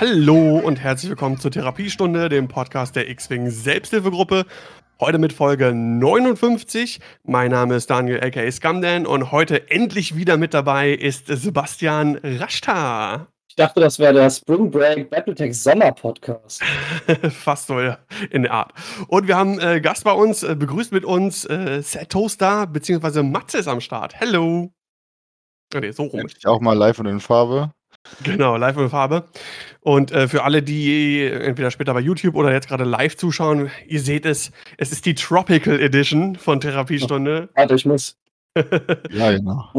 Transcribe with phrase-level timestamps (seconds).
[0.00, 4.46] Hallo und herzlich willkommen zur Therapiestunde, dem Podcast der X-Wing Selbsthilfegruppe.
[4.98, 7.00] Heute mit Folge 59.
[7.24, 13.26] Mein Name ist Daniel aka Scumdan und heute endlich wieder mit dabei ist Sebastian Rashta.
[13.50, 16.62] Ich dachte, das wäre der Spring Break Battletech Sommer Podcast.
[17.30, 17.78] Fast so
[18.30, 18.72] in der Art.
[19.08, 23.22] Und wir haben äh, Gast bei uns, äh, begrüßt mit uns äh, Set Toaster bzw.
[23.22, 24.18] Matze ist am Start.
[24.18, 24.72] Hello.
[25.74, 26.26] Nee, so rum.
[26.26, 27.74] Ich auch mal live und in Farbe.
[28.22, 29.24] Genau, live in Farbe.
[29.80, 34.00] Und äh, für alle, die entweder später bei YouTube oder jetzt gerade live zuschauen, ihr
[34.00, 37.48] seht es, es ist die Tropical Edition von Therapiestunde.
[37.54, 38.16] Warte, ich muss.
[39.10, 39.70] ja, genau.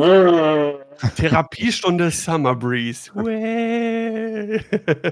[1.15, 3.11] Therapiestunde Summer Breeze.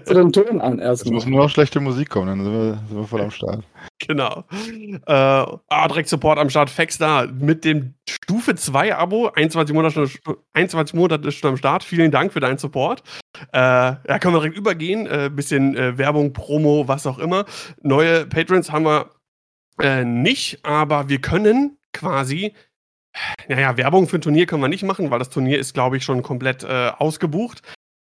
[0.06, 1.06] Zu den Ton an erst.
[1.06, 3.64] Es muss nur noch schlechte Musik kommen, dann sind wir, sind wir voll am Start.
[4.00, 4.46] Genau.
[4.52, 6.70] Äh, ah, direkt Support am Start.
[6.70, 9.30] Fax da mit dem Stufe 2 Abo.
[9.30, 10.10] 21 Monate,
[10.54, 11.84] 21 Monate schon am Start.
[11.84, 13.04] Vielen Dank für deinen Support.
[13.52, 15.06] Äh, da können wir direkt übergehen.
[15.08, 17.46] Äh, bisschen äh, Werbung, Promo, was auch immer.
[17.82, 19.10] Neue Patrons haben wir
[19.82, 22.54] äh, nicht, aber wir können quasi
[23.48, 26.04] naja, Werbung für ein Turnier können wir nicht machen, weil das Turnier ist, glaube ich,
[26.04, 27.62] schon komplett äh, ausgebucht.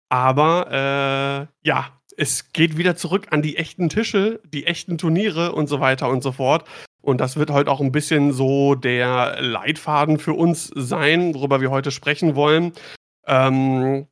[0.09, 5.69] Aber äh, ja, es geht wieder zurück an die echten Tische, die echten Turniere und
[5.69, 6.69] so weiter und so fort.
[7.01, 11.71] Und das wird heute auch ein bisschen so der Leitfaden für uns sein, worüber wir
[11.71, 12.73] heute sprechen wollen.
[13.27, 14.07] Ähm,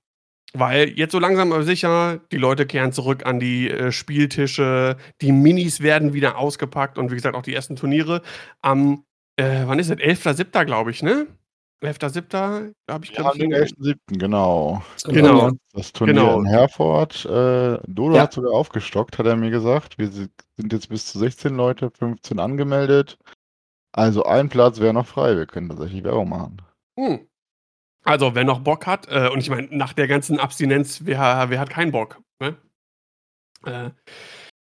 [0.53, 5.31] weil jetzt so langsam aber sicher, die Leute kehren zurück an die äh, Spieltische, die
[5.31, 8.23] Minis werden wieder ausgepackt und wie gesagt auch die ersten Turniere.
[8.61, 9.05] Am
[9.40, 9.96] äh, wann ist es?
[9.96, 10.64] 11.7.
[10.64, 11.27] glaube ich, ne?
[11.83, 12.74] 11.7.
[12.90, 13.73] habe ich, glaube ja, ich.
[13.74, 13.96] 11.7.
[14.18, 14.83] genau.
[15.05, 15.51] Genau.
[15.73, 16.39] Das Turnier genau.
[16.39, 17.24] in Herford.
[17.24, 18.23] Äh, Dodo ja.
[18.23, 19.98] hat sogar aufgestockt, hat er mir gesagt.
[19.98, 20.30] Wir sind
[20.73, 23.18] jetzt bis zu 16 Leute, 15 angemeldet.
[23.92, 25.36] Also ein Platz wäre noch frei.
[25.36, 26.62] Wir können tatsächlich Werbung machen.
[26.98, 27.27] Hm.
[28.05, 31.61] Also, wer noch Bock hat, äh, und ich meine, nach der ganzen Abstinenz, wer, wer
[31.61, 32.20] hat keinen Bock?
[32.40, 32.56] Ne?
[33.67, 33.90] Äh,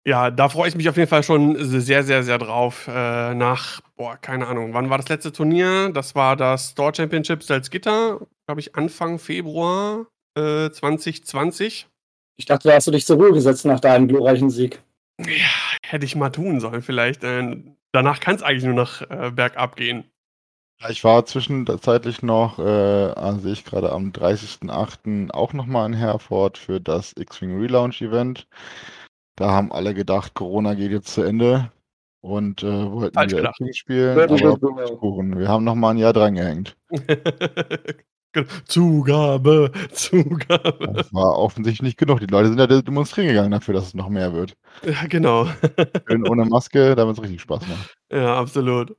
[0.07, 2.89] ja, da freue ich mich auf jeden Fall schon sehr, sehr, sehr drauf.
[2.89, 5.91] Äh, nach, boah, keine Ahnung, wann war das letzte Turnier?
[5.91, 10.07] Das war das Store Championship Salzgitter, glaube ich, Anfang Februar
[10.37, 11.87] äh, 2020.
[12.39, 14.83] Ich dachte, da hast du dich zur Ruhe gesetzt nach deinem glorreichen Sieg.
[15.19, 17.23] Ja, hätte ich mal tun sollen, vielleicht.
[17.23, 17.59] Äh,
[17.93, 20.05] danach kann es eigentlich nur nach äh, bergab gehen.
[20.89, 25.31] Ich war zwischenzeitlich noch, äh, also ich gerade am 30.08.
[25.31, 28.47] auch nochmal in Herford für das X-Wing Relaunch Event.
[29.37, 31.73] Da haben alle gedacht, Corona geht jetzt zu Ende
[32.21, 33.77] und äh, wollten Falsch wieder gedacht.
[33.77, 34.19] spielen.
[34.19, 36.77] Ja, aber wir haben noch mal ein Jahr dran gehängt.
[38.67, 40.93] Zugabe, Zugabe.
[40.95, 42.21] Das war offensichtlich nicht genug.
[42.21, 44.55] Die Leute sind ja demonstrieren gegangen dafür, dass es noch mehr wird.
[44.85, 45.49] Ja, genau.
[46.09, 47.97] Schön ohne Maske, damit es richtig Spaß macht.
[48.13, 48.97] Ja, absolut.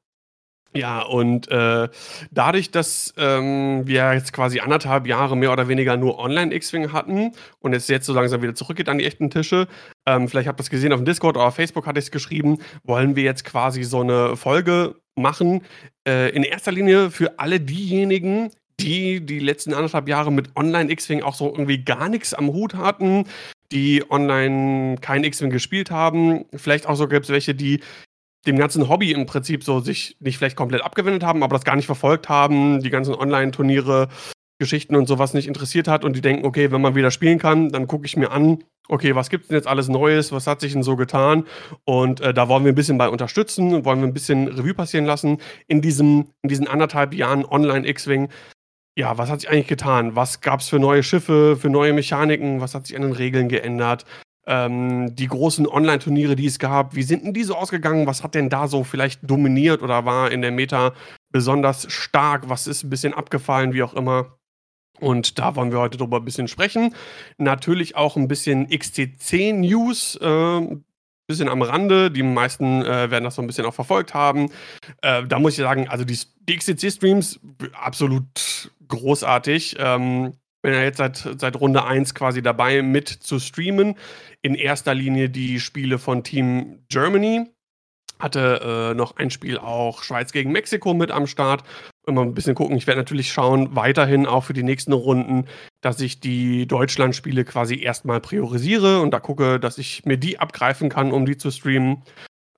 [0.73, 1.89] Ja, und äh,
[2.31, 7.73] dadurch, dass ähm, wir jetzt quasi anderthalb Jahre mehr oder weniger nur Online-X-Wing hatten und
[7.73, 9.67] es jetzt so langsam wieder zurückgeht an die echten Tische,
[10.05, 12.11] ähm, vielleicht habt ihr es gesehen auf dem Discord oder auf Facebook hatte ich es
[12.11, 15.61] geschrieben, wollen wir jetzt quasi so eine Folge machen.
[16.07, 21.35] Äh, in erster Linie für alle diejenigen, die die letzten anderthalb Jahre mit Online-X-Wing auch
[21.35, 23.25] so irgendwie gar nichts am Hut hatten,
[23.73, 26.45] die online kein X-Wing gespielt haben.
[26.55, 27.81] Vielleicht auch so gibt es welche, die
[28.47, 31.75] dem ganzen Hobby im Prinzip so sich nicht vielleicht komplett abgewendet haben, aber das gar
[31.75, 34.07] nicht verfolgt haben, die ganzen Online-Turniere,
[34.59, 37.69] Geschichten und sowas nicht interessiert hat und die denken, okay, wenn man wieder spielen kann,
[37.69, 40.61] dann gucke ich mir an, okay, was gibt es denn jetzt alles Neues, was hat
[40.61, 41.45] sich denn so getan?
[41.83, 45.05] Und äh, da wollen wir ein bisschen bei unterstützen, wollen wir ein bisschen Revue passieren
[45.05, 48.29] lassen in, diesem, in diesen anderthalb Jahren Online-X-Wing.
[48.95, 50.15] Ja, was hat sich eigentlich getan?
[50.15, 52.61] Was gab es für neue Schiffe, für neue Mechaniken?
[52.61, 54.05] Was hat sich an den Regeln geändert?
[54.47, 58.07] Ähm, die großen Online-Turniere, die es gab, wie sind denn die so ausgegangen?
[58.07, 60.93] Was hat denn da so vielleicht dominiert oder war in der Meta
[61.31, 62.49] besonders stark?
[62.49, 64.37] Was ist ein bisschen abgefallen, wie auch immer?
[64.99, 66.95] Und da wollen wir heute drüber ein bisschen sprechen.
[67.37, 70.77] Natürlich auch ein bisschen XTC-News, äh,
[71.27, 72.11] bisschen am Rande.
[72.11, 74.51] Die meisten äh, werden das so ein bisschen auch verfolgt haben.
[75.01, 77.39] Äh, da muss ich sagen, also die, die XTC-Streams,
[77.73, 79.77] absolut großartig.
[79.79, 83.95] Ähm, bin ja jetzt seit, seit Runde 1 quasi dabei, mit zu streamen.
[84.41, 87.49] In erster Linie die Spiele von Team Germany.
[88.19, 91.63] Hatte äh, noch ein Spiel auch Schweiz gegen Mexiko mit am Start.
[92.05, 92.77] Immer ein bisschen gucken.
[92.77, 95.45] Ich werde natürlich schauen, weiterhin auch für die nächsten Runden,
[95.81, 100.89] dass ich die Deutschland-Spiele quasi erstmal priorisiere und da gucke, dass ich mir die abgreifen
[100.89, 102.03] kann, um die zu streamen.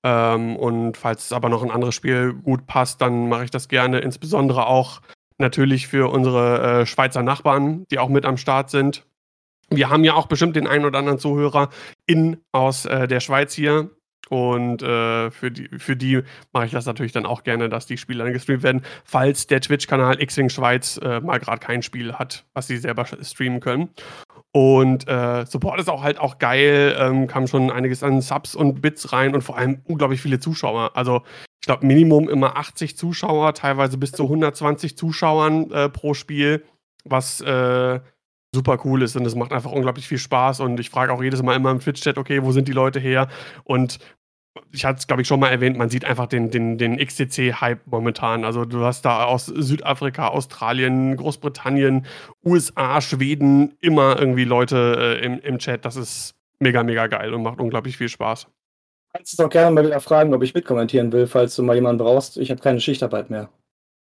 [0.02, 4.00] Ähm, und falls aber noch ein anderes Spiel gut passt, dann mache ich das gerne,
[4.00, 5.00] insbesondere auch
[5.38, 9.04] natürlich für unsere äh, Schweizer Nachbarn, die auch mit am Start sind.
[9.70, 11.70] Wir haben ja auch bestimmt den einen oder anderen Zuhörer
[12.06, 13.90] in aus äh, der Schweiz hier.
[14.30, 16.22] Und äh, für, die, für die
[16.52, 19.60] mache ich das natürlich dann auch gerne, dass die Spiele dann gestreamt werden, falls der
[19.60, 23.90] Twitch-Kanal X-Wing Schweiz äh, mal gerade kein Spiel hat, was sie selber streamen können.
[24.52, 28.80] Und äh, Support ist auch halt auch geil, ähm, kam schon einiges an Subs und
[28.80, 30.92] Bits rein und vor allem unglaublich viele Zuschauer.
[30.94, 31.22] Also
[31.64, 36.62] ich glaube Minimum immer 80 Zuschauer, teilweise bis zu 120 Zuschauern äh, pro Spiel,
[37.06, 38.00] was äh,
[38.52, 41.42] super cool ist und es macht einfach unglaublich viel Spaß und ich frage auch jedes
[41.42, 43.28] Mal immer im Twitch-Chat, okay, wo sind die Leute her?
[43.62, 43.98] Und
[44.72, 47.86] ich hatte es, glaube ich, schon mal erwähnt, man sieht einfach den, den, den XTC-Hype
[47.86, 48.44] momentan.
[48.44, 52.04] Also du hast da aus Südafrika, Australien, Großbritannien,
[52.44, 55.86] USA, Schweden immer irgendwie Leute äh, im, im Chat.
[55.86, 58.48] Das ist mega, mega geil und macht unglaublich viel Spaß.
[59.14, 62.02] Kannst du doch gerne mal wieder fragen, ob ich mitkommentieren will, falls du mal jemanden
[62.02, 62.36] brauchst.
[62.36, 63.48] Ich habe keine Schichtarbeit mehr.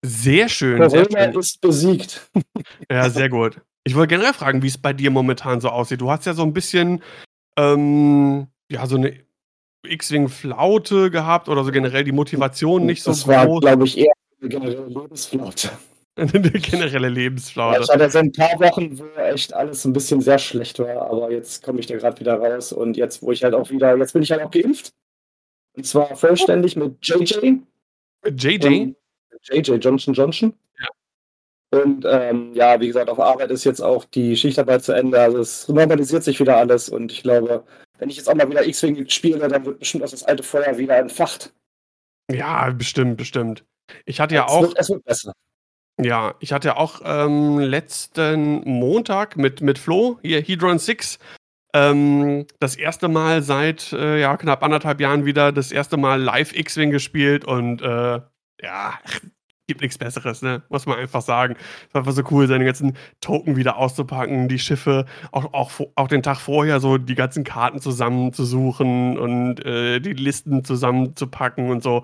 [0.06, 2.30] Sehr schön, sehr Corona ist besiegt.
[2.92, 3.60] Ja, sehr gut.
[3.84, 6.02] Ich wollte generell fragen, wie es bei dir momentan so aussieht.
[6.02, 7.02] Du hast ja so ein bisschen,
[7.58, 9.14] ähm, ja, so eine
[9.88, 13.62] X-Wing-Flaute gehabt oder so generell die Motivation nicht so das war, groß.
[13.62, 15.70] glaube ich, eher eine generelle Lebensflaute.
[16.16, 17.08] Eine generelle
[17.70, 17.82] Ja, Lebensflaute.
[17.84, 21.32] ich hatte so ein paar Wochen, wo echt alles ein bisschen sehr schlecht war, aber
[21.32, 24.14] jetzt komme ich da gerade wieder raus und jetzt, wo ich halt auch wieder, jetzt
[24.14, 24.94] bin ich halt auch geimpft.
[25.78, 27.60] Und zwar vollständig mit JJ.
[28.28, 28.94] JJ?
[29.44, 30.54] JJ Johnson Johnson.
[30.80, 31.82] Ja.
[31.82, 35.20] Und ähm, ja, wie gesagt, auf Arbeit ist jetzt auch die Schichtarbeit zu Ende.
[35.22, 37.64] Also es normalisiert sich wieder alles und ich glaube,
[38.00, 40.78] wenn ich jetzt auch mal wieder X-Wing spiele, dann wird bestimmt auch das alte Feuer
[40.78, 41.54] wieder entfacht.
[42.32, 43.66] Ja, bestimmt, bestimmt.
[44.06, 45.34] Ich hatte ja es, auch, wird, es wird besser.
[46.02, 51.20] Ja, ich hatte ja auch ähm, letzten Montag mit, mit Flo, hier Hedron 6,
[51.74, 56.56] ähm, das erste Mal seit äh, ja, knapp anderthalb Jahren wieder das erste Mal live
[56.56, 58.22] X-Wing gespielt und äh,
[58.62, 59.00] ja,
[59.68, 60.64] gibt nichts Besseres, ne?
[60.70, 61.56] Muss man einfach sagen.
[61.88, 66.08] Es war einfach so cool, seine ganzen Token wieder auszupacken, die Schiffe, auch, auch, auch
[66.08, 72.04] den Tag vorher so die ganzen Karten zusammenzusuchen und äh, die Listen zusammenzupacken und so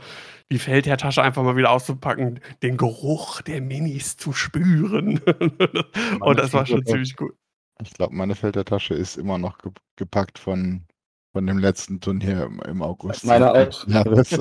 [0.51, 5.19] die Feldherrtasche einfach mal wieder auszupacken, den Geruch der Minis zu spüren.
[6.19, 7.33] und das war schon ziemlich cool.
[7.81, 10.83] Ich glaube, meine Feldherrtasche ist immer noch ge gepackt von,
[11.33, 13.25] von dem letzten Turnier im, im August.
[13.25, 13.87] Meine auch.
[13.87, 14.39] Ja, das,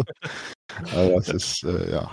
[0.92, 2.10] also das ist, äh, ja.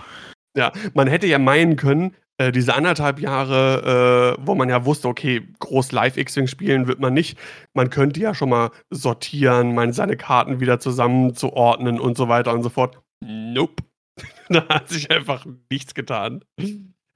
[0.56, 5.08] Ja, man hätte ja meinen können, äh, diese anderthalb Jahre, äh, wo man ja wusste,
[5.08, 7.38] okay, groß Live X-Wing spielen wird man nicht.
[7.74, 12.62] Man könnte ja schon mal sortieren, man seine Karten wieder zusammenzuordnen und so weiter und
[12.62, 13.00] so fort.
[13.22, 13.82] Nope.
[14.48, 16.44] da hat sich einfach nichts getan.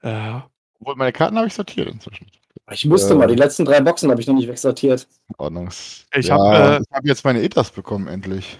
[0.01, 0.39] Äh,
[0.79, 2.27] Obwohl, meine Karten habe ich sortiert inzwischen.
[2.71, 3.15] Ich musste Ja.
[3.19, 5.07] mal, die letzten drei Boxen habe ich noch nicht wegsortiert.
[5.37, 6.05] Ordnungs.
[6.13, 8.59] Ich ja, hab, äh, habe jetzt meine ETAs bekommen, endlich.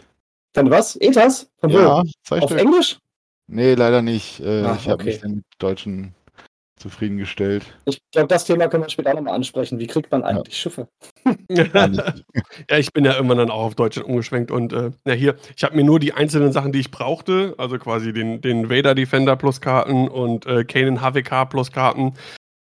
[0.53, 0.95] Dann was?
[0.97, 1.49] ETAs?
[1.57, 1.79] Von wo?
[1.79, 2.51] Ja, Auf.
[2.51, 2.99] Englisch?
[3.47, 4.39] Nee, leider nicht.
[4.39, 5.05] Äh, Ach, ich habe okay.
[5.05, 6.13] mich den Deutschen
[6.77, 7.65] zufriedengestellt.
[7.85, 9.79] Ich glaube, das Thema können wir später nochmal ansprechen.
[9.79, 10.87] Wie kriegt man eigentlich Schiffe?
[11.73, 12.25] Gar nicht.
[12.69, 15.63] Ja, ich bin ja irgendwann dann auch auf Deutschland umgeschwenkt und äh, ja, hier, ich
[15.63, 19.35] habe mir nur die einzelnen Sachen, die ich brauchte, also quasi den, den Vader Defender
[19.35, 22.13] plus Karten und äh, Kanan HWK plus Karten,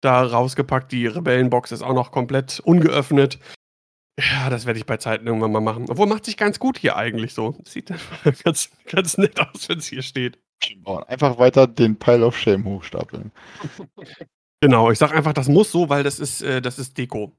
[0.01, 0.91] da rausgepackt.
[0.91, 3.39] Die Rebellenbox ist auch noch komplett ungeöffnet.
[4.19, 5.87] Ja, das werde ich bei Zeiten irgendwann mal machen.
[5.89, 7.57] Obwohl macht sich ganz gut hier eigentlich so.
[7.65, 7.91] Sieht
[8.43, 10.39] ganz, ganz nett aus, wenn es hier steht.
[10.85, 13.31] Oh, Einfach weiter den Pile of Shame hochstapeln.
[14.61, 17.31] Genau, ich sag einfach, das muss so, weil das ist, äh, das ist Deko.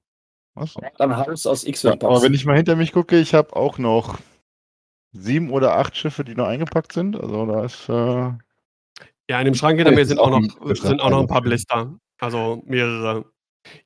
[0.54, 0.75] Was?
[0.99, 3.78] Dann Haus aus Ja, X-Wing aber wenn ich mal hinter mich gucke, ich habe auch
[3.78, 4.18] noch
[5.12, 7.18] sieben oder acht Schiffe, die noch eingepackt sind.
[7.18, 8.32] Also da ist äh,
[9.28, 10.42] Ja, in dem Schrank hinter mir sind auch noch,
[10.76, 11.99] sind auch noch ein paar Blister.
[12.20, 13.25] Also mehrere.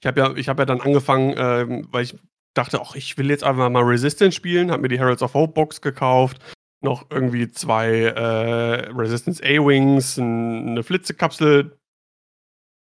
[0.00, 2.16] Ich habe ja, ich hab ja dann angefangen, ähm, weil ich
[2.54, 5.54] dachte, ach, ich will jetzt einfach mal Resistance spielen, habe mir die Heralds of Hope
[5.54, 6.38] Box gekauft,
[6.82, 11.78] noch irgendwie zwei äh, Resistance A-Wings, eine Flitzekapsel,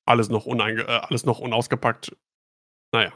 [0.07, 2.17] alles noch, uneinge äh, alles noch unausgepackt.
[2.93, 3.13] Naja.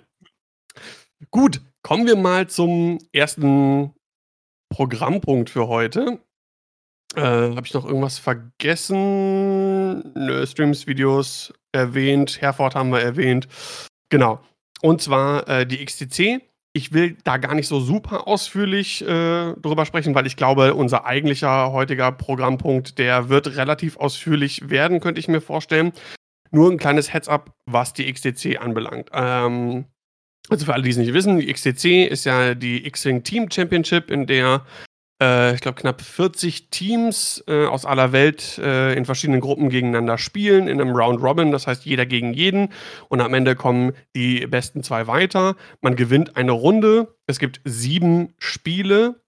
[1.31, 3.95] Gut, kommen wir mal zum ersten
[4.71, 6.21] Programmpunkt für heute.
[7.15, 10.13] Äh, Habe ich noch irgendwas vergessen?
[10.15, 13.49] Nö, Streams, Videos erwähnt, Herford haben wir erwähnt.
[14.11, 14.41] Genau.
[14.81, 16.43] Und zwar äh, die XTC.
[16.75, 21.05] Ich will da gar nicht so super ausführlich äh, drüber sprechen, weil ich glaube, unser
[21.05, 25.93] eigentlicher heutiger Programmpunkt, der wird relativ ausführlich werden, könnte ich mir vorstellen.
[26.51, 29.11] Nur ein kleines Heads-up, was die XTC anbelangt.
[29.13, 29.85] Ähm,
[30.49, 34.11] also für alle, die es nicht wissen, die XTC ist ja die X-Wing Team Championship,
[34.11, 34.65] in der
[35.55, 40.69] ich glaube, knapp 40 Teams äh, aus aller Welt äh, in verschiedenen Gruppen gegeneinander spielen,
[40.69, 42.71] in einem Round Robin, das heißt jeder gegen jeden.
[43.09, 45.57] Und am Ende kommen die besten zwei weiter.
[45.81, 47.15] Man gewinnt eine Runde.
[47.27, 49.23] Es gibt sieben Spiele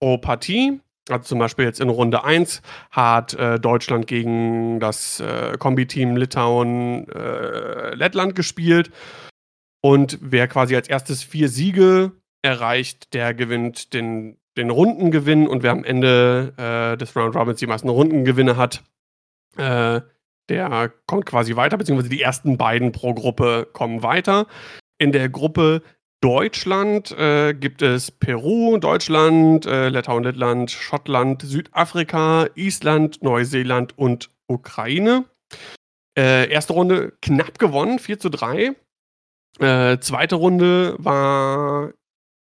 [0.00, 0.80] pro Partie.
[1.08, 7.08] Also zum Beispiel jetzt in Runde 1 hat äh, Deutschland gegen das äh, Kombi-Team Litauen
[7.08, 8.90] äh, Lettland gespielt.
[9.80, 15.48] Und wer quasi als erstes vier Siege erreicht, der gewinnt den, den Rundengewinn.
[15.48, 18.82] Und wer am Ende äh, des Round Robins die meisten Rundengewinne hat,
[19.56, 20.00] äh,
[20.48, 24.46] der kommt quasi weiter, beziehungsweise die ersten beiden pro Gruppe kommen weiter.
[24.98, 25.82] In der Gruppe
[26.20, 35.24] Deutschland äh, gibt es Peru, Deutschland, äh, Litauen, Lettland, Schottland, Südafrika, Island, Neuseeland und Ukraine.
[36.16, 38.76] Äh, erste Runde knapp gewonnen, 4 zu 3.
[39.58, 41.92] Äh, zweite Runde war,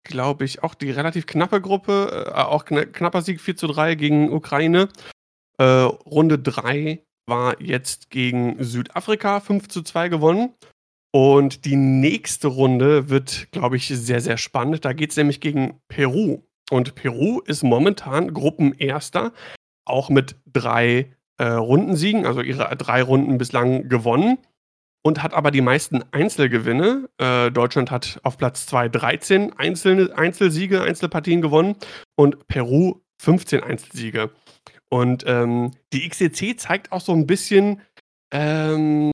[0.08, 3.94] glaube ich, auch die relativ knappe Gruppe, äh, auch kna knapper Sieg 4 zu 3
[3.94, 4.88] gegen Ukraine.
[5.58, 10.54] Äh, Runde 3 war jetzt gegen Südafrika 5 zu 2 gewonnen.
[11.12, 14.84] Und die nächste Runde wird, glaube ich, sehr, sehr spannend.
[14.84, 16.42] Da geht es nämlich gegen Peru.
[16.70, 19.32] Und Peru ist momentan Gruppenerster,
[19.86, 24.38] auch mit drei äh, Rundensiegen, also ihre drei Runden bislang gewonnen
[25.08, 27.08] und hat aber die meisten Einzelgewinne.
[27.16, 31.76] Äh, Deutschland hat auf Platz 2 13 einzelne Einzelsiege, Einzelpartien gewonnen
[32.14, 34.30] und Peru 15 Einzelsiege.
[34.90, 37.80] Und ähm, die XCC zeigt auch so ein bisschen,
[38.32, 39.10] ähm,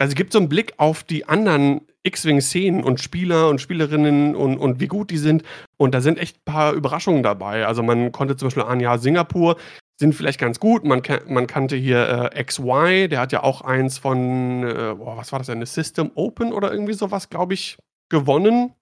[0.00, 4.80] also gibt so einen Blick auf die anderen X-Wing-Szenen und Spieler und Spielerinnen und, und
[4.80, 5.44] wie gut die sind.
[5.76, 7.66] Und da sind echt ein paar Überraschungen dabei.
[7.66, 9.56] Also man konnte zum Beispiel Jahr Singapur
[9.98, 10.84] sind vielleicht ganz gut.
[10.84, 15.32] Man, man kannte hier äh, XY, der hat ja auch eins von, äh, boah, was
[15.32, 18.74] war das, eine System Open oder irgendwie sowas, glaube ich, gewonnen.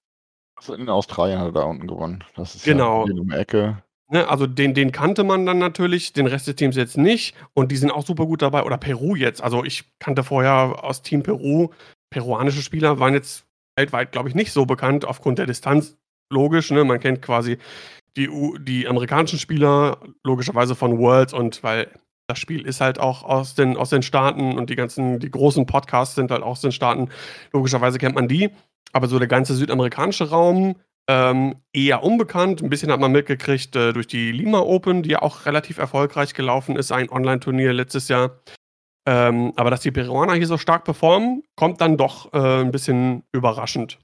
[0.56, 2.24] Also in Australien hat er da unten gewonnen.
[2.36, 3.06] Das ist genau.
[3.06, 3.82] ja in der Ecke.
[4.10, 7.34] Ne, also den, den kannte man dann natürlich, den Rest des Teams jetzt nicht.
[7.54, 8.64] Und die sind auch super gut dabei.
[8.64, 9.42] Oder Peru jetzt.
[9.42, 11.70] Also ich kannte vorher aus Team Peru,
[12.10, 15.96] peruanische Spieler waren jetzt weltweit, glaube ich, nicht so bekannt aufgrund der Distanz.
[16.30, 16.84] Logisch, ne?
[16.84, 17.58] Man kennt quasi
[18.16, 18.30] die,
[18.60, 21.88] die amerikanischen Spieler, logischerweise von Worlds und weil
[22.26, 25.66] das Spiel ist halt auch aus den, aus den Staaten und die ganzen, die großen
[25.66, 27.10] Podcasts sind halt auch aus den Staaten.
[27.52, 28.50] Logischerweise kennt man die.
[28.92, 30.76] Aber so der ganze südamerikanische Raum
[31.08, 32.62] ähm, eher unbekannt.
[32.62, 36.32] Ein bisschen hat man mitgekriegt äh, durch die Lima Open, die ja auch relativ erfolgreich
[36.32, 38.40] gelaufen ist, ein Online-Turnier letztes Jahr.
[39.06, 43.24] Ähm, aber dass die Peruaner hier so stark performen, kommt dann doch äh, ein bisschen
[43.32, 43.98] überraschend.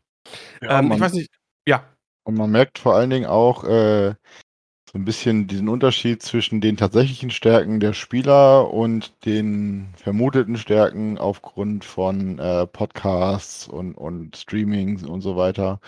[0.60, 1.30] Ja, ähm, ich weiß nicht,
[1.66, 1.84] ja.
[2.30, 6.76] Und man merkt vor allen Dingen auch äh, so ein bisschen diesen Unterschied zwischen den
[6.76, 15.02] tatsächlichen Stärken der Spieler und den vermuteten Stärken aufgrund von äh, Podcasts und, und Streamings
[15.02, 15.80] und so weiter.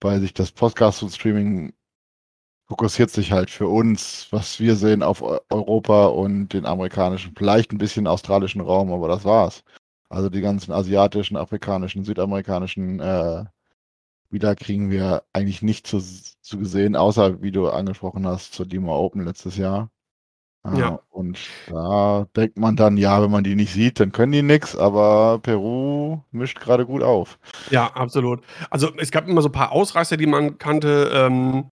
[0.00, 1.74] Weil sich das Podcast und Streaming
[2.66, 7.78] fokussiert sich halt für uns, was wir sehen, auf Europa und den amerikanischen, vielleicht ein
[7.78, 9.62] bisschen australischen Raum, aber das war's.
[10.08, 13.44] Also die ganzen asiatischen, afrikanischen, südamerikanischen äh,
[14.34, 16.00] wieder kriegen wir eigentlich nicht zu,
[16.42, 19.88] zu gesehen, außer wie du angesprochen hast, zur Lima Open letztes Jahr.
[20.66, 21.00] Äh, ja.
[21.10, 21.38] Und
[21.68, 25.38] da denkt man dann, ja, wenn man die nicht sieht, dann können die nichts, aber
[25.42, 27.38] Peru mischt gerade gut auf.
[27.70, 28.42] Ja, absolut.
[28.70, 31.10] Also es gab immer so ein paar Ausreißer, die man kannte.
[31.14, 31.70] Ähm,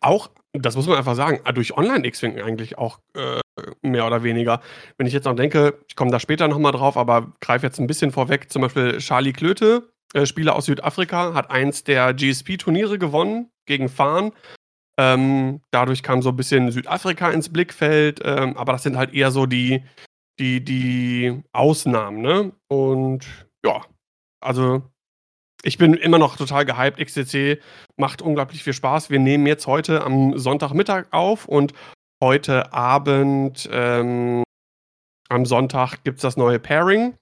[0.00, 3.40] auch, das muss man einfach sagen, durch Online-X-Wing eigentlich auch äh,
[3.82, 4.60] mehr oder weniger.
[4.96, 7.86] Wenn ich jetzt noch denke, ich komme da später nochmal drauf, aber greife jetzt ein
[7.86, 13.50] bisschen vorweg, zum Beispiel Charlie Klöte, äh, Spieler aus Südafrika, hat eins der GSP-Turniere gewonnen
[13.66, 14.32] gegen Farn.
[14.98, 19.30] Ähm, dadurch kam so ein bisschen Südafrika ins Blickfeld, ähm, aber das sind halt eher
[19.30, 19.84] so die,
[20.40, 22.52] die, die Ausnahmen, ne?
[22.68, 23.26] Und
[23.64, 23.82] ja,
[24.40, 24.82] also
[25.62, 26.98] ich bin immer noch total gehypt.
[26.98, 27.60] XCC
[27.96, 29.10] macht unglaublich viel Spaß.
[29.10, 31.74] Wir nehmen jetzt heute am Sonntagmittag auf und
[32.22, 34.42] heute Abend ähm,
[35.28, 37.14] am Sonntag gibt es das neue Pairing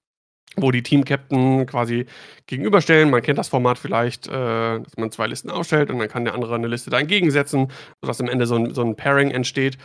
[0.57, 2.07] wo die Team-Captain quasi
[2.47, 3.11] gegenüberstellen.
[3.11, 6.35] Man kennt das Format vielleicht, äh, dass man zwei Listen aufstellt und dann kann der
[6.35, 7.69] andere eine Liste da entgegensetzen,
[8.01, 9.79] sodass am Ende so ein, so ein Pairing entsteht.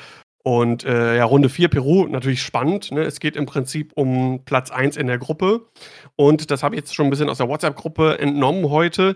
[0.43, 2.91] Und äh, ja, Runde 4 Peru, natürlich spannend.
[2.91, 3.01] Ne?
[3.01, 5.67] Es geht im Prinzip um Platz 1 in der Gruppe.
[6.15, 9.15] Und das habe ich jetzt schon ein bisschen aus der WhatsApp-Gruppe entnommen heute.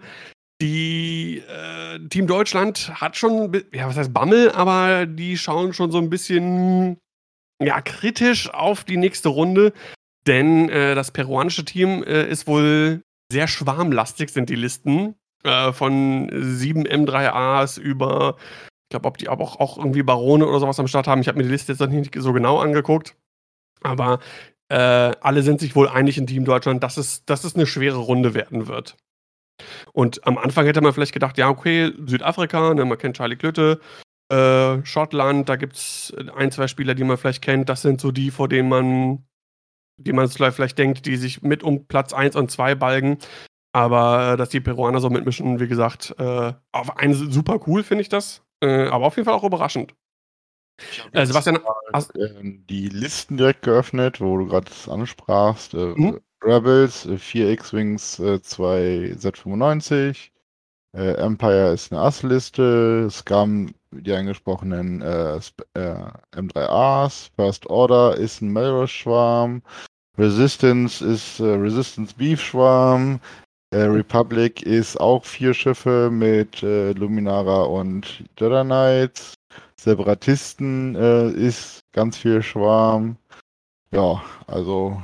[0.61, 5.97] Die äh, Team Deutschland hat schon, ja, was heißt Bammel, aber die schauen schon so
[5.97, 6.97] ein bisschen
[7.61, 9.73] ja, kritisch auf die nächste Runde.
[10.27, 15.15] Denn äh, das peruanische Team äh, ist wohl sehr schwarmlastig, sind die Listen.
[15.43, 20.59] Äh, von sieben M3As über, ich glaube, ob die aber auch, auch irgendwie Barone oder
[20.59, 21.21] sowas am Start haben.
[21.21, 23.15] Ich habe mir die Liste jetzt noch nicht so genau angeguckt.
[23.81, 24.19] Aber
[24.69, 27.97] äh, alle sind sich wohl einig in Team Deutschland, dass es, dass es eine schwere
[27.97, 28.97] Runde werden wird.
[29.93, 33.79] Und am Anfang hätte man vielleicht gedacht, ja, okay, Südafrika, ne, man kennt Charlie Klütte,
[34.29, 37.69] äh, Schottland, da gibt es ein, zwei Spieler, die man vielleicht kennt.
[37.69, 39.25] Das sind so die, vor denen man
[39.97, 43.17] die man vielleicht denkt, die sich mit um Platz 1 und 2 balgen.
[43.73, 48.03] Aber äh, dass die Peruaner so mitmischen, wie gesagt, äh, auf einen super cool finde
[48.03, 48.41] ich das.
[48.61, 49.93] Äh, aber auf jeden Fall auch überraschend.
[51.11, 51.59] Äh, Sebastian,
[51.93, 55.73] hast ähm, die Listen direkt geöffnet, wo du gerade ansprachst.
[55.73, 56.19] Mhm.
[56.41, 60.31] Rebels, 4 äh, X-Wings, 2 Z95.
[60.95, 63.09] Empire ist eine Ass-Liste.
[63.11, 67.29] Scum, die angesprochenen M3As.
[67.35, 69.61] First Order ist ein Melrose-Schwarm.
[70.17, 73.19] Resistance ist äh, Resistance Beef Schwarm.
[73.71, 79.33] Äh, Republic ist auch vier Schiffe mit äh, Luminara und Jedi Knights.
[79.75, 83.17] Separatisten äh, ist ganz viel Schwarm.
[83.91, 85.01] Ja, also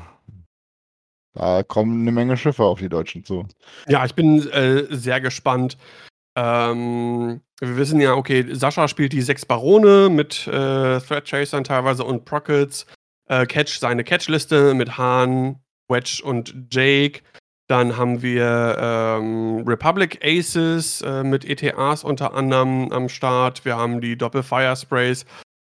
[1.34, 3.48] da kommen eine Menge Schiffe auf die Deutschen zu.
[3.88, 5.78] Ja, ich bin äh, sehr gespannt.
[6.36, 12.04] Ähm, wir wissen ja, okay, Sascha spielt die sechs Barone mit äh, Threat Chasern teilweise
[12.04, 12.86] und Prockets.
[13.28, 17.22] Äh, Catch seine Catchliste mit Hahn, Wedge und Jake.
[17.68, 23.64] Dann haben wir ähm, Republic Aces äh, mit ETAs unter anderem am Start.
[23.64, 25.26] Wir haben die Doppel-Fire Sprays.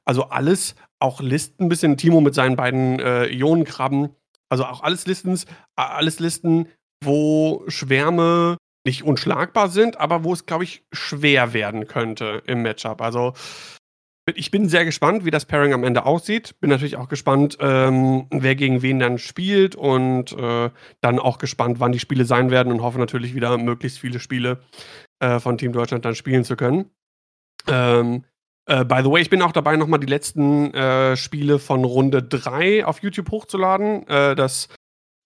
[0.04, 4.10] Also alles, auch Listen, ein bisschen Timo mit seinen beiden äh, Ionenkrabben.
[4.50, 5.46] Also auch alles Listens,
[5.76, 6.68] alles Listen,
[7.02, 13.00] wo Schwärme nicht unschlagbar sind, aber wo es, glaube ich, schwer werden könnte im Matchup.
[13.00, 13.32] Also
[14.34, 16.58] ich bin sehr gespannt, wie das Pairing am Ende aussieht.
[16.60, 20.70] Bin natürlich auch gespannt, ähm, wer gegen wen dann spielt und äh,
[21.02, 24.62] dann auch gespannt, wann die Spiele sein werden und hoffe natürlich wieder möglichst viele Spiele
[25.20, 26.90] äh, von Team Deutschland dann spielen zu können.
[27.66, 28.24] Ähm,
[28.66, 32.22] äh, by the way, ich bin auch dabei, nochmal die letzten äh, Spiele von Runde
[32.22, 34.06] 3 auf YouTube hochzuladen.
[34.08, 34.68] Äh, das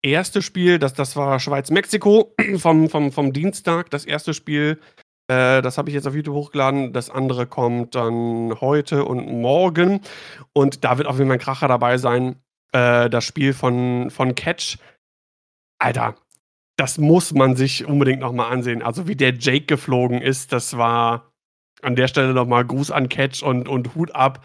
[0.02, 3.90] erste Spiel, das, das war Schweiz-Mexiko vom, vom, vom Dienstag.
[3.90, 4.80] Das erste Spiel,
[5.28, 6.92] äh, das habe ich jetzt auf YouTube hochgeladen.
[6.92, 10.00] Das andere kommt dann heute und morgen.
[10.52, 12.36] Und da wird auf jeden Fall ein Kracher dabei sein.
[12.72, 14.78] Äh, das Spiel von, von Catch.
[15.80, 16.16] Alter,
[16.76, 18.82] das muss man sich unbedingt nochmal ansehen.
[18.82, 21.27] Also wie der Jake geflogen ist, das war
[21.82, 24.44] an der Stelle nochmal Gruß an Catch und, und Hut ab.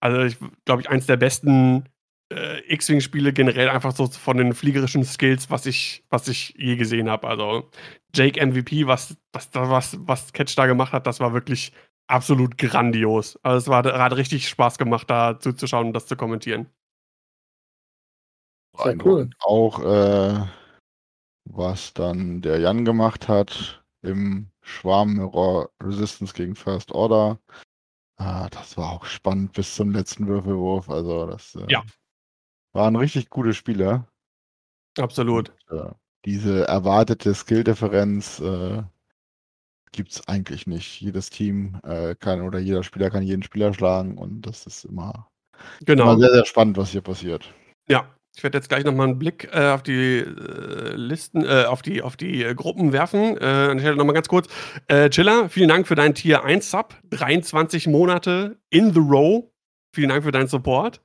[0.00, 1.88] Also ich glaube ich eins der besten
[2.32, 7.08] äh, X-Wing-Spiele generell einfach so von den fliegerischen Skills, was ich, was ich je gesehen
[7.08, 7.28] habe.
[7.28, 7.70] Also
[8.14, 11.72] Jake MVP, was, was, was, was Catch da gemacht hat, das war wirklich
[12.08, 13.38] absolut grandios.
[13.42, 16.66] Also es war, hat richtig Spaß gemacht, da zuzuschauen und das zu kommentieren.
[18.78, 19.30] Sehr cool.
[19.40, 20.46] Auch äh,
[21.44, 27.38] was dann der Jan gemacht hat im Schwarm Mirror Resistance gegen First Order.
[28.16, 30.88] Ah, das war auch spannend bis zum letzten Würfelwurf.
[30.88, 31.82] Also das äh, ja.
[32.72, 34.08] Waren richtig gute Spieler.
[34.98, 35.52] Absolut.
[35.68, 35.92] Und, äh,
[36.24, 38.82] diese erwartete Skill-Differenz äh,
[39.90, 41.00] gibt es eigentlich nicht.
[41.00, 45.28] Jedes Team äh, kann oder jeder Spieler kann jeden Spieler schlagen und das ist immer,
[45.84, 46.04] genau.
[46.04, 47.52] immer sehr, sehr spannend, was hier passiert.
[47.88, 51.82] Ja, ich werde jetzt gleich nochmal einen Blick äh, auf die äh, Listen, äh, auf
[51.82, 53.36] die, auf die äh, Gruppen werfen.
[53.36, 54.48] Äh, an der nochmal ganz kurz.
[54.88, 56.96] Äh, Chiller, vielen Dank für deinen Tier 1 Sub.
[57.10, 59.44] 23 Monate in the row.
[59.94, 61.02] Vielen Dank für deinen Support.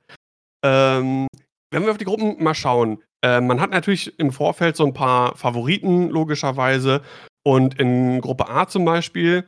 [0.64, 1.26] Ähm,
[1.70, 4.94] wenn wir auf die Gruppen mal schauen, äh, man hat natürlich im Vorfeld so ein
[4.94, 7.02] paar Favoriten, logischerweise.
[7.44, 9.44] Und in Gruppe A zum Beispiel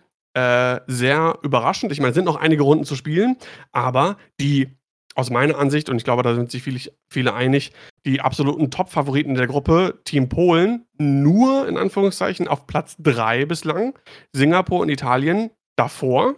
[0.87, 1.91] sehr überraschend.
[1.91, 3.37] Ich meine, es sind noch einige Runden zu spielen,
[3.73, 4.80] aber die
[5.15, 7.73] aus meiner Ansicht, und ich glaube, da sind sich viele, viele einig,
[8.07, 13.99] die absoluten Top-Favoriten der Gruppe, Team Polen, nur in Anführungszeichen auf Platz 3 bislang,
[14.33, 16.35] Singapur und Italien davor.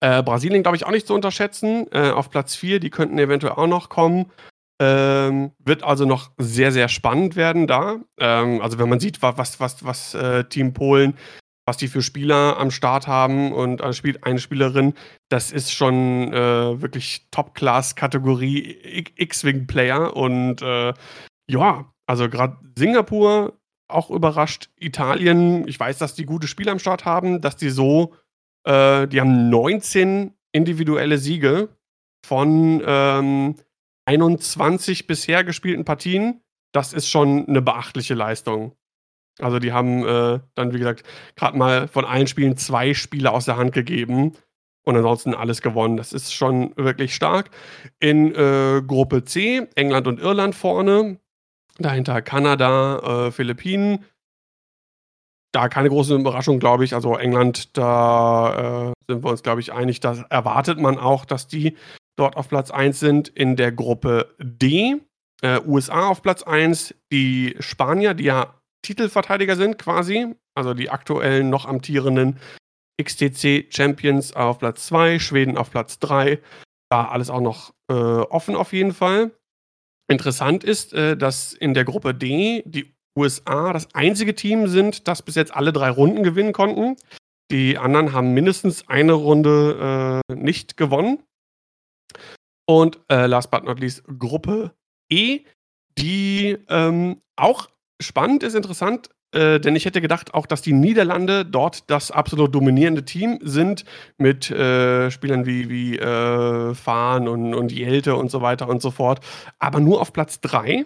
[0.00, 1.86] Äh, Brasilien, glaube ich, auch nicht zu unterschätzen.
[1.90, 4.30] Äh, auf Platz 4, die könnten eventuell auch noch kommen.
[4.80, 7.98] Ähm, wird also noch sehr, sehr spannend werden da.
[8.18, 11.16] Ähm, also wenn man sieht, was, was, was äh, Team Polen,
[11.68, 14.94] was die für Spieler am Start haben und eine Spielerin,
[15.28, 20.16] das ist schon äh, wirklich Top-Class-Kategorie X-Wing-Player.
[20.16, 20.94] Und äh,
[21.46, 24.70] ja, also gerade Singapur auch überrascht.
[24.80, 28.14] Italien, ich weiß, dass die gute Spieler am Start haben, dass die so
[28.64, 31.68] äh, die haben 19 individuelle Siege
[32.24, 33.56] von ähm,
[34.06, 36.40] 21 bisher gespielten Partien.
[36.72, 38.72] Das ist schon eine beachtliche Leistung.
[39.40, 41.04] Also die haben äh, dann, wie gesagt,
[41.36, 44.32] gerade mal von allen Spielen zwei Spiele aus der Hand gegeben
[44.84, 45.96] und ansonsten alles gewonnen.
[45.96, 47.50] Das ist schon wirklich stark.
[48.00, 51.18] In äh, Gruppe C, England und Irland vorne.
[51.78, 54.04] Dahinter Kanada, äh, Philippinen,
[55.52, 56.94] da keine große Überraschung, glaube ich.
[56.94, 60.00] Also England, da äh, sind wir uns, glaube ich, einig.
[60.00, 61.76] Da erwartet man auch, dass die
[62.16, 63.28] dort auf Platz 1 sind.
[63.28, 64.96] In der Gruppe D,
[65.42, 71.50] äh, USA auf Platz 1, die Spanier, die ja Titelverteidiger sind quasi, also die aktuellen
[71.50, 72.38] noch amtierenden
[73.02, 76.40] XTC-Champions auf Platz 2, Schweden auf Platz 3.
[76.90, 79.30] Da alles auch noch äh, offen auf jeden Fall.
[80.10, 85.22] Interessant ist, äh, dass in der Gruppe D die USA das einzige Team sind, das
[85.22, 86.96] bis jetzt alle drei Runden gewinnen konnten.
[87.50, 91.22] Die anderen haben mindestens eine Runde äh, nicht gewonnen.
[92.66, 94.74] Und äh, last but not least Gruppe
[95.10, 95.40] E,
[95.98, 97.68] die ähm, auch
[98.00, 102.54] spannend ist, interessant, äh, denn ich hätte gedacht auch, dass die Niederlande dort das absolut
[102.54, 103.84] dominierende Team sind
[104.16, 108.90] mit äh, Spielern wie, wie äh, Fahn und, und Jelte und so weiter und so
[108.90, 109.20] fort.
[109.58, 110.84] Aber nur auf Platz 3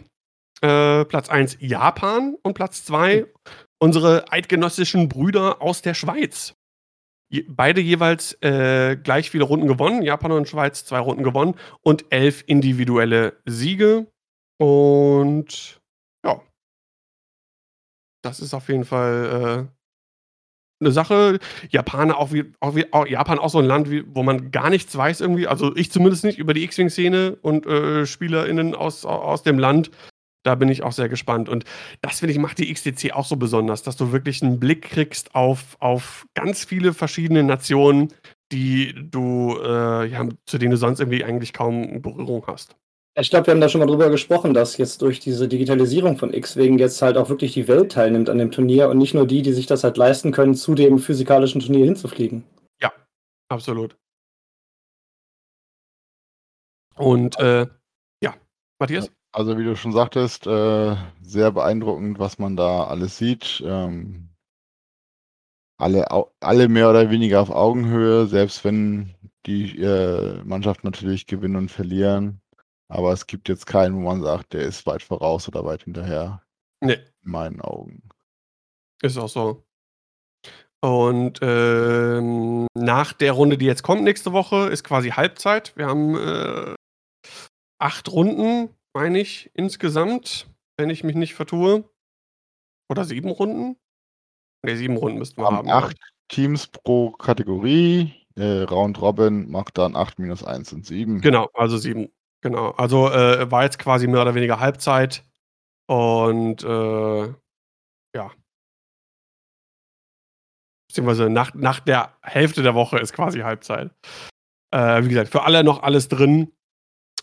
[0.62, 3.26] Äh, Platz 1 Japan und Platz 2
[3.80, 6.54] unsere eidgenössischen Brüder aus der Schweiz.
[7.32, 10.02] Je, beide jeweils äh, gleich viele Runden gewonnen.
[10.02, 14.06] Japan und Schweiz zwei Runden gewonnen und elf individuelle Siege.
[14.56, 15.80] Und
[18.22, 19.82] das ist auf jeden Fall äh,
[20.82, 21.38] eine Sache.
[21.70, 24.70] Japaner auch wie, auch wie auch Japan auch so ein Land, wie, wo man gar
[24.70, 25.46] nichts weiß irgendwie.
[25.46, 29.90] Also ich zumindest nicht über die X-Wing-Szene und äh, SpielerInnen aus, aus dem Land.
[30.44, 31.48] Da bin ich auch sehr gespannt.
[31.48, 31.64] Und
[32.00, 35.36] das, finde ich, macht die XDC auch so besonders, dass du wirklich einen Blick kriegst
[35.36, 38.12] auf, auf ganz viele verschiedene Nationen,
[38.50, 42.76] die du, äh, ja, zu denen du sonst irgendwie eigentlich kaum Berührung hast.
[43.14, 46.32] Ich glaube, wir haben da schon mal drüber gesprochen, dass jetzt durch diese Digitalisierung von
[46.32, 49.42] X-Wing jetzt halt auch wirklich die Welt teilnimmt an dem Turnier und nicht nur die,
[49.42, 52.44] die sich das halt leisten können, zu dem physikalischen Turnier hinzufliegen.
[52.80, 52.90] Ja,
[53.48, 53.98] absolut.
[56.96, 57.66] Und äh,
[58.22, 58.34] ja,
[58.78, 59.10] Matthias?
[59.32, 63.62] Also wie du schon sagtest, äh, sehr beeindruckend, was man da alles sieht.
[63.66, 64.28] Ähm,
[65.78, 66.06] alle,
[66.40, 69.14] alle mehr oder weniger auf Augenhöhe, selbst wenn
[69.46, 72.41] die äh, Mannschaft natürlich gewinnen und verlieren.
[72.92, 76.42] Aber es gibt jetzt keinen, wo man sagt, der ist weit voraus oder weit hinterher.
[76.80, 76.98] Nee.
[77.24, 78.02] In meinen Augen.
[79.00, 79.64] Ist auch so.
[80.82, 85.74] Und ähm, nach der Runde, die jetzt kommt nächste Woche, ist quasi Halbzeit.
[85.74, 86.74] Wir haben äh,
[87.78, 91.84] acht Runden, meine ich, insgesamt, wenn ich mich nicht vertue.
[92.90, 93.76] Oder sieben Runden?
[94.66, 95.70] Ne, sieben Runden müssten wir haben.
[95.70, 95.96] Acht
[96.28, 98.12] Teams pro Kategorie.
[98.36, 101.22] Äh, Round Robin macht dann 8 minus 1 sind 7.
[101.22, 102.10] Genau, also sieben.
[102.42, 105.24] Genau, also äh, war jetzt quasi mehr oder weniger Halbzeit
[105.86, 107.26] und äh,
[108.14, 108.30] ja.
[110.88, 113.90] Beziehungsweise nach, nach der Hälfte der Woche ist quasi Halbzeit.
[114.72, 116.52] Äh, wie gesagt, für alle noch alles drin.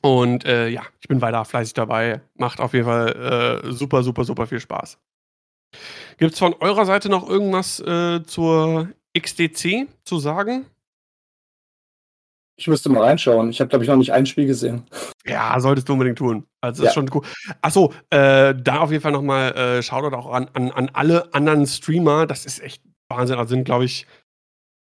[0.01, 2.21] Und äh, ja, ich bin weiter fleißig dabei.
[2.35, 4.97] Macht auf jeden Fall äh, super, super, super viel Spaß.
[6.17, 10.65] Gibt es von eurer Seite noch irgendwas äh, zur XDC zu sagen?
[12.59, 13.49] Ich müsste mal reinschauen.
[13.49, 14.83] Ich habe, glaube ich, noch nicht ein Spiel gesehen.
[15.25, 16.45] Ja, solltest du unbedingt tun.
[16.59, 17.01] Also, das ja.
[17.01, 17.25] ist schon cool.
[17.61, 21.65] Achso, äh, da auf jeden Fall nochmal äh, Shoutout auch an, an, an alle anderen
[21.65, 22.27] Streamer.
[22.27, 23.37] Das ist echt Wahnsinn.
[23.37, 24.07] Also sind, glaube ich,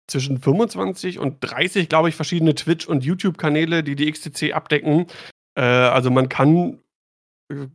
[0.08, 5.08] zwischen 25 und 30, glaube ich, verschiedene Twitch- und YouTube-Kanäle, die die XTC abdecken.
[5.56, 6.80] Äh, also man kann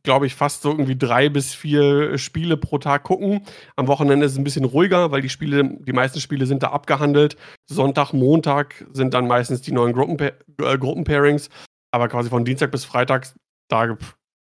[0.02, 3.46] glaube ich, fast so irgendwie drei bis vier Spiele pro Tag gucken.
[3.76, 6.70] Am Wochenende ist es ein bisschen ruhiger, weil die Spiele, die meisten Spiele sind da
[6.70, 7.36] abgehandelt.
[7.66, 11.50] Sonntag, Montag sind dann meistens die neuen Gruppenpa äh, Gruppenpairings.
[11.92, 13.28] Aber quasi von Dienstag bis Freitag,
[13.68, 13.96] da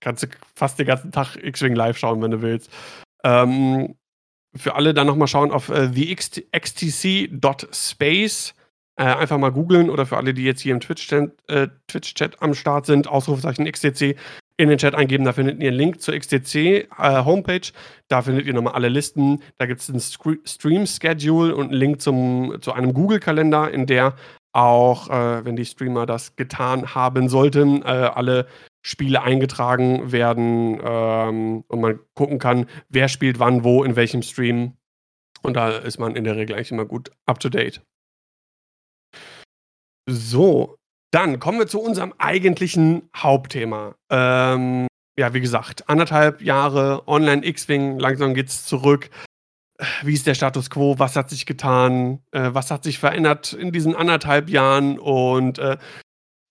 [0.01, 2.71] kannst du fast den ganzen Tag X-Wing live schauen, wenn du willst.
[3.25, 3.97] Ähm,
[4.57, 7.35] für alle dann nochmal schauen auf äh, thextc.space.
[8.97, 12.55] Äh, einfach mal googeln oder für alle, die jetzt hier im Twitch-Chat äh, Twitch am
[12.55, 14.17] Start sind, Ausrufezeichen XTC,
[14.61, 15.25] in den Chat eingeben.
[15.25, 17.73] Da findet ihr einen Link zur XTC äh, Homepage.
[18.09, 19.43] Da findet ihr nochmal alle Listen.
[19.59, 20.01] Da gibt es ein
[20.45, 24.15] Stream-Schedule und einen Link zum, zu einem Google-Kalender, in der
[24.53, 28.47] auch, äh, wenn die Streamer das getan haben sollten, äh, alle
[28.83, 34.77] Spiele eingetragen werden ähm, und man gucken kann, wer spielt wann, wo, in welchem Stream.
[35.43, 37.81] Und da ist man in der Regel eigentlich immer gut up to date.
[40.09, 40.80] So,
[41.11, 43.95] dann kommen wir zu unserem eigentlichen Hauptthema.
[44.11, 44.87] Ähm,
[45.19, 49.11] ja, wie gesagt, anderthalb Jahre Online X-Wing, langsam geht's zurück.
[50.03, 50.99] Wie ist der Status quo?
[50.99, 52.21] Was hat sich getan?
[52.33, 54.99] Äh, was hat sich verändert in diesen anderthalb Jahren?
[54.99, 55.79] Und äh,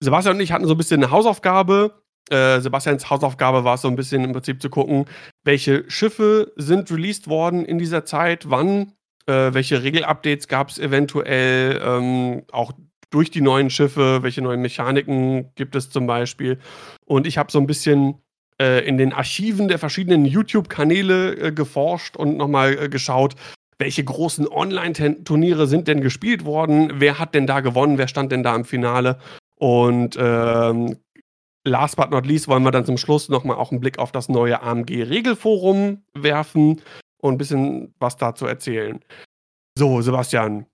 [0.01, 2.01] Sebastian und ich hatten so ein bisschen eine Hausaufgabe.
[2.29, 5.05] Äh, Sebastians Hausaufgabe war es so ein bisschen im Prinzip zu gucken,
[5.43, 8.93] welche Schiffe sind released worden in dieser Zeit, wann,
[9.25, 12.73] äh, welche Regelupdates gab es eventuell, ähm, auch
[13.09, 16.59] durch die neuen Schiffe, welche neuen Mechaniken gibt es zum Beispiel.
[17.05, 18.21] Und ich habe so ein bisschen
[18.61, 23.35] äh, in den Archiven der verschiedenen YouTube-Kanäle äh, geforscht und nochmal äh, geschaut,
[23.79, 28.43] welche großen Online-Turniere sind denn gespielt worden, wer hat denn da gewonnen, wer stand denn
[28.43, 29.19] da im Finale.
[29.55, 30.97] Und ähm,
[31.63, 34.27] last but not least wollen wir dann zum Schluss nochmal auch einen Blick auf das
[34.27, 36.81] neue AMG-Regelforum werfen
[37.21, 38.99] und ein bisschen was dazu erzählen.
[39.77, 40.65] So, Sebastian,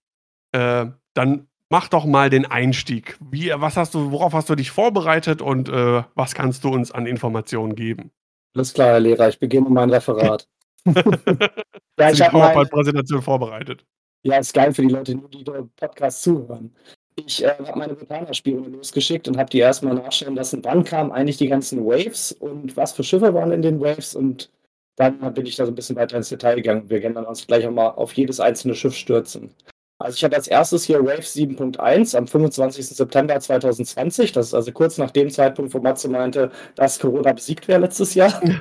[0.51, 3.17] äh, dann mach doch mal den Einstieg.
[3.19, 6.89] Wie, was hast du, worauf hast du dich vorbereitet und äh, was kannst du uns
[6.93, 8.11] an Informationen geben?
[8.55, 10.47] Alles klar, Herr Lehrer, ich beginne mein Referat.
[10.85, 13.85] ja, ich habe PowerPoint-Präsentation vorbereitet.
[14.23, 16.73] Ja, ist geil für die Leute, die den Podcast zuhören.
[17.17, 21.35] Ich äh, habe meine Botana-Spiele losgeschickt und habe die erstmal nachstellen lassen, wann kamen eigentlich
[21.35, 24.49] die ganzen Waves und was für Schiffe waren in den Waves und
[24.95, 26.89] dann bin ich da so ein bisschen weiter ins Detail gegangen.
[26.89, 29.53] Wir werden dann uns gleich auch mal auf jedes einzelne Schiff stürzen.
[29.97, 32.87] Also ich hatte als erstes hier Wave 7.1 am 25.
[32.87, 34.33] September 2020.
[34.33, 38.13] Das ist also kurz nach dem Zeitpunkt, wo Matze meinte, dass Corona besiegt wäre letztes
[38.13, 38.41] Jahr.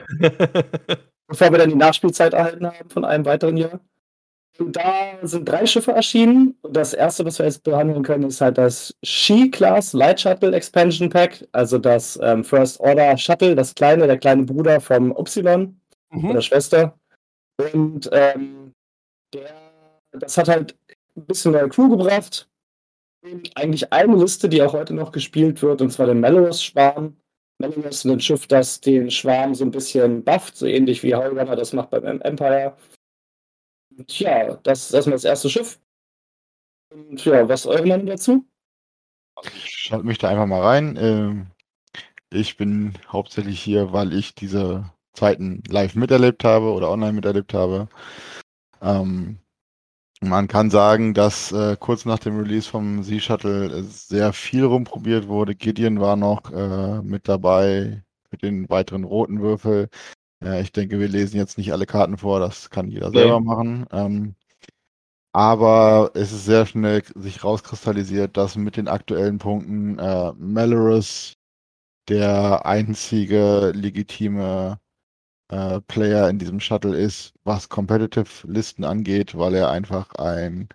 [1.27, 3.81] bevor wir dann die Nachspielzeit erhalten haben von einem weiteren Jahr.
[4.59, 6.57] Und da sind drei Schiffe erschienen.
[6.63, 11.11] Und das erste, was wir jetzt behandeln können, ist halt das She-Class Light Shuttle Expansion
[11.11, 16.31] Pack, also das ähm, First Order Shuttle, das kleine, der kleine Bruder vom Upsilon, mhm.
[16.31, 16.97] oder Schwester.
[17.75, 18.73] Und ähm,
[19.33, 19.51] der,
[20.13, 20.77] das hat halt
[21.17, 22.49] ein bisschen neue Crew gebracht.
[23.55, 27.17] Eigentlich eine Liste, die auch heute noch gespielt wird, und zwar den Melrose-Schwarm.
[27.59, 31.57] Melrose ist ein Schiff, das den Schwarm so ein bisschen bufft, so ähnlich wie Hellrunner
[31.57, 32.77] das macht beim Empire.
[33.97, 35.81] Und ja, das ist erstmal das erste Schiff.
[36.93, 38.45] Und ja, was ist eure Meinung dazu?
[39.43, 40.97] Ich schalte mich da einfach mal rein.
[41.01, 41.47] Ähm,
[42.31, 47.89] ich bin hauptsächlich hier, weil ich diese Zeiten live miterlebt habe oder online miterlebt habe.
[48.83, 49.39] Ähm,
[50.29, 55.29] man kann sagen, dass äh, kurz nach dem Release vom Sea Shuttle sehr viel rumprobiert
[55.29, 55.55] wurde.
[55.55, 59.89] Gideon war noch äh, mit dabei mit den weiteren roten Würfel.
[60.43, 63.19] Äh, ich denke, wir lesen jetzt nicht alle Karten vor, das kann jeder nee.
[63.19, 63.87] selber machen.
[63.93, 64.35] Ähm,
[65.33, 71.35] aber es ist sehr schnell sich rauskristallisiert, dass mit den aktuellen Punkten äh, Malorus
[72.09, 74.79] der einzige legitime
[75.51, 80.69] äh, Player in diesem Shuttle ist, was Competitive-Listen angeht, weil er einfach ein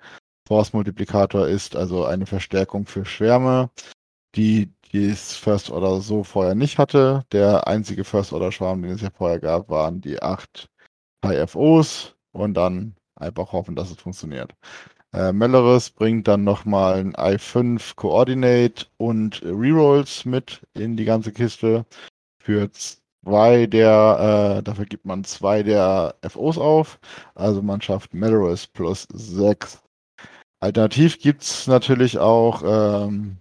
[0.48, 3.70] Force-Multiplikator ist, also eine Verstärkung für Schwärme,
[4.36, 7.24] die das First Order so vorher nicht hatte.
[7.32, 10.70] Der einzige First Order Schwarm, den es ja vorher gab, waren die acht
[11.24, 14.56] IFOs und dann einfach hoffen, dass es funktioniert.
[15.14, 21.86] Äh, Melorus bringt dann nochmal ein i5 Coordinate und Rerolls mit in die ganze Kiste
[22.40, 22.72] für
[23.24, 27.00] zwei der, äh, dafür gibt man zwei der FOs auf.
[27.36, 29.82] Also man schafft Melrose plus sechs.
[30.62, 33.38] Alternativ gibt es natürlich auch ähm,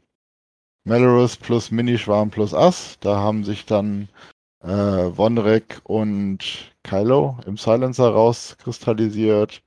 [0.84, 2.98] Melrose plus Minischwarm plus Ass.
[3.00, 4.08] Da haben sich dann
[4.60, 9.62] äh, Vonrek und Kylo im Silencer rauskristallisiert.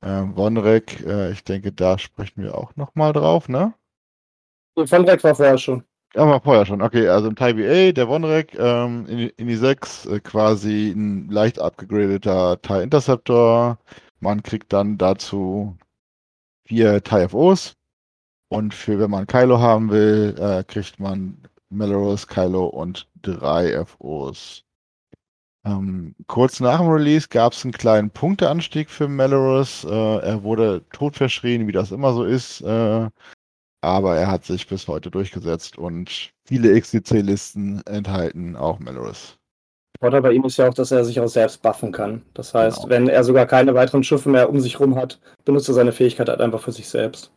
[0.00, 3.74] Äh, Vonrek, äh, ich denke, da sprechen wir auch nochmal drauf, ne?
[4.76, 5.84] Vonrek war vorher schon.
[6.14, 6.80] War vorher schon.
[6.80, 11.28] Okay, also im Type A, der Vonrek, ähm, in, in, die 6 äh, quasi ein
[11.28, 13.78] leicht abgegradeter TIE Interceptor.
[14.20, 15.76] Man kriegt dann dazu
[16.66, 17.74] vier TIE FOs.
[18.48, 21.38] Und für wenn man Kylo haben will, äh, kriegt man
[21.70, 24.64] Melrose, Kylo und drei FOs.
[25.64, 29.88] Ähm, kurz nach dem Release gab es einen kleinen Punkteanstieg für Melrose.
[29.88, 32.62] Äh, er wurde totverschrien, wie das immer so ist.
[33.84, 39.34] Aber er hat sich bis heute durchgesetzt und viele XDC-Listen enthalten auch Melrose.
[40.00, 42.22] Vorteil bei ihm ist ja auch, dass er sich auch selbst buffen kann.
[42.32, 42.88] Das heißt, genau.
[42.88, 46.28] wenn er sogar keine weiteren Schiffe mehr um sich rum hat, benutzt er seine Fähigkeit
[46.28, 47.30] halt einfach für sich selbst.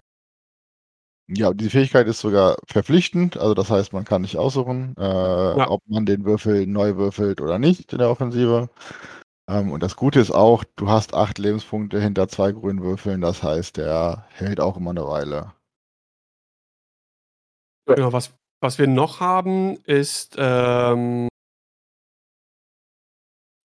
[1.30, 5.70] Ja, die Fähigkeit ist sogar verpflichtend, also das heißt, man kann nicht aussuchen, äh, ja.
[5.70, 8.70] ob man den Würfel neu würfelt oder nicht in der Offensive.
[9.50, 13.44] Ähm, und das Gute ist auch, du hast acht Lebenspunkte hinter zwei grünen Würfeln, das
[13.44, 15.52] heißt, der hält auch immer eine Weile.
[17.88, 21.30] Genau, was, was wir noch haben, ist ähm,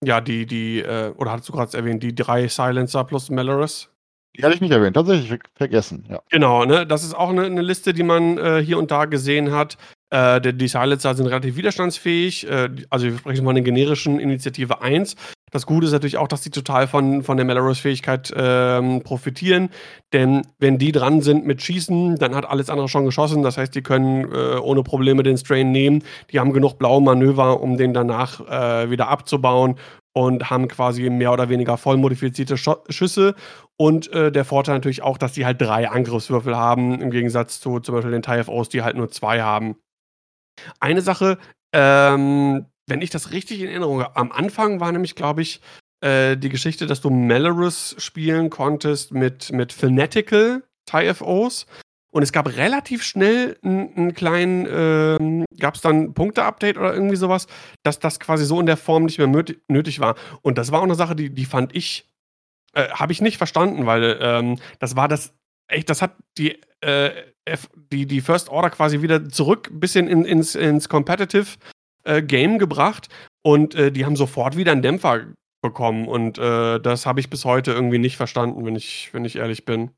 [0.05, 3.89] ja die, die, äh, oder hattest du gerade erwähnt, die drei Silencer plus Melorus?
[4.37, 6.23] Die hatte ich nicht erwähnt, tatsächlich vergessen, ja.
[6.31, 6.87] Genau, ne?
[6.87, 9.77] Das ist auch eine, eine Liste, die man äh, hier und da gesehen hat.
[10.11, 12.49] Äh, die, die Silencer sind relativ widerstandsfähig.
[12.49, 15.17] Äh, also wir sprechen von der generischen Initiative 1.
[15.53, 19.69] Das Gute ist natürlich auch, dass die total von, von der Melrose-Fähigkeit ähm, profitieren.
[20.15, 23.43] Denn wenn die dran sind mit Schießen, dann hat alles andere schon geschossen.
[23.43, 26.03] Das heißt, die können äh, ohne Probleme den Strain nehmen.
[26.31, 29.77] Die haben genug blaue Manöver, um den danach äh, wieder abzubauen
[30.15, 33.35] und haben quasi mehr oder weniger voll modifizierte Schüsse.
[33.77, 37.79] Und äh, der Vorteil natürlich auch, dass die halt drei Angriffswürfel haben, im Gegensatz zu
[37.81, 39.77] zum Beispiel den TIFOs, die halt nur zwei haben.
[40.81, 41.37] Eine Sache,
[41.75, 45.63] ähm, wenn ich das richtig in Erinnerung habe, am Anfang war nämlich, glaube ich,
[46.03, 51.67] äh, die Geschichte, dass du Melorus spielen konntest mit, mit Fanatical TIFOs.
[52.11, 57.47] Und es gab relativ schnell einen kleinen, ähm, gab es dann Punkte-Update oder irgendwie sowas,
[57.83, 60.15] dass das quasi so in der Form nicht mehr nötig war.
[60.43, 62.13] Und das war auch eine Sache, die, die fand ich,
[62.75, 65.33] äh, habe ich nicht verstanden, weil ähm, das war das,
[65.67, 67.11] echt, das hat die, äh,
[67.91, 71.57] die, die First Order quasi wieder zurück, bisschen in, ins, ins Competitive
[72.05, 73.09] äh, Game gebracht
[73.43, 75.27] und äh, die haben sofort wieder einen Dämpfer
[75.62, 79.37] bekommen und äh, das habe ich bis heute irgendwie nicht verstanden, wenn ich, wenn ich
[79.37, 79.91] ehrlich bin.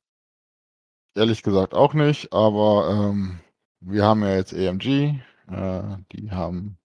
[1.17, 3.41] Ehrlich gesagt auch nicht, aber ähm,
[3.81, 6.77] wir haben ja jetzt AMG, äh, die haben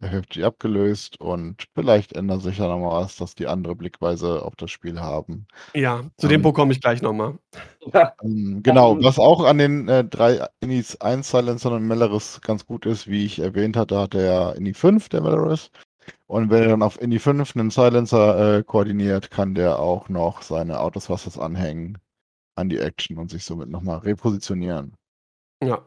[0.00, 4.70] FFG abgelöst und vielleicht ändert sich ja nochmal was, dass die andere Blickweise auf das
[4.70, 5.46] Spiel haben.
[5.74, 7.38] Ja, zu dem Ähm, Punkt komme ich gleich nochmal.
[8.22, 12.66] Ähm, genau, Ähm, was auch an den äh, drei Innis 1 Silencern und Meleris ganz
[12.66, 15.70] gut ist, wie ich erwähnt hatte, hat er ja Inni 5, der Meleris.
[16.26, 20.42] Und wenn er dann auf Inni 5 einen Silencer äh, koordiniert, kann der auch noch
[20.42, 21.98] seine Autos was anhängen
[22.56, 24.94] an die Action und sich somit nochmal repositionieren.
[25.62, 25.82] Ja.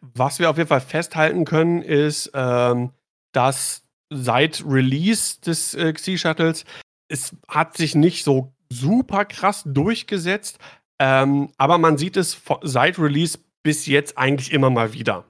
[0.00, 2.90] Was wir auf jeden Fall festhalten können, ist, ähm,
[3.32, 6.64] dass seit Release des äh, Xi-Shuttles
[7.08, 10.58] es hat sich nicht so super krass durchgesetzt,
[10.98, 15.24] ähm, aber man sieht es seit Release bis jetzt eigentlich immer mal wieder.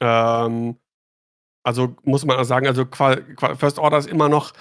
[0.00, 0.76] Ähm,
[1.64, 4.52] also muss man auch sagen, also First Order ist immer noch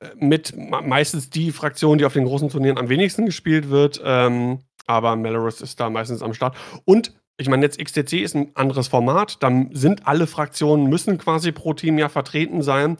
[0.00, 4.00] äh, mit me- meistens die Fraktion, die auf den großen Turnieren am wenigsten gespielt wird.
[4.04, 6.56] Ähm, aber Melorus ist da meistens am Start.
[6.84, 9.42] Und ich meine, jetzt XTC ist ein anderes Format.
[9.42, 12.98] Dann sind alle Fraktionen, müssen quasi pro Team ja vertreten sein.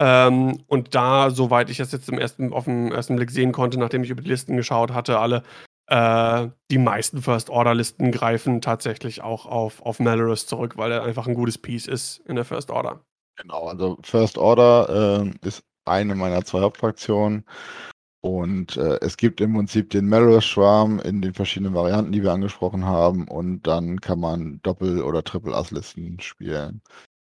[0.00, 3.78] Ähm, und da, soweit ich das jetzt im ersten, auf den ersten Blick sehen konnte,
[3.78, 5.42] nachdem ich über die Listen geschaut hatte, alle
[5.86, 11.34] äh, die meisten First-Order-Listen greifen tatsächlich auch auf, auf Malorus zurück, weil er einfach ein
[11.34, 13.04] gutes Piece ist in der First Order.
[13.36, 17.44] Genau, also First Order äh, ist eine meiner zwei Hauptfraktionen.
[18.24, 22.84] Und äh, es gibt im Prinzip den Melrose-Schwarm in den verschiedenen Varianten, die wir angesprochen
[22.84, 23.26] haben.
[23.26, 26.82] Und dann kann man Doppel- oder Triple-Ass-Listen spielen.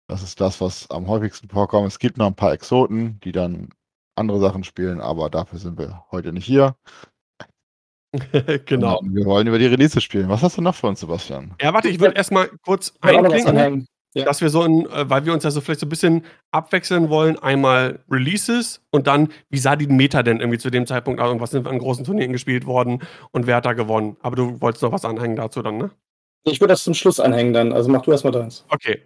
[0.09, 1.87] Das ist das, was am häufigsten vorkommt.
[1.87, 3.69] Es gibt noch ein paar Exoten, die dann
[4.17, 6.75] andere Sachen spielen, aber dafür sind wir heute nicht hier.
[8.67, 8.97] genau.
[8.97, 10.29] Sondern Wir wollen über die Releases spielen.
[10.29, 11.55] Was hast du noch für uns, Sebastian?
[11.61, 13.87] Ja, warte, ich würde erstmal kurz einklinken.
[14.15, 14.25] Ja.
[14.25, 17.11] dass wir so, in, äh, weil wir uns ja so vielleicht so ein bisschen abwechseln
[17.11, 21.31] wollen, einmal Releases und dann, wie sah die Meta denn irgendwie zu dem Zeitpunkt aus
[21.31, 24.17] und was sind an großen Turnieren gespielt worden und wer hat da gewonnen?
[24.23, 25.91] Aber du wolltest noch was anhängen dazu dann, ne?
[26.45, 27.73] Ich würde das zum Schluss anhängen dann.
[27.73, 28.65] Also mach du erstmal deins.
[28.71, 29.03] Okay.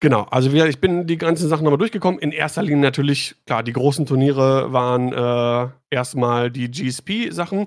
[0.00, 2.20] Genau, also wir, ich bin die ganzen Sachen nochmal durchgekommen.
[2.20, 7.66] In erster Linie natürlich, klar, die großen Turniere waren äh, erstmal die GSP-Sachen.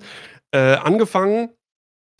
[0.52, 1.50] Äh, angefangen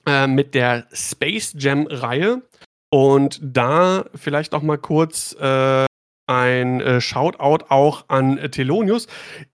[0.08, 2.42] äh, mit der Space Jam-Reihe.
[2.90, 5.87] Und da vielleicht noch mal kurz äh,
[6.28, 9.08] ein äh, Shoutout auch an äh, Telonius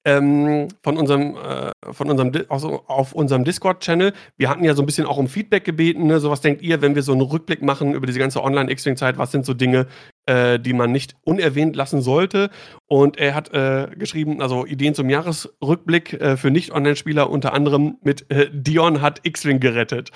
[0.03, 4.13] ähm, von unserem, äh, von unserem also auf unserem Discord-Channel.
[4.37, 6.07] Wir hatten ja so ein bisschen auch um Feedback gebeten.
[6.07, 6.19] Ne?
[6.19, 9.17] So was denkt ihr, wenn wir so einen Rückblick machen über diese ganze Online-X-Wing-Zeit?
[9.17, 9.87] Was sind so Dinge,
[10.25, 12.49] äh, die man nicht unerwähnt lassen sollte?
[12.87, 18.25] Und er hat äh, geschrieben, also Ideen zum Jahresrückblick äh, für Nicht-Online-Spieler, unter anderem mit
[18.51, 20.11] Dion hat X-Wing gerettet.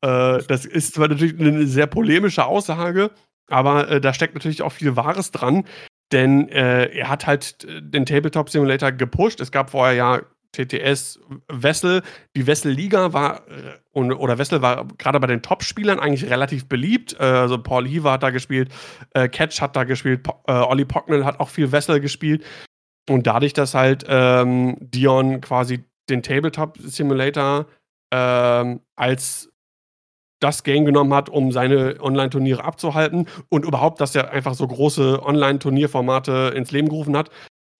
[0.00, 3.10] Das ist zwar natürlich eine sehr polemische Aussage,
[3.52, 5.64] aber äh, da steckt natürlich auch viel Wahres dran,
[6.12, 9.40] denn äh, er hat halt äh, den Tabletop Simulator gepusht.
[9.40, 10.20] Es gab vorher ja
[10.52, 12.02] TTS Wessel.
[12.36, 17.16] Die Wessel-Liga war, äh, oder Wessel war gerade bei den Top-Spielern eigentlich relativ beliebt.
[17.18, 18.70] Äh, also Paul Heaver hat da gespielt,
[19.14, 22.44] äh, Catch hat da gespielt, po äh, Olli Pocknell hat auch viel Wessel gespielt.
[23.08, 27.66] Und dadurch, dass halt ähm, Dion quasi den Tabletop Simulator
[28.12, 29.51] ähm, als
[30.42, 35.22] das Game genommen hat, um seine Online-Turniere abzuhalten und überhaupt, dass er einfach so große
[35.24, 37.30] Online-Turnierformate ins Leben gerufen hat,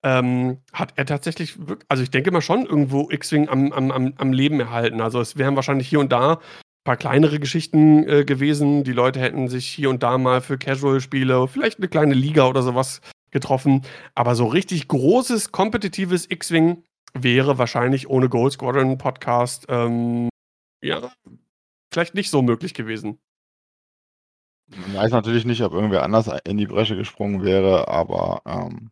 [0.05, 1.57] ähm, hat er tatsächlich,
[1.89, 5.01] also ich denke mal schon irgendwo X-Wing am, am, am, am Leben erhalten.
[5.01, 6.39] Also es wären wahrscheinlich hier und da ein
[6.85, 8.85] paar kleinere Geschichten äh, gewesen.
[8.85, 12.63] Die Leute hätten sich hier und da mal für Casual-Spiele, vielleicht eine kleine Liga oder
[12.63, 13.83] sowas getroffen.
[14.15, 16.83] Aber so richtig großes, kompetitives X-Wing
[17.15, 20.29] wäre wahrscheinlich ohne Gold Squadron Podcast, ähm,
[20.83, 21.13] ja,
[21.93, 23.19] vielleicht nicht so möglich gewesen.
[24.71, 28.91] Ich weiß natürlich nicht, ob irgendwer anders in die Bresche gesprungen wäre, aber ähm,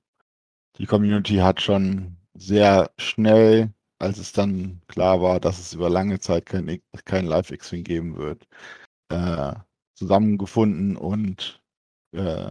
[0.76, 6.20] die Community hat schon sehr schnell, als es dann klar war, dass es über lange
[6.20, 8.46] Zeit kein, kein Live-X-Wing geben wird,
[9.10, 9.54] äh,
[9.94, 11.62] zusammengefunden und
[12.12, 12.50] äh,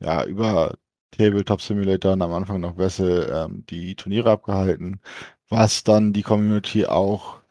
[0.00, 0.76] ja, über
[1.12, 5.00] Tabletop Simulator und am Anfang noch Wessel ähm, die Turniere abgehalten,
[5.48, 7.41] was dann die Community auch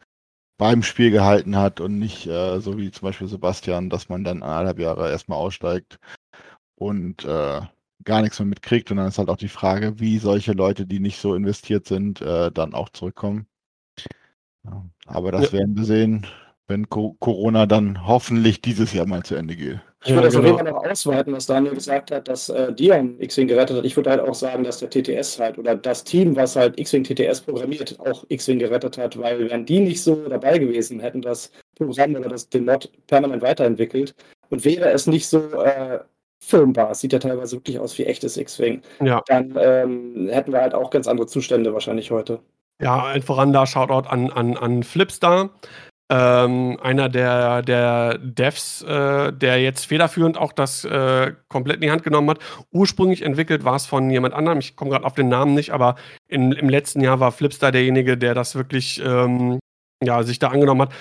[0.62, 4.44] beim Spiel gehalten hat und nicht äh, so wie zum Beispiel Sebastian, dass man dann
[4.44, 5.98] eineinhalb Jahre erstmal aussteigt
[6.76, 7.62] und äh,
[8.04, 8.92] gar nichts mehr mitkriegt.
[8.92, 12.20] Und dann ist halt auch die Frage, wie solche Leute, die nicht so investiert sind,
[12.20, 13.48] äh, dann auch zurückkommen.
[14.64, 15.58] Ja, aber das Ja.
[15.58, 16.26] werden wir sehen,
[16.68, 19.80] wenn Co Corona dann hoffentlich dieses Jahr mal zu Ende geht.
[20.04, 20.56] Ich würde das Ja, auf genau.
[20.56, 23.84] jeden Fall noch ausweiten, was Daniel gesagt hat, dass äh, Dion X-Wing gerettet hat.
[23.84, 27.04] Ich würde halt auch sagen, dass der TTS halt oder das Team, was halt X-Wing
[27.04, 31.50] TTS programmiert, auch X-Wing gerettet hat, weil wären die nicht so dabei gewesen, hätten das
[31.76, 34.14] Programm oder das, den Mod permanent weiterentwickelt
[34.50, 36.00] und wäre es nicht so äh,
[36.40, 39.22] filmbar, es sieht ja teilweise wirklich aus wie echtes X-Wing, Ja.
[39.26, 42.40] dann ähm, hätten wir halt auch ganz andere Zustände wahrscheinlich heute.
[42.80, 45.50] Ja, allen voran da Shoutout an, an, an Flipstar.
[46.12, 51.90] Ähm, einer der, der Devs, äh, der jetzt federführend auch das äh, komplett in die
[51.90, 52.38] Hand genommen hat.
[52.70, 55.94] Ursprünglich entwickelt war es von jemand anderem, ich komme gerade auf den Namen nicht, aber
[56.28, 59.58] in, im letzten Jahr war Flipstar derjenige, der das wirklich ähm,
[60.02, 60.92] ja, sich da angenommen hat.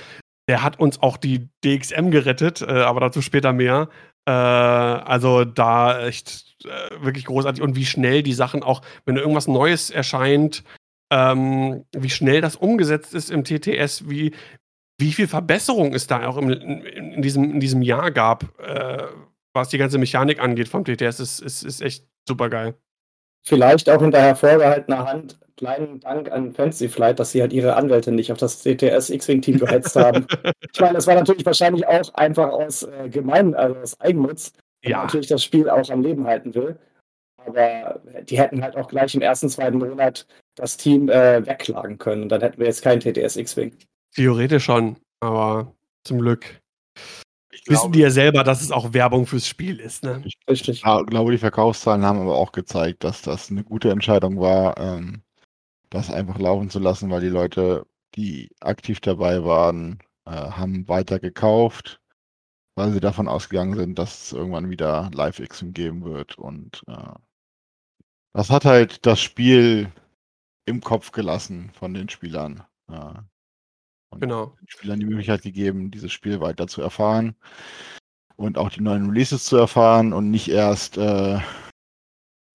[0.47, 3.89] Der hat uns auch die DXM gerettet, äh, aber dazu später mehr.
[4.25, 9.49] Äh, also da echt äh, wirklich großartig und wie schnell die Sachen auch, wenn irgendwas
[9.49, 10.63] Neues erscheint,
[11.11, 14.31] ähm, wie schnell das umgesetzt ist im TTS, wie,
[15.01, 19.03] wie viel Verbesserung es da auch im, in, in, diesem, in diesem Jahr gab, äh,
[19.53, 22.75] was die ganze Mechanik angeht vom TTS, ist, ist, ist echt super geil.
[23.43, 27.75] Vielleicht auch in der hervorgehaltener Hand kleinen Dank an Fancy Flight, dass sie halt ihre
[27.75, 30.25] Anwälte nicht auf das CTS X-Wing-Team gehetzt haben.
[30.73, 35.03] ich meine, das war natürlich wahrscheinlich auch einfach aus äh, gemein, also aus Eigennutz, ja.
[35.03, 36.79] natürlich das Spiel auch am Leben halten will.
[37.45, 42.23] Aber die hätten halt auch gleich im ersten, zweiten Monat das Team äh, wegklagen können.
[42.23, 43.75] Und dann hätten wir jetzt kein TTS X-Wing.
[44.15, 46.61] Theoretisch schon, aber zum Glück
[47.53, 50.03] ich wissen die ja selber, dass es auch Werbung fürs Spiel ist.
[50.03, 50.21] Ne?
[50.25, 50.77] Ich, Richtig.
[50.77, 55.21] Ich glaube, die Verkaufszahlen haben aber auch gezeigt, dass das eine gute Entscheidung war, ähm,
[55.89, 57.85] das einfach laufen zu lassen, weil die Leute,
[58.15, 62.01] die aktiv dabei waren, äh, haben weiter gekauft,
[62.75, 66.37] weil sie davon ausgegangen sind, dass es irgendwann wieder Live-Xing geben wird.
[66.37, 67.13] Und äh,
[68.33, 69.91] das hat halt das Spiel
[70.65, 72.63] im Kopf gelassen von den Spielern.
[72.89, 73.13] Äh,
[74.11, 74.55] und genau.
[74.61, 77.35] den Spielern die Möglichkeit gegeben, dieses Spiel weiter zu erfahren
[78.35, 81.39] und auch die neuen Releases zu erfahren und nicht erst äh,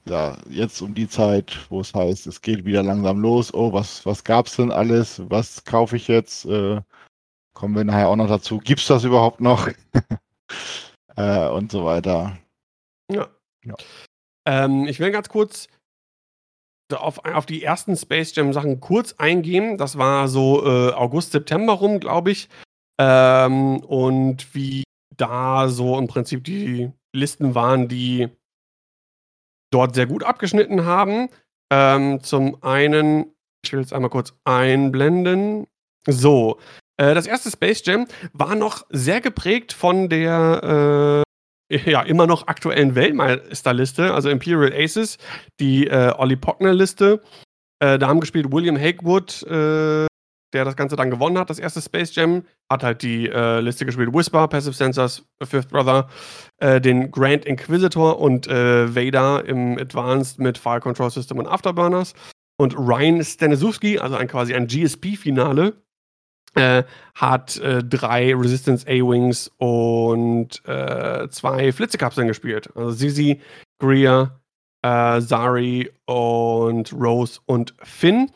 [0.09, 3.53] ja, jetzt um die Zeit, wo es heißt, es geht wieder langsam los.
[3.53, 5.21] Oh, was, was gab's denn alles?
[5.29, 6.45] Was kaufe ich jetzt?
[6.45, 6.81] Äh,
[7.55, 8.59] kommen wir nachher auch noch dazu.
[8.59, 9.69] Gibt's das überhaupt noch?
[11.17, 12.39] äh, und so weiter.
[13.11, 13.29] Ja.
[13.65, 13.75] ja.
[14.47, 15.67] Ähm, ich will ganz kurz
[16.95, 19.79] auf, auf die ersten Space Jam Sachen kurz eingehen.
[19.79, 22.49] Das war so äh, August, September rum, glaube ich.
[23.01, 24.85] Ähm, und wie
[25.17, 28.29] da so im Prinzip die Listen waren, die
[29.73, 31.29] dort sehr gut abgeschnitten haben.
[31.73, 33.33] Ähm, zum einen,
[33.65, 35.67] ich will jetzt einmal kurz einblenden.
[36.07, 36.59] So,
[36.99, 41.25] äh, das erste Space Jam war noch sehr geprägt von der
[41.71, 45.19] ja, immer noch aktuellen Weltmeisterliste, also Imperial Aces,
[45.61, 47.21] die äh, Olli Pockner-Liste.
[47.81, 50.07] Äh, da haben gespielt William Hakewood, äh,
[50.53, 52.45] der das Ganze dann gewonnen hat, das erste Space Jam.
[52.71, 56.09] Hat halt die äh, Liste gespielt: Whisper, Passive Sensors, Fifth Brother,
[56.59, 62.15] äh, den Grand Inquisitor und äh, Vader im Advanced mit Fire Control System und Afterburners.
[62.59, 65.75] Und Ryan Stanisewski, also ein, quasi ein GSP-Finale,
[66.57, 66.85] äh,
[67.15, 72.71] hat äh, drei Resistance A-Wings und äh, zwei Flitzekapseln gespielt.
[72.75, 73.41] Also Zizi,
[73.79, 74.41] Greer,
[74.83, 78.31] äh, Zari und Rose und Finn.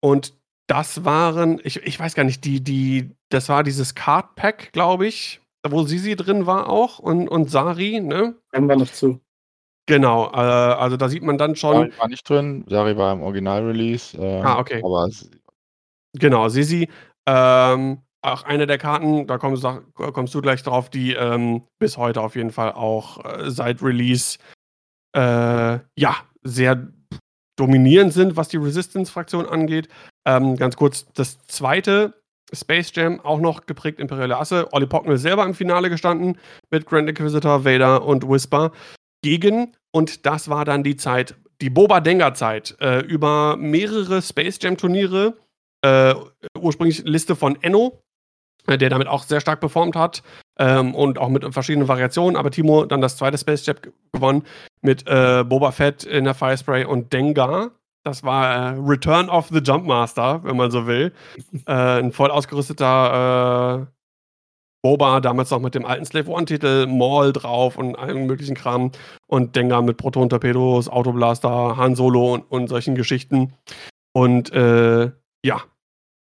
[0.00, 0.34] Und
[0.68, 5.06] das waren, ich, ich weiß gar nicht, die, die, das war dieses Card Pack, glaube
[5.06, 8.36] ich, wo Sisi drin war auch und, und Sari, ne?
[8.52, 9.20] Kommen wir noch zu.
[9.86, 11.72] Genau, äh, also da sieht man dann schon.
[11.72, 14.16] Sari war nicht drin, Sari war im Original-Release.
[14.18, 14.82] Äh, ah, okay.
[14.84, 15.08] Aber
[16.12, 16.88] genau, Sisi
[17.28, 19.64] ähm, auch eine der Karten, da kommst,
[19.94, 24.38] kommst, du gleich drauf, die ähm, bis heute auf jeden Fall auch äh, seit Release
[25.14, 26.88] äh, ja sehr
[27.56, 29.88] dominierend sind, was die Resistance-Fraktion angeht.
[30.26, 32.14] Ähm, ganz kurz, das zweite
[32.52, 34.72] Space Jam, auch noch geprägt Imperiale Asse.
[34.72, 36.38] Olli Pocknell selber im Finale gestanden
[36.70, 38.72] mit Grand Inquisitor, Vader und Whisper
[39.22, 45.36] gegen, und das war dann die Zeit, die Boba Dengar-Zeit, äh, über mehrere Space Jam-Turniere
[45.82, 46.14] äh,
[46.58, 48.00] ursprünglich Liste von Enno,
[48.66, 50.22] äh, der damit auch sehr stark performt hat
[50.58, 52.36] ähm, und auch mit verschiedenen Variationen.
[52.36, 53.80] Aber Timo dann das zweite Space Jab
[54.12, 54.44] gewonnen
[54.82, 57.70] mit äh, Boba Fett in der Firespray und Dengar.
[58.04, 61.12] Das war äh, Return of the Jumpmaster, wenn man so will.
[61.66, 63.86] Äh, ein voll ausgerüsteter äh,
[64.82, 68.92] Boba, damals noch mit dem alten Slave One-Titel, Maul drauf und allen möglichen Kram.
[69.26, 73.52] Und Dengar mit Proton-Torpedos, Autoblaster, Han Solo und, und solchen Geschichten.
[74.12, 75.10] Und äh,
[75.44, 75.62] ja,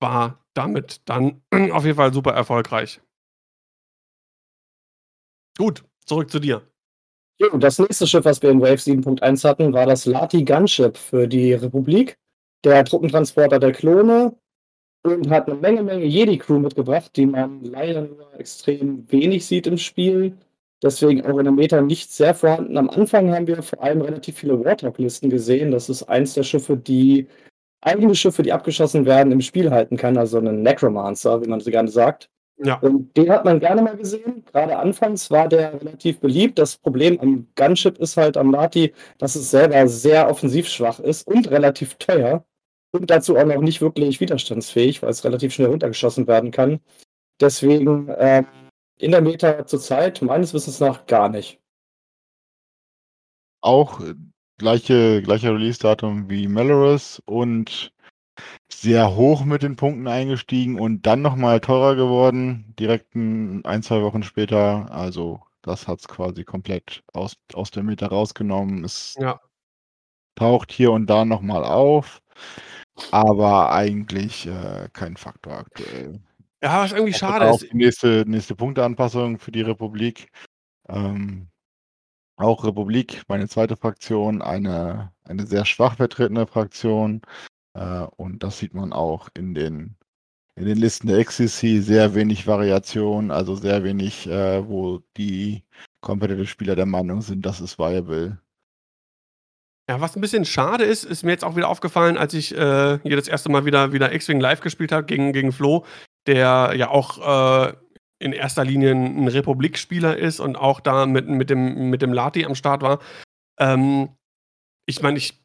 [0.01, 1.43] war damit dann
[1.73, 3.01] auf jeden Fall super erfolgreich.
[5.57, 6.63] Gut, zurück zu dir.
[7.59, 11.53] Das nächste Schiff, was wir in Wave 7.1 hatten, war das Lati Gunship für die
[11.53, 12.19] Republik,
[12.65, 14.35] der Truppentransporter der Klone
[15.05, 19.77] und hat eine Menge, Menge Jedi-Crew mitgebracht, die man leider nur extrem wenig sieht im
[19.77, 20.37] Spiel.
[20.83, 22.77] Deswegen auch in der Meta nicht sehr vorhanden.
[22.77, 25.71] Am Anfang haben wir vor allem relativ viele Warthog-Listen gesehen.
[25.71, 27.29] Das ist eins der Schiffe, die
[27.81, 31.71] eigene Schiffe, die abgeschossen werden, im Spiel halten kann, also einen Necromancer, wie man so
[31.71, 32.31] gerne sagt.
[32.59, 32.79] Ja.
[32.79, 34.45] Und den hat man gerne mal gesehen.
[34.47, 36.59] Gerade anfangs war der relativ beliebt.
[36.59, 41.27] Das Problem am Gunship ist halt am Lati, dass es selber sehr offensiv schwach ist
[41.27, 42.45] und relativ teuer.
[42.93, 46.81] Und dazu auch noch nicht wirklich widerstandsfähig, weil es relativ schnell runtergeschossen werden kann.
[47.41, 48.45] Deswegen äh,
[48.99, 51.61] in der Meta zurzeit meines Wissens nach gar nicht.
[53.61, 54.01] Auch
[54.59, 57.93] gleiche, gleicher Release-Datum wie Melorus und
[58.71, 64.03] sehr hoch mit den Punkten eingestiegen und dann nochmal teurer geworden, direkt ein, ein, zwei
[64.03, 64.91] Wochen später.
[64.91, 68.85] Also das hat es quasi komplett aus, aus der Mitte rausgenommen.
[68.85, 69.41] Es ja.
[70.35, 72.23] taucht hier und da nochmal auf,
[73.11, 76.21] aber eigentlich äh, kein Faktor aktuell.
[76.63, 77.71] Ja, was irgendwie schade ist.
[77.71, 80.29] Die nächste, nächste Punkteanpassung für die Republik.
[80.89, 81.49] Ähm,
[82.37, 87.23] auch Republik, meine zweite Fraktion, eine, eine sehr schwach vertretene Fraktion.
[87.75, 89.97] Äh, und das sieht man auch in den,
[90.55, 91.81] in den Listen der XCC.
[91.81, 95.65] Sehr wenig Variation, also sehr wenig, äh, wo die
[96.03, 98.39] Competitive-Spieler der Meinung sind, das ist viable.
[99.89, 102.99] Ja, was ein bisschen schade ist, ist mir jetzt auch wieder aufgefallen, als ich äh,
[103.03, 105.85] hier das erste Mal wieder, wieder X-Wing live gespielt habe gegen, gegen Flo,
[106.27, 107.73] der ja auch äh,
[108.19, 112.45] in erster Linie ein Republikspieler ist und auch da mit, mit, dem, mit dem Lati
[112.45, 113.01] am Start war.
[113.59, 114.09] Ähm,
[114.87, 115.43] ich meine, ich,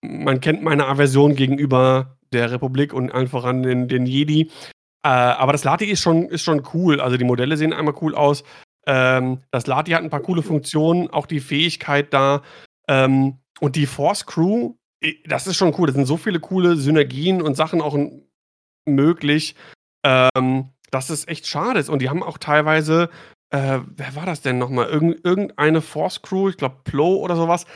[0.00, 4.50] man kennt meine Aversion gegenüber der Republik und einfach an den, den Jedi.
[5.02, 7.00] Äh, aber das Lati ist schon, ist schon cool.
[7.00, 8.44] Also die Modelle sehen einmal cool aus.
[8.86, 12.42] Ähm, das Lati hat ein paar coole Funktionen, auch die Fähigkeit da.
[12.88, 14.74] Ähm, und die Force Crew,
[15.26, 15.86] das ist schon cool.
[15.86, 17.96] Da sind so viele coole Synergien und Sachen auch
[18.86, 19.54] möglich.
[20.04, 21.88] Ähm, dass es echt schade ist.
[21.88, 23.10] Und die haben auch teilweise,
[23.50, 24.88] äh, wer war das denn nochmal?
[24.88, 27.66] Irgend, irgendeine Force Crew, ich glaube Plo oder sowas,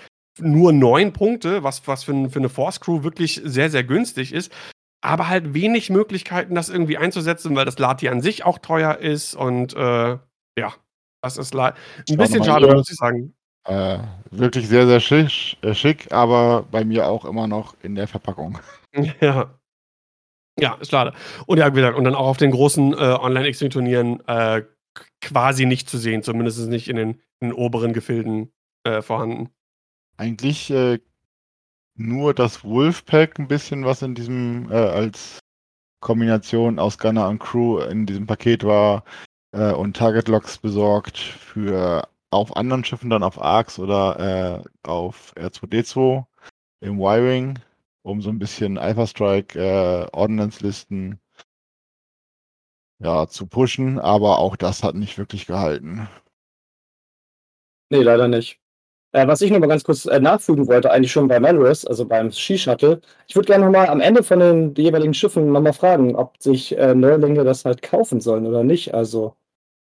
[0.41, 4.53] nur neun Punkte, was, was für, für eine Force Crew wirklich sehr, sehr günstig ist.
[5.01, 9.35] Aber halt wenig Möglichkeiten, das irgendwie einzusetzen, weil das Lati an sich auch teuer ist.
[9.35, 10.19] Und äh,
[10.59, 10.75] ja,
[11.23, 11.75] das ist ein
[12.17, 13.35] bisschen schade, muss ich sagen.
[13.67, 13.99] Äh,
[14.31, 18.59] wirklich sehr, sehr schick, äh, schick, aber bei mir auch immer noch in der Verpackung.
[19.21, 19.53] Ja.
[20.59, 21.13] Ja, ist schade.
[21.47, 24.63] Und ja, wie gesagt, und dann auch auf den großen äh, Online-X-Turnieren äh,
[25.21, 28.53] quasi nicht zu sehen, zumindest nicht in den, in den oberen Gefilden
[28.85, 29.51] äh, vorhanden.
[30.17, 31.01] Eigentlich äh,
[31.97, 35.41] nur das Wolfpack ein bisschen, was in diesem äh, als
[36.01, 39.05] Kombination aus Gunner und Crew in diesem Paket war
[39.53, 46.25] äh, und Target Locks besorgt für auf anderen Schiffen dann auf Arx oder auf R2D2
[46.81, 47.61] im Wiring
[48.05, 51.19] um so ein bisschen Alpha Strike äh, Ordnance-Listen
[53.03, 56.09] ja, zu pushen, aber auch das hat nicht wirklich gehalten.
[57.91, 58.61] Nee, leider nicht.
[59.13, 62.05] Äh, was ich noch mal ganz kurz äh, nachfügen wollte, eigentlich schon bei Melrose, also
[62.05, 63.01] beim Ski-Shuttle.
[63.27, 66.41] Ich würde gerne noch mal am Ende von den jeweiligen Schiffen noch mal fragen, ob
[66.43, 68.93] sich äh, Neulinge das halt kaufen sollen oder nicht.
[68.93, 69.35] Also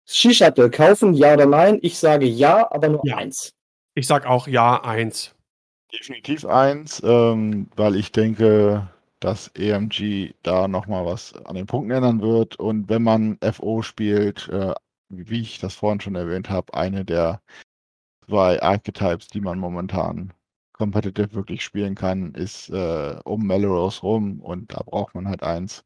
[0.07, 1.79] Ski-Shuttle kaufen, ja oder nein?
[1.81, 3.17] Ich sage ja, aber nur ja.
[3.17, 3.51] eins.
[3.93, 5.35] Ich sage auch ja, eins.
[5.91, 8.87] Definitiv eins, ähm, weil ich denke,
[9.19, 12.57] dass EMG da nochmal was an den Punkten ändern wird.
[12.57, 14.73] Und wenn man FO spielt, äh,
[15.09, 17.41] wie ich das vorhin schon erwähnt habe, eine der
[18.27, 20.33] zwei Archetypes, die man momentan
[20.73, 25.85] competitive wirklich spielen kann, ist äh, um Melrose rum und da braucht man halt eins.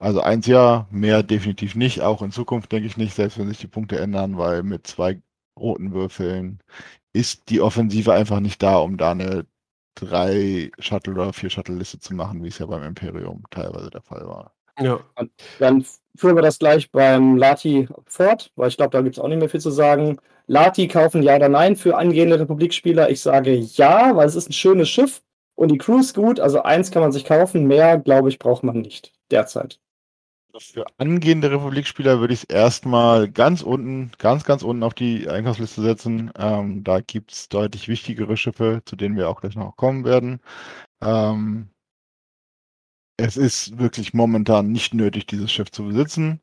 [0.00, 2.02] Also eins ja, mehr definitiv nicht.
[2.02, 5.22] Auch in Zukunft denke ich nicht, selbst wenn sich die Punkte ändern, weil mit zwei
[5.58, 6.60] roten Würfeln
[7.14, 9.46] ist die Offensive einfach nicht da, um da eine
[9.94, 14.26] drei Shuttle oder vier Shuttle-Liste zu machen, wie es ja beim Imperium teilweise der Fall
[14.26, 14.52] war.
[14.78, 15.00] Ja.
[15.60, 15.86] Dann
[16.16, 19.38] führen wir das gleich beim Lati fort, weil ich glaube, da gibt es auch nicht
[19.38, 20.18] mehr viel zu sagen.
[20.46, 23.08] Lati kaufen ja oder nein für angehende Republikspieler?
[23.08, 25.22] Ich sage ja, weil es ist ein schönes Schiff
[25.54, 26.40] und die Crew ist gut.
[26.40, 29.78] Also eins kann man sich kaufen, mehr, glaube ich, braucht man nicht derzeit.
[30.58, 35.82] Für angehende Republikspieler würde ich es erstmal ganz unten, ganz, ganz unten auf die Einkaufsliste
[35.82, 36.30] setzen.
[36.38, 40.40] Ähm, da gibt es deutlich wichtigere Schiffe, zu denen wir auch gleich noch kommen werden.
[41.02, 41.70] Ähm,
[43.16, 46.40] es ist wirklich momentan nicht nötig, dieses Schiff zu besitzen.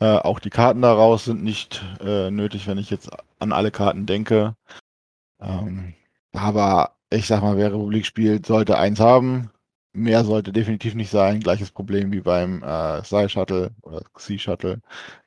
[0.00, 3.10] Äh, auch die Karten daraus sind nicht äh, nötig, wenn ich jetzt
[3.40, 4.56] an alle Karten denke.
[5.40, 5.94] Ähm,
[6.32, 9.50] aber ich sag mal, wer Republik spielt, sollte eins haben
[9.94, 11.40] mehr sollte definitiv nicht sein.
[11.40, 14.80] Gleiches Problem wie beim äh, Sky Shuttle oder Sea Shuttle.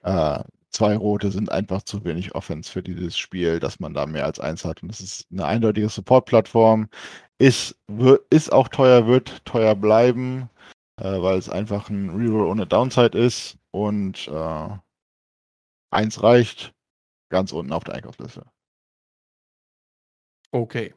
[0.04, 4.26] Äh, zwei rote sind einfach zu wenig Offense für dieses Spiel, dass man da mehr
[4.26, 4.84] als eins hat.
[4.84, 6.90] Und es ist eine eindeutige Support-Plattform.
[7.40, 7.78] Ist,
[8.30, 10.50] ist auch teuer, wird teuer bleiben,
[10.98, 13.58] äh, weil es einfach ein Reroll ohne Downside ist.
[13.72, 14.70] Und äh,
[15.92, 16.74] eins reicht
[17.30, 18.46] ganz unten auf der Einkaufsliste.
[20.52, 20.94] Okay.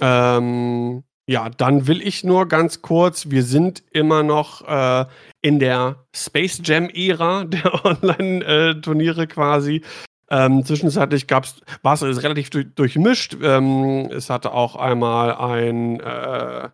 [0.00, 5.06] Ähm, ja, dann will ich nur ganz kurz, wir sind immer noch äh,
[5.42, 9.82] in der Space Jam-Ära der Online-Turniere quasi.
[10.28, 13.36] Ähm, zwischenzeitlich gab's, war es relativ durch, durchmischt.
[13.42, 16.68] Ähm, es hatte auch einmal ein, äh,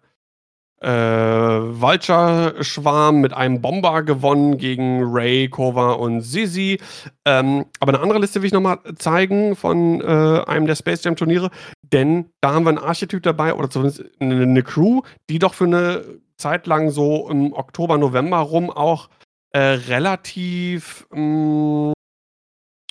[0.82, 6.80] äh, Vulture-Schwarm mit einem Bomber gewonnen gegen Ray, Kova und Sisi.
[7.24, 11.16] Ähm, aber eine andere Liste will ich nochmal zeigen von äh, einem der Space Jam
[11.16, 11.50] Turniere,
[11.82, 15.64] denn da haben wir einen Archetyp dabei oder zumindest eine, eine Crew, die doch für
[15.64, 16.04] eine
[16.36, 19.08] Zeit lang so im Oktober, November rum auch
[19.52, 21.92] äh, relativ mh, mm,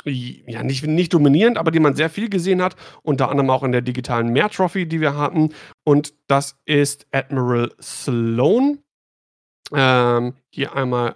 [0.06, 3.72] ja, nicht, nicht dominierend, aber die man sehr viel gesehen hat, unter anderem auch in
[3.72, 5.50] der digitalen Mehr-Trophy, die wir hatten.
[5.84, 8.80] Und das ist Admiral Sloan.
[9.74, 11.16] Ähm, hier einmal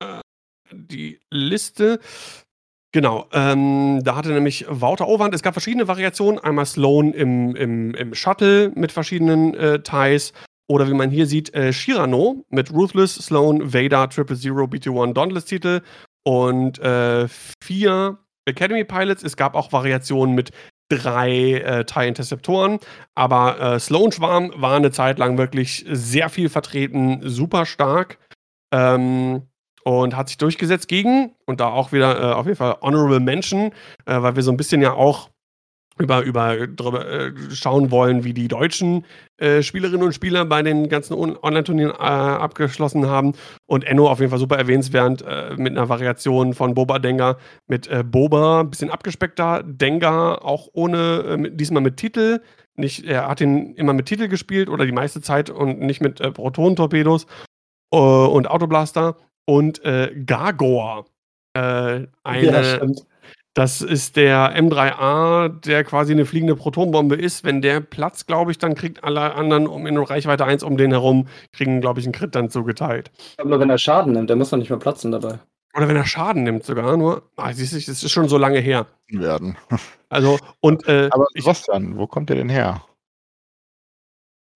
[0.00, 0.20] äh,
[0.72, 2.00] die Liste.
[2.92, 5.34] Genau, ähm, da hatte nämlich Wouter Overhand.
[5.34, 6.38] Es gab verschiedene Variationen.
[6.38, 10.32] Einmal Sloan im, im, im Shuttle mit verschiedenen äh, Ties.
[10.68, 15.44] Oder wie man hier sieht, äh, Shirano mit Ruthless, Sloan, Vader, Triple Zero, BT1, Dauntless
[15.44, 15.82] Titel
[16.26, 17.28] und äh,
[17.62, 19.22] vier Academy Pilots.
[19.22, 20.50] Es gab auch Variationen mit
[20.88, 22.80] drei äh, TIE Interceptoren,
[23.14, 28.18] aber äh, Sloan Schwarm war eine Zeit lang wirklich sehr viel vertreten, super stark
[28.72, 29.42] ähm,
[29.84, 33.72] und hat sich durchgesetzt gegen und da auch wieder äh, auf jeden Fall Honorable Mention,
[34.06, 35.30] äh, weil wir so ein bisschen ja auch
[35.98, 39.04] über, über drüber äh, schauen wollen, wie die deutschen
[39.38, 43.32] äh, Spielerinnen und Spieler bei den ganzen Online-Turnieren äh, abgeschlossen haben.
[43.66, 47.88] Und Enno auf jeden Fall super erwähnenswert äh, mit einer Variation von Boba Dengar mit
[47.88, 52.40] äh, Boba, bisschen abgespeckter, Dengar auch ohne, äh, diesmal mit Titel.
[52.74, 56.20] Nicht, er hat ihn immer mit Titel gespielt oder die meiste Zeit und nicht mit
[56.20, 57.26] äh, Protonentorpedos
[57.90, 59.16] und Autoblaster.
[59.48, 59.80] Und
[60.26, 61.06] Gargor,
[61.54, 62.80] eine ja,
[63.56, 67.42] das ist der M3A, der quasi eine fliegende Protonbombe ist.
[67.42, 70.90] Wenn der platzt, glaube ich, dann kriegt alle anderen um in Reichweite 1 um den
[70.90, 73.10] herum, kriegen, glaube ich, einen Crit dann zugeteilt.
[73.38, 75.38] Aber wenn er Schaden nimmt, der muss doch nicht mehr platzen dabei.
[75.74, 78.60] Oder wenn er Schaden nimmt sogar, nur, ah, siehst du, das ist schon so lange
[78.60, 78.86] her.
[79.08, 79.56] Werden.
[80.08, 81.98] Also, und, äh, Aber was dann?
[81.98, 82.84] Wo kommt der denn her?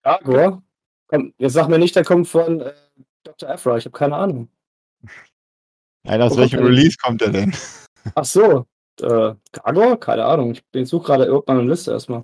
[0.01, 0.63] Agor?
[1.07, 2.73] Komm, jetzt sag mir nicht, der kommt von äh,
[3.25, 3.49] Dr.
[3.49, 4.47] Afra, ich habe keine Ahnung.
[6.03, 7.53] Nein, aus Wo welchem Release kommt der denn?
[8.15, 8.65] Ach so,
[9.01, 9.99] äh, Gargor?
[9.99, 10.55] Keine Ahnung.
[10.73, 12.21] Ich suche gerade irgendeine Liste erstmal.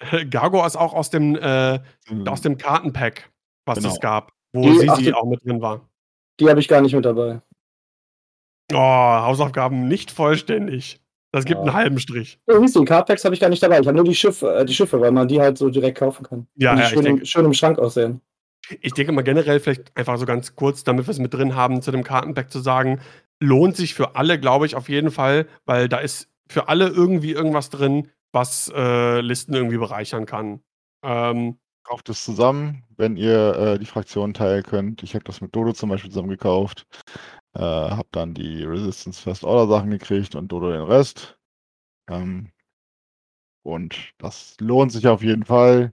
[0.30, 2.28] Gargor ist auch aus dem, äh, mhm.
[2.28, 3.30] aus dem Kartenpack,
[3.64, 3.90] was genau.
[3.90, 5.88] es gab, wo die, Sisi ach, die, auch mit drin war.
[6.40, 7.40] Die habe ich gar nicht mit dabei.
[8.72, 11.00] Oh, Hausaufgaben nicht vollständig.
[11.32, 11.62] Das gibt ja.
[11.64, 12.38] einen halben Strich.
[12.46, 13.80] Ja, siehst du, Cardpacks habe ich gar nicht dabei.
[13.80, 16.24] Ich habe nur die Schiffe, äh, die Schiffe, weil man die halt so direkt kaufen
[16.24, 16.46] kann.
[16.54, 18.20] Ja, die ja schön, denke, schön, im Schrank aussehen.
[18.80, 21.82] Ich denke mal generell vielleicht einfach so ganz kurz, damit wir es mit drin haben,
[21.82, 23.00] zu dem Kartenpack zu sagen,
[23.40, 27.32] lohnt sich für alle, glaube ich, auf jeden Fall, weil da ist für alle irgendwie
[27.32, 30.62] irgendwas drin, was äh, Listen irgendwie bereichern kann.
[31.02, 35.02] Ähm, Kauft es zusammen, wenn ihr äh, die Fraktionen teilen könnt.
[35.02, 36.86] Ich habe das mit Dodo zum Beispiel zusammen gekauft.
[37.54, 41.38] Äh, habe dann die Resistance First Order Sachen gekriegt und Dodo den Rest.
[42.10, 42.50] Ähm,
[43.62, 45.92] und das lohnt sich auf jeden Fall.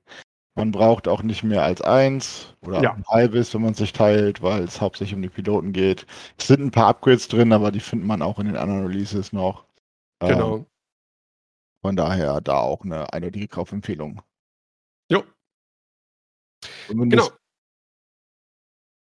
[0.55, 2.93] Man braucht auch nicht mehr als eins oder ja.
[2.93, 6.05] ein halbes, wenn man sich teilt, weil es hauptsächlich um die Piloten geht.
[6.37, 9.33] Es sind ein paar Upgrades drin, aber die findet man auch in den anderen Releases
[9.33, 9.65] noch.
[10.19, 10.57] Genau.
[10.57, 10.65] Ähm,
[11.81, 14.21] von daher da auch eine eindeutige Kaufempfehlung.
[15.09, 15.23] Jo.
[16.87, 17.39] Zumindest genau.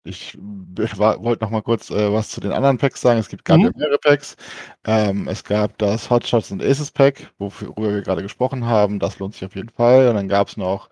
[0.03, 3.19] Ich wollte noch mal kurz äh, was zu den anderen Packs sagen.
[3.19, 3.71] Es gibt gab mhm.
[3.75, 4.35] mehrere Packs.
[4.83, 8.97] Ähm, es gab das Hotshots und Aces Pack, worüber wir gerade gesprochen haben.
[8.97, 10.07] Das lohnt sich auf jeden Fall.
[10.07, 10.89] Und dann gab es noch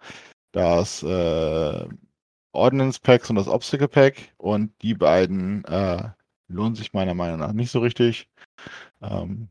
[0.52, 1.86] das äh,
[2.52, 4.34] Ordnance Packs und das Obstacle Pack.
[4.38, 6.10] Und die beiden äh,
[6.48, 8.30] lohnen sich meiner Meinung nach nicht so richtig.
[9.02, 9.50] Ähm,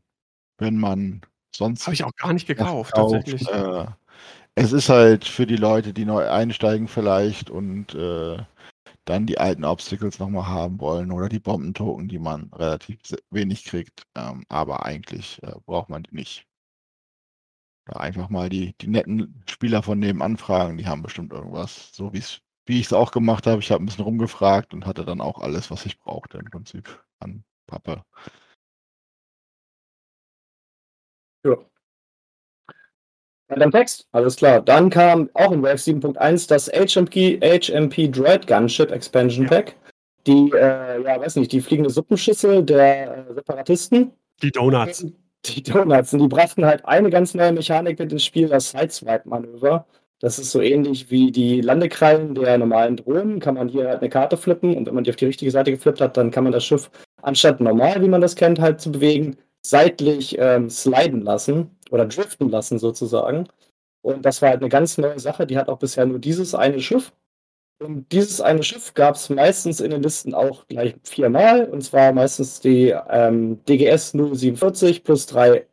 [0.57, 1.21] wenn man
[1.55, 1.85] sonst.
[1.85, 3.49] Habe ich auch gar nicht gekauft, kauft, tatsächlich.
[3.49, 3.85] Äh,
[4.55, 8.37] es ist halt für die Leute, die neu einsteigen vielleicht und äh,
[9.05, 12.99] dann die alten Obstacles nochmal haben wollen oder die Bombentoken, die man relativ
[13.31, 14.03] wenig kriegt.
[14.15, 16.48] Ähm, aber eigentlich äh, braucht man die nicht.
[17.89, 21.89] Ja, einfach mal die, die netten Spieler von nebenan fragen, die haben bestimmt irgendwas.
[21.93, 23.61] So wie ich es auch gemacht habe.
[23.61, 27.03] Ich habe ein bisschen rumgefragt und hatte dann auch alles, was ich brauchte im Prinzip
[27.19, 28.03] an Pappe.
[31.43, 31.57] Ja.
[33.47, 34.61] Dann Text, alles klar.
[34.61, 39.75] Dann kam auch in Wave 7.1 das HMP, HMP Dread Gunship Expansion Pack.
[40.27, 44.11] Die, äh, ja, weiß nicht, die fliegende Suppenschüssel der äh, Separatisten.
[44.43, 45.07] Die Donuts.
[45.45, 46.13] Die Donuts.
[46.13, 49.85] Und die brachten halt eine ganz neue Mechanik mit ins Spiel, das Sideswipe-Manöver.
[50.19, 53.39] Das ist so ähnlich wie die Landekrallen der normalen Drohnen.
[53.39, 55.71] Kann man hier halt eine Karte flippen und wenn man die auf die richtige Seite
[55.71, 58.91] geflippt hat, dann kann man das Schiff anstatt normal, wie man das kennt, halt zu
[58.91, 63.47] bewegen, seitlich ähm, sliden lassen oder driften lassen sozusagen.
[64.01, 65.47] Und das war halt eine ganz neue Sache.
[65.47, 67.13] Die hat auch bisher nur dieses eine Schiff.
[67.79, 71.65] Und dieses eine Schiff gab es meistens in den Listen auch gleich viermal.
[71.65, 75.65] Und zwar meistens die ähm, DGS 047 plus drei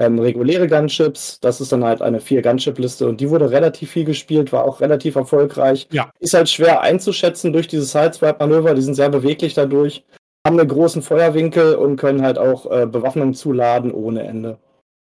[0.00, 1.38] ähm, reguläre Gunships.
[1.40, 4.80] Das ist dann halt eine vier Gunship-Liste und die wurde relativ viel gespielt, war auch
[4.80, 5.86] relativ erfolgreich.
[5.92, 6.10] Ja.
[6.18, 10.02] Ist halt schwer einzuschätzen durch diese Sideswipe-Manöver, die sind sehr beweglich dadurch,
[10.46, 14.58] haben einen großen Feuerwinkel und können halt auch äh, Bewaffnung zuladen ohne Ende.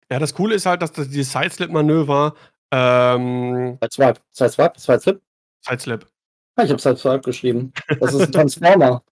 [0.10, 2.34] Ja, das Coole ist halt, dass das, dieses Sideslip-Manöver,
[2.72, 5.22] ähm, Sideswipe, Sideswipe, Sideslip.
[5.62, 6.06] Sideslip,
[6.64, 7.74] ich habe Sideswipe geschrieben.
[8.00, 9.04] Das ist ein Transformer.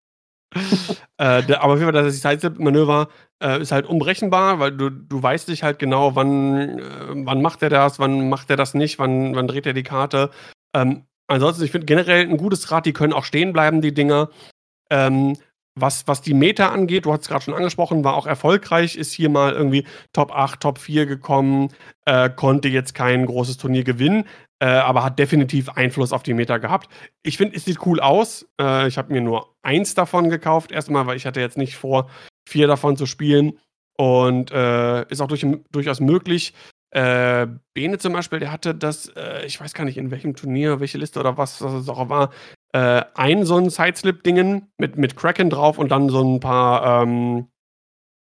[1.18, 3.10] äh, der, aber auf jeden Fall, das Sideslip-Manöver
[3.42, 6.84] äh, ist halt unberechenbar, weil du, du weißt nicht halt genau, wann, äh,
[7.26, 10.30] wann macht er das, wann macht er das nicht, wann, wann dreht er die Karte.
[10.76, 14.30] Ähm, ansonsten, ich finde generell ein gutes Rad, die können auch stehen bleiben, die Dinger.
[14.90, 15.38] Ähm,
[15.76, 19.12] was, was die Meta angeht, du hast es gerade schon angesprochen, war auch erfolgreich, ist
[19.12, 21.70] hier mal irgendwie Top 8, Top 4 gekommen,
[22.06, 24.26] äh, konnte jetzt kein großes Turnier gewinnen,
[24.60, 26.90] äh, aber hat definitiv Einfluss auf die Meta gehabt.
[27.22, 28.48] Ich finde, es sieht cool aus.
[28.60, 32.10] Äh, ich habe mir nur eins davon gekauft, erstmal, weil ich hatte jetzt nicht vor,
[32.48, 33.60] vier davon zu spielen.
[33.96, 36.54] Und äh, ist auch durch, durchaus möglich.
[36.92, 40.80] Äh, Bene zum Beispiel, der hatte das, äh, ich weiß gar nicht in welchem Turnier,
[40.80, 42.32] welche Liste oder was das auch war,
[42.74, 47.48] äh, ein so ein Sideslip-Dingen mit, mit Kraken drauf und dann so ein paar ähm,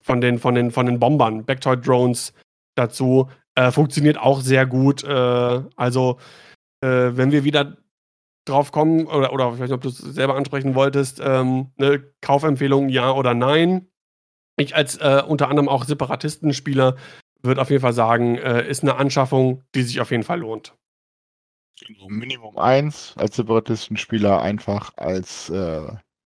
[0.02, 2.34] von, den, von, den, von den Bombern, Backtoy-Drones
[2.76, 3.30] dazu.
[3.56, 5.04] Äh, funktioniert auch sehr gut.
[5.04, 6.20] Äh, also,
[6.82, 7.78] äh, wenn wir wieder
[8.46, 13.12] drauf kommen, oder, oder nicht, ob du es selber ansprechen wolltest, ähm, ne, Kaufempfehlung ja
[13.12, 13.88] oder nein.
[14.58, 16.98] Ich als äh, unter anderem auch Separatistenspieler
[17.44, 20.76] würde auf jeden Fall sagen, äh, ist eine Anschaffung, die sich auf jeden Fall lohnt.
[22.08, 25.88] Minimum 1 als Separatistenspieler, einfach als äh,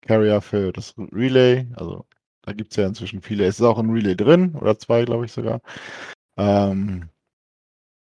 [0.02, 1.66] Carrier für das Relay.
[1.76, 2.06] Also
[2.42, 3.44] da gibt es ja inzwischen viele.
[3.44, 5.60] Es ist auch ein Relay drin, oder zwei, glaube ich sogar.
[6.36, 7.08] Ähm,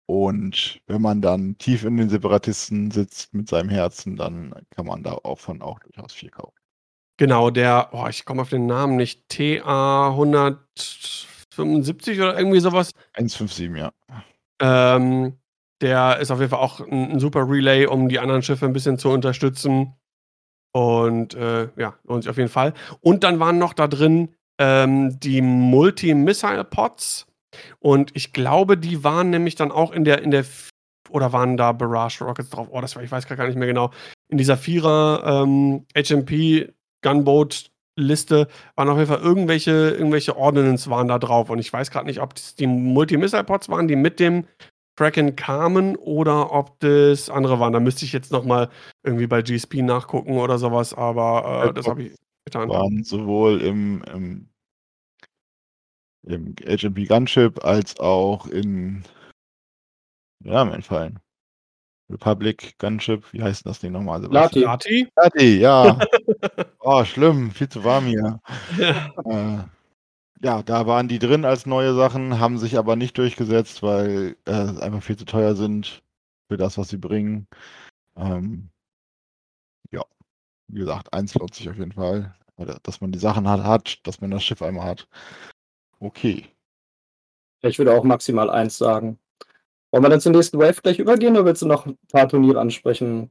[0.06, 5.02] und wenn man dann tief in den Separatisten sitzt mit seinem Herzen, dann kann man
[5.02, 6.56] davon auch durchaus viel kaufen.
[7.18, 12.90] Genau, der, oh, ich komme auf den Namen nicht, TA 175 oder irgendwie sowas.
[13.14, 13.92] 157, ja.
[14.60, 15.38] Ähm,
[15.80, 18.72] der ist auf jeden Fall auch ein, ein, super Relay, um die anderen Schiffe ein
[18.72, 19.94] bisschen zu unterstützen.
[20.74, 22.72] Und äh, ja, lohnt sich auf jeden Fall.
[23.00, 27.26] Und dann waren noch da drin ähm, die Multi-Missile-Pods.
[27.78, 30.44] Und ich glaube, die waren nämlich dann auch in der, in der,
[31.10, 32.68] oder waren da Barrage Rockets drauf?
[32.70, 33.90] Oh, das war, ich weiß gar nicht mehr genau.
[34.28, 36.72] In dieser Vierer ähm, HMP
[37.02, 41.50] Gunboat Liste waren auf jeden Fall irgendwelche, irgendwelche Ordnance waren da drauf.
[41.50, 44.46] Und ich weiß gerade nicht, ob das die Multi-Missile-Pods waren, die mit dem
[44.96, 47.72] Kraken kamen oder ob das andere waren.
[47.72, 48.68] Da müsste ich jetzt nochmal
[49.02, 52.12] irgendwie bei GSP nachgucken oder sowas, aber äh, das habe ich
[52.44, 52.68] getan.
[52.68, 54.48] Waren sowohl im, im,
[56.24, 59.04] im HMP Gunship als auch in
[60.44, 61.20] ja, mein Fallen.
[62.10, 64.22] Republic Gunship, wie heißt das Ding nochmal?
[64.22, 64.60] Lati.
[64.60, 65.08] Lati?
[65.16, 65.98] Lati, ja.
[66.80, 68.40] oh, schlimm, viel zu warm hier.
[68.78, 69.10] Ja.
[69.24, 69.64] Äh,
[70.44, 74.52] ja, da waren die drin als neue Sachen, haben sich aber nicht durchgesetzt, weil äh,
[74.52, 76.02] einfach viel zu teuer sind
[76.48, 77.46] für das, was sie bringen.
[78.16, 78.70] Ähm,
[79.92, 80.04] ja,
[80.68, 82.34] wie gesagt, eins lohnt sich auf jeden Fall.
[82.82, 85.08] Dass man die Sachen hat, hat, dass man das Schiff einmal hat.
[86.02, 86.46] Okay.
[87.62, 89.18] Ich würde auch maximal eins sagen.
[89.92, 92.60] Wollen wir dann zur nächsten Wave gleich übergehen oder willst du noch ein paar Turniere
[92.60, 93.30] ansprechen?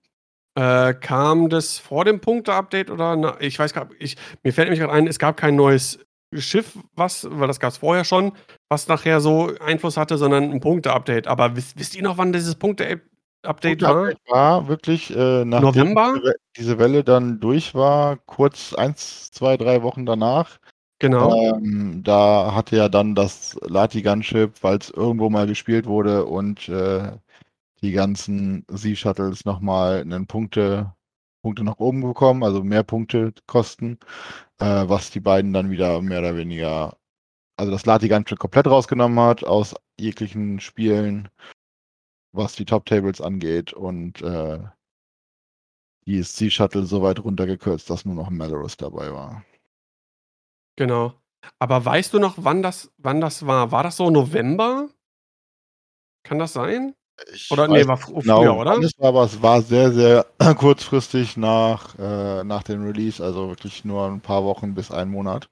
[0.56, 3.16] Äh, kam das vor dem Punkte-Update oder?
[3.16, 6.00] Na, ich weiß gar nicht, mir fällt nämlich gerade ein, es gab kein neues
[6.34, 8.32] Schiff, was, weil das gab es vorher schon,
[8.70, 11.28] was nachher so Einfluss hatte, sondern ein Punkte-Update.
[11.28, 14.14] Aber wisst, wisst, ihr noch, wann dieses Punkte-Update war?
[14.28, 16.22] war wirklich äh, nachdem November?
[16.56, 20.60] diese Welle dann durch war, kurz eins, zwei, drei Wochen danach.
[21.02, 21.56] Genau.
[21.56, 26.70] Ähm, da hatte ja dann das Lati Gunship, weil es irgendwo mal gespielt wurde und
[26.70, 27.12] äh,
[27.82, 30.94] die ganzen Sea-Shuttles nochmal einen Punkte,
[31.42, 33.98] Punkte nach oben bekommen, also mehr Punkte kosten
[34.62, 36.98] äh, was die beiden dann wieder mehr oder weniger,
[37.58, 41.30] also das Lati schön komplett rausgenommen hat aus jeglichen Spielen,
[42.34, 44.60] was die Top Tables angeht und äh,
[46.06, 49.44] die Sea Shuttle so weit runtergekürzt, dass nur noch Melrose dabei war.
[50.82, 51.14] Genau.
[51.60, 53.72] Aber weißt du noch, wann das, wann das war?
[53.72, 54.90] War das so November?
[56.24, 56.96] Kann das sein?
[57.32, 58.72] Ich oder nee, war fr genau, früher, oder?
[58.80, 60.26] War, aber es war sehr, sehr
[60.58, 65.50] kurzfristig nach, äh, nach dem Release, also wirklich nur ein paar Wochen bis einen Monat.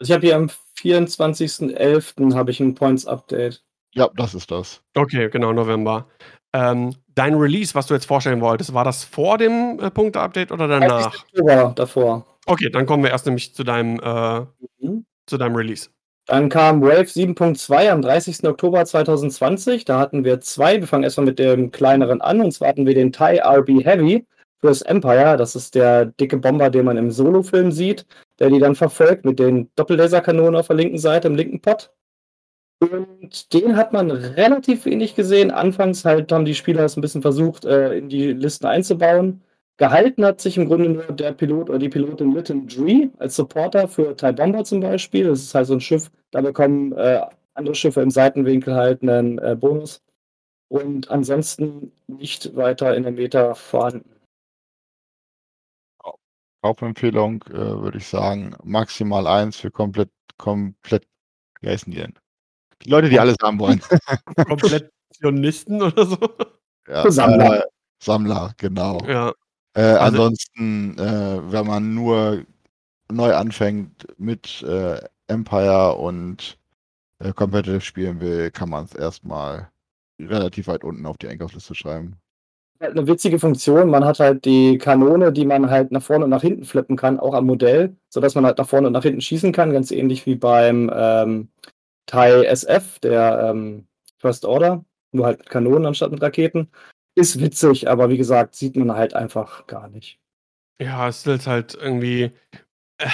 [0.00, 2.34] Also ich habe hier am 24.11.
[2.34, 3.62] habe ich ein Points-Update.
[3.94, 4.82] Ja, das ist das.
[4.96, 6.08] Okay, genau, November.
[6.52, 10.66] Ähm, dein Release, was du jetzt vorstellen wolltest, war das vor dem äh, Punkte-Update oder
[10.66, 11.14] danach?
[11.14, 12.31] Oktober davor.
[12.46, 14.40] Okay, dann kommen wir erst nämlich zu deinem, äh,
[14.80, 15.04] mhm.
[15.26, 15.88] zu deinem Release.
[16.26, 18.44] Dann kam Wave 7.2 am 30.
[18.44, 19.84] Oktober 2020.
[19.84, 20.78] Da hatten wir zwei.
[20.80, 22.40] Wir fangen erstmal mit dem kleineren an.
[22.40, 24.26] Und zwar hatten wir den TIE RB Heavy
[24.60, 25.36] fürs Empire.
[25.36, 28.06] Das ist der dicke Bomber, den man im Solo-Film sieht,
[28.38, 31.90] der die dann verfolgt mit den Doppellaserkanonen auf der linken Seite, im linken Pot.
[32.80, 35.50] Und den hat man relativ wenig gesehen.
[35.50, 39.42] Anfangs halt haben die Spieler es ein bisschen versucht, äh, in die Listen einzubauen.
[39.78, 43.88] Gehalten hat sich im Grunde nur der Pilot oder die Pilotin Lytton Dree als Supporter
[43.88, 45.26] für TIE Bomber zum Beispiel.
[45.26, 47.20] Das ist halt so ein Schiff, da bekommen äh,
[47.54, 50.02] andere Schiffe im Seitenwinkel halt einen äh, Bonus.
[50.68, 54.08] Und ansonsten nicht weiter in der Meta vorhanden.
[56.62, 61.06] Kaufempfehlung äh, würde ich sagen, maximal eins für komplett, komplett,
[61.60, 62.14] wie heißen die denn?
[62.84, 63.80] Die Leute, die alles haben wollen.
[64.46, 66.16] Komplettionisten oder so?
[66.88, 67.64] Ja, Sammler.
[67.64, 67.68] Äh,
[68.02, 68.98] Sammler, genau.
[69.06, 69.32] Ja.
[69.74, 72.44] Äh, also, ansonsten, äh, wenn man nur
[73.10, 76.58] neu anfängt mit äh, Empire und
[77.18, 79.70] äh, Competitive spielen will, kann man es erstmal
[80.20, 82.16] relativ weit unten auf die Einkaufsliste schreiben.
[82.80, 83.90] Halt eine witzige Funktion.
[83.90, 87.20] Man hat halt die Kanone, die man halt nach vorne und nach hinten flippen kann,
[87.20, 90.26] auch am Modell, sodass man halt nach vorne und nach hinten schießen kann, ganz ähnlich
[90.26, 91.48] wie beim ähm,
[92.06, 93.86] TIE SF, der ähm,
[94.18, 96.68] First Order, nur halt mit Kanonen anstatt mit Raketen.
[97.14, 100.18] Ist witzig, aber wie gesagt, sieht man halt einfach gar nicht.
[100.80, 102.32] Ja, es ist halt irgendwie.
[102.98, 103.08] Äh,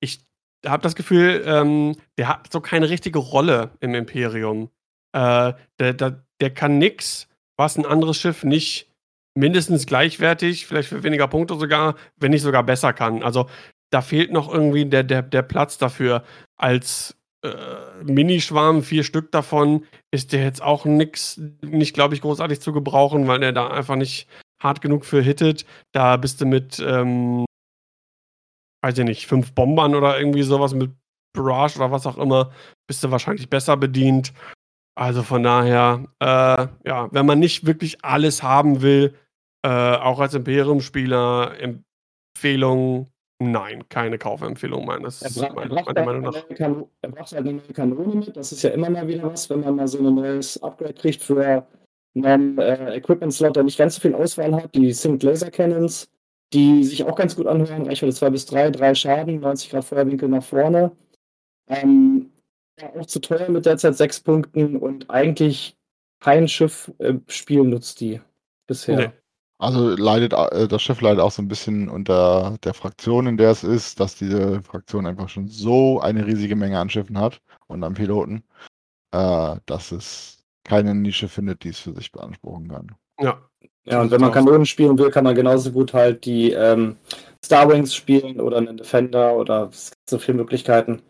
[0.00, 0.26] ich
[0.66, 4.70] habe das Gefühl, ähm, der hat so keine richtige Rolle im Imperium.
[5.12, 8.90] Äh, der, der, der kann nix, was ein anderes Schiff nicht
[9.36, 13.22] mindestens gleichwertig, vielleicht für weniger Punkte sogar, wenn nicht sogar besser kann.
[13.22, 13.48] Also
[13.90, 16.24] da fehlt noch irgendwie der, der, der Platz dafür.
[16.56, 22.60] Als äh, Minischwarm, vier Stück davon, ist der jetzt auch nix, nicht, glaube ich, großartig
[22.60, 24.28] zu gebrauchen, weil der da einfach nicht
[24.62, 25.66] hart genug für hittet.
[25.92, 27.44] Da bist du mit, ähm,
[28.82, 30.92] weiß ich nicht, fünf Bombern oder irgendwie sowas mit
[31.34, 32.52] Barrage oder was auch immer,
[32.88, 34.32] bist du wahrscheinlich besser bedient.
[34.96, 39.14] Also von daher, äh, ja, wenn man nicht wirklich alles haben will,
[39.64, 43.10] äh, auch als Imperium-Spieler, Empfehlung
[43.40, 46.44] Nein, keine Kaufempfehlung meines er braucht, er braucht meiner Meinung nach.
[46.48, 48.36] er braucht halt eine neue Kanone mit.
[48.36, 51.20] Das ist ja immer mal wieder was, wenn man mal so ein neues Upgrade kriegt
[51.20, 51.66] für
[52.14, 54.74] einen äh, Equipment-Slot, der nicht ganz so viel Auswahl hat.
[54.74, 56.08] Die Sync Laser Cannons,
[56.52, 57.86] die sich auch ganz gut anhören.
[57.86, 60.92] Reichweite 2 bis 3, 3 Schaden, 90 Grad Feuerwinkel nach vorne.
[61.68, 62.30] Ähm,
[62.96, 65.76] auch zu teuer mit derzeit 6 Punkten und eigentlich
[66.20, 68.20] kein Schiff äh, Spiel nutzt die
[68.66, 68.96] bisher.
[68.96, 69.10] Nee.
[69.58, 73.50] Also leidet äh, das Schiff leidet auch so ein bisschen unter der Fraktion, in der
[73.50, 77.82] es ist, dass diese Fraktion einfach schon so eine riesige Menge an Schiffen hat und
[77.84, 78.44] an Piloten,
[79.12, 82.92] äh, dass es keine Nische findet, die es für sich beanspruchen kann.
[83.20, 83.40] Ja.
[83.86, 86.96] Ja, und wenn man Kanonen spielen will, kann man genauso gut halt die ähm,
[87.44, 91.02] Starwings spielen oder einen Defender oder es gibt so viele Möglichkeiten.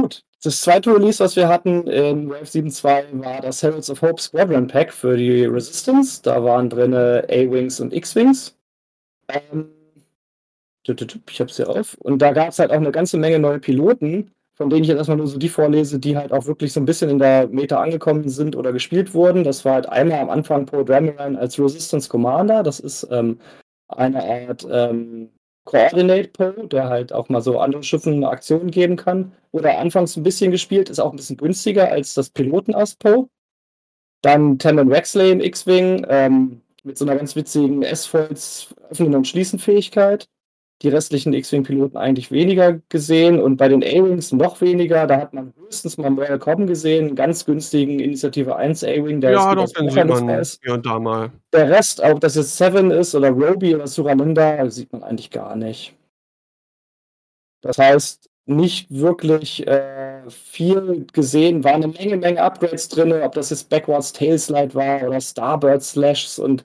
[0.00, 4.22] Gut, das zweite Release, was wir hatten in Wave 7.2, war das Heralds of Hope
[4.22, 6.22] Squadron Pack für die Resistance.
[6.22, 8.56] Da waren drin A-Wings und X-Wings.
[9.28, 9.70] Ähm,
[10.84, 11.94] ich hab's hier auf.
[11.94, 14.98] Und da gab es halt auch eine ganze Menge neue Piloten, von denen ich jetzt
[14.98, 17.82] erstmal nur so die vorlese, die halt auch wirklich so ein bisschen in der Meta
[17.82, 19.42] angekommen sind oder gespielt wurden.
[19.42, 22.62] Das war halt einmal am Anfang Poe Dameron als Resistance Commander.
[22.62, 23.40] Das ist ähm,
[23.88, 25.30] eine Art ähm,
[25.68, 29.32] Coordinate Poe, der halt auch mal so anderen Schiffen eine Aktion geben kann.
[29.50, 33.28] Oder anfangs ein bisschen gespielt, ist auch ein bisschen günstiger als das Pilotenass Poe.
[34.22, 40.26] Dann Tamron Wexley im X-Wing ähm, mit so einer ganz witzigen S-Foils Öffnen- und Schließen-Fähigkeit.
[40.82, 45.08] Die restlichen X-Wing-Piloten eigentlich weniger gesehen und bei den A-Wings noch weniger.
[45.08, 49.32] Da hat man höchstens mal Royal Cobb gesehen, einen ganz günstigen Initiative 1 A-Wing, der
[49.32, 51.32] ja, ist das sieht man hier und da mal.
[51.52, 55.56] Der Rest, ob das jetzt Seven ist oder Roby oder Suramunda, sieht man eigentlich gar
[55.56, 55.94] nicht.
[57.60, 63.50] Das heißt, nicht wirklich äh, viel gesehen, war eine Menge, Menge Upgrades drin, ob das
[63.50, 66.64] jetzt Backwards Tailslide war oder Starbird Slashs und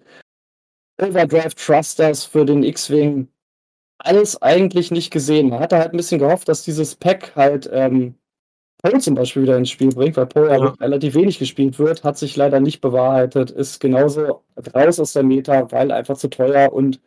[1.02, 3.28] Overdrive Thrusters für den X-Wing.
[4.00, 5.50] Alles eigentlich nicht gesehen.
[5.50, 8.16] Man hatte halt ein bisschen gehofft, dass dieses Pack halt ähm,
[8.84, 10.58] Poe zum Beispiel wieder ins Spiel bringt, weil Poe ja.
[10.58, 14.44] ja relativ wenig gespielt wird, hat sich leider nicht bewahrheitet, ist genauso
[14.76, 17.00] raus aus der Meta, weil einfach zu teuer und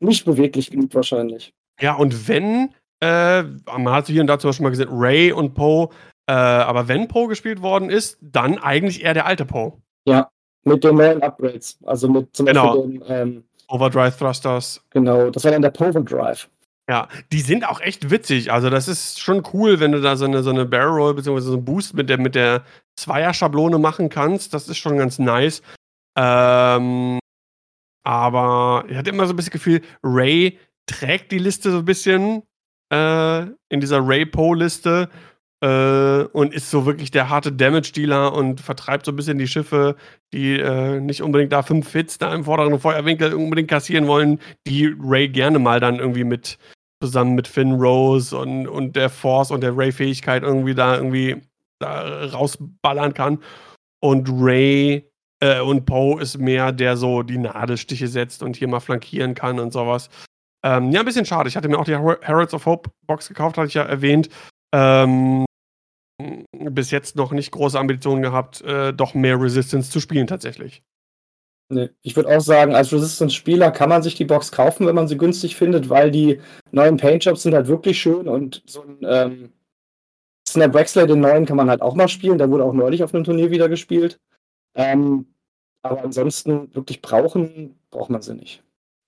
[0.00, 1.54] nicht beweglich genug wahrscheinlich.
[1.80, 2.70] Ja, und wenn,
[3.00, 5.88] äh, man hat hier und da zum Beispiel mal gesehen, Ray und Poe,
[6.26, 9.74] äh, aber wenn Poe gespielt worden ist, dann eigentlich eher der alte Poe.
[10.06, 10.30] Ja,
[10.64, 11.78] mit den neuen Upgrades.
[11.84, 12.74] Also mit zum genau.
[12.74, 14.82] Beispiel den ähm, Overdrive Thrusters.
[14.90, 16.48] Genau, das war dann der Poverdrive.
[16.88, 18.52] Ja, die sind auch echt witzig.
[18.52, 21.40] Also, das ist schon cool, wenn du da so eine, so eine Barrel Roll bzw.
[21.40, 22.62] so einen Boost mit der, mit der
[22.96, 24.52] Zweier-Schablone machen kannst.
[24.52, 25.62] Das ist schon ganz nice.
[26.16, 27.18] Ähm,
[28.04, 31.84] aber ich hatte immer so ein bisschen das Gefühl, Ray trägt die Liste so ein
[31.86, 32.42] bisschen
[32.92, 35.08] äh, in dieser Ray-Poe-Liste
[35.64, 39.96] äh, und ist so wirklich der harte Damage-Dealer und vertreibt so ein bisschen die Schiffe,
[40.34, 44.94] die äh, nicht unbedingt da fünf Hits da im vorderen Feuerwinkel unbedingt kassieren wollen, die
[45.00, 46.58] Ray gerne mal dann irgendwie mit
[47.02, 51.40] zusammen mit Finn Rose und, und der Force und der Ray-Fähigkeit irgendwie da irgendwie
[51.78, 53.38] da rausballern kann.
[54.00, 55.10] Und Ray
[55.40, 59.58] äh, und Poe ist mehr, der so die Nadelstiche setzt und hier mal flankieren kann
[59.58, 60.10] und sowas.
[60.62, 61.48] Ähm, ja, ein bisschen schade.
[61.48, 64.28] Ich hatte mir auch die Heralds of Hope Box gekauft, hatte ich ja erwähnt.
[64.74, 65.44] Ähm,
[66.52, 70.82] bis jetzt noch nicht große Ambitionen gehabt, äh, doch mehr Resistance zu spielen tatsächlich.
[71.70, 71.90] Nee.
[72.02, 75.16] Ich würde auch sagen, als Resistance-Spieler kann man sich die Box kaufen, wenn man sie
[75.16, 76.40] günstig findet, weil die
[76.72, 79.52] neuen Paint-Jobs sind halt wirklich schön und so ein ähm,
[80.46, 82.38] Snap Wexler, den neuen, kann man halt auch mal spielen.
[82.38, 84.20] Der wurde auch neulich auf einem Turnier wieder gespielt.
[84.74, 85.26] Ähm,
[85.82, 88.62] aber ansonsten wirklich brauchen, braucht man sie nicht.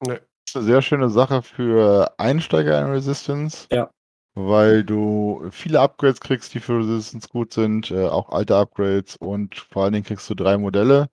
[0.06, 0.18] Nee.
[0.46, 3.66] Das ist eine sehr schöne Sache für Einsteiger in Resistance.
[3.72, 3.90] Ja.
[4.38, 9.54] Weil du viele Upgrades kriegst, die für Resistance gut sind, äh, auch alte Upgrades und
[9.54, 11.08] vor allen Dingen kriegst du drei Modelle,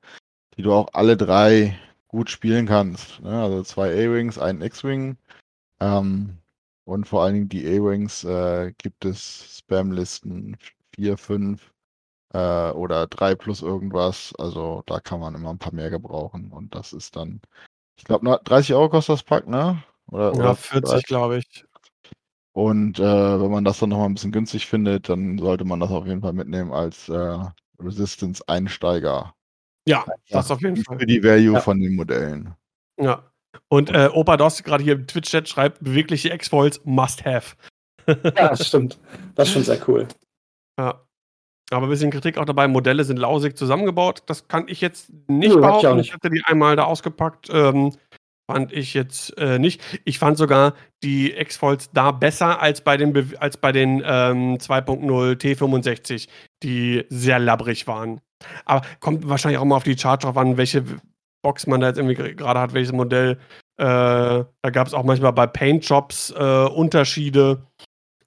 [0.58, 3.22] die du auch alle drei gut spielen kannst.
[3.22, 3.42] Ne?
[3.42, 5.16] Also zwei A-Wings, einen X-Wing.
[5.80, 6.38] Ähm,
[6.84, 10.58] und vor allen Dingen die A-Wings äh, gibt es Spam-Listen
[10.94, 11.72] 4, 5
[12.34, 14.34] äh, oder 3 plus irgendwas.
[14.38, 16.52] Also da kann man immer ein paar mehr gebrauchen.
[16.52, 17.40] Und das ist dann,
[17.96, 19.82] ich glaube, 30 Euro kostet das Pack, ne?
[20.08, 21.66] Oder, ja, oder 40, glaube ich.
[22.54, 23.04] Und äh,
[23.42, 26.22] wenn man das dann nochmal ein bisschen günstig findet, dann sollte man das auf jeden
[26.22, 27.40] Fall mitnehmen als äh,
[27.80, 29.34] Resistance-Einsteiger.
[29.88, 31.00] Ja, das auf jeden Fall.
[31.00, 31.60] Für die Value ja.
[31.60, 32.54] von den Modellen.
[33.00, 33.24] Ja.
[33.68, 37.56] Und äh, Opa Doss gerade hier im Twitch-Chat schreibt, bewegliche X-Foils must have.
[38.08, 39.00] ja, das stimmt.
[39.36, 40.08] Das ist schon sehr cool.
[40.80, 41.02] Ja.
[41.72, 44.24] Aber ein bisschen Kritik auch dabei, Modelle sind lausig zusammengebaut.
[44.28, 45.88] Das kann ich jetzt nicht ja, behaupten.
[45.88, 46.08] Ich, nicht.
[46.08, 47.50] ich hatte die einmal da ausgepackt.
[47.52, 47.94] Ähm,
[48.50, 49.82] fand ich jetzt äh, nicht.
[50.06, 55.36] Ich fand sogar die X-Foils da besser als bei den, als bei den ähm, 2.0
[55.42, 56.28] T65,
[56.62, 58.22] die sehr labbrig waren.
[58.66, 60.84] Aber kommt wahrscheinlich auch mal auf die Chart drauf an, welche
[61.42, 63.38] Box man da jetzt irgendwie gerade hat, welches Modell.
[63.78, 67.66] Äh, da gab es auch manchmal bei Paint Jobs äh, Unterschiede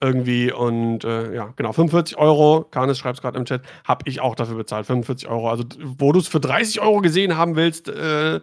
[0.02, 4.20] irgendwie und äh, ja, genau, 45 Euro, Kanis schreibt es gerade im Chat, habe ich
[4.20, 5.48] auch dafür bezahlt, 45 Euro.
[5.48, 8.40] Also, wo du es für 30 Euro gesehen haben willst, äh,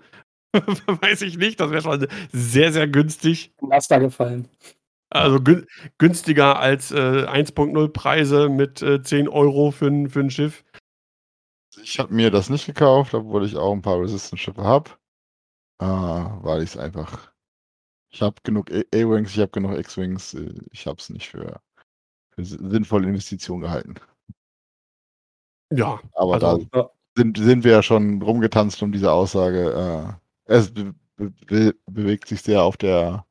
[1.01, 3.54] weiß ich nicht, das wäre schon sehr, sehr günstig.
[3.60, 4.47] Was da gefallen?
[5.10, 5.68] Also gün
[5.99, 10.64] günstiger als äh, 1.0 Preise mit äh, 10 Euro für, für ein Schiff.
[11.84, 14.91] Ich habe mir das nicht gekauft, obwohl ich auch ein paar Resistance-Schiffe habe.
[15.80, 17.32] Äh, weil ich es einfach.
[18.10, 20.34] Ich habe genug A-Wings, ich habe genug X-Wings.
[20.36, 21.62] Äh, ich habe es nicht für,
[22.32, 23.95] für sinnvolle Investition gehalten.
[25.72, 25.99] Ja.
[26.14, 30.18] Aber also, da sind, sind wir ja schon rumgetanzt um diese Aussage.
[30.46, 33.26] Es be be bewegt sich sehr auf der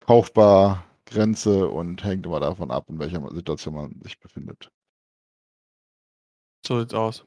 [0.00, 4.70] kaufbar Grenze und hängt immer davon ab, in welcher Situation man sich befindet.
[6.66, 7.24] So sieht's aus.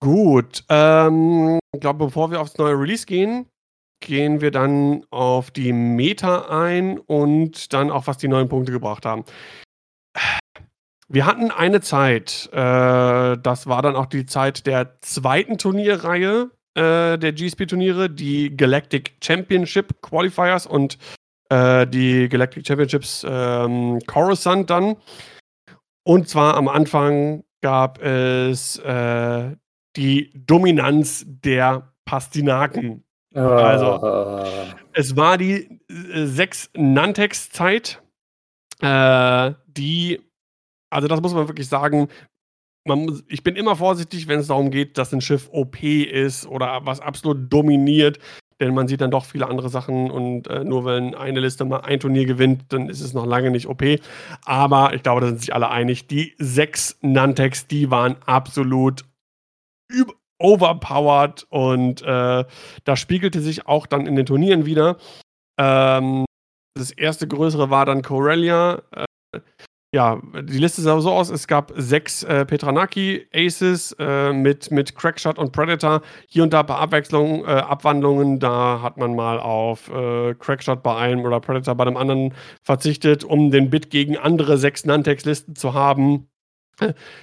[0.00, 3.48] Gut, ähm, ich glaube, bevor wir aufs neue Release gehen,
[4.00, 9.06] gehen wir dann auf die Meta ein und dann auch, was die neuen Punkte gebracht
[9.06, 9.24] haben.
[11.08, 12.56] Wir hatten eine Zeit, äh,
[13.38, 20.02] das war dann auch die Zeit der zweiten Turnierreihe äh, der GSP-Turniere, die Galactic Championship
[20.02, 20.98] Qualifiers und
[21.48, 24.96] äh, die Galactic Championships ähm, Coruscant dann.
[26.04, 29.56] Und zwar am Anfang gab es äh,
[29.96, 33.04] die Dominanz der Pastinaken.
[33.34, 33.40] Oh.
[33.40, 34.46] Also,
[34.92, 38.02] es war die äh, sechs Nantex-Zeit,
[38.80, 40.20] äh, die,
[40.90, 42.08] also das muss man wirklich sagen,
[42.86, 46.80] man, ich bin immer vorsichtig, wenn es darum geht, dass ein Schiff OP ist oder
[46.84, 48.18] was absolut dominiert.
[48.58, 51.80] Denn man sieht dann doch viele andere Sachen und äh, nur wenn eine Liste mal
[51.80, 53.82] ein Turnier gewinnt, dann ist es noch lange nicht OP.
[54.46, 56.06] Aber ich glaube, da sind sich alle einig.
[56.06, 59.04] Die sechs Nantex, die waren absolut
[60.38, 62.44] overpowered und äh,
[62.84, 64.96] das spiegelte sich auch dann in den Turnieren wieder.
[65.58, 66.24] Ähm,
[66.74, 68.82] das erste größere war dann Corellia.
[68.90, 69.40] Äh,
[69.96, 74.94] ja, die Liste sah so aus: Es gab sechs äh, Petranaki Aces äh, mit, mit
[74.94, 76.02] Crackshot und Predator.
[76.28, 78.38] Hier und da bei Abwechslung, äh, Abwandlungen.
[78.38, 83.24] Da hat man mal auf äh, Crackshot bei einem oder Predator bei dem anderen verzichtet,
[83.24, 86.28] um den Bit gegen andere sechs Nantex-Listen zu haben.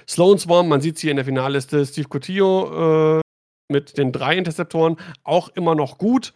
[0.08, 3.20] Sloan Swarm, man sieht es hier in der Finalliste, Steve Cotillo äh,
[3.72, 6.34] mit den drei Interceptoren, auch immer noch gut,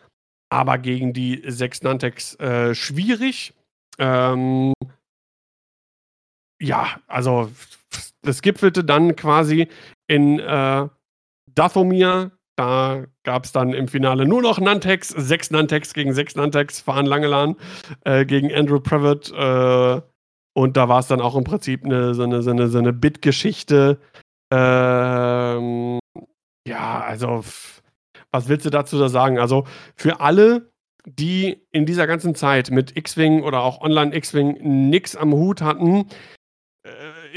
[0.50, 3.54] aber gegen die sechs Nantex äh, schwierig.
[3.98, 4.72] Ähm,
[6.60, 7.50] ja, also
[8.22, 9.68] das gipfelte dann quasi
[10.06, 10.88] in äh,
[11.54, 12.32] Dathomir.
[12.56, 17.06] Da gab es dann im Finale nur noch Nantex, sechs Nantex gegen sechs Nantex, fahren
[17.06, 17.54] Langelan
[18.04, 19.30] äh, gegen Andrew Previtt.
[19.30, 20.00] Äh,
[20.54, 22.92] und da war es dann auch im Prinzip eine, so eine, so eine, so eine
[22.92, 24.00] Bit-Geschichte.
[24.52, 26.00] Ähm,
[26.66, 27.44] ja, also,
[28.32, 29.38] was willst du dazu da sagen?
[29.38, 30.72] Also, für alle,
[31.06, 36.08] die in dieser ganzen Zeit mit X-Wing oder auch Online-X-Wing nichts am Hut hatten,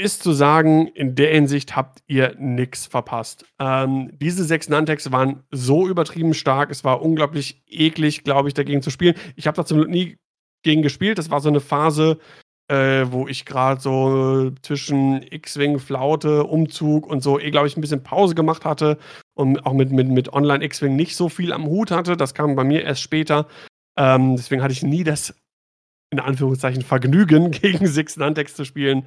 [0.02, 3.46] ist zu sagen, in der Hinsicht habt ihr nichts verpasst.
[3.58, 8.82] Ähm, diese sechs Nantex waren so übertrieben stark, es war unglaublich eklig, glaube ich, dagegen
[8.82, 9.14] zu spielen.
[9.36, 10.16] Ich habe da zum Glück nie
[10.62, 11.18] gegen gespielt.
[11.18, 12.18] Das war so eine Phase,
[12.68, 17.80] äh, wo ich gerade so zwischen X-Wing, Flaute, Umzug und so, eh, glaube ich, ein
[17.80, 18.98] bisschen Pause gemacht hatte
[19.34, 22.16] und auch mit, mit, mit Online X-Wing nicht so viel am Hut hatte.
[22.16, 23.46] Das kam bei mir erst später.
[23.96, 25.34] Ähm, deswegen hatte ich nie das,
[26.10, 29.04] in Anführungszeichen, Vergnügen, gegen Six Nantex zu spielen.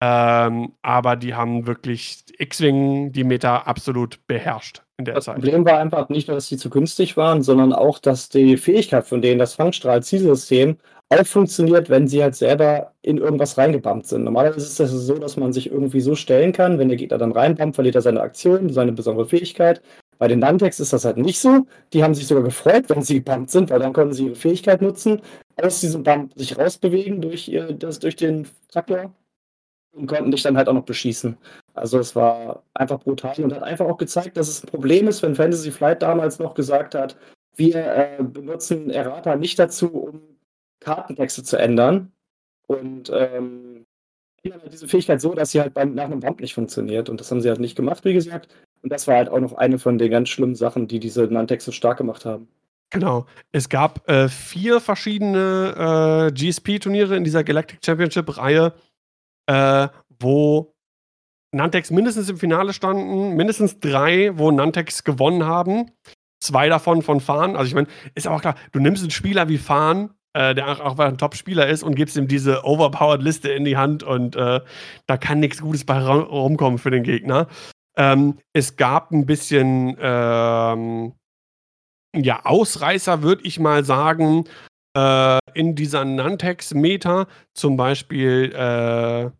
[0.00, 5.36] Ähm, aber die haben wirklich X-Wing die Meta absolut beherrscht in der das Zeit.
[5.36, 8.58] Das Problem war einfach nicht nur, dass die zu günstig waren, sondern auch, dass die
[8.58, 10.76] Fähigkeit von denen, das Fangstrahl-Zielsystem,
[11.08, 14.24] auch funktioniert, wenn sie halt selber in irgendwas reingebammt sind.
[14.24, 17.32] Normalerweise ist es so, dass man sich irgendwie so stellen kann, wenn der Gegner dann
[17.32, 19.80] reinbammt, verliert er seine Aktion, seine besondere Fähigkeit.
[20.18, 21.66] Bei den Nantex ist das halt nicht so.
[21.92, 24.82] Die haben sich sogar gefreut, wenn sie gebammt sind, weil dann konnten sie ihre Fähigkeit
[24.82, 25.20] nutzen,
[25.62, 29.12] aus diesem Bump sich rausbewegen durch, ihr, das, durch den Traktor
[29.96, 31.36] und konnten dich dann halt auch noch beschießen.
[31.74, 35.22] Also es war einfach brutal und hat einfach auch gezeigt, dass es ein Problem ist,
[35.22, 37.16] wenn Fantasy Flight damals noch gesagt hat,
[37.56, 40.20] wir äh, benutzen Errata nicht dazu, um
[40.80, 42.12] Kartentexte zu ändern.
[42.66, 43.86] Und ähm,
[44.52, 47.08] halt diese Fähigkeit so, dass sie halt beim, nach einem Bump nicht funktioniert.
[47.08, 48.48] Und das haben sie halt nicht gemacht, wie gesagt.
[48.82, 51.64] Und das war halt auch noch eine von den ganz schlimmen Sachen, die diese Nantex
[51.64, 52.48] so stark gemacht haben.
[52.90, 53.26] Genau.
[53.52, 58.72] Es gab äh, vier verschiedene äh, GSP-Turniere in dieser Galactic Championship-Reihe,
[59.46, 59.88] äh,
[60.18, 60.74] wo
[61.52, 65.90] Nantex mindestens im Finale standen, mindestens drei, wo Nantex gewonnen haben.
[66.40, 67.56] Zwei davon von Fahn.
[67.56, 70.68] Also ich meine, ist aber auch klar, du nimmst einen Spieler wie Fahn, äh, der
[70.68, 74.60] auch, auch ein Top-Spieler ist, und gibst ihm diese Overpowered-Liste in die Hand und äh,
[75.06, 77.48] da kann nichts Gutes bei rumkommen für den Gegner.
[77.96, 81.14] Ähm, es gab ein bisschen ähm,
[82.14, 84.44] ja, Ausreißer, würde ich mal sagen,
[84.96, 87.26] äh, in dieser Nantex-Meta.
[87.54, 89.30] Zum Beispiel äh,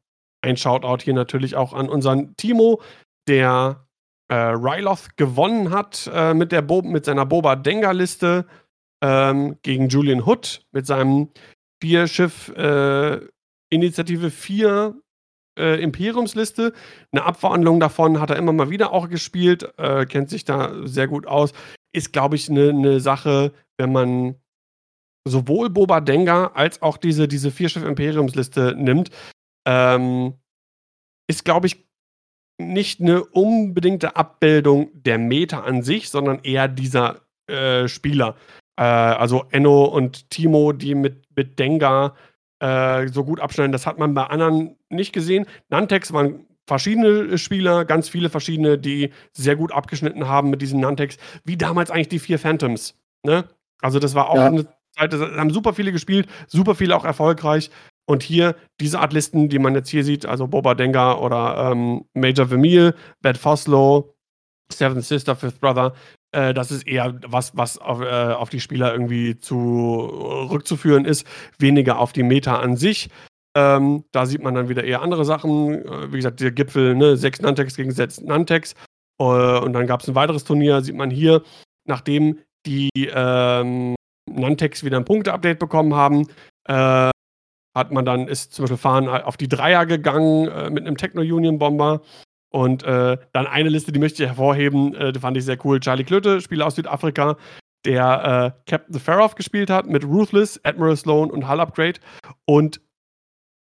[0.47, 2.83] ein Shoutout hier natürlich auch an unseren Timo,
[3.27, 3.87] der
[4.29, 8.47] äh, Ryloth gewonnen hat äh, mit, der Bo mit seiner Boba Denga-Liste
[9.03, 11.31] ähm, gegen Julian Hood mit seinem
[11.83, 13.21] Vierschiff äh,
[13.71, 14.95] Initiative 4
[15.59, 16.73] äh, Imperiumsliste.
[17.13, 21.09] Eine Abwandlung davon hat er immer mal wieder auch gespielt, äh, kennt sich da sehr
[21.09, 21.53] gut aus.
[21.93, 24.37] Ist, glaube ich, eine ne Sache, wenn man
[25.27, 29.11] sowohl Boba Denga als auch diese, diese Vierschiff-Imperiumsliste nimmt,
[29.67, 30.35] ähm,
[31.29, 31.85] ist, glaube ich,
[32.59, 38.37] nicht eine unbedingte Abbildung der Meta an sich, sondern eher dieser äh, Spieler.
[38.77, 42.15] Äh, also Enno und Timo, die mit, mit Dengar
[42.61, 45.47] äh, so gut abschneiden, das hat man bei anderen nicht gesehen.
[45.69, 51.19] Nantex waren verschiedene Spieler, ganz viele verschiedene, die sehr gut abgeschnitten haben mit diesen Nantex,
[51.45, 52.95] wie damals eigentlich die vier Phantoms.
[53.23, 53.45] Ne?
[53.83, 54.47] Also das war auch ja.
[54.47, 54.67] eine
[54.97, 57.71] Zeit, da haben super viele gespielt, super viele auch erfolgreich.
[58.09, 62.05] Und hier diese Art Listen, die man jetzt hier sieht, also Boba Denga oder ähm,
[62.15, 64.15] Major Vermeil, Bad Foslow,
[64.73, 65.93] Seven Sister, Fifth Brother,
[66.33, 70.01] äh, das ist eher was, was auf, äh, auf, die Spieler irgendwie zu
[70.51, 71.27] rückzuführen ist,
[71.59, 73.09] weniger auf die Meta an sich.
[73.57, 75.85] Ähm, da sieht man dann wieder eher andere Sachen.
[75.85, 78.75] Äh, wie gesagt, der Gipfel, ne, sechs Nantex gegen sechs Nantex.
[79.19, 81.43] Äh, und dann gab es ein weiteres Turnier, sieht man hier,
[81.87, 83.95] nachdem die ähm,
[84.29, 86.27] Nantex wieder ein Punkte-Update bekommen haben,
[86.69, 87.11] äh,
[87.77, 92.01] hat man dann, ist zum Beispiel Fahren auf die Dreier gegangen äh, mit einem Techno-Union-Bomber.
[92.51, 95.79] Und äh, dann eine Liste, die möchte ich hervorheben, äh, die fand ich sehr cool.
[95.79, 97.37] Charlie Klöte, Spieler aus Südafrika,
[97.85, 102.01] der äh, Captain Faroff gespielt hat mit Ruthless, Admiral Sloan und Hull Upgrade.
[102.47, 102.81] Und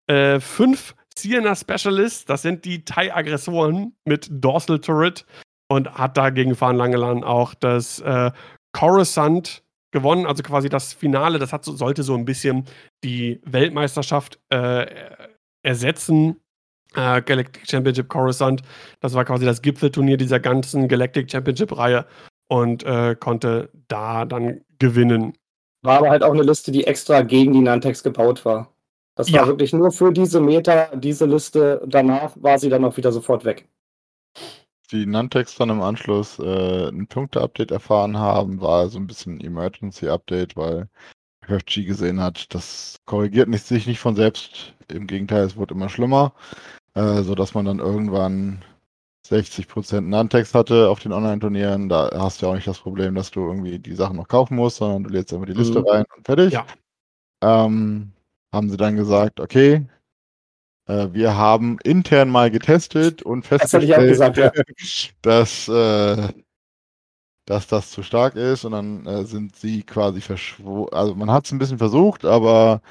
[0.07, 5.25] äh, fünf Sienna Specialists, das sind die Thai-Aggressoren mit Dorsal Turret
[5.69, 8.03] und hat da gegen Fahren Langelan auch das
[8.71, 12.65] Coruscant gewonnen, also quasi das Finale, das hat, sollte so ein bisschen
[13.03, 14.85] die Weltmeisterschaft äh,
[15.63, 16.37] ersetzen.
[16.93, 18.61] Äh, Galactic Championship Coruscant,
[18.99, 22.05] das war quasi das Gipfelturnier dieser ganzen Galactic Championship-Reihe
[22.49, 25.33] und äh, konnte da dann gewinnen.
[25.83, 28.73] War aber halt auch eine Liste, die extra gegen die Nantex gebaut war.
[29.15, 29.41] Das ja.
[29.41, 31.81] war wirklich nur für diese Meta, diese Liste.
[31.87, 33.67] Danach war sie dann auch wieder sofort weg
[34.91, 39.41] die Nantex dann im Anschluss äh, ein Punkte-Update erfahren haben, war so ein bisschen ein
[39.41, 40.89] Emergency-Update, weil
[41.45, 44.73] FFG gesehen hat, das korrigiert nicht, sich nicht von selbst.
[44.89, 46.33] Im Gegenteil, es wurde immer schlimmer,
[46.93, 48.63] äh, sodass man dann irgendwann
[49.27, 51.89] 60% Nantex hatte auf den Online-Turnieren.
[51.89, 54.55] Da hast du ja auch nicht das Problem, dass du irgendwie die Sachen noch kaufen
[54.55, 55.87] musst, sondern du lädst einfach die Liste mhm.
[55.87, 56.53] rein und fertig.
[56.53, 56.65] Ja.
[57.43, 58.11] Ähm,
[58.53, 59.85] haben sie dann gesagt, okay,
[60.87, 64.51] wir haben intern mal getestet und festgestellt, gesagt, ja.
[65.21, 66.27] dass, äh,
[67.45, 70.93] dass das zu stark ist und dann äh, sind sie quasi verschworen.
[70.93, 72.81] Also man hat es ein bisschen versucht, aber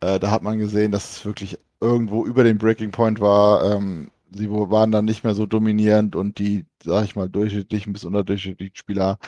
[0.00, 3.74] äh, da hat man gesehen, dass es wirklich irgendwo über dem Breaking Point war.
[3.74, 8.04] Ähm, sie waren dann nicht mehr so dominierend und die, sag ich mal, durchschnittlichen bis
[8.04, 9.18] unterdurchschnittlichen Spieler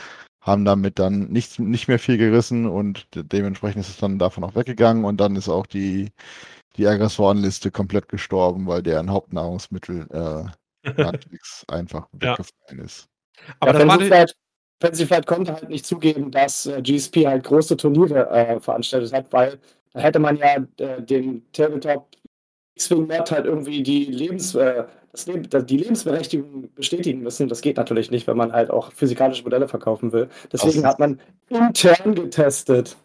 [0.41, 4.55] haben damit dann nichts, nicht mehr viel gerissen und dementsprechend ist es dann davon auch
[4.55, 6.13] weggegangen und dann ist auch die,
[6.77, 10.07] die Aggressorenliste komplett gestorben, weil deren Hauptnahrungsmittel
[10.85, 10.89] äh,
[11.69, 12.85] einfach weggefallen ja.
[12.85, 13.09] ist.
[13.61, 14.37] Aber ja, Fancy, Flight,
[14.81, 19.33] Fancy Flight konnte halt nicht zugeben, dass äh, GSP halt große Turniere äh, veranstaltet hat,
[19.33, 19.59] weil
[19.93, 22.07] da hätte man ja äh, den Tabletop
[22.77, 27.49] X-Wing Mod halt irgendwie die Lebens, äh, das Leb die Lebensberechtigung bestätigen müssen.
[27.49, 30.29] Das geht natürlich nicht, wenn man halt auch physikalische Modelle verkaufen will.
[30.53, 32.97] Deswegen hat man intern getestet.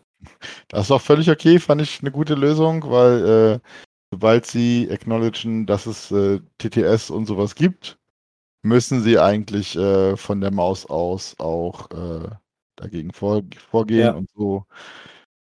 [0.67, 3.59] Das ist auch völlig okay, fand ich eine gute Lösung, weil äh,
[4.11, 7.97] sobald sie acknowledgen, dass es äh, TTS und sowas gibt,
[8.63, 12.29] müssen sie eigentlich äh, von der Maus aus auch äh,
[12.75, 14.11] dagegen vor, vorgehen ja.
[14.13, 14.65] und so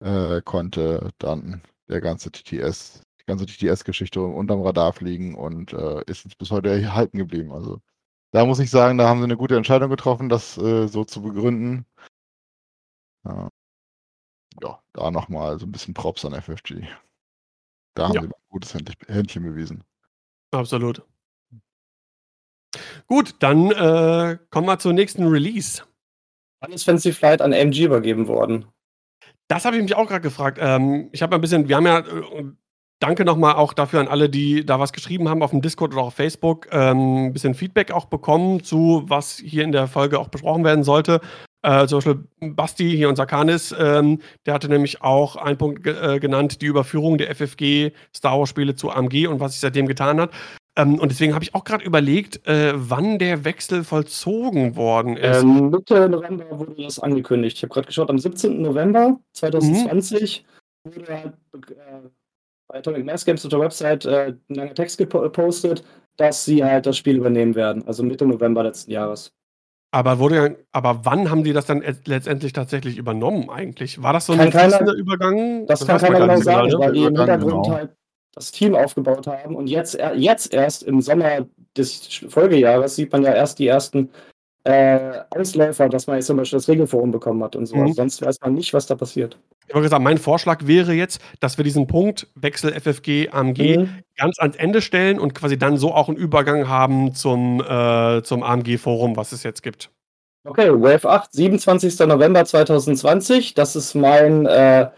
[0.01, 6.25] äh, konnte dann der ganze TTS, die ganze TTS-Geschichte unterm Radar fliegen und äh, ist
[6.25, 7.53] jetzt bis heute erhalten geblieben.
[7.53, 7.81] Also
[8.33, 11.85] da muss ich sagen, da haben sie eine gute Entscheidung getroffen, das so zu begründen.
[13.25, 13.51] Ja,
[14.63, 16.83] ja da nochmal so ein bisschen Props an FFG.
[17.95, 18.23] Da haben ja.
[18.23, 18.75] sie ein gutes
[19.09, 19.85] Händchen bewiesen.
[20.53, 21.03] Absolut.
[23.07, 25.83] Gut, dann äh, kommen wir zur nächsten Release.
[26.61, 28.67] Wann ist Fancy Flight an MG übergeben worden?
[29.49, 30.59] Das habe ich mich auch gerade gefragt.
[30.61, 32.45] Ähm, ich habe ein bisschen, wir haben ja, äh,
[33.01, 36.03] danke nochmal auch dafür an alle, die da was geschrieben haben auf dem Discord oder
[36.03, 40.29] auf Facebook, ähm, ein bisschen Feedback auch bekommen zu, was hier in der Folge auch
[40.29, 41.21] besprochen werden sollte.
[41.63, 42.25] Äh, zum Beispiel
[42.55, 47.19] Basti, hier unser Kanis, ähm, der hatte nämlich auch einen Punkt äh, genannt, die Überführung
[47.19, 50.31] der FFG Star Wars Spiele zu AMG und was sich seitdem getan hat.
[50.77, 55.43] Ähm, und deswegen habe ich auch gerade überlegt, äh, wann der Wechsel vollzogen worden ist.
[55.43, 57.59] Ähm, Mitte November wurde das angekündigt.
[57.59, 58.63] Ich habe gerade geschaut, am 17.
[58.63, 60.45] November 2020
[60.85, 60.95] mhm.
[60.95, 62.09] wurde äh,
[62.69, 65.85] bei Atomic Mass Games auf der Website äh, ein langer Text gepostet,
[66.17, 67.87] dass sie halt das Spiel übernehmen werden.
[67.87, 69.33] Also Mitte November letzten Jahres.
[69.93, 74.03] Aber wurde aber wann haben die das dann letztendlich tatsächlich übernommen eigentlich?
[74.03, 75.67] War das so ein fließender Übergang?
[75.67, 77.77] Das, das kann keiner genau sagen, weil die im Hintergrund genau.
[77.77, 77.91] halt
[78.33, 79.57] das Team aufgebaut haben.
[79.57, 81.47] Und jetzt, jetzt erst im Sommer
[81.77, 84.11] des Folgejahres sieht man ja erst die ersten
[84.63, 87.77] äh, Ausläufer, dass man jetzt zum Beispiel das Regelforum bekommen hat und so.
[87.77, 87.93] Mhm.
[87.93, 89.39] Sonst weiß man nicht, was da passiert.
[89.71, 94.03] Ich habe gesagt, mein Vorschlag wäre jetzt, dass wir diesen Punkt Wechsel FFG AMG mhm.
[94.17, 98.43] ganz ans Ende stellen und quasi dann so auch einen Übergang haben zum, äh, zum
[98.43, 99.91] AMG-Forum, was es jetzt gibt.
[100.45, 102.01] Okay, Wave 8, 27.
[102.01, 103.55] November 2020.
[103.55, 104.91] Das ist mein äh,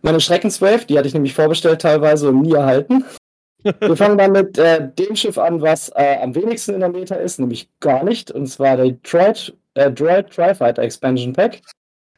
[0.00, 3.04] meine Schreckenswave, die hatte ich nämlich vorbestellt teilweise und nie erhalten.
[3.80, 7.16] Wir fangen dann mit äh, dem Schiff an, was äh, am wenigsten in der Meta
[7.16, 8.30] ist, nämlich gar nicht.
[8.30, 11.60] Und zwar der Droid, äh, Droid Tri-Fighter Expansion Pack.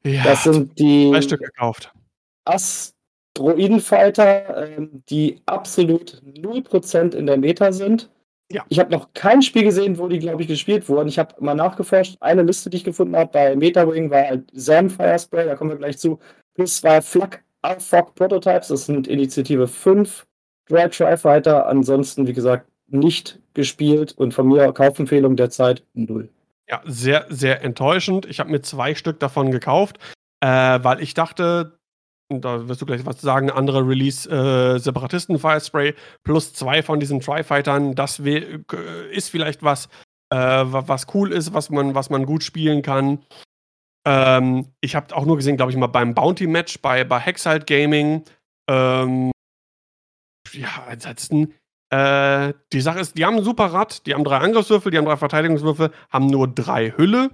[0.06, 1.92] Ja, das sind die drei Stück gekauft.
[2.44, 8.08] Asteroidenfighter, ähm, die absolut 0% in der Meta sind.
[8.52, 8.64] Ja.
[8.68, 11.08] Ich habe noch kein Spiel gesehen, wo die, glaube ich, gespielt wurden.
[11.08, 12.16] Ich habe mal nachgeforscht.
[12.20, 15.78] Eine Liste, die ich gefunden habe bei MetaWing, war halt Sam Firespray, da kommen wir
[15.78, 16.20] gleich zu.
[16.54, 20.24] Plus zwei Flak AFOG Prototypes, das sind Initiative 5
[20.68, 26.28] Dry Try Fighter, ansonsten, wie gesagt, nicht gespielt und von mir Kaufempfehlung derzeit null.
[26.68, 28.26] Ja, sehr, sehr enttäuschend.
[28.26, 29.98] Ich habe mir zwei Stück davon gekauft,
[30.40, 31.78] äh, weil ich dachte,
[32.28, 34.80] da wirst du gleich was sagen, andere Release äh,
[36.24, 39.88] plus zwei von diesen Tri-Fightern, das ist vielleicht was,
[40.30, 43.24] äh, was cool ist, was man, was man gut spielen kann.
[44.05, 48.24] Ähm, ich habe auch nur gesehen, glaube ich, mal beim Bounty-Match bei, bei Hexite Gaming.
[48.68, 49.30] Ähm,
[50.52, 51.55] ja, ansonsten,
[51.90, 55.04] äh, die Sache ist, die haben ein super Rad, die haben drei Angriffswürfel, die haben
[55.04, 57.30] drei Verteidigungswürfel, haben nur drei Hülle.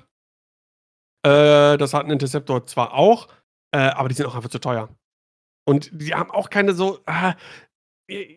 [1.25, 3.29] Äh, das hat ein Interceptor zwar auch,
[3.75, 4.89] äh, aber die sind auch einfach zu teuer.
[5.65, 7.01] Und die haben auch keine so.
[7.07, 7.35] Äh,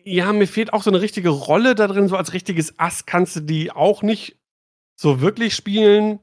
[0.04, 2.08] ja, mir fehlt auch so eine richtige Rolle da drin.
[2.08, 4.38] So als richtiges Ass kannst du die auch nicht
[4.98, 6.20] so wirklich spielen.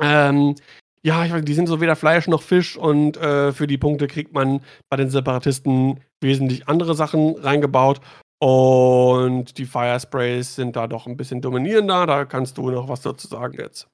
[0.00, 0.56] Ähm,
[1.04, 4.06] ja, ich weiß, die sind so weder Fleisch noch Fisch und äh, für die Punkte
[4.06, 8.00] kriegt man bei den Separatisten wesentlich andere Sachen reingebaut.
[8.44, 12.06] Und die Firesprays sind da doch ein bisschen dominierender.
[12.06, 13.88] Da kannst du noch was dazu sagen jetzt.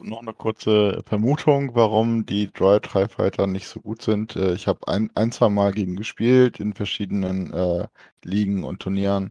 [0.00, 4.34] Noch eine kurze Vermutung, warum die Droid TIE Fighter nicht so gut sind.
[4.34, 7.86] Äh, ich habe ein, ein, zwei Mal gegen gespielt in verschiedenen äh,
[8.24, 9.30] Ligen und Turnieren.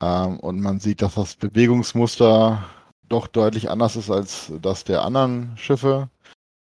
[0.00, 2.64] Ähm, und man sieht, dass das Bewegungsmuster
[3.08, 6.08] doch deutlich anders ist als das der anderen Schiffe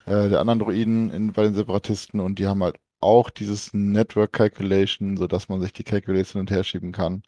[0.07, 4.33] äh, der anderen Droiden in, bei den Separatisten und die haben halt auch dieses Network
[4.33, 7.23] Calculation, sodass man sich die Calculation und her schieben kann.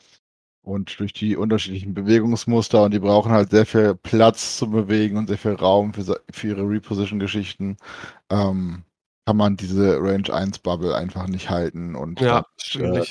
[0.61, 5.27] Und durch die unterschiedlichen Bewegungsmuster und die brauchen halt sehr viel Platz zu bewegen und
[5.27, 7.77] sehr viel Raum für, für ihre Reposition-Geschichten,
[8.29, 8.83] ähm,
[9.25, 11.95] kann man diese Range 1 Bubble einfach nicht halten.
[11.95, 13.05] Und ja, dann, äh,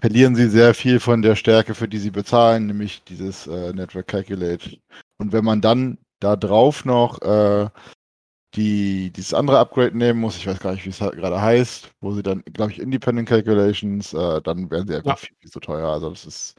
[0.00, 4.06] verlieren sie sehr viel von der Stärke, für die sie bezahlen, nämlich dieses äh, Network
[4.06, 4.78] Calculate.
[5.18, 7.68] Und wenn man dann da drauf noch äh,
[8.54, 11.90] die, dieses andere Upgrade nehmen muss, ich weiß gar nicht, wie es halt gerade heißt,
[12.00, 15.16] wo sie dann, glaube ich, Independent Calculations, äh, dann werden sie einfach ja.
[15.16, 15.88] viel, viel zu teuer.
[15.88, 16.54] Also das ist,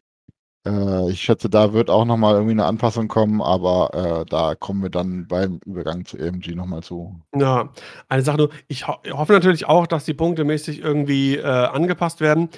[0.67, 4.83] äh, ich schätze, da wird auch nochmal irgendwie eine Anpassung kommen, aber äh, da kommen
[4.83, 7.19] wir dann beim Übergang zu AMG nochmal zu.
[7.35, 7.73] Ja,
[8.07, 12.21] eine Sache nur, ich ho hoffe natürlich auch, dass die Punkte mäßig irgendwie äh, angepasst
[12.21, 12.49] werden.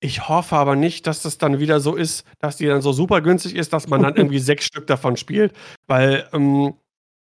[0.00, 3.22] Ich hoffe aber nicht, dass das dann wieder so ist, dass die dann so super
[3.22, 5.54] günstig ist, dass man dann irgendwie sechs Stück davon spielt.
[5.86, 6.74] Weil ähm,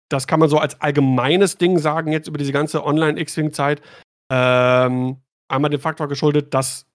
[0.10, 3.82] das kann man so als allgemeines Ding sagen, jetzt über diese ganze Online-X-Wing-Zeit.
[4.32, 5.18] Ähm,
[5.48, 6.88] einmal dem Faktor geschuldet, dass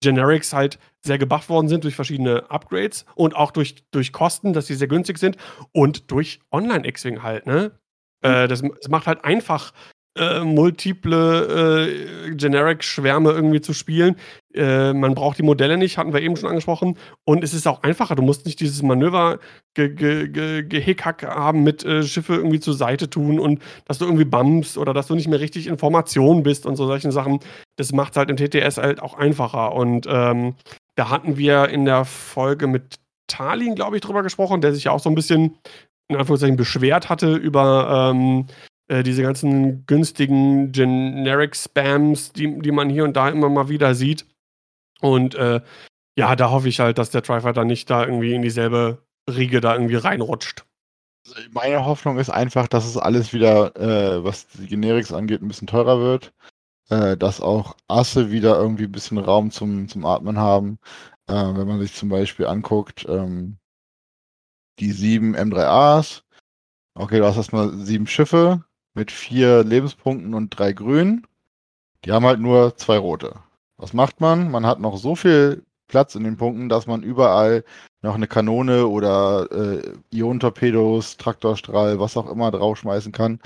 [0.00, 4.66] Generics halt sehr gebufft worden sind durch verschiedene Upgrades und auch durch, durch Kosten, dass
[4.66, 5.36] sie sehr günstig sind
[5.72, 7.72] und durch Online-X-Wing halt, ne?
[8.22, 8.28] Mhm.
[8.28, 9.72] Äh, das, das, macht halt einfach
[10.18, 11.86] äh, multiple
[12.28, 14.16] äh, Generic-Schwärme irgendwie zu spielen.
[14.54, 16.98] Äh, man braucht die Modelle nicht, hatten wir eben schon angesprochen.
[17.24, 18.14] Und es ist auch einfacher.
[18.14, 19.38] Du musst nicht dieses Manöver
[19.74, 24.24] gehickhack ge ge haben mit äh, Schiffe irgendwie zur Seite tun und dass du irgendwie
[24.24, 27.40] bumpst oder dass du nicht mehr richtig Information bist und so solchen Sachen.
[27.76, 29.74] Das macht es halt im TTS halt auch einfacher.
[29.74, 30.54] Und ähm,
[30.96, 32.96] da hatten wir in der Folge mit
[33.28, 35.58] Talin, glaube ich, drüber gesprochen, der sich ja auch so ein bisschen
[36.08, 38.46] in Anführungszeichen beschwert hatte über ähm,
[38.88, 44.26] äh, diese ganzen günstigen Generic-Spams, die, die man hier und da immer mal wieder sieht.
[45.00, 45.60] Und äh,
[46.16, 49.74] ja, da hoffe ich halt, dass der Trifighter nicht da irgendwie in dieselbe Riege da
[49.74, 50.64] irgendwie reinrutscht.
[51.26, 55.48] Also, meine Hoffnung ist einfach, dass es alles wieder, äh, was die Generics angeht, ein
[55.48, 56.32] bisschen teurer wird.
[56.90, 60.78] Äh, dass auch Asse wieder irgendwie ein bisschen Raum zum, zum Atmen haben.
[61.26, 63.58] Äh, wenn man sich zum Beispiel anguckt, ähm,
[64.78, 66.22] die sieben M3As.
[66.94, 68.64] Okay, du hast erstmal sieben Schiffe
[68.98, 71.24] mit vier Lebenspunkten und drei Grünen.
[72.04, 73.36] Die haben halt nur zwei rote.
[73.76, 74.50] Was macht man?
[74.50, 77.64] Man hat noch so viel Platz in den Punkten, dass man überall
[78.02, 83.40] noch eine Kanone oder äh, Ionentorpedos, Traktorstrahl, was auch immer draufschmeißen kann,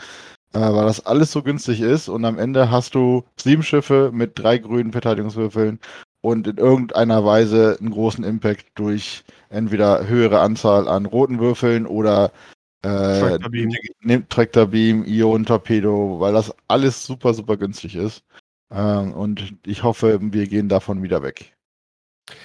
[0.55, 2.09] äh, weil das alles so günstig ist.
[2.09, 5.81] Und am Ende hast du sieben Schiffe mit drei grünen Verteidigungswürfeln
[6.23, 12.33] und in irgendeiner Weise einen großen Impact durch entweder höhere Anzahl an roten Würfeln oder
[12.83, 13.39] äh,
[14.01, 18.25] nimmt Tractor Beam, Ion Torpedo, weil das alles super, super günstig ist.
[18.71, 21.57] Ähm, und ich hoffe, wir gehen davon wieder weg.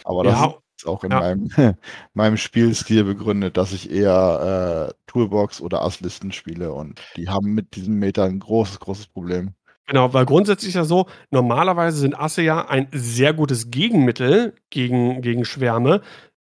[0.04, 1.20] Aber das ja, ist auch in ja.
[1.20, 1.50] meinem,
[2.14, 7.76] meinem Spielstil begründet, dass ich eher äh, Toolbox oder Asslisten spiele und die haben mit
[7.76, 9.54] diesem Meter ein großes, großes Problem.
[9.88, 15.22] Genau, weil grundsätzlich ist ja so, normalerweise sind Asse ja ein sehr gutes Gegenmittel gegen,
[15.22, 16.02] gegen Schwärme,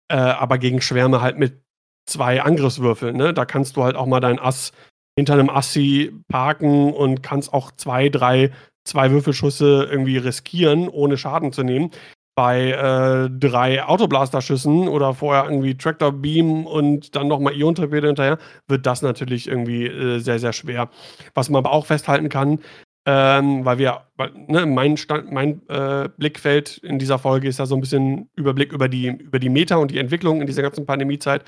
[0.08, 1.61] äh, aber gegen Schwärme halt mit
[2.06, 3.12] zwei Angriffswürfel.
[3.12, 3.32] Ne?
[3.34, 4.72] Da kannst du halt auch mal dein Ass
[5.16, 8.50] hinter einem Assi parken und kannst auch zwei, drei,
[8.84, 11.90] zwei Würfelschüsse irgendwie riskieren, ohne Schaden zu nehmen.
[12.34, 18.38] Bei äh, drei Autoblaster-Schüssen oder vorher irgendwie Tractor Beam und dann nochmal Ion-Torpedo hinterher,
[18.68, 20.88] wird das natürlich irgendwie äh, sehr, sehr schwer.
[21.34, 22.60] Was man aber auch festhalten kann,
[23.04, 24.02] ähm, weil wir,
[24.46, 28.72] ne, mein, Stand, mein äh, Blickfeld in dieser Folge ist ja so ein bisschen Überblick
[28.72, 31.44] über die, über die Meta und die Entwicklung in dieser ganzen Pandemiezeit.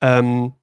[0.00, 0.54] Ähm,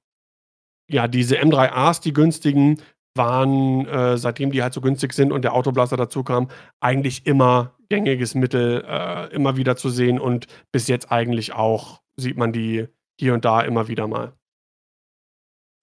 [0.88, 2.80] ja, diese M3As, die günstigen,
[3.14, 6.48] waren, äh, seitdem die halt so günstig sind und der Autoblaster dazu kam,
[6.80, 12.36] eigentlich immer gängiges Mittel, äh, immer wieder zu sehen und bis jetzt eigentlich auch sieht
[12.36, 12.86] man die
[13.18, 14.32] hier und da immer wieder mal.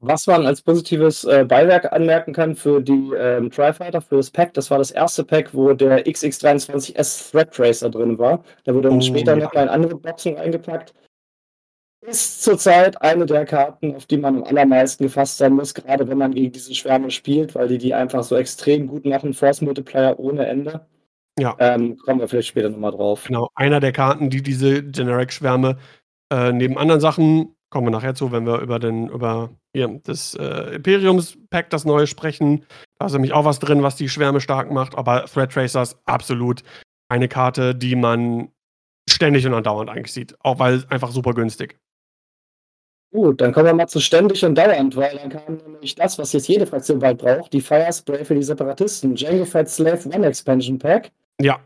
[0.01, 4.53] Was man als positives äh, Beiwerk anmerken kann für die ähm, Tri-Fighter, für das Pack,
[4.53, 8.43] das war das erste Pack, wo der XX23S Thread Tracer drin war.
[8.63, 9.43] Da wurde dann oh, später ja.
[9.43, 10.93] noch mal in andere Boxen eingepackt
[12.01, 16.17] ist zurzeit eine der Karten, auf die man am allermeisten gefasst sein muss, gerade wenn
[16.17, 19.33] man gegen diese Schwärme spielt, weil die die einfach so extrem gut machen.
[19.33, 20.87] Force Multiplier ohne Ende.
[21.39, 21.55] Ja.
[21.59, 23.25] Ähm, kommen wir vielleicht später nochmal drauf.
[23.25, 25.77] Genau, einer der Karten, die diese Generic-Schwärme
[26.31, 30.35] äh, neben anderen Sachen, kommen wir nachher zu, wenn wir über den, über hier, das
[30.35, 32.65] äh, Imperiums-Pack, das neue sprechen.
[32.97, 36.63] Da ist nämlich auch was drin, was die Schwärme stark macht, aber Thread Tracers absolut
[37.09, 38.49] eine Karte, die man
[39.09, 40.35] ständig und andauernd eigentlich sieht.
[40.43, 41.77] Auch weil einfach super günstig.
[43.11, 46.31] Gut, dann kommen wir mal zu ständig und dauernd, weil dann kam nämlich das, was
[46.33, 49.15] jetzt jede Fraktion bald braucht, die Firespray für die Separatisten.
[49.15, 51.11] Django Fat Slave One Expansion Pack.
[51.41, 51.59] Ja.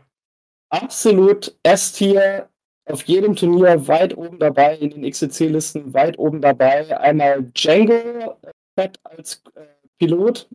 [0.70, 2.48] Absolut S-Tier,
[2.86, 6.98] auf jedem Turnier weit oben dabei, in den XCC-Listen weit oben dabei.
[6.98, 8.38] Einmal Django
[8.74, 9.66] Fat als äh,
[9.98, 10.48] Pilot.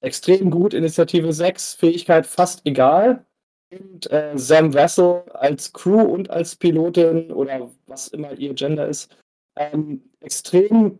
[0.00, 3.24] Extrem gut, Initiative 6, Fähigkeit fast egal.
[3.70, 9.16] Und äh, Sam Vessel als Crew und als Pilotin oder was immer ihr Gender ist
[9.56, 10.98] ähm, extrem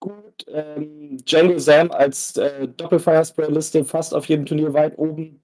[0.00, 0.44] gut.
[0.48, 5.42] Ähm, Django Sam als äh, Doppelfirespray-Liste fast auf jedem Turnier weit oben.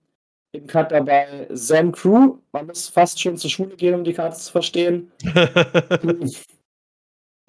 [0.53, 2.39] im Cut dabei Sam Crew.
[2.53, 5.11] Man muss fast schon zur Schule gehen, um die Karte zu verstehen.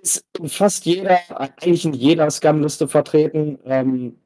[0.06, 3.60] ist in fast jeder, eigentlich in jeder Scam-Liste vertreten.
[3.66, 4.20] Ähm,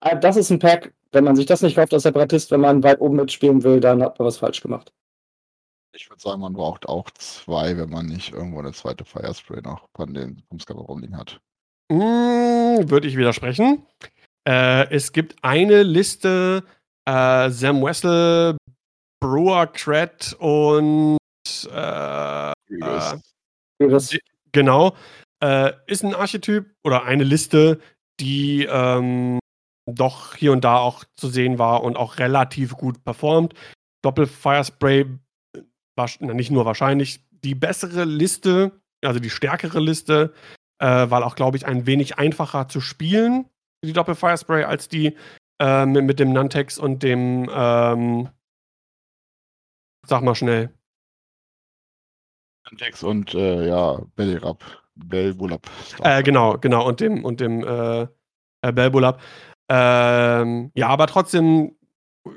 [0.00, 2.82] äh, das ist ein Pack, wenn man sich das nicht kauft als Separatist, wenn man
[2.82, 4.92] weit oben mitspielen will, dann hat man was falsch gemacht.
[5.96, 9.88] Ich würde sagen, man braucht auch zwei, wenn man nicht irgendwo eine zweite Firespray noch
[9.96, 11.40] von den Scammer rumliegen hat.
[11.90, 13.86] Mm, würde ich widersprechen.
[14.46, 16.64] Äh, es gibt eine Liste,
[17.08, 18.58] äh, Sam Wessel,
[19.20, 21.16] Brewer, Cred und
[21.70, 23.18] äh, äh,
[24.52, 24.94] genau,
[25.42, 27.80] äh, ist ein Archetyp oder eine Liste,
[28.20, 29.38] die ähm,
[29.90, 33.54] doch hier und da auch zu sehen war und auch relativ gut performt.
[34.02, 35.06] Doppel Firespray,
[36.20, 38.72] nicht nur wahrscheinlich, die bessere Liste,
[39.04, 40.32] also die stärkere Liste,
[40.78, 43.46] äh, weil auch, glaube ich, ein wenig einfacher zu spielen,
[43.84, 45.16] die Doppel Firespray, als die
[45.60, 48.28] äh, mit, mit, dem Nantex und dem, ähm,
[50.06, 50.70] sag mal schnell.
[52.64, 54.64] Nantex und, äh, ja, Bellirab.
[54.96, 55.70] Belbulab.
[56.02, 58.02] Äh, genau, genau, und dem, und dem, äh,
[58.62, 59.20] äh Belbulab.
[59.68, 61.76] Ähm, ja, aber trotzdem,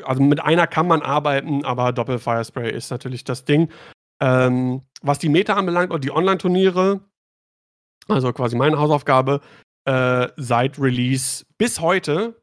[0.04, 3.70] also mit einer kann man arbeiten, aber Doppel Firespray ist natürlich das Ding.
[4.22, 7.02] Ähm, was die Meta anbelangt und die Online-Turniere,
[8.08, 9.42] also quasi meine Hausaufgabe,
[9.86, 12.36] äh, seit Release bis heute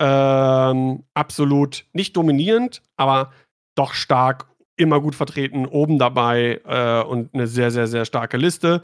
[0.00, 3.32] ähm, absolut nicht dominierend, aber
[3.74, 4.46] doch stark,
[4.76, 8.82] immer gut vertreten, oben dabei äh, und eine sehr, sehr, sehr starke Liste.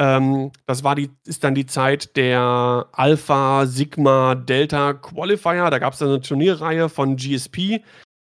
[0.00, 5.70] Ähm, das war die, ist dann die Zeit der Alpha, Sigma, Delta Qualifier.
[5.70, 7.82] Da gab es eine Turnierreihe von GSP,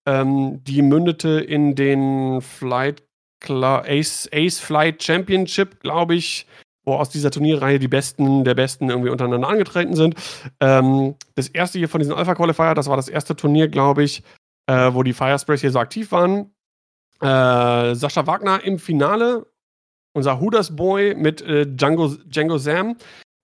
[0.06, 3.04] ähm, die mündete in den Flight
[3.48, 6.48] Ace, Ace Flight Championship, glaube ich,
[6.84, 10.16] wo aus dieser Turnierreihe die Besten der Besten irgendwie untereinander angetreten sind.
[10.60, 14.24] Ähm, das erste hier von diesen Alpha Qualifier, das war das erste Turnier, glaube ich,
[14.68, 16.52] äh, wo die Firesprays hier so aktiv waren.
[17.22, 19.48] Äh, Sascha Wagner im Finale
[20.16, 22.96] unser Hooders Boy mit äh, Django, Django Sam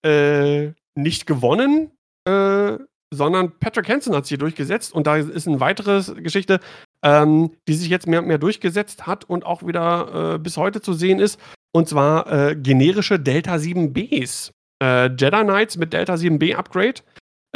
[0.03, 1.91] äh, nicht gewonnen,
[2.27, 2.77] äh,
[3.13, 6.59] sondern Patrick Hansen hat sich hier durchgesetzt und da ist eine weitere Geschichte,
[7.03, 10.81] ähm, die sich jetzt mehr und mehr durchgesetzt hat und auch wieder äh, bis heute
[10.81, 11.39] zu sehen ist.
[11.73, 14.51] Und zwar äh, generische Delta 7Bs.
[14.81, 17.01] Äh, Jedi Knights mit Delta 7B Upgrade,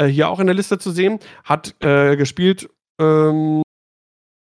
[0.08, 2.70] hier auch in der Liste zu sehen, hat gespielt
[3.00, 3.62] ähm,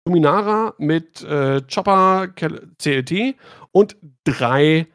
[0.07, 3.36] Luminara mit äh, Chopper CLT
[3.72, 4.88] und drei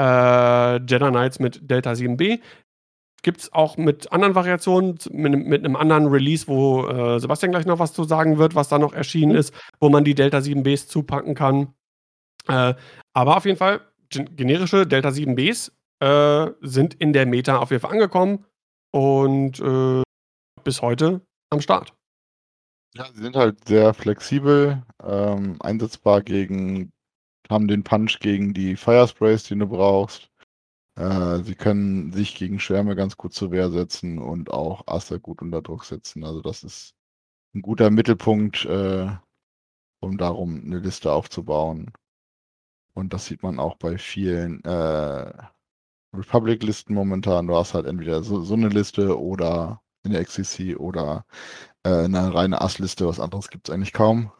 [0.00, 2.40] äh, Jedi Knights mit Delta 7B.
[3.22, 7.66] Gibt es auch mit anderen Variationen, mit, mit, einem anderen Release, wo äh, Sebastian gleich
[7.66, 9.38] noch was zu sagen wird, was da noch erschienen mhm.
[9.38, 11.74] ist, wo man die Delta 7Bs zupacken kann.
[12.48, 12.74] Äh,
[13.14, 13.80] aber auf jeden Fall,
[14.10, 18.44] generische Delta 7Bs äh, sind in der Meta auf jeden Fall angekommen
[18.92, 20.02] und äh,
[20.62, 21.20] bis heute
[21.50, 21.94] am Start.
[22.96, 26.92] Ja, sie sind halt sehr flexibel, ähm, einsetzbar gegen
[27.50, 30.30] haben den Punch gegen die Firesprays, den du brauchst.
[30.96, 35.42] Äh, sie können sich gegen Schwärme ganz gut zur Wehr setzen und auch Aster gut
[35.42, 36.24] unter Druck setzen.
[36.24, 36.94] Also das ist
[37.54, 39.08] ein guter Mittelpunkt, äh,
[40.00, 41.92] um darum eine Liste aufzubauen.
[42.94, 45.32] Und das sieht man auch bei vielen äh,
[46.14, 47.48] Republic-Listen momentan.
[47.48, 51.24] Du hast halt entweder so, so eine Liste oder in der XCC oder
[51.84, 53.06] äh, eine reine Ass-Liste.
[53.06, 54.30] Was anderes gibt es eigentlich kaum.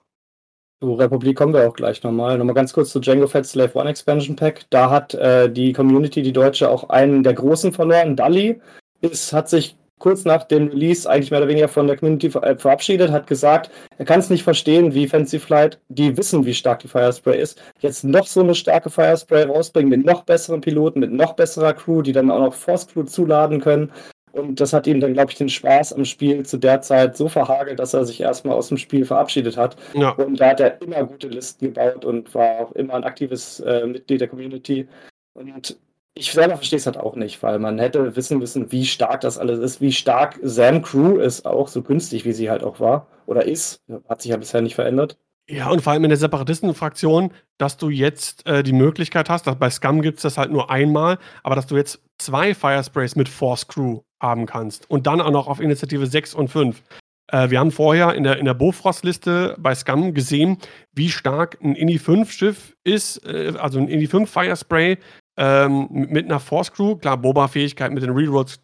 [0.82, 2.36] Zu Republik kommen wir auch gleich nochmal.
[2.36, 4.66] Nochmal ganz kurz zu Django Fett Slave One Expansion Pack.
[4.70, 8.16] Da hat äh, die Community, die Deutsche, auch einen der Großen verloren.
[8.16, 8.60] Dali
[9.00, 12.56] ist, hat sich kurz nach dem Release eigentlich mehr oder weniger von der Community äh,
[12.56, 16.80] verabschiedet, hat gesagt, er kann es nicht verstehen, wie Fancy Flight, die wissen, wie stark
[16.80, 21.12] die Firespray ist, jetzt noch so eine starke Firespray rausbringen mit noch besseren Piloten, mit
[21.12, 23.92] noch besserer Crew, die dann auch noch Force Crew zuladen können.
[24.34, 27.28] Und das hat ihm dann, glaube ich, den Spaß am Spiel zu der Zeit so
[27.28, 29.76] verhagelt, dass er sich erstmal aus dem Spiel verabschiedet hat.
[29.94, 30.10] Ja.
[30.10, 33.86] Und da hat er immer gute Listen gebaut und war auch immer ein aktives äh,
[33.86, 34.88] Mitglied der Community.
[35.34, 35.78] Und
[36.14, 39.38] ich selber verstehe es halt auch nicht, weil man hätte wissen müssen, wie stark das
[39.38, 43.06] alles ist, wie stark Sam Crew ist, auch so günstig, wie sie halt auch war
[43.26, 43.82] oder ist.
[44.08, 45.16] Hat sich ja bisher nicht verändert.
[45.48, 49.56] Ja, und vor allem in der Separatisten-Fraktion, dass du jetzt äh, die Möglichkeit hast, dass
[49.56, 53.28] bei Scum gibt es das halt nur einmal, aber dass du jetzt zwei Firesprays mit
[53.28, 56.82] Force Crew haben kannst und dann auch noch auf Initiative 6 und 5.
[57.30, 60.58] Äh, wir haben vorher in der, in der Bofrost-Liste bei Scum gesehen,
[60.92, 64.96] wie stark ein Indy 5 Schiff ist, äh, also ein Indy 5 Firespray
[65.36, 66.96] ähm, mit einer Force Crew.
[66.96, 68.60] Klar, Boba-Fähigkeit mit den Rerolls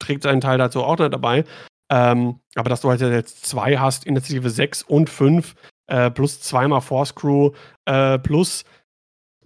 [0.00, 1.44] trägt seinen Teil dazu auch noch dabei.
[1.90, 5.54] Ähm, aber dass du halt jetzt zwei hast, Initiative 6 und 5,
[5.86, 7.50] äh, plus zweimal Force Crew,
[7.84, 8.64] äh, plus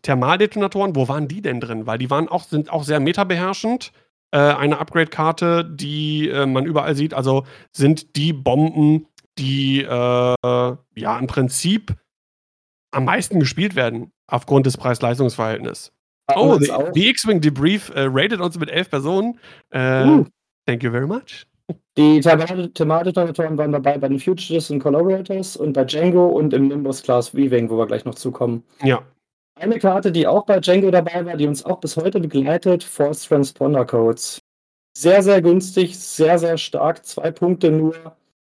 [0.03, 1.87] Thermaldetonatoren, wo waren die denn drin?
[1.87, 3.93] Weil die waren auch, sind auch sehr metabeherrschend.
[4.31, 9.07] Äh, eine Upgrade-Karte, die äh, man überall sieht, also sind die Bomben,
[9.39, 11.97] die äh, ja im Prinzip
[12.91, 15.93] am meisten gespielt werden aufgrund des Preis-Leistungs-Verhältnisses.
[16.35, 19.39] Oh, die, die X-Wing Debrief rated uns mit elf Personen.
[19.75, 20.27] Uh.
[20.67, 21.47] Thank you very much.
[21.99, 27.03] Die Thematik-Auditoren waren dabei bei den Fugitives und Collaborators und bei Django und im Nimbus
[27.03, 28.63] Class Weaving, wo wir gleich noch zukommen.
[28.85, 29.03] Ja.
[29.59, 33.27] Eine Karte, die auch bei Django dabei war, die uns auch bis heute begleitet, Force
[33.27, 34.41] Transponder Codes.
[34.97, 37.05] Sehr, sehr günstig, sehr, sehr stark.
[37.05, 37.97] Zwei Punkte nur.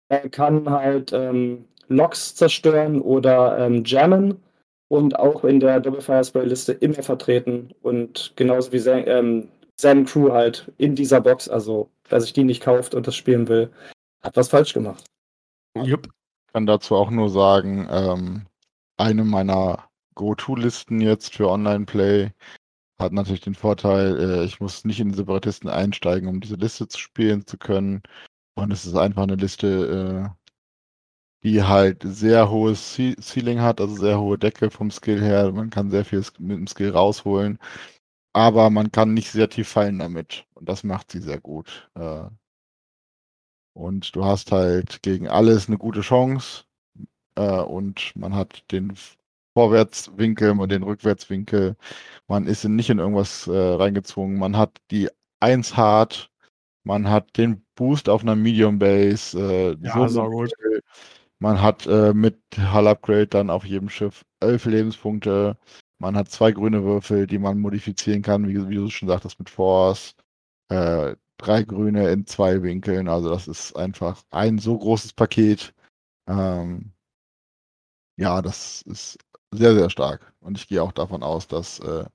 [0.10, 4.40] Er kann halt ähm, Loks zerstören oder ähm, jammen
[4.90, 9.48] und auch in der Double Fire Spray Liste immer vertreten und genauso wie Sam, ähm,
[9.82, 11.50] Sam Crew halt in dieser Box.
[11.50, 13.72] Also, wer sich die nicht kauft und das spielen will,
[14.22, 15.06] hat was falsch gemacht.
[15.76, 16.08] Jupp.
[16.48, 18.48] Ich kann dazu auch nur sagen, ähm,
[18.98, 22.32] eine meiner Go-To-Listen jetzt für Online-Play
[23.00, 27.00] hat natürlich den Vorteil, äh, ich muss nicht in Separatisten einsteigen, um diese Liste zu
[27.00, 28.02] spielen zu können.
[28.56, 30.40] Und es ist einfach eine Liste, äh,
[31.44, 35.52] die halt sehr hohes Ceiling hat, also sehr hohe Decke vom Skill her.
[35.54, 37.60] Man kann sehr viel mit dem Skill rausholen,
[38.40, 40.46] aber man kann nicht sehr tief fallen damit.
[40.54, 41.90] Und das macht sie sehr gut.
[41.96, 42.24] Äh.
[43.74, 46.64] Und du hast halt gegen alles eine gute Chance.
[47.36, 48.94] Äh, und man hat den
[49.54, 51.76] Vorwärtswinkel und den Rückwärtswinkel.
[52.30, 54.40] Man ist nicht in irgendwas äh, reingezwungen.
[54.40, 55.10] Man hat die
[55.42, 56.32] 1 hart.
[56.86, 59.78] Man hat den Boost auf einer Medium Base.
[59.82, 60.54] Ja, so gut.
[61.40, 65.58] Man hat mit Hull Upgrade dann auf jedem Schiff elf Lebenspunkte.
[66.00, 69.50] Man hat zwei grüne Würfel, die man modifizieren kann, wie, wie du schon sagtest, mit
[69.50, 70.16] Force.
[70.70, 73.10] Äh, drei grüne in zwei Winkeln.
[73.10, 75.74] Also das ist einfach ein so großes Paket.
[76.28, 76.94] Ähm,
[78.18, 79.18] ja, das ist
[79.52, 80.34] sehr, sehr stark.
[80.42, 82.06] Und ich gehe auch davon aus, dass äh,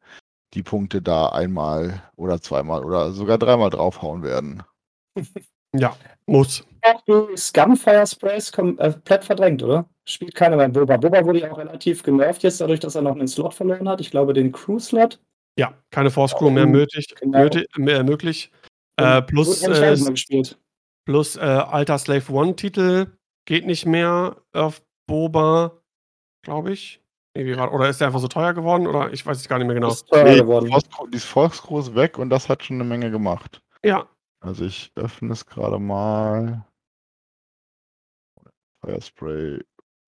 [0.54, 4.62] die Punkte da einmal oder zweimal oder sogar dreimal draufhauen werden.
[5.74, 5.96] Ja,
[6.26, 6.64] muss.
[7.08, 9.88] Die Scumfire Sprays komplett äh, verdrängt, oder?
[10.06, 10.98] Spielt keiner beim Boba.
[10.98, 14.00] Boba wurde ja auch relativ genervt jetzt, dadurch, dass er noch einen Slot verloren hat.
[14.00, 15.18] Ich glaube, den Crew-Slot.
[15.58, 17.38] Ja, keine Force Crew mehr, möglich, genau.
[17.38, 18.50] möglich, mehr möglich.
[18.96, 20.42] Äh, plus äh,
[21.06, 23.06] plus äh, alter Slave One-Titel
[23.46, 25.80] geht nicht mehr auf Boba,
[26.42, 27.00] glaube ich.
[27.36, 28.86] Oder ist der einfach so teuer geworden?
[28.86, 29.88] Oder ich weiß es gar nicht mehr genau.
[29.88, 30.70] Ist teuer nee, geworden.
[31.12, 33.60] Die Volkscrew ist weg und das hat schon eine Menge gemacht.
[33.84, 34.06] Ja,
[34.44, 36.66] also ich öffne es gerade mal.
[38.84, 39.62] Firespray äh,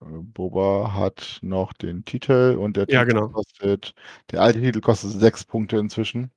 [0.05, 3.29] Boba hat noch den Titel und der ja, Titel genau.
[3.29, 3.95] kostet,
[4.31, 6.31] der alte Titel kostet sechs Punkte inzwischen.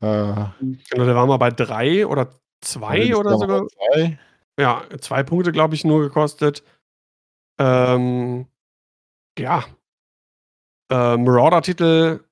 [0.00, 0.46] Äh,
[0.90, 2.32] genau, der war mal bei drei oder
[2.62, 3.66] zwei oder sogar.
[3.68, 4.18] Zwei.
[4.58, 6.64] Ja, zwei Punkte, glaube ich, nur gekostet.
[7.58, 8.46] Ähm,
[9.38, 9.64] ja.
[10.90, 12.24] Äh, Marauder-Titel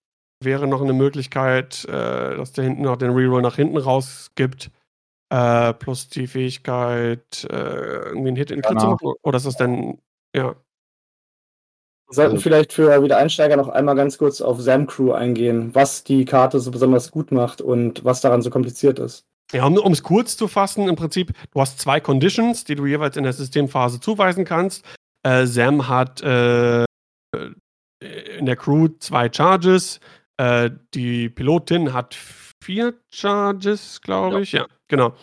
[0.42, 4.70] wäre noch eine Möglichkeit, äh, dass der hinten noch den Reroll nach hinten raus gibt.
[5.28, 9.14] Äh, plus die Fähigkeit, äh, irgendwie einen Hit in Crit zu machen?
[9.22, 9.98] Oder ist das denn,
[10.34, 10.54] ja.
[12.08, 16.04] Wir sollten also, vielleicht für Wiedereinsteiger noch einmal ganz kurz auf Sam Crew eingehen, was
[16.04, 19.24] die Karte so besonders gut macht und was daran so kompliziert ist.
[19.52, 23.16] Ja, um es kurz zu fassen, im Prinzip, du hast zwei Conditions, die du jeweils
[23.16, 24.84] in der Systemphase zuweisen kannst.
[25.24, 26.84] Äh, Sam hat äh,
[28.38, 29.98] in der Crew zwei Charges,
[30.36, 32.16] äh, die Pilotin hat
[32.62, 34.52] vier Charges, glaube ich.
[34.52, 35.14] Ja, genau.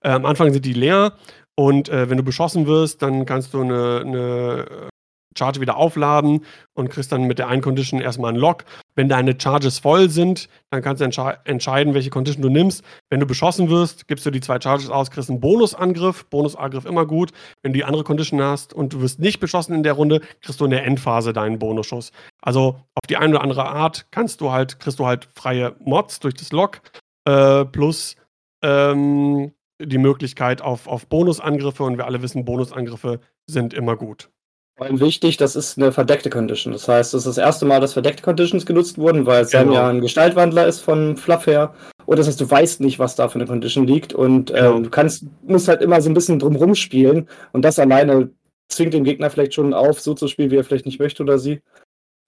[0.00, 1.14] Äh, am Anfang sind die leer
[1.56, 4.90] und äh, wenn du beschossen wirst, dann kannst du eine, eine
[5.36, 8.64] Charge wieder aufladen und kriegst dann mit der einen Condition erstmal einen Lock.
[8.94, 12.84] Wenn deine Charges voll sind, dann kannst du entsche entscheiden, welche Condition du nimmst.
[13.10, 16.26] Wenn du beschossen wirst, gibst du die zwei Charges aus, kriegst einen Bonusangriff.
[16.26, 17.32] Bonusangriff immer gut.
[17.62, 20.60] Wenn du die andere Condition hast und du wirst nicht beschossen in der Runde, kriegst
[20.60, 22.12] du in der Endphase deinen Bonusschuss.
[22.40, 26.20] Also auf die eine oder andere Art kannst du halt, kriegst du halt freie Mods
[26.20, 26.80] durch das Lock
[27.24, 28.16] äh, plus
[28.64, 34.30] ähm, die Möglichkeit auf, auf Bonusangriffe und wir alle wissen, Bonusangriffe sind immer gut.
[34.76, 36.72] Vor allem wichtig, das ist eine verdeckte Condition.
[36.72, 39.74] Das heißt, es ist das erste Mal, dass verdeckte Conditions genutzt wurden, weil Sam genau.
[39.74, 41.74] ja ein Gestaltwandler ist von Fluff her.
[42.06, 44.14] Und das heißt, du weißt nicht, was da für eine Condition liegt.
[44.14, 44.80] Und äh, genau.
[44.80, 47.28] du kannst, musst halt immer so ein bisschen drumrum spielen.
[47.52, 48.30] Und das alleine
[48.68, 51.38] zwingt den Gegner vielleicht schon auf, so zu spielen, wie er vielleicht nicht möchte oder
[51.38, 51.60] sie.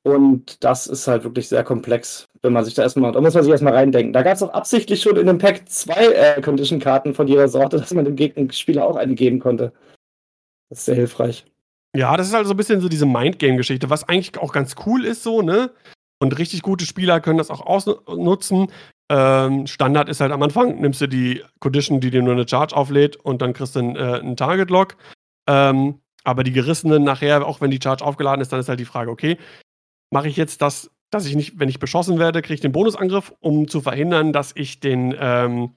[0.06, 3.42] Und das ist halt wirklich sehr komplex, wenn man sich da erstmal, da muss man
[3.42, 4.12] sich erstmal reindenken.
[4.12, 7.76] Da gab es auch absichtlich schon in dem Pack zwei äh, Condition-Karten von jeder Sorte,
[7.80, 9.72] dass man dem Gegnerspieler auch eine geben konnte.
[10.68, 11.44] Das ist sehr hilfreich.
[11.96, 15.04] Ja, das ist halt so ein bisschen so diese Mindgame-Geschichte, was eigentlich auch ganz cool
[15.04, 15.72] ist, so, ne?
[16.20, 18.68] Und richtig gute Spieler können das auch ausnutzen.
[19.10, 22.76] Ähm, Standard ist halt am Anfang, nimmst du die Condition, die dir nur eine Charge
[22.76, 24.96] auflädt und dann kriegst du einen, äh, einen Target-Lock.
[25.48, 28.84] Ähm, aber die Gerissenen nachher, auch wenn die Charge aufgeladen ist, dann ist halt die
[28.84, 29.36] Frage, okay,
[30.10, 33.32] mache ich jetzt das, dass ich nicht, wenn ich beschossen werde, kriege ich den Bonusangriff,
[33.40, 35.76] um zu verhindern, dass ich den, ähm,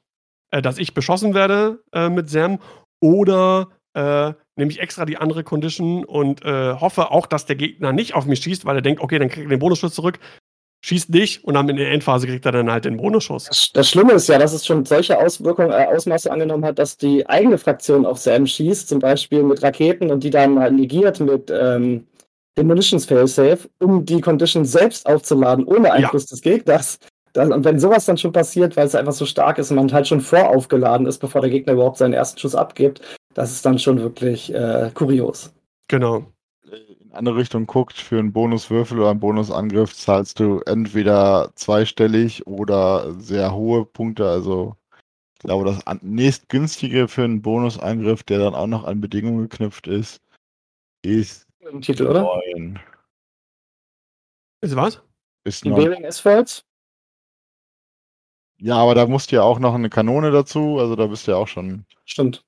[0.51, 2.59] äh, dass ich beschossen werde äh, mit Sam.
[3.01, 7.93] Oder äh, nehme ich extra die andere Condition und äh, hoffe auch, dass der Gegner
[7.93, 10.19] nicht auf mich schießt, weil er denkt, okay, dann kriegt er den Bonusschuss zurück,
[10.81, 13.45] schießt nicht und dann in der Endphase kriegt er dann halt den Bonusschuss.
[13.45, 16.97] Das, das Schlimme ist ja, dass es schon solche Auswirkungen, äh, Ausmaße angenommen hat, dass
[16.97, 21.19] die eigene Fraktion auf Sam schießt, zum Beispiel mit Raketen und die dann halt negiert
[21.19, 22.05] mit ähm,
[22.59, 26.35] dem Munitions Failsafe, um die Condition selbst aufzuladen, ohne Einfluss ja.
[26.35, 26.99] des Gegners.
[27.33, 29.91] Das, und wenn sowas dann schon passiert, weil es einfach so stark ist und man
[29.91, 33.01] halt schon voraufgeladen ist, bevor der Gegner überhaupt seinen ersten Schuss abgibt,
[33.33, 35.53] das ist dann schon wirklich äh, kurios.
[35.87, 36.25] Genau.
[36.69, 43.13] In andere Richtung guckt, für einen Bonuswürfel oder einen Bonusangriff zahlst du entweder zweistellig oder
[43.19, 44.27] sehr hohe Punkte.
[44.27, 44.75] Also
[45.35, 50.19] ich glaube, das nächstgünstige für einen Bonusangriff, der dann auch noch an Bedingungen geknüpft ist,
[51.01, 52.21] ist Im Titel, oder?
[52.21, 52.79] 9.
[54.61, 55.01] Ist was?
[55.45, 56.65] Ist Die Bearing Asphalts?
[58.61, 61.31] Ja, aber da musst du ja auch noch eine Kanone dazu, also da bist du
[61.31, 62.43] ja auch schon Stimmt.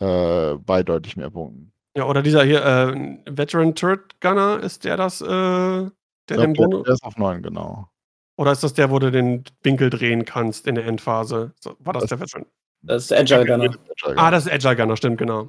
[0.00, 1.72] äh, bei deutlich mehr Punkten.
[1.96, 5.90] Ja, oder dieser hier, äh, Veteran Turret Gunner, ist der das, äh, der
[6.30, 6.84] Ich den Bonus.
[6.84, 7.88] der ist auf 9, genau.
[8.36, 11.54] Oder ist das der, wo du den Winkel drehen kannst in der Endphase?
[11.60, 12.46] So, war das, Das der Veteran?
[12.82, 13.74] Das ist der Agile Gunner.
[14.16, 15.48] Ah, das ist Agile Gunner, stimmt, genau.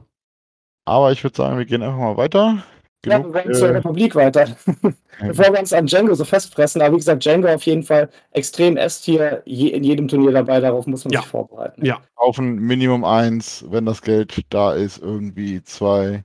[0.86, 2.64] Aber ich würde sagen, wir gehen einfach mal weiter.
[3.06, 4.48] Ja, Genug, wir wollen zur äh, Republik weiter.
[5.20, 8.78] Bevor wir uns an Django so festfressen, aber wie gesagt, Django auf jeden Fall extrem
[8.78, 11.22] S-Tier je, in jedem Turnier dabei, darauf muss man Ja.
[11.22, 11.86] sich vorbereiten.
[11.86, 12.02] Ja.
[12.16, 16.24] kaufen Minimum 1, wenn das Geld da ist, irgendwie 2.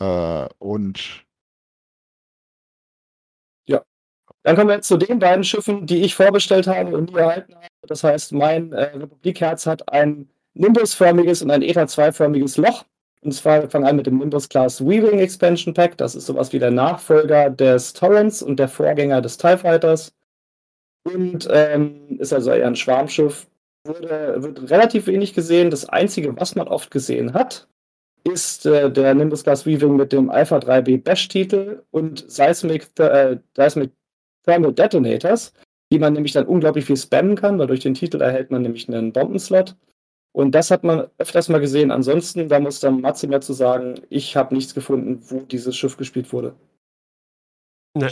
[0.00, 1.24] Äh, und
[4.48, 7.54] Dann kommen wir jetzt zu den beiden Schiffen, die ich vorbestellt habe und nie erhalten
[7.54, 7.66] habe.
[7.82, 12.84] Das heißt, mein äh, Republikherz hat ein Nimbus-förmiges und ein ETA-2-förmiges Loch.
[13.20, 15.96] Und zwar wir fangen an mit dem Nimbus Class Weaving Expansion Pack.
[15.96, 20.12] Das ist sowas wie der Nachfolger des Torrents und der Vorgänger des TIE Fighters.
[21.04, 23.46] Und ähm, ist also eher ein Schwarmschiff.
[23.84, 25.70] Wurde, wird relativ wenig gesehen.
[25.70, 27.68] Das Einzige, was man oft gesehen hat,
[28.24, 33.92] ist äh, der Nimbus Class Weaving mit dem Alpha 3B Bash-Titel und Seismic, äh, Seismic
[34.44, 35.52] Thermal Detonators,
[35.90, 38.88] die man nämlich dann unglaublich viel spammen kann, weil durch den Titel erhält man nämlich
[38.88, 39.76] einen Bombenslot.
[40.32, 41.90] Und das hat man öfters mal gesehen.
[41.90, 45.96] Ansonsten, da muss dann Matze mehr zu sagen, ich habe nichts gefunden, wo dieses Schiff
[45.96, 46.54] gespielt wurde.
[47.94, 48.10] Ne,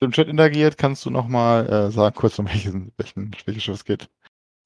[0.00, 3.84] im Chat interagiert, kannst du nochmal äh, sagen, kurz um welchen, welchen, welches Schiff es
[3.84, 4.08] geht.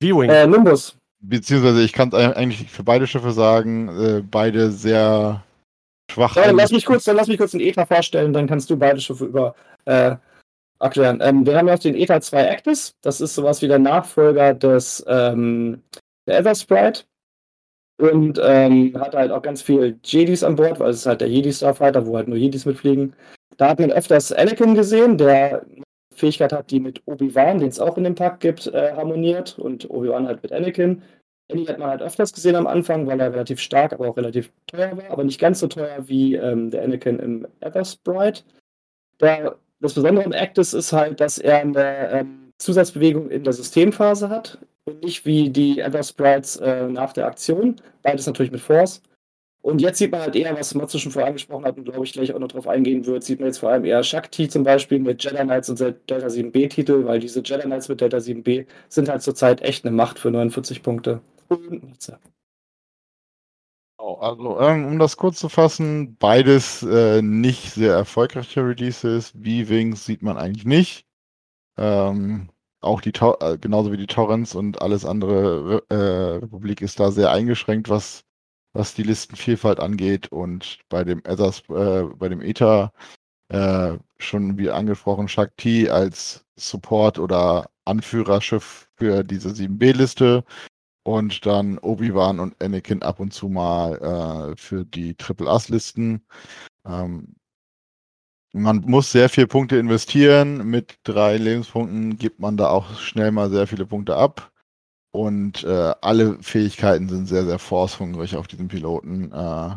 [0.03, 0.31] V-Wing.
[0.31, 0.97] Äh, Nimbus.
[1.21, 5.43] Beziehungsweise ich kann es eigentlich für beide Schiffe sagen, äh, beide sehr
[6.11, 6.37] schwach.
[6.37, 8.77] Ja, dann lass mich kurz, dann lass mich kurz den ETA vorstellen, dann kannst du
[8.77, 9.55] beide Schiffe über
[9.87, 10.17] äh,
[10.79, 11.21] erklären.
[11.23, 12.95] Ähm, wir haben ja auch den ETA 2 Actis.
[13.01, 15.83] Das ist sowas wie der Nachfolger des ähm,
[16.27, 17.05] der Ether Sprite.
[17.97, 21.29] Und ähm, hat halt auch ganz viel Jedis an Bord, weil es ist halt der
[21.29, 23.15] Jedi Starfighter, wo halt nur Jedis mitfliegen.
[23.57, 27.79] Da hat man öfters Anakin gesehen, der eine Fähigkeit hat, die mit Obi-Wan, den es
[27.79, 29.59] auch in dem Pack gibt, äh, harmoniert.
[29.61, 31.03] Und Obi-Wan halt mit Anakin.
[31.51, 34.51] Annie hat man halt öfters gesehen am Anfang, weil er relativ stark, aber auch relativ
[34.67, 38.43] teuer war, aber nicht ganz so teuer wie ähm, der Anakin im Ether Sprite.
[39.21, 44.31] Der, das Besondere am Actus ist halt, dass er eine ähm, Zusatzbewegung in der Systemphase
[44.31, 47.77] hat und nicht wie die Ether Sprites äh, nach der Aktion.
[48.03, 49.03] Beides natürlich mit Force.
[49.63, 52.13] Und jetzt sieht man halt eher, was Matze schon vorher angesprochen hat und glaube ich
[52.13, 54.99] gleich auch noch drauf eingehen wird, sieht man jetzt vor allem eher Shakti zum Beispiel
[54.99, 59.23] mit Jedi Knights und Delta 7b-Titel, weil diese Jedi Knights mit Delta 7b sind halt
[59.23, 61.23] zurzeit echt eine Macht für 49 Punkte.
[61.49, 62.19] Und Matze.
[63.97, 69.31] Genau, Also, ähm, um das kurz zu fassen, beides äh, nicht sehr erfolgreiche Releases.
[69.31, 71.07] V-Wings sieht man eigentlich nicht.
[71.79, 72.51] Ähm,
[72.85, 77.11] auch die äh, genauso wie die Torrents und alles andere Re äh, Republik ist da
[77.11, 78.25] sehr eingeschränkt, was,
[78.73, 80.29] was die Listenvielfalt angeht.
[80.29, 82.93] Und bei dem Ethers, äh, bei dem ETA
[83.49, 90.45] äh, schon wie angesprochen, Shakti als Support oder Anführerschiff für diese 7B-Liste
[91.05, 96.25] und dann Obi-Wan und Anakin ab und zu mal äh, für die Triple-Ass-Listen.
[96.87, 97.35] Ähm,
[98.55, 100.67] man muss sehr viele Punkte investieren.
[100.69, 104.53] Mit drei Lebenspunkten gibt man da auch schnell mal sehr viele Punkte ab.
[105.13, 109.77] Und äh, alle Fähigkeiten sind sehr, sehr force-hungrig auf diesem Piloten, äh,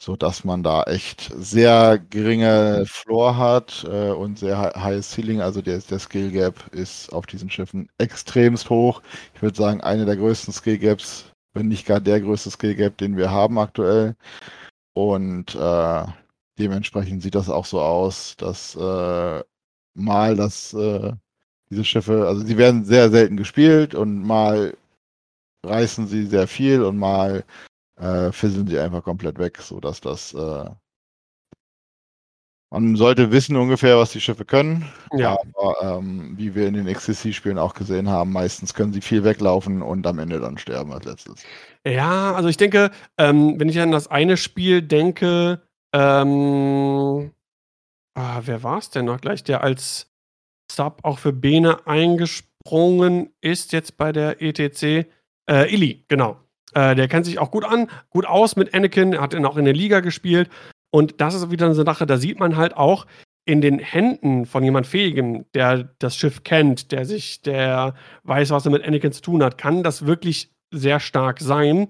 [0.00, 5.40] sodass man da echt sehr geringe Floor hat äh, und sehr hi- high Ceiling.
[5.40, 9.02] Also der, der Skill Gap ist auf diesen Schiffen extremst hoch.
[9.34, 12.98] Ich würde sagen, eine der größten Skill Gaps, wenn nicht gar der größte Skill Gap,
[12.98, 14.16] den wir haben aktuell.
[14.94, 16.04] Und äh,
[16.58, 19.42] dementsprechend sieht das auch so aus, dass äh,
[19.94, 21.12] mal das, äh,
[21.70, 24.76] diese Schiffe, also sie werden sehr selten gespielt und mal
[25.64, 27.44] reißen sie sehr viel und mal
[28.00, 30.70] äh, fisseln sie einfach komplett weg, sodass das äh,
[32.72, 34.86] man sollte wissen ungefähr, was die Schiffe können.
[35.12, 35.36] Ja.
[35.54, 39.82] Aber ähm, wie wir in den XCC-Spielen auch gesehen haben, meistens können sie viel weglaufen
[39.82, 41.42] und am Ende dann sterben als letztes.
[41.86, 45.60] Ja, also ich denke, ähm, wenn ich an das eine Spiel denke,
[45.92, 47.32] ähm,
[48.14, 50.10] ah, wer war es denn noch gleich, der als
[50.70, 55.06] Sub auch für Bene eingesprungen ist jetzt bei der ETC?
[55.48, 56.38] Äh, Illy, genau.
[56.74, 59.64] Äh, der kennt sich auch gut an, gut aus mit Anakin, hat ihn auch in
[59.64, 60.48] der Liga gespielt.
[60.90, 63.06] Und das ist wieder eine Sache, da sieht man halt auch
[63.44, 68.66] in den Händen von jemand Fähigem, der das Schiff kennt, der sich, der weiß, was
[68.66, 71.88] er mit Anakin zu tun hat, kann das wirklich sehr stark sein.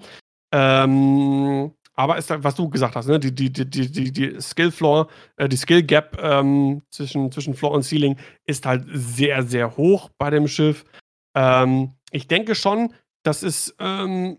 [0.52, 3.18] Ähm, aber ist was du gesagt hast, ne?
[3.20, 7.72] die, die, die, die, die Skill Floor, äh, die Skill Gap ähm, zwischen, zwischen Floor
[7.72, 8.16] und Ceiling
[8.46, 10.84] ist halt sehr, sehr hoch bei dem Schiff.
[11.34, 14.38] Ähm, ich denke schon, dass es ähm,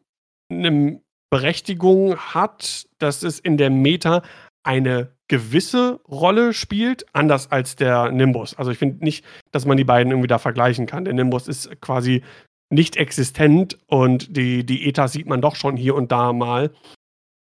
[0.49, 4.23] eine Berechtigung hat, dass es in der Meta
[4.63, 8.55] eine gewisse Rolle spielt, anders als der Nimbus.
[8.55, 11.05] Also ich finde nicht, dass man die beiden irgendwie da vergleichen kann.
[11.05, 12.23] Der Nimbus ist quasi
[12.69, 16.71] nicht existent und die, die ETA sieht man doch schon hier und da mal.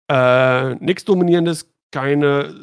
[0.09, 2.55] Äh, nichts Dominierendes, keine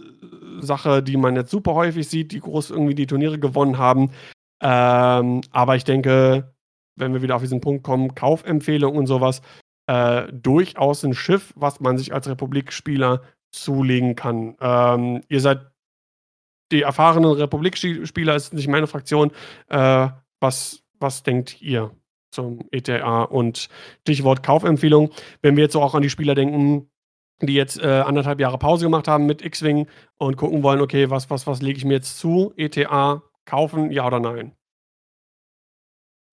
[0.61, 4.11] Sache, die man jetzt super häufig sieht, die groß irgendwie die Turniere gewonnen haben.
[4.61, 6.53] Ähm, aber ich denke,
[6.95, 9.41] wenn wir wieder auf diesen Punkt kommen, Kaufempfehlung und sowas,
[9.87, 14.55] äh, durchaus ein Schiff, was man sich als Republikspieler zulegen kann.
[14.59, 15.71] Ähm, ihr seid
[16.71, 19.31] die erfahrenen Republikspieler, ist nicht meine Fraktion.
[19.69, 20.09] Äh,
[20.39, 21.91] was, was denkt ihr
[22.31, 23.69] zum ETA und
[24.01, 25.11] Stichwort Kaufempfehlung?
[25.41, 26.89] Wenn wir jetzt so auch an die Spieler denken,
[27.41, 29.87] die jetzt äh, anderthalb Jahre Pause gemacht haben mit X-Wing
[30.17, 32.53] und gucken wollen, okay, was, was, was lege ich mir jetzt zu?
[32.55, 34.53] ETA kaufen, ja oder nein?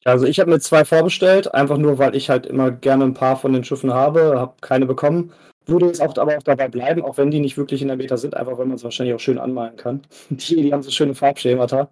[0.05, 3.37] Also ich habe mir zwei vorbestellt, einfach nur, weil ich halt immer gerne ein paar
[3.37, 5.33] von den Schiffen habe, habe keine bekommen.
[5.67, 8.17] Würde jetzt auch, aber auch dabei bleiben, auch wenn die nicht wirklich in der Meta
[8.17, 10.03] sind, einfach weil man es wahrscheinlich auch schön anmalen kann.
[10.31, 11.89] Die, die haben so schöne Farbschemata.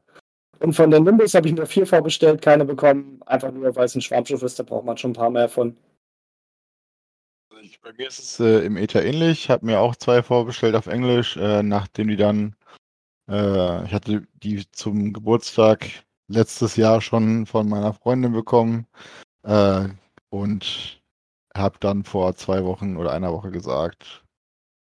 [0.59, 3.95] Und von den Nimbus habe ich mir vier vorbestellt, keine bekommen, einfach nur, weil es
[3.95, 5.77] ein Schwarmschiff ist, da braucht man schon ein paar mehr von.
[7.83, 9.45] Bei mir ist es äh, im ETA ähnlich.
[9.45, 12.55] Ich habe mir auch zwei vorbestellt auf Englisch, äh, nachdem die dann,
[13.29, 15.89] äh, ich hatte die zum Geburtstag
[16.29, 18.87] letztes Jahr schon von meiner Freundin bekommen
[19.45, 19.89] äh,
[20.29, 21.03] und
[21.57, 24.25] habe dann vor zwei Wochen oder einer Woche gesagt,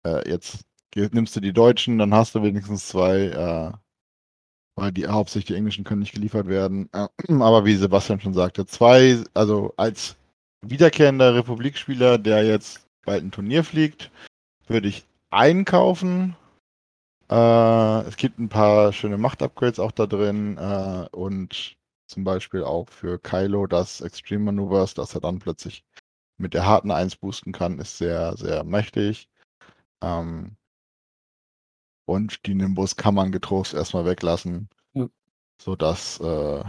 [0.06, 3.72] äh, jetzt nimmst du die Deutschen, dann hast du wenigstens zwei, äh,
[4.76, 6.90] weil die hauptsächlich die Englischen können nicht geliefert werden.
[6.92, 10.16] Aber wie Sebastian schon sagte, zwei, also als
[10.70, 14.10] wiederkehrender Republikspieler, der jetzt bald ein Turnier fliegt,
[14.66, 16.36] würde ich einkaufen
[17.30, 21.76] äh, es gibt ein paar schöne Macht-Upgrades auch da drin äh, und
[22.06, 25.84] zum Beispiel auch für Kylo das Extreme Maneuvers, dass er dann plötzlich
[26.36, 29.28] mit der harten 1 boosten kann, ist sehr, sehr mächtig.
[30.02, 30.56] Ähm,
[32.06, 35.08] und die Nimbus kann man getrost erstmal weglassen, ja.
[35.58, 36.62] sodass äh,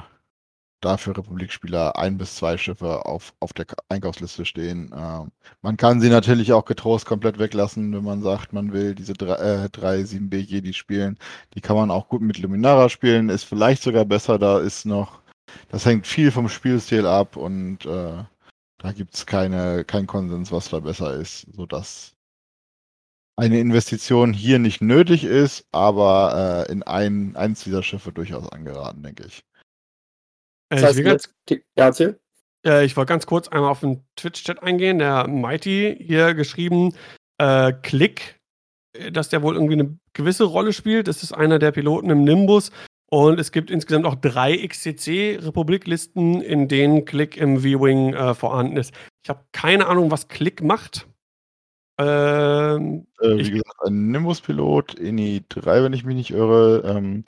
[0.81, 4.93] da für Republikspieler ein bis zwei Schiffe auf, auf der Einkaufsliste stehen.
[4.95, 5.31] Ähm,
[5.61, 9.35] man kann sie natürlich auch getrost komplett weglassen, wenn man sagt, man will diese drei,
[9.35, 11.17] äh, drei 7B Jedi spielen.
[11.55, 14.37] Die kann man auch gut mit Luminara spielen, ist vielleicht sogar besser.
[14.39, 15.21] Da ist noch,
[15.69, 18.23] das hängt viel vom Spielstil ab und äh,
[18.77, 22.15] da gibt es keine, keinen Konsens, was da besser ist, sodass
[23.37, 29.03] eine Investition hier nicht nötig ist, aber äh, in ein, eins dieser Schiffe durchaus angeraten,
[29.03, 29.43] denke ich.
[30.69, 32.19] Äh, das heißt, ich, ganz, ja, erzähl.
[32.65, 34.99] Äh, ich wollte ganz kurz einmal auf den Twitch-Chat eingehen.
[34.99, 36.93] Der Mighty hier geschrieben,
[37.37, 38.39] äh, Klick,
[38.93, 41.07] äh, dass der wohl irgendwie eine gewisse Rolle spielt.
[41.07, 42.71] Das ist einer der Piloten im Nimbus.
[43.07, 48.93] Und es gibt insgesamt auch drei XCC-Republiklisten, in denen Klick im V-Wing äh, vorhanden ist.
[49.23, 51.07] Ich habe keine Ahnung, was Klick macht.
[51.97, 56.83] Ähm, äh, wie gesagt, ein Nimbus-Pilot, INI 3, wenn ich mich nicht irre.
[56.85, 57.23] Ähm,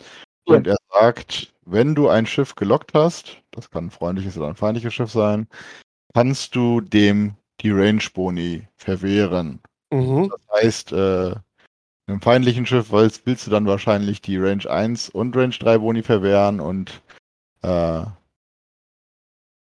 [0.46, 4.56] und er sagt, wenn du ein Schiff gelockt hast, das kann ein freundliches oder ein
[4.56, 5.48] feindliches Schiff sein,
[6.14, 9.60] kannst du dem die Range-Boni verwehren.
[9.92, 10.30] Mhm.
[10.30, 11.36] Das heißt, äh,
[12.08, 16.04] einem feindlichen Schiff willst, willst, du dann wahrscheinlich die Range 1 und Range 3 Boni
[16.04, 17.02] verwehren und
[17.64, 18.04] äh,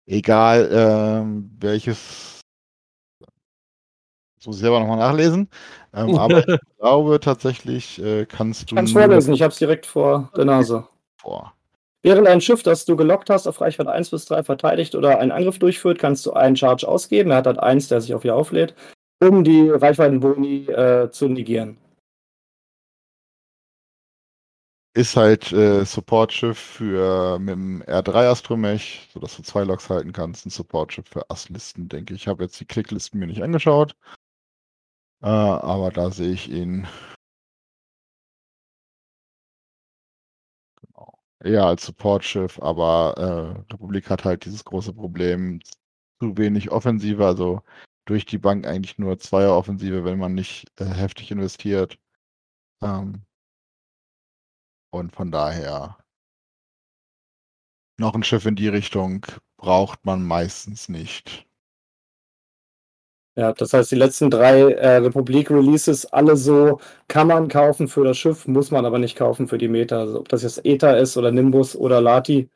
[0.06, 2.40] egal äh, welches
[4.46, 5.48] muss ich selber nochmal nachlesen.
[5.92, 8.74] Ähm, aber ich glaube tatsächlich äh, kannst du.
[8.74, 10.86] Ich kann es vorlesen, ich habe es direkt vor der Nase.
[11.16, 11.52] Vor.
[12.02, 15.32] Während ein Schiff, das du gelockt hast, auf Reichweite 1 bis 3 verteidigt oder einen
[15.32, 17.30] Angriff durchführt, kannst du einen Charge ausgeben.
[17.32, 18.74] Er hat halt 1, der sich auf ihr auflädt,
[19.20, 21.76] um die Reichweitenboni äh, zu negieren.
[24.94, 30.46] Ist halt äh, Support-Schiff für mit dem R3 Astromech, sodass du zwei Loks halten kannst.
[30.46, 32.22] Ein Support-Schiff für Asslisten, denke ich.
[32.22, 33.94] Ich habe jetzt die Klicklisten mir nicht angeschaut.
[35.22, 36.86] Äh, aber da sehe ich ihn
[41.44, 43.14] Ja, als Supportschiff, aber
[43.68, 45.60] äh, Republik hat halt dieses große Problem,
[46.20, 47.62] zu wenig Offensive, also
[48.06, 51.98] durch die Bank eigentlich nur Zweier-Offensive, wenn man nicht äh, heftig investiert.
[52.82, 53.24] Ähm,
[54.90, 55.98] und von daher
[57.98, 61.47] noch ein Schiff in die Richtung braucht man meistens nicht.
[63.38, 68.18] Ja, das heißt, die letzten drei äh, Republik-Releases, alle so, kann man kaufen für das
[68.18, 70.00] Schiff, muss man aber nicht kaufen für die Meta.
[70.00, 72.50] Also, ob das jetzt ETA ist oder Nimbus oder Lati,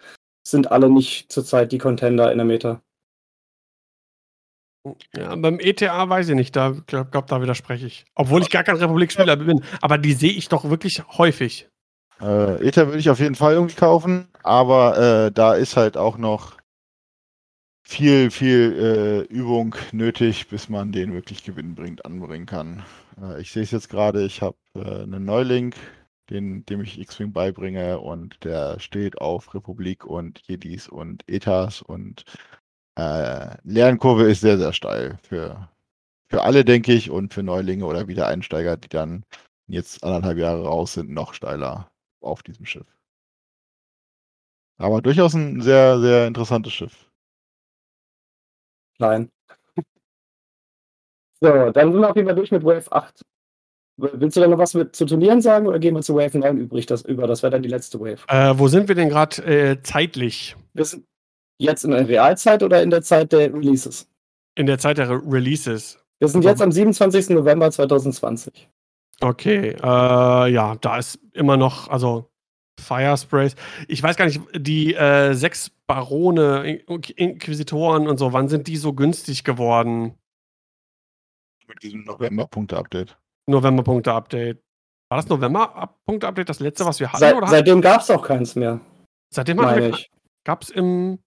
[0.45, 2.83] sind alle nicht zurzeit die Contender in der Meta.
[5.15, 8.05] Ja, beim ETA weiß ich nicht, da glaube glaub, da widerspreche ich.
[8.17, 11.69] Obwohl ich gar kein Republik-Spieler bin, aber die sehe ich doch wirklich häufig.
[12.21, 16.19] Äh, ETA würde ich auf jeden Fall irgendwie kaufen, aber äh, da ist halt auch
[16.19, 16.57] noch
[17.93, 22.83] viel, viel äh, Übung nötig, bis man den wirklich gewinnbringend anbringen kann.
[23.21, 25.75] Äh, ich sehe es jetzt gerade, ich habe äh, einen Neuling,
[26.31, 32.25] den, dem ich X-Wing beibringe und der steht auf Republik und Jedis und Etas und
[32.97, 35.69] äh, Lernkurve ist sehr, sehr steil für,
[36.31, 39.25] für alle, denke ich, und für Neulinge oder Wiedereinsteiger, die dann
[39.67, 41.91] jetzt anderthalb Jahre raus sind, noch steiler
[42.23, 42.87] auf diesem Schiff.
[44.79, 47.12] Aber durchaus ein sehr, sehr interessantes Schiff.
[48.99, 49.31] Nein.
[51.41, 53.23] So, dann sind wir auf jeden Fall durch mit Wave 8.
[53.97, 56.57] Willst du da noch was mit zu Turnieren sagen oder gehen wir zu Wave 9
[56.57, 57.27] übrig das, über?
[57.27, 58.25] Das wäre dann die letzte Wave.
[58.29, 60.57] Äh, wo sind wir denn gerade äh, zeitlich?
[60.73, 61.05] Wir sind
[61.59, 64.09] jetzt in der Realzeit oder in der Zeit der Releases?
[64.55, 65.99] In der Zeit der Re Releases.
[66.19, 67.31] Wir sind jetzt am 27.
[67.31, 68.69] November 2020.
[69.21, 72.32] Okay, äh, ja, da ist immer noch, also
[72.81, 73.55] Fire Sprays.
[73.89, 76.77] Ich weiß gar nicht, die äh, sechs Barone,
[77.17, 80.15] Inquisitoren und so, wann sind die so günstig geworden?
[81.67, 83.17] Mit diesem November-Punkte-Update.
[83.47, 84.63] November-Punkte-Update.
[85.11, 87.21] War das November-Punkte-Update das letzte, was wir hatten?
[87.21, 88.81] Seit, seitdem gab es auch keins mehr.
[89.33, 89.59] Seitdem
[90.45, 91.19] gab es im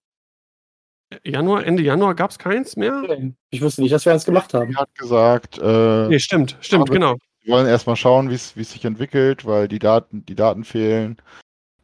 [1.24, 3.32] Januar, Ende Januar gab es keins mehr?
[3.50, 4.72] Ich wusste nicht, dass wir eins gemacht haben.
[4.72, 7.16] Er hat gesagt, äh, nee, stimmt, stimmt, genau.
[7.46, 11.16] Wir wollen erstmal schauen, wie es sich entwickelt, weil die Daten, die Daten fehlen.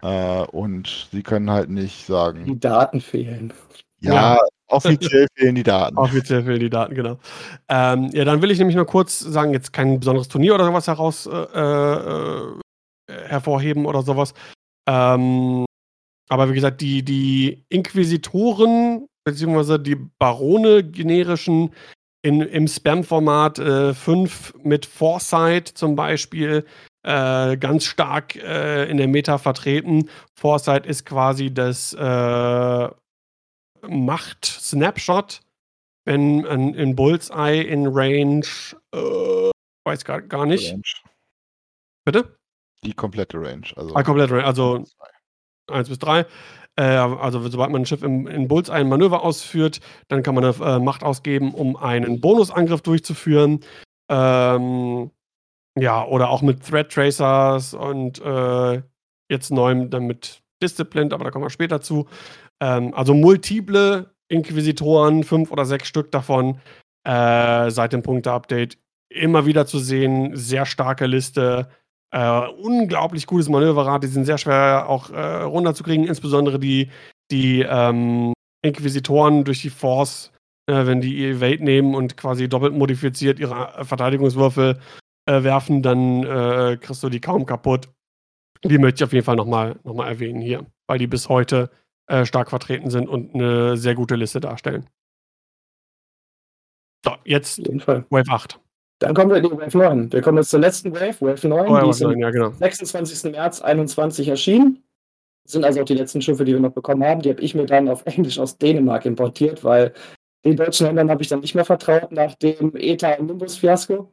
[0.02, 2.46] Äh, und sie können halt nicht sagen.
[2.46, 3.52] Die Daten fehlen.
[4.00, 4.38] Ja, ja.
[4.66, 5.96] offiziell fehlen die Daten.
[5.96, 7.20] Offiziell fehlen die Daten, genau.
[7.68, 10.88] Ähm, ja, dann will ich nämlich nur kurz sagen, jetzt kein besonderes Turnier oder sowas
[10.88, 12.54] heraus äh, äh,
[13.28, 14.34] hervorheben oder sowas.
[14.88, 15.64] Ähm,
[16.28, 21.72] aber wie gesagt, die, die Inquisitoren beziehungsweise die Barone generischen
[22.22, 26.64] in, im Spam-Format 5 äh, mit Foresight zum Beispiel
[27.02, 30.08] äh, ganz stark äh, in der Meta vertreten.
[30.34, 32.88] Foresight ist quasi das äh,
[33.88, 35.40] Macht-Snapshot,
[36.04, 38.46] wenn ein, in Bullseye in Range,
[38.94, 39.50] äh,
[39.84, 40.72] weiß gar, gar nicht.
[40.72, 40.82] Range.
[42.04, 42.36] Bitte?
[42.84, 43.66] Die komplette Range.
[43.76, 44.84] Also, ah, komplette Range, also
[45.68, 46.26] 1 bis 3.
[46.76, 50.44] Äh, also sobald man ein Schiff im, in Bullseye ein Manöver ausführt, dann kann man
[50.44, 53.60] eine äh, Macht ausgeben, um einen Bonusangriff durchzuführen.
[54.10, 55.10] Ähm,
[55.78, 58.82] ja, oder auch mit Thread Tracers und äh,
[59.30, 62.06] jetzt neuem dann mit Disciplined, aber da kommen wir später zu.
[62.60, 66.60] Ähm, also multiple Inquisitoren, fünf oder sechs Stück davon
[67.04, 68.78] äh, seit dem Punkte-Update
[69.10, 70.36] immer wieder zu sehen.
[70.36, 71.68] Sehr starke Liste.
[72.12, 74.02] Äh, unglaublich gutes Manöverrad.
[74.02, 76.90] Die sind sehr schwer auch äh, runterzukriegen, insbesondere die,
[77.30, 80.30] die ähm, Inquisitoren durch die Force,
[80.66, 84.78] äh, wenn die Evade nehmen und quasi doppelt modifiziert ihre Verteidigungswürfel
[85.26, 87.88] äh, werfen, dann äh, kriegst du die kaum kaputt.
[88.62, 91.70] Die möchte ich auf jeden Fall nochmal noch mal erwähnen hier, weil die bis heute
[92.08, 94.88] äh, stark vertreten sind und eine sehr gute Liste darstellen.
[97.04, 98.60] So, jetzt Wave 8.
[99.02, 100.12] Dann kommen wir in die Wave 9.
[100.12, 101.68] Wir kommen jetzt zur letzten Wave, Wave 9.
[101.68, 102.50] Oh, die ist am ja, genau.
[102.52, 103.32] 26.
[103.32, 104.80] März 21 erschienen.
[105.42, 107.20] Das sind also auch die letzten Schiffe, die wir noch bekommen haben.
[107.20, 109.92] Die habe ich mir dann auf Englisch aus Dänemark importiert, weil
[110.44, 114.08] den deutschen Händlern habe ich dann nicht mehr vertraut nach dem ETA Nimbus Fiasko.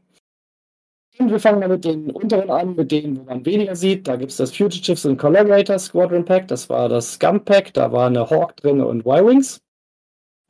[1.20, 4.07] Und wir fangen mal mit den unteren an, mit denen, wo man weniger sieht.
[4.07, 7.91] Da gibt es das Fugitives and Collaborators Squadron Pack, das war das Scum Pack, da
[7.91, 9.61] war eine Hawk drin und Y-Wings.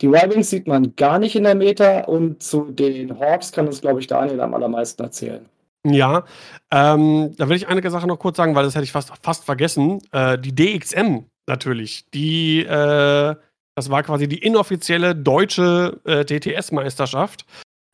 [0.01, 3.81] Die Y-Wings sieht man gar nicht in der Meta und zu den Hawks kann uns,
[3.81, 5.45] glaube ich, Daniel am allermeisten erzählen.
[5.85, 6.25] Ja,
[6.71, 9.45] ähm, da will ich einige Sachen noch kurz sagen, weil das hätte ich fast, fast
[9.45, 10.01] vergessen.
[10.11, 13.35] Äh, die DXM natürlich, die, äh,
[13.75, 17.45] das war quasi die inoffizielle deutsche äh, TTS-Meisterschaft.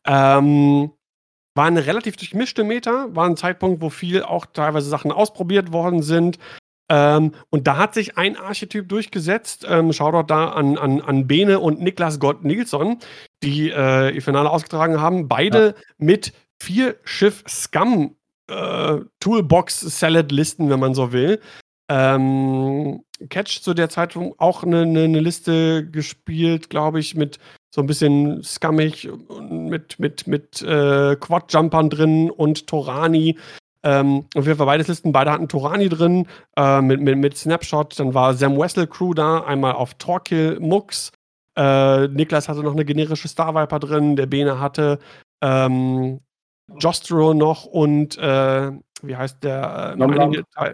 [0.08, 0.92] Ähm,
[1.56, 6.02] war eine relativ durchmischte Meta, war ein Zeitpunkt, wo viel auch teilweise Sachen ausprobiert worden
[6.02, 6.38] sind.
[6.88, 9.66] Ähm, und da hat sich ein Archetyp durchgesetzt.
[9.68, 13.00] Ähm, Shoutout da an, an, an Bene und Niklas Gott Nilsson,
[13.44, 15.28] die äh, ihr Finale ausgetragen haben.
[15.28, 15.74] Beide ja.
[15.98, 18.16] mit vier Schiff Scum
[18.48, 21.40] äh, Toolbox Salad Listen, wenn man so will.
[21.90, 27.40] ähm, Catch zu der Zeit auch eine, eine, Liste gespielt, glaube ich, mit
[27.74, 29.10] so ein bisschen scummig,
[29.40, 33.38] mit, mit, mit äh, Quad-Jumpern drin und Torani.
[33.86, 38.00] Ähm, auf jeden Fall beides Listen, beide hatten Torani drin, äh, mit, mit, mit Snapshot.
[38.00, 41.12] Dann war Sam Wessel Crew da, einmal auf Torkill Mux.
[41.56, 45.00] Äh, Niklas hatte noch eine generische Star Viper drin, der Bene hatte
[45.42, 46.20] ähm,
[46.80, 48.72] Jostro noch und äh,
[49.04, 49.96] wie heißt der?
[49.98, 50.72] Äh,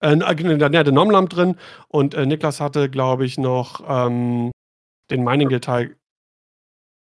[0.00, 1.56] äh, äh der, der Nomlamp drin
[1.88, 4.52] und äh, Niklas hatte, glaube ich, noch ähm,
[5.10, 5.96] den Mining-Teil.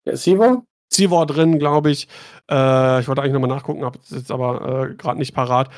[0.06, 0.16] Der
[0.99, 1.09] Sivor?
[1.09, 2.09] Sivor drin, glaube ich.
[2.51, 5.70] Äh, ich wollte eigentlich nochmal nachgucken, habe es jetzt aber äh, gerade nicht parat.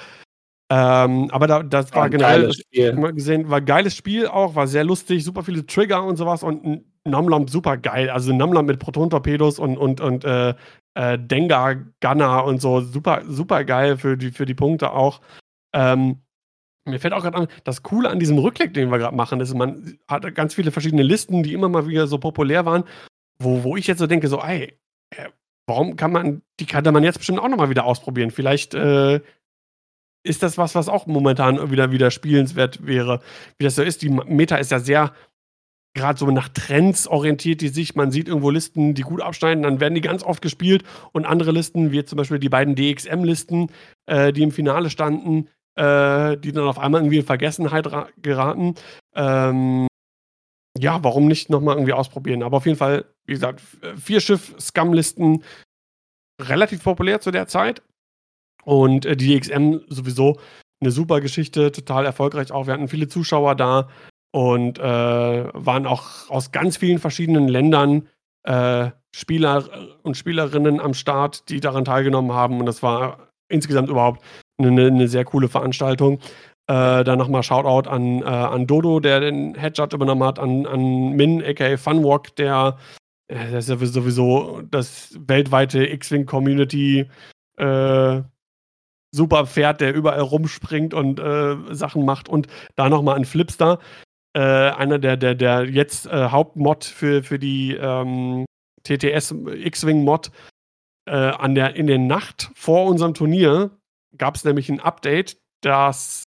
[0.72, 2.52] Ähm, aber da, das war, war generell
[2.94, 6.84] mal gesehen, war geiles Spiel auch, war sehr lustig, super viele Trigger und sowas und
[7.04, 8.08] Namlamp super geil.
[8.08, 10.54] Also Namlamp mit Proton-Torpedos und, und, und äh,
[10.94, 15.20] äh, Dengar Gunner und so, super, super geil für die, für die Punkte auch.
[15.74, 16.22] Ähm,
[16.84, 19.54] mir fällt auch gerade an, das Coole an diesem Rückblick, den wir gerade machen, ist,
[19.54, 22.84] man hat ganz viele verschiedene Listen, die immer mal wieder so populär waren,
[23.40, 24.78] wo, wo ich jetzt so denke, so, ey,
[25.66, 28.30] warum kann man, die kann man jetzt bestimmt auch nochmal wieder ausprobieren.
[28.30, 29.20] Vielleicht äh,
[30.22, 33.20] ist das was, was auch momentan wieder, wieder spielenswert wäre.
[33.58, 35.12] Wie das so ist, die Meta ist ja sehr
[35.94, 37.94] gerade so nach Trends orientiert die sich.
[37.94, 41.52] Man sieht irgendwo Listen, die gut abschneiden, dann werden die ganz oft gespielt und andere
[41.52, 43.70] Listen, wie zum Beispiel die beiden DXM-Listen,
[44.06, 47.88] äh, die im Finale standen, äh, die dann auf einmal irgendwie in Vergessenheit
[48.22, 48.74] geraten.
[49.14, 49.88] Ähm,
[50.78, 52.42] ja, warum nicht nochmal irgendwie ausprobieren?
[52.42, 53.62] Aber auf jeden Fall, wie gesagt,
[53.96, 55.44] vier Schiff-Scum-Listen
[56.42, 57.80] relativ populär zu der Zeit.
[58.64, 60.40] Und äh, die DXM sowieso
[60.80, 62.66] eine super Geschichte, total erfolgreich auch.
[62.66, 63.88] Wir hatten viele Zuschauer da
[64.32, 68.08] und äh, waren auch aus ganz vielen verschiedenen Ländern
[68.42, 69.68] äh, Spieler
[70.02, 72.58] und Spielerinnen am Start, die daran teilgenommen haben.
[72.58, 74.24] Und das war insgesamt überhaupt
[74.58, 76.18] eine, eine sehr coole Veranstaltung.
[76.66, 81.10] Äh, dann nochmal Shoutout an, äh, an Dodo, der den Headshot übernommen hat, an, an
[81.10, 82.99] Min, aka Funwalk, der, äh,
[83.30, 87.08] das ist ja sowieso das weltweite X-Wing-Community
[87.56, 88.22] äh,
[89.12, 92.28] super Pferd, der überall rumspringt und äh, Sachen macht.
[92.28, 93.78] Und da nochmal an Flipstar,
[94.34, 98.46] äh, einer der, der, der jetzt äh, Hauptmod für, für die ähm,
[98.84, 100.30] TTS X-Wing-Mod.
[101.06, 103.70] Äh, an in der Nacht vor unserem Turnier
[104.16, 106.24] gab es nämlich ein Update, das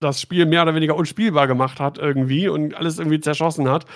[0.00, 3.86] das Spiel mehr oder weniger unspielbar gemacht hat irgendwie und alles irgendwie zerschossen hat.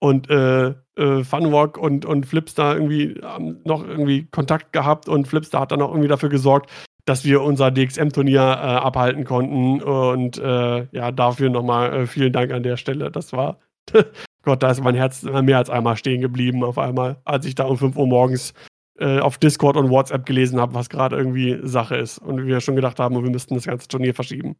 [0.00, 5.62] Und äh, äh, Funwalk und, und Flipstar irgendwie haben noch irgendwie Kontakt gehabt und Flipstar
[5.62, 6.70] hat dann auch irgendwie dafür gesorgt,
[7.04, 9.82] dass wir unser DXM-Turnier äh, abhalten konnten.
[9.82, 13.10] Und äh, ja, dafür nochmal äh, vielen Dank an der Stelle.
[13.10, 13.58] Das war,
[14.42, 17.64] Gott, da ist mein Herz mehr als einmal stehen geblieben auf einmal, als ich da
[17.64, 18.54] um 5 Uhr morgens
[18.98, 22.18] äh, auf Discord und WhatsApp gelesen habe, was gerade irgendwie Sache ist.
[22.18, 24.56] Und wir schon gedacht haben, wir müssten das ganze Turnier verschieben.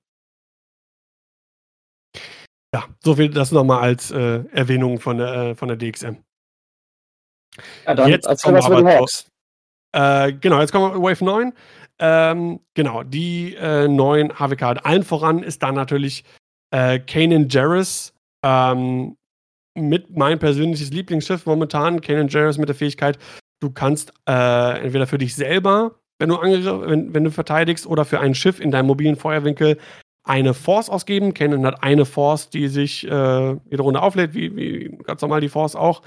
[2.75, 6.17] Ja, so viel das nochmal als äh, Erwähnung von der, äh, von der DXM.
[7.87, 9.27] Ja, dann jetzt erzähl was über die Hawks.
[9.93, 11.53] Äh, genau, jetzt kommen wir Wave 9.
[11.99, 14.85] Ähm, genau, die äh, neuen HWK.
[14.85, 16.25] Allen voran ist da natürlich
[16.71, 18.13] äh, Kanan Jarrus
[18.45, 19.17] ähm,
[19.75, 22.01] mit mein persönliches Lieblingsschiff momentan.
[22.01, 23.19] Kanan Jarrus mit der Fähigkeit,
[23.61, 28.21] du kannst äh, entweder für dich selber, wenn du, wenn, wenn du verteidigst, oder für
[28.21, 29.79] ein Schiff in deinem mobilen Feuerwinkel
[30.29, 31.35] eine Force ausgeben.
[31.35, 33.09] Kanan hat eine Force, die sich äh,
[33.71, 36.03] jede Runde auflädt, wie, wie ganz normal die Force auch.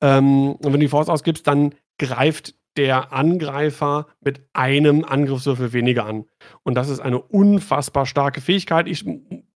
[0.00, 6.06] Ähm, und wenn du die Force ausgibst, dann greift der Angreifer mit einem Angriffswürfel weniger
[6.06, 6.24] an.
[6.62, 8.88] Und das ist eine unfassbar starke Fähigkeit.
[8.88, 9.04] Ich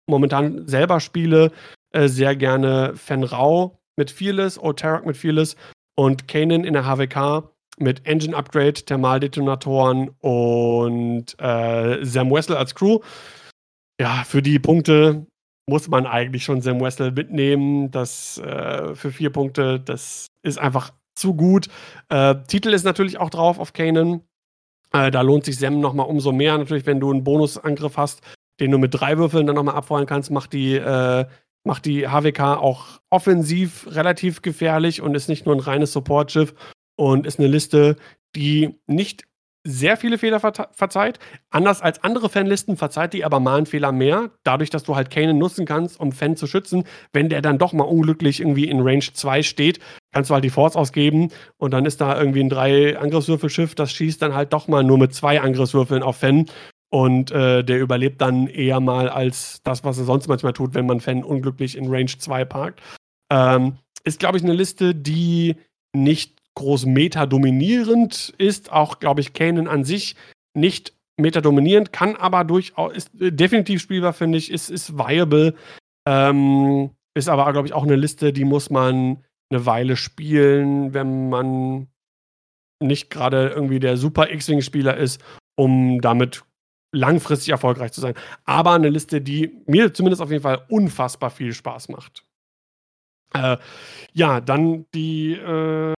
[0.07, 1.51] momentan selber spiele
[1.91, 5.55] äh, sehr gerne Fenrau mit Fearless, Oterak mit Fearless
[5.95, 12.99] und Kanan in der HWK mit Engine Upgrade, Thermaldetonatoren und äh, Sam Wessel als Crew.
[13.99, 15.25] Ja, für die Punkte
[15.67, 17.91] muss man eigentlich schon Sam Wessel mitnehmen.
[17.91, 21.67] Das äh, für vier Punkte, das ist einfach zu gut.
[22.09, 24.21] Äh, Titel ist natürlich auch drauf auf Kanan.
[24.91, 26.57] Äh, da lohnt sich Sam nochmal umso mehr.
[26.57, 28.21] Natürlich, wenn du einen Bonusangriff hast,
[28.59, 31.25] den du mit drei Würfeln dann nochmal abfeuern kannst, macht die, äh,
[31.63, 36.53] macht die HWK auch offensiv relativ gefährlich und ist nicht nur ein reines Supportschiff
[36.95, 37.95] und ist eine Liste,
[38.35, 39.23] die nicht
[39.65, 41.19] sehr viele Fehler ver verzeiht.
[41.49, 45.09] Anders als andere Fanlisten verzeiht die aber mal einen Fehler mehr, dadurch, dass du halt
[45.09, 46.85] Kanan nutzen kannst, um Fan zu schützen.
[47.11, 49.79] Wenn der dann doch mal unglücklich irgendwie in Range 2 steht,
[50.13, 53.91] kannst du halt die Force ausgeben und dann ist da irgendwie ein drei Angriffswürfelschiff, das
[53.91, 56.45] schießt dann halt doch mal nur mit zwei Angriffswürfeln auf Fan
[56.89, 60.85] und äh, der überlebt dann eher mal als das, was er sonst manchmal tut, wenn
[60.85, 62.81] man Fan unglücklich in Range 2 parkt.
[63.31, 65.55] Ähm, ist, glaube ich, eine Liste, die
[65.93, 68.71] nicht groß meta-dominierend ist.
[68.71, 70.15] Auch, glaube ich, Kanan an sich
[70.53, 75.55] nicht Meta dominierend, kann aber durchaus, ist äh, definitiv spielbar, finde ich, ist, ist viable.
[76.07, 81.29] Ähm, ist aber, glaube ich, auch eine Liste, die muss man eine Weile spielen, wenn
[81.29, 81.87] man
[82.83, 85.23] nicht gerade irgendwie der super X-Wing-Spieler ist,
[85.55, 86.43] um damit
[86.93, 88.15] langfristig erfolgreich zu sein.
[88.43, 92.25] Aber eine Liste, die mir zumindest auf jeden Fall unfassbar viel Spaß macht.
[93.33, 93.57] Äh,
[94.13, 95.93] ja, dann die, äh,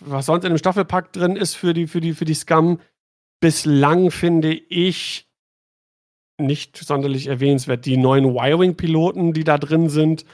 [0.00, 2.80] was sonst in dem Staffelpack drin ist für die, für die, für die Scum,
[3.40, 5.28] bislang finde ich
[6.38, 7.86] nicht sonderlich erwähnenswert.
[7.86, 10.24] Die neuen Y-Wing-Piloten, die da drin sind.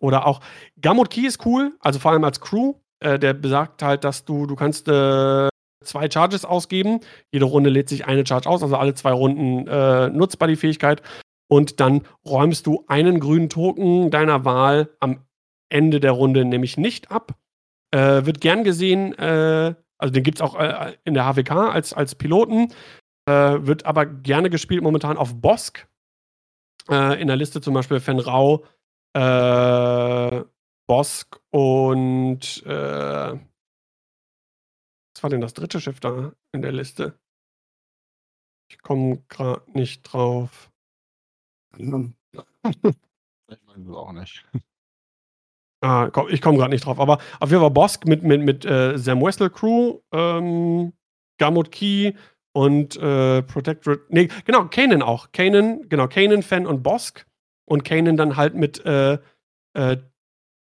[0.00, 0.40] Oder auch
[0.80, 2.74] Gamut Key ist cool, also vor allem als Crew.
[3.00, 5.48] Äh, der besagt halt, dass du, du kannst äh,
[5.84, 7.00] zwei Charges ausgeben.
[7.32, 11.02] Jede Runde lädt sich eine Charge aus, also alle zwei Runden äh, nutzbar die Fähigkeit.
[11.48, 15.25] Und dann räumst du einen grünen Token deiner Wahl am
[15.68, 17.34] Ende der Runde nämlich nicht ab.
[17.92, 21.92] Äh, wird gern gesehen, äh, also den gibt es auch äh, in der HWK als,
[21.92, 22.72] als Piloten.
[23.28, 25.88] Äh, wird aber gerne gespielt momentan auf Bosk.
[26.88, 28.64] Äh, in der Liste zum Beispiel Fenrau,
[29.14, 30.44] äh,
[30.86, 33.38] Bosk und äh,
[35.14, 37.18] was war denn das dritte Schiff da in der Liste?
[38.70, 40.70] Ich komme gerade nicht drauf.
[41.78, 42.14] ich weiß
[43.78, 44.44] es auch nicht.
[45.82, 46.98] Ah, komm, ich komme gerade nicht drauf.
[46.98, 50.92] Aber auf jeden Fall Bosk mit, mit, mit äh, Sam Wessel Crew, ähm,
[51.38, 52.14] Gamut Key,
[52.56, 54.04] und äh, Protectorate.
[54.08, 55.30] Nee, genau, Kanan auch.
[55.32, 57.26] Kanan, genau, Kanan, Fan und Bosk.
[57.66, 59.18] Und Kanan dann halt mit, äh,
[59.74, 59.98] äh,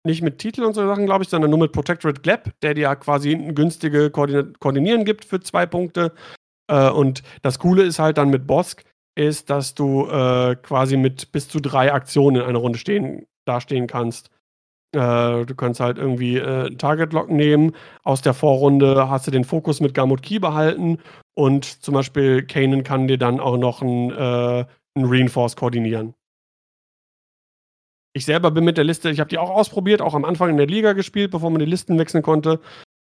[0.02, 2.96] nicht mit Titel und so Sachen, glaube ich, sondern nur mit Protectorate Glab, der dir
[2.96, 6.14] quasi ein günstige Koordin Koordinieren gibt für zwei Punkte.
[6.68, 8.82] Äh, und das Coole ist halt dann mit Bosk,
[9.14, 13.88] ist, dass du äh, quasi mit bis zu drei Aktionen in einer Runde stehen, dastehen
[13.88, 14.30] kannst.
[14.94, 17.72] Äh, du kannst halt irgendwie äh, Target Lock nehmen.
[18.02, 20.98] Aus der Vorrunde hast du den Fokus mit Gamut Key behalten
[21.34, 24.64] und zum Beispiel Kanan kann dir dann auch noch ein, äh,
[24.96, 26.14] ein Reinforce koordinieren.
[28.16, 30.56] Ich selber bin mit der Liste, ich habe die auch ausprobiert, auch am Anfang in
[30.56, 32.60] der Liga gespielt, bevor man die Listen wechseln konnte.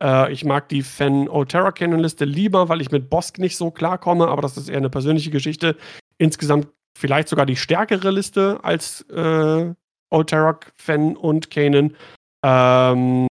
[0.03, 3.73] Äh, ich mag die Fan O'Terra Cannon Liste lieber, weil ich mit Bosk nicht so
[3.73, 5.77] klarkomme, aber das ist eher eine persönliche Geschichte.
[6.19, 9.75] Insgesamt vielleicht sogar die stärkere Liste als äh,
[10.13, 11.97] Alterok, Fan und Kanan.
[12.45, 13.27] Ähm,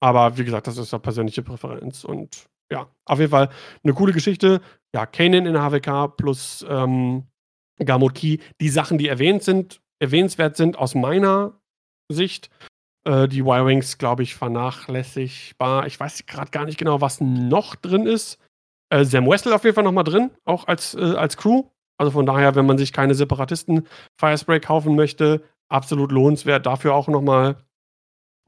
[0.00, 2.04] aber wie gesagt, das ist eine persönliche Präferenz.
[2.04, 3.50] Und ja, auf jeden Fall
[3.82, 4.60] eine coole Geschichte.
[4.94, 7.24] Ja, Kanan in der HWK plus ähm,
[7.84, 8.38] Gamut Key.
[8.60, 11.60] Die Sachen, die erwähnt sind, erwähnenswert sind aus meiner
[12.10, 12.50] Sicht.
[13.04, 15.86] Äh, die Y-Wings, glaube ich, vernachlässigbar.
[15.86, 18.38] Ich weiß gerade gar nicht genau, was noch drin ist.
[18.90, 21.64] Äh, Sam Wessel auf jeden Fall nochmal drin, auch als, äh, als Crew.
[21.98, 23.86] Also von daher, wenn man sich keine Separatisten
[24.18, 27.56] Firespray kaufen möchte, absolut lohnenswert dafür auch nochmal.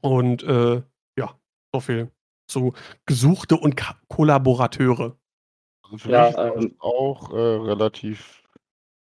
[0.01, 0.83] Und äh,
[1.17, 1.39] ja,
[1.73, 2.11] so viel
[2.47, 2.73] zu
[3.05, 5.17] gesuchte und Ka Kollaborateure.
[5.83, 8.43] Also für ja, mich ist ähm, auch äh, relativ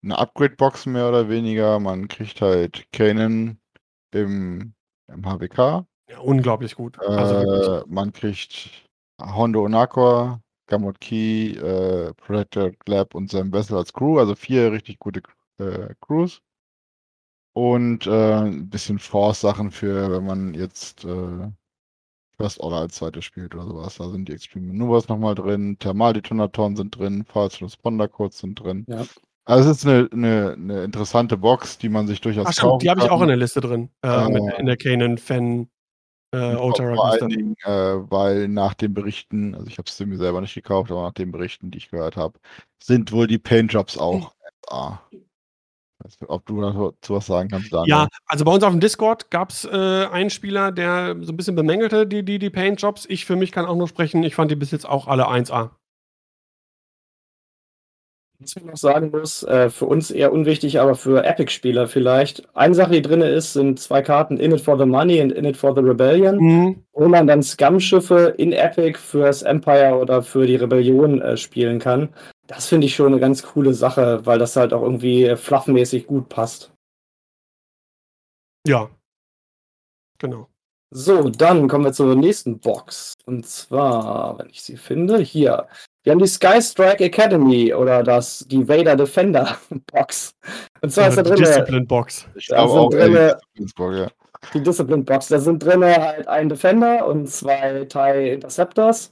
[0.02, 1.78] eine Upgrade-Box mehr oder weniger.
[1.78, 3.58] Man kriegt halt Kanan
[4.12, 4.74] im,
[5.08, 5.86] im HWK.
[6.08, 6.98] Ja, unglaublich gut.
[7.00, 8.88] Also äh, man kriegt
[9.20, 14.98] Hondo Onakor, Gamut Key, äh, Predator Lab und sein Vessel als Crew, also vier richtig
[14.98, 15.22] gute
[15.58, 16.40] äh, Crews.
[17.56, 21.48] Und äh, ein bisschen Force-Sachen für, wenn man jetzt äh,
[22.36, 23.96] First Order als zweite spielt oder sowas.
[23.96, 28.84] Da sind die Extreme Maneuvers nochmal drin, Thermaldetonatoren sind drin, False Responder Codes sind drin.
[28.86, 29.06] Ja.
[29.46, 32.90] Also es ist eine, eine, eine, interessante Box, die man sich durchaus Ach, stimmt, die
[32.90, 33.88] habe ich auch in der Liste drin.
[34.02, 35.70] Äh, mit, in der Canon Fan
[36.32, 40.42] äh, Vor allen Dingen, äh, weil nach den Berichten, also ich habe es mir selber
[40.42, 42.38] nicht gekauft, aber nach den Berichten, die ich gehört habe,
[42.82, 44.34] sind wohl die Paintjobs auch
[44.68, 45.00] SA.
[46.28, 47.88] Ob du dazu was sagen kannst, Daniel.
[47.88, 51.36] Ja, also bei uns auf dem Discord gab es äh, einen Spieler, der so ein
[51.36, 53.06] bisschen bemängelte die, die, die Paint-Jobs.
[53.08, 55.70] Ich für mich kann auch nur sprechen, ich fand die bis jetzt auch alle 1A.
[58.38, 62.46] Was ich noch sagen muss, äh, für uns eher unwichtig, aber für Epic-Spieler vielleicht.
[62.54, 65.46] Eine Sache, die drin ist, sind zwei Karten In It for the Money und In
[65.46, 66.84] It for the Rebellion, mhm.
[66.92, 72.10] wo man dann Scum-Schiffe in Epic fürs Empire oder für die Rebellion äh, spielen kann.
[72.46, 76.28] Das finde ich schon eine ganz coole Sache, weil das halt auch irgendwie fluffmäßig gut
[76.28, 76.72] passt.
[78.66, 78.88] Ja.
[80.18, 80.48] Genau.
[80.90, 83.14] So, dann kommen wir zur nächsten Box.
[83.26, 85.66] Und zwar, wenn ich sie finde, hier.
[86.04, 89.56] Wir haben die Sky Strike Academy oder das, die Vader Defender
[89.92, 90.30] Box.
[90.80, 91.36] Und zwar ist da drin.
[91.36, 92.28] Die Discipline Box.
[92.36, 94.08] Ich glaube auch drinne, ja.
[94.54, 95.28] Die Discipline Box.
[95.28, 99.10] Da sind drin halt ein Defender und zwei TIE Interceptors.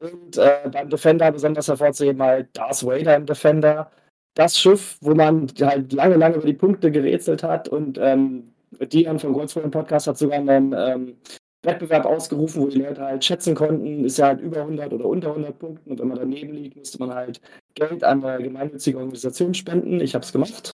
[0.00, 3.90] Und äh, beim Defender besonders hervorzuheben halt Darth Vader im Defender.
[4.34, 9.20] Das Schiff, wo man halt lange, lange über die Punkte gerätselt hat und ähm, Dian
[9.20, 11.16] vom Goldspoon Podcast hat sogar einen ähm,
[11.62, 15.28] Wettbewerb ausgerufen, wo die Leute halt schätzen konnten, ist ja halt über 100 oder unter
[15.28, 17.40] 100 Punkten und wenn man daneben liegt, müsste man halt
[17.74, 20.00] Geld an eine gemeinnützige Organisation spenden.
[20.00, 20.72] Ich habe es gemacht.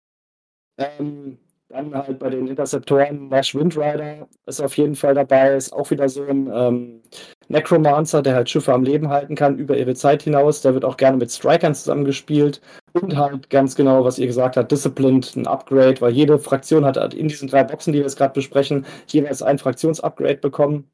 [0.79, 1.39] Ähm,
[1.69, 6.09] dann halt bei den Interceptoren Nash Windrider ist auf jeden Fall dabei, ist auch wieder
[6.09, 7.03] so ein ähm,
[7.51, 10.63] Necromancer, der halt Schiffe am Leben halten kann über ihre Zeit hinaus.
[10.63, 12.61] Der wird auch gerne mit Strikern zusammengespielt
[12.93, 16.97] und halt ganz genau, was ihr gesagt habt, Disciplined, ein Upgrade, weil jede Fraktion hat
[16.97, 20.89] halt in diesen drei Boxen, die wir jetzt gerade besprechen, jeweils ein Fraktionsupgrade bekommen.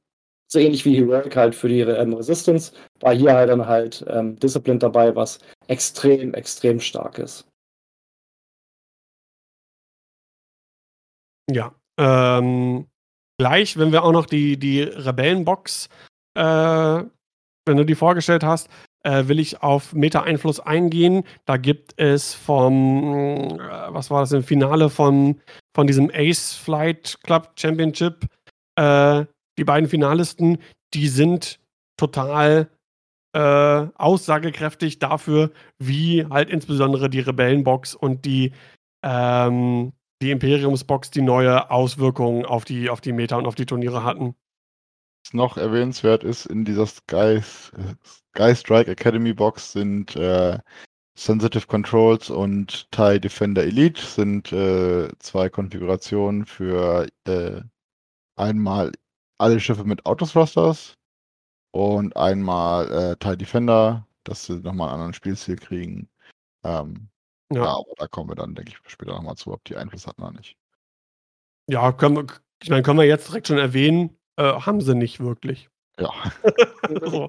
[0.49, 4.39] So ähnlich wie Heroic halt für die ähm, Resistance, war hier halt dann halt ähm,
[4.39, 7.47] Disciplined dabei, was extrem, extrem stark ist.
[11.51, 11.75] Ja.
[11.99, 12.87] Ähm,
[13.39, 15.89] gleich, wenn wir auch noch die, die Rebellenbox,
[16.37, 18.69] wenn du die vorgestellt hast,
[19.03, 21.25] äh, will ich auf Meta-Einfluss eingehen.
[21.45, 25.41] Da gibt es vom, äh, was war das im Finale von,
[25.75, 28.27] von diesem Ace Flight Club Championship,
[28.77, 29.25] äh,
[29.59, 30.59] die beiden Finalisten,
[30.95, 31.59] die sind
[31.97, 32.69] total
[33.35, 38.53] äh, aussagekräftig dafür, wie halt insbesondere die Rebellenbox und die
[39.05, 39.93] ähm,
[40.23, 44.35] die Imperiumsbox die neue Auswirkungen auf die, auf die Meta und auf die Turniere hatten.
[45.33, 50.59] Noch erwähnenswert ist, in dieser Sky, Sky Strike Academy Box sind äh,
[51.19, 57.63] Sensitive Controls und TIE Defender Elite sind äh, zwei Konfigurationen für äh,
[58.37, 58.93] einmal
[59.39, 60.95] alle Schiffe mit Autothrusters
[61.71, 66.11] und einmal äh, TIE Defender, dass sie nochmal einen anderen Spielstil kriegen.
[66.65, 67.09] Ähm,
[67.51, 67.65] ja.
[67.65, 70.23] ja, aber da kommen wir dann, denke ich, später nochmal zu, ob die Einfluss hatten
[70.23, 70.57] oder nicht.
[71.67, 72.27] Ja, können wir,
[72.63, 75.69] ich meine, können wir jetzt direkt schon erwähnen, äh, haben sie nicht wirklich.
[75.99, 76.11] Ja.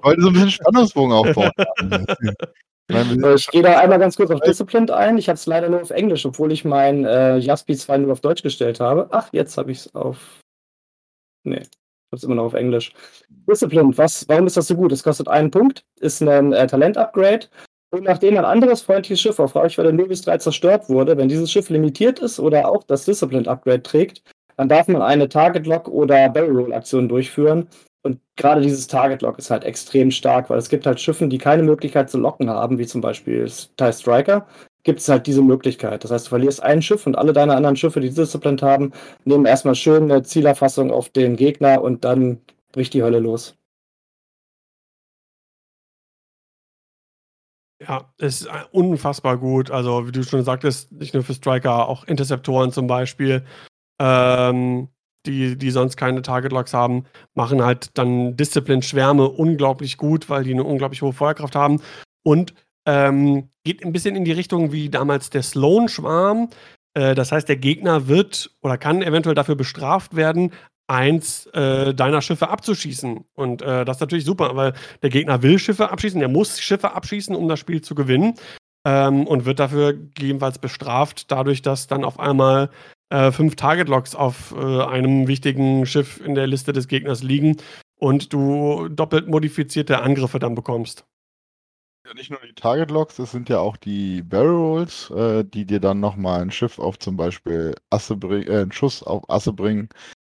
[0.02, 1.50] Heute so ein bisschen Spannungsbogen aufbauen.
[3.36, 5.18] ich gehe da einmal ganz kurz auf Disciplined ein.
[5.18, 8.20] Ich habe es leider nur auf Englisch, obwohl ich mein äh, Jaspi 2 nur auf
[8.20, 9.08] Deutsch gestellt habe.
[9.10, 10.42] Ach, jetzt habe ich es auf.
[11.44, 12.92] Nee, ich habe es immer noch auf Englisch.
[13.28, 14.92] Disciplined, was, warum ist das so gut?
[14.92, 17.46] Es kostet einen Punkt, ist ein äh, Talent-Upgrade
[17.90, 21.50] und nachdem ein anderes freundliches Schiff auf Reichweite 0 bis 3 zerstört wurde, wenn dieses
[21.50, 24.22] Schiff limitiert ist oder auch das Disciplined Upgrade trägt,
[24.58, 27.68] dann darf man eine Target Lock oder Barrel Roll Aktion durchführen.
[28.02, 31.38] Und gerade dieses Target Lock ist halt extrem stark, weil es gibt halt Schiffen, die
[31.38, 34.46] keine Möglichkeit zu locken haben, wie zum Beispiel TIE Striker,
[34.82, 36.02] gibt es halt diese Möglichkeit.
[36.02, 38.92] Das heißt, du verlierst ein Schiff und alle deine anderen Schiffe, die Disciplined haben,
[39.24, 42.40] nehmen erstmal schön eine Zielerfassung auf den Gegner und dann
[42.72, 43.54] bricht die Hölle los.
[47.80, 49.70] Ja, ist äh, unfassbar gut.
[49.70, 53.44] Also, wie du schon sagtest, nicht nur für Striker, auch Interceptoren zum Beispiel,
[53.98, 54.88] ähm,
[55.26, 57.04] die, die sonst keine Target-Locks haben,
[57.34, 61.80] machen halt dann Discipline-Schwärme unglaublich gut, weil die eine unglaublich hohe Feuerkraft haben.
[62.22, 62.54] Und
[62.86, 66.48] ähm, geht ein bisschen in die Richtung wie damals der Sloan-Schwarm.
[66.94, 70.52] Äh, das heißt, der Gegner wird oder kann eventuell dafür bestraft werden,
[70.86, 73.24] eins äh, deiner Schiffe abzuschießen.
[73.34, 74.72] Und äh, das ist natürlich super, weil
[75.02, 78.34] der Gegner will Schiffe abschießen, er muss Schiffe abschießen, um das Spiel zu gewinnen.
[78.86, 82.70] Ähm, und wird dafür gegebenenfalls bestraft, dadurch, dass dann auf einmal
[83.10, 87.56] äh, fünf Target-Locks auf äh, einem wichtigen Schiff in der Liste des Gegners liegen
[87.96, 91.06] und du doppelt modifizierte Angriffe dann bekommst.
[92.06, 95.80] Ja, nicht nur die Target-Locks, es sind ja auch die Barrel Rolls, äh, die dir
[95.80, 99.88] dann nochmal ein Schiff auf zum Beispiel Asse bringen, äh, einen Schuss auf Asse bringen,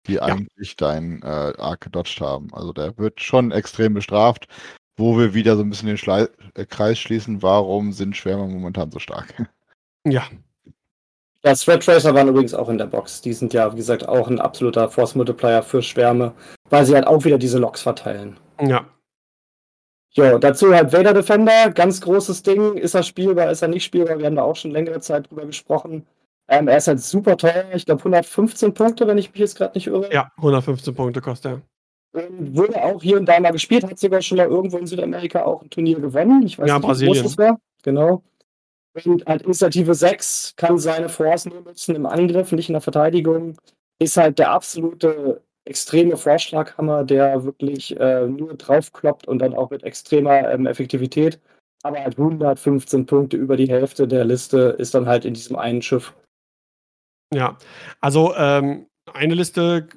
[0.06, 0.22] die ja.
[0.22, 2.52] eigentlich deinen äh, Arc gedodged haben.
[2.52, 4.48] Also der wird schon extrem bestraft,
[4.96, 8.90] wo wir wieder so ein bisschen den Schle äh, Kreis schließen, warum sind Schwärme momentan
[8.90, 9.50] so stark?
[10.04, 10.28] Ja.
[11.44, 13.20] Ja, Thread Tracer waren übrigens auch in der Box.
[13.20, 16.32] Die sind ja, wie gesagt, auch ein absoluter Force Multiplier für Schwärme,
[16.70, 18.36] weil sie halt auch wieder diese Loks verteilen.
[18.60, 18.86] Ja.
[20.14, 22.76] Ja, dazu halt Vader Defender, ganz großes Ding.
[22.76, 24.18] Ist er spielbar, ist er nicht spielbar?
[24.18, 26.06] Wir haben da auch schon längere Zeit drüber gesprochen.
[26.48, 27.64] Ähm, er ist halt super teuer.
[27.72, 30.12] Ich glaube 115 Punkte, wenn ich mich jetzt gerade nicht irre.
[30.12, 31.62] Ja, 115 Punkte kostet er.
[32.14, 35.44] Ähm, wurde auch hier und da mal gespielt, hat sogar schon mal irgendwo in Südamerika
[35.44, 36.42] auch ein Turnier gewonnen.
[36.44, 37.14] Ich weiß ja, nicht, Brasilien.
[37.14, 37.58] wie groß das war.
[37.82, 38.22] Genau.
[38.94, 43.56] Und halt Initiative 6 kann seine Force nur nutzen im Angriff, nicht in der Verteidigung.
[43.98, 49.84] Ist halt der absolute extreme Vorschlaghammer, der wirklich äh, nur draufkloppt und dann auch mit
[49.84, 51.40] extremer ähm, Effektivität.
[51.82, 55.82] Aber halt 115 Punkte über die Hälfte der Liste ist dann halt in diesem einen
[55.82, 56.14] Schiff.
[57.32, 57.56] Ja,
[58.00, 59.88] also ähm, eine Liste,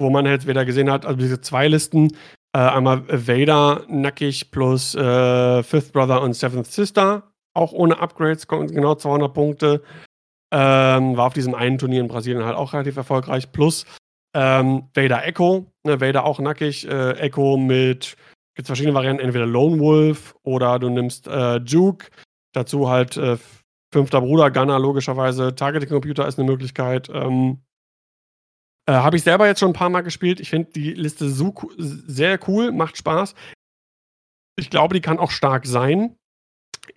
[0.00, 2.16] wo man jetzt wieder gesehen hat, also diese zwei Listen,
[2.54, 8.94] äh, einmal Vader nackig plus äh, Fifth Brother und Seventh Sister, auch ohne Upgrades, genau
[8.94, 9.82] 200 Punkte.
[10.52, 13.52] Ähm, war auf diesem einen Turnier in Brasilien halt auch relativ erfolgreich.
[13.52, 13.86] Plus
[14.34, 18.16] ähm, Vader Echo, ne, Vader auch nackig, äh, Echo mit,
[18.54, 22.08] gibt es verschiedene Varianten, entweder Lone Wolf oder du nimmst äh, Juke,
[22.52, 23.38] dazu halt äh,
[23.94, 25.54] Fünfter Bruder, Gunner, logischerweise.
[25.54, 27.10] Targeting Computer ist eine Möglichkeit.
[27.12, 27.60] Ähm,
[28.88, 30.40] Äh, Habe ich selber jetzt schon ein paar Mal gespielt.
[30.40, 33.34] Ich finde die Liste so sehr cool, macht Spaß.
[34.58, 36.16] Ich glaube, die kann auch stark sein,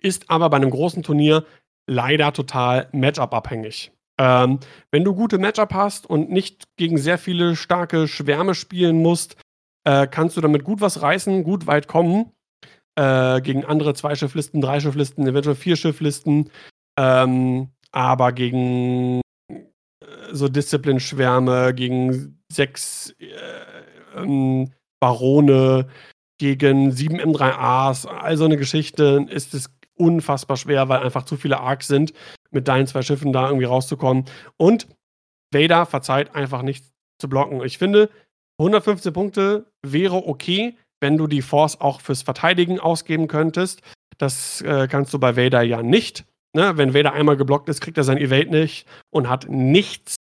[0.00, 1.44] ist aber bei einem großen Turnier
[1.86, 3.92] leider total Matchup-abhängig.
[4.18, 4.60] Ähm,
[4.90, 9.36] wenn du gute Matchup hast und nicht gegen sehr viele starke Schwärme spielen musst,
[9.84, 12.32] äh, kannst du damit gut was reißen, gut weit kommen.
[12.98, 16.50] Äh, gegen andere Zwei-Schifflisten, Drei-Schifflisten, eventuell Vier-Schifflisten.
[16.98, 19.56] Ähm, aber gegen äh,
[20.32, 25.88] so Disziplin-Schwärme, gegen sechs äh, ähm, Barone,
[26.38, 31.60] gegen sieben M3As, all so eine Geschichte ist es unfassbar schwer, weil einfach zu viele
[31.60, 32.12] Arcs sind,
[32.50, 34.24] mit deinen zwei Schiffen da irgendwie rauszukommen.
[34.56, 34.86] Und
[35.52, 36.84] Vader verzeiht einfach nicht
[37.18, 37.62] zu blocken.
[37.64, 38.10] Ich finde,
[38.58, 43.82] 115 Punkte wäre okay, wenn du die Force auch fürs Verteidigen ausgeben könntest.
[44.18, 46.24] Das äh, kannst du bei Vader ja nicht.
[46.54, 46.76] Ne?
[46.76, 50.16] Wenn Vader einmal geblockt ist, kriegt er sein Evade nicht und hat nichts,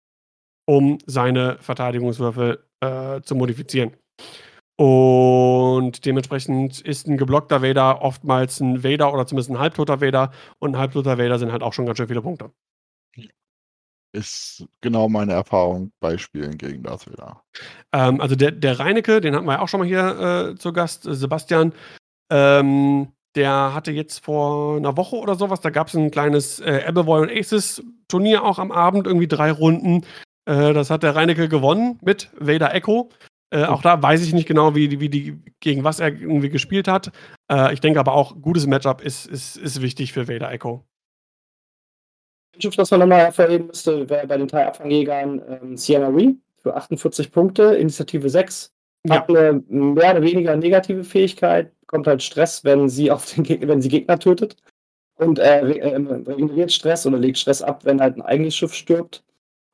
[0.66, 3.92] um seine Verteidigungswürfel äh, zu modifizieren.
[4.76, 10.32] Und dementsprechend ist ein geblockter Vader oftmals ein Vader oder zumindest ein halbtoter Vader.
[10.58, 12.50] Und ein halbtoter Vader sind halt auch schon ganz schön viele Punkte.
[14.12, 17.42] Ist genau meine Erfahrung bei Spielen gegen Darth Vader.
[17.92, 20.72] Ähm, also der, der Reinecke, den hatten wir ja auch schon mal hier äh, zu
[20.72, 21.72] Gast, äh, Sebastian.
[22.30, 26.84] Ähm, der hatte jetzt vor einer Woche oder sowas, da gab es ein kleines äh,
[26.86, 30.04] Appleboy und Aces Turnier auch am Abend, irgendwie drei Runden.
[30.46, 33.10] Äh, das hat der Reinecke gewonnen mit Vader Echo.
[33.54, 36.88] Äh, auch da weiß ich nicht genau, wie, wie die, gegen was er irgendwie gespielt
[36.88, 37.12] hat.
[37.48, 40.84] Äh, ich denke aber auch, gutes Matchup ist, ist, ist wichtig für Vader Echo.
[42.56, 46.74] Ein Schiff, das man nochmal hervorheben müsste, wäre bei den Teilabfangjägern ähm, Sienna Ree für
[46.74, 48.72] 48 Punkte, Initiative 6.
[49.06, 49.16] Ja.
[49.16, 53.68] Hat eine mehr oder weniger negative Fähigkeit, bekommt halt Stress, wenn sie auf den Gegner,
[53.68, 54.56] wenn sie Gegner tötet.
[55.16, 59.23] Und äh, äh, regeneriert Stress oder legt Stress ab, wenn halt ein eigenes Schiff stirbt.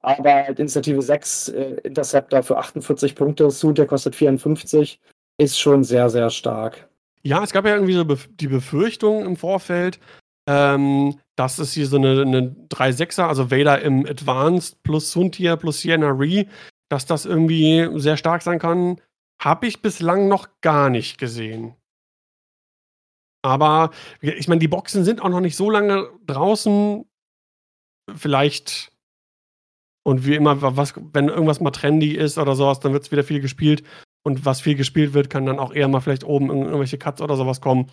[0.02, 5.00] Aber Initiative 6, äh, Interceptor für 48 Punkte, Suit, der kostet 54,
[5.38, 6.88] ist schon sehr, sehr stark.
[7.22, 10.00] Ja, es gab ja irgendwie so die Befürchtung im Vorfeld,
[10.48, 15.80] ähm, dass es hier so eine, eine 3-6er, also Vader im Advanced plus Suntier plus
[15.80, 16.46] Sienna Ree,
[16.88, 19.00] dass das irgendwie sehr stark sein kann.
[19.38, 21.76] Habe ich bislang noch gar nicht gesehen.
[23.42, 23.90] Aber
[24.20, 27.06] ich meine, die Boxen sind auch noch nicht so lange draußen.
[28.14, 28.92] Vielleicht
[30.02, 33.24] und wie immer, was, wenn irgendwas mal trendy ist oder sowas, dann wird es wieder
[33.24, 33.82] viel gespielt.
[34.22, 37.36] Und was viel gespielt wird, kann dann auch eher mal vielleicht oben irgendwelche Cuts oder
[37.36, 37.86] sowas kommen.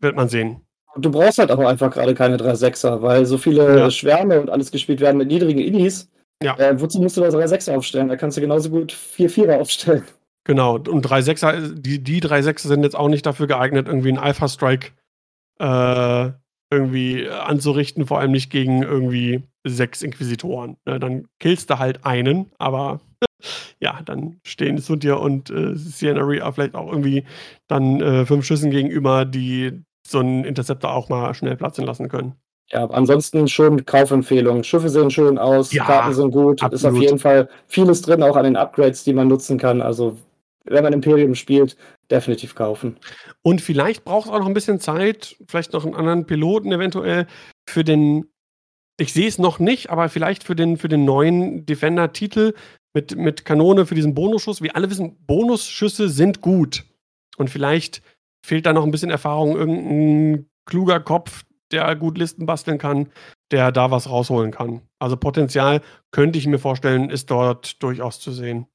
[0.00, 0.60] Wird man sehen.
[0.96, 3.90] Du brauchst halt aber einfach gerade keine 3-6er, weil so viele ja.
[3.90, 6.10] Schwärme und alles gespielt werden mit niedrigen Innis.
[6.42, 6.56] Ja.
[6.58, 8.08] Äh, wozu musst du da 3-6er aufstellen?
[8.08, 10.04] Da kannst du genauso gut 4-4er aufstellen.
[10.44, 14.88] Genau, und 3-6er, die, die 3-6er sind jetzt auch nicht dafür geeignet, irgendwie einen Alpha-Strike
[15.60, 16.32] äh,
[16.72, 20.76] irgendwie anzurichten, vor allem nicht gegen irgendwie sechs Inquisitoren.
[20.86, 23.00] Ne, dann killst du halt einen, aber
[23.80, 27.24] ja, dann stehen Sundir und äh, Sienna Rhea vielleicht auch irgendwie
[27.68, 32.34] dann äh, fünf Schüssen gegenüber, die so einen Interceptor auch mal schnell platzen lassen können.
[32.70, 34.64] Ja, ansonsten schon Kaufempfehlungen.
[34.64, 36.72] Schiffe sehen schön aus, ja, Karten sind gut, absolut.
[36.72, 39.82] ist auf jeden Fall vieles drin, auch an den Upgrades, die man nutzen kann.
[39.82, 40.16] Also
[40.64, 41.76] wenn man Imperium spielt,
[42.12, 42.98] definitiv kaufen.
[43.42, 47.26] Und vielleicht braucht es auch noch ein bisschen Zeit, vielleicht noch einen anderen Piloten eventuell
[47.68, 48.26] für den,
[49.00, 52.54] ich sehe es noch nicht, aber vielleicht für den, für den neuen Defender-Titel
[52.94, 54.62] mit, mit Kanone für diesen Bonusschuss.
[54.62, 56.84] Wir alle wissen, Bonusschüsse sind gut.
[57.38, 58.02] Und vielleicht
[58.44, 63.10] fehlt da noch ein bisschen Erfahrung, irgendein kluger Kopf, der gut Listen basteln kann,
[63.50, 64.82] der da was rausholen kann.
[64.98, 65.80] Also Potenzial
[66.10, 68.66] könnte ich mir vorstellen, ist dort durchaus zu sehen.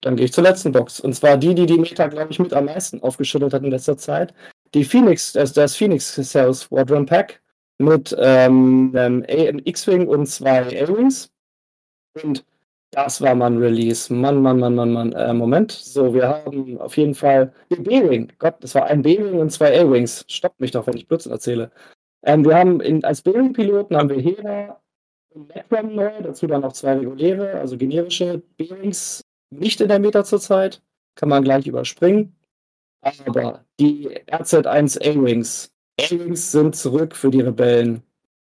[0.00, 1.00] Dann gehe ich zur letzten Box.
[1.00, 3.96] Und zwar die, die die Meta, glaube ich, mit am meisten aufgeschüttet hat in letzter
[3.96, 4.34] Zeit.
[4.74, 7.40] Die Phoenix, das, das Phoenix Cell Squadron Pack
[7.78, 11.30] mit ähm, einem X-Wing und zwei A-Wings.
[12.22, 12.44] Und
[12.90, 14.12] das war mal ein Release.
[14.12, 15.12] Mann, Mann, Mann, Mann, Mann.
[15.12, 15.72] Äh, Moment.
[15.72, 18.32] So, wir haben auf jeden Fall den B-Wing.
[18.38, 20.24] Gott, das war ein B-Wing und zwei A-Wings.
[20.28, 21.70] Stoppt mich doch, wenn ich Blödsinn erzähle.
[22.24, 24.80] Ähm, wir haben in, als B-Wing-Piloten haben wir Hera
[25.30, 30.24] und Necrom neu, dazu dann noch zwei reguläre, also generische B-Wings nicht in der Meta
[30.24, 30.82] zurzeit,
[31.14, 32.34] kann man gleich überspringen.
[33.26, 38.02] Aber die RZ1 A-Wings, A-Wings sind zurück für die Rebellen.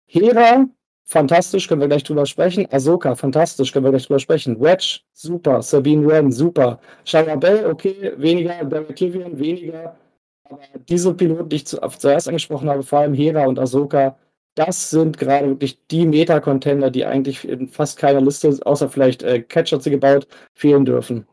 [0.06, 0.66] Hera,
[1.04, 2.66] fantastisch, können wir gleich drüber sprechen.
[2.70, 4.60] Ahsoka, fantastisch, können wir gleich drüber sprechen.
[4.60, 5.62] Wedge, super.
[5.62, 6.80] Sabine Wren, super.
[7.04, 8.64] Shara Bell, okay, weniger.
[8.64, 9.96] Barry Kivian, weniger.
[10.44, 14.16] Aber diese Piloten, die ich zuerst angesprochen habe, vor allem Hera und Ahsoka,
[14.58, 19.40] das sind gerade wirklich die Meta-Contender, die eigentlich in fast keiner Liste, außer vielleicht äh,
[19.40, 21.26] Catcher sie gebaut, fehlen dürfen.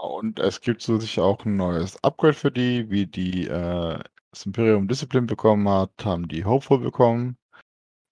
[0.00, 3.98] Und es gibt so sicher auch ein neues Upgrade für die, wie die äh,
[4.30, 7.36] das Imperium Discipline bekommen hat, haben die Hopeful bekommen.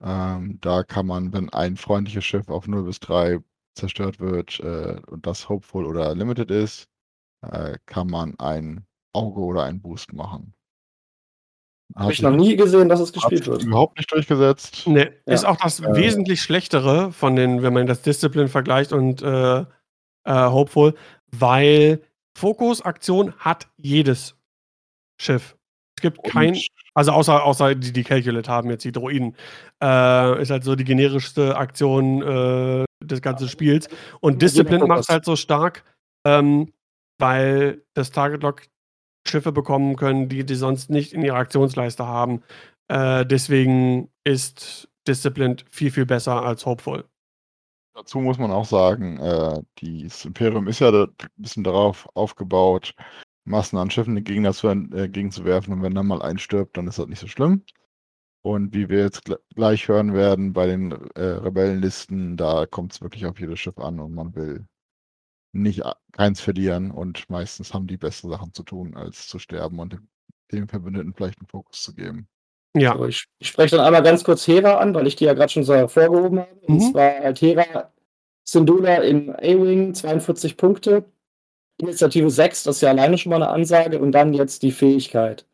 [0.03, 3.39] Ähm, da kann man, wenn ein freundliches Schiff auf 0 bis 3
[3.77, 6.89] zerstört wird äh, und das Hopeful oder Limited ist,
[7.43, 10.55] äh, kann man ein Auge oder ein Boost machen.
[11.97, 13.63] Habe ich noch nie gesehen, dass es gespielt wird.
[13.65, 14.87] überhaupt nicht durchgesetzt.
[14.87, 15.35] Ne, Ja.
[15.35, 15.95] ist auch das Äh.
[15.95, 19.65] wesentlich schlechtere von den, wenn man das Discipline vergleicht und äh, äh,
[20.27, 20.95] Hopeful,
[21.31, 22.01] weil
[22.37, 24.35] Fokusaktion hat jedes
[25.21, 25.57] Schiff.
[25.97, 26.59] Es gibt kein,
[26.95, 29.37] also außer, außer die, die Calculate haben jetzt die Droiden,
[29.83, 33.89] äh, ist halt so die generischste Aktion äh, des ganzen Spiels.
[34.21, 35.09] Und Discipline macht Fokus.
[35.11, 35.85] halt so stark,
[36.27, 36.73] ähm,
[37.21, 38.63] weil das Target Lock
[39.27, 42.43] Schiffe bekommen können, die die sonst nicht in ihrer Aktionsleiste haben.
[42.89, 47.05] Äh, deswegen ist Disciplined viel, viel besser als Hopeful.
[47.95, 52.95] dazu muss man auch sagen, äh, das Imperium ist ja ein bisschen darauf aufgebaut,
[53.45, 55.73] Massen an Schiffen den Gegner zu, äh.
[55.73, 57.63] Und wenn dann mal ein stirbt, dann ist das nicht so schlimm.
[58.43, 63.01] Und wie wir jetzt gl gleich hören werden bei den äh, Rebellenlisten, da kommt es
[63.01, 64.67] wirklich auf jedes Schiff an und man will
[65.55, 65.83] nicht
[66.13, 66.91] keins verlieren.
[66.91, 70.09] Und meistens haben die bessere Sachen zu tun, als zu sterben und dem,
[70.53, 72.29] dem Verbündeten vielleicht einen Fokus zu geben.
[72.77, 75.35] Ja, So, ich, ich spreche dann einmal ganz kurz Hera an, weil ich die ja
[75.35, 76.55] gerade schon so hervorgehoben habe.
[76.67, 76.81] Und Mhm.
[76.81, 77.93] zwar halt Hera
[78.45, 81.05] Syndulla im A-Wing, 42 Punkte.
[81.79, 83.99] Initiative 6, das ist ja alleine schon mal eine Ansage.
[84.01, 85.47] Und dann jetzt die Fähigkeit.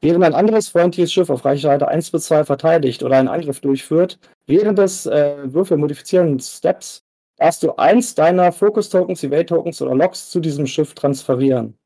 [0.00, 4.18] Während ein anderes freundliches Schiff auf Reichweite 1 bis 2 verteidigt oder einen Angriff durchführt,
[4.46, 7.04] während des äh, würfelmodifizierenden Steps
[7.38, 11.78] darfst du eins deiner Focus-Tokens, Evade-Tokens oder Logs zu diesem Schiff transferieren.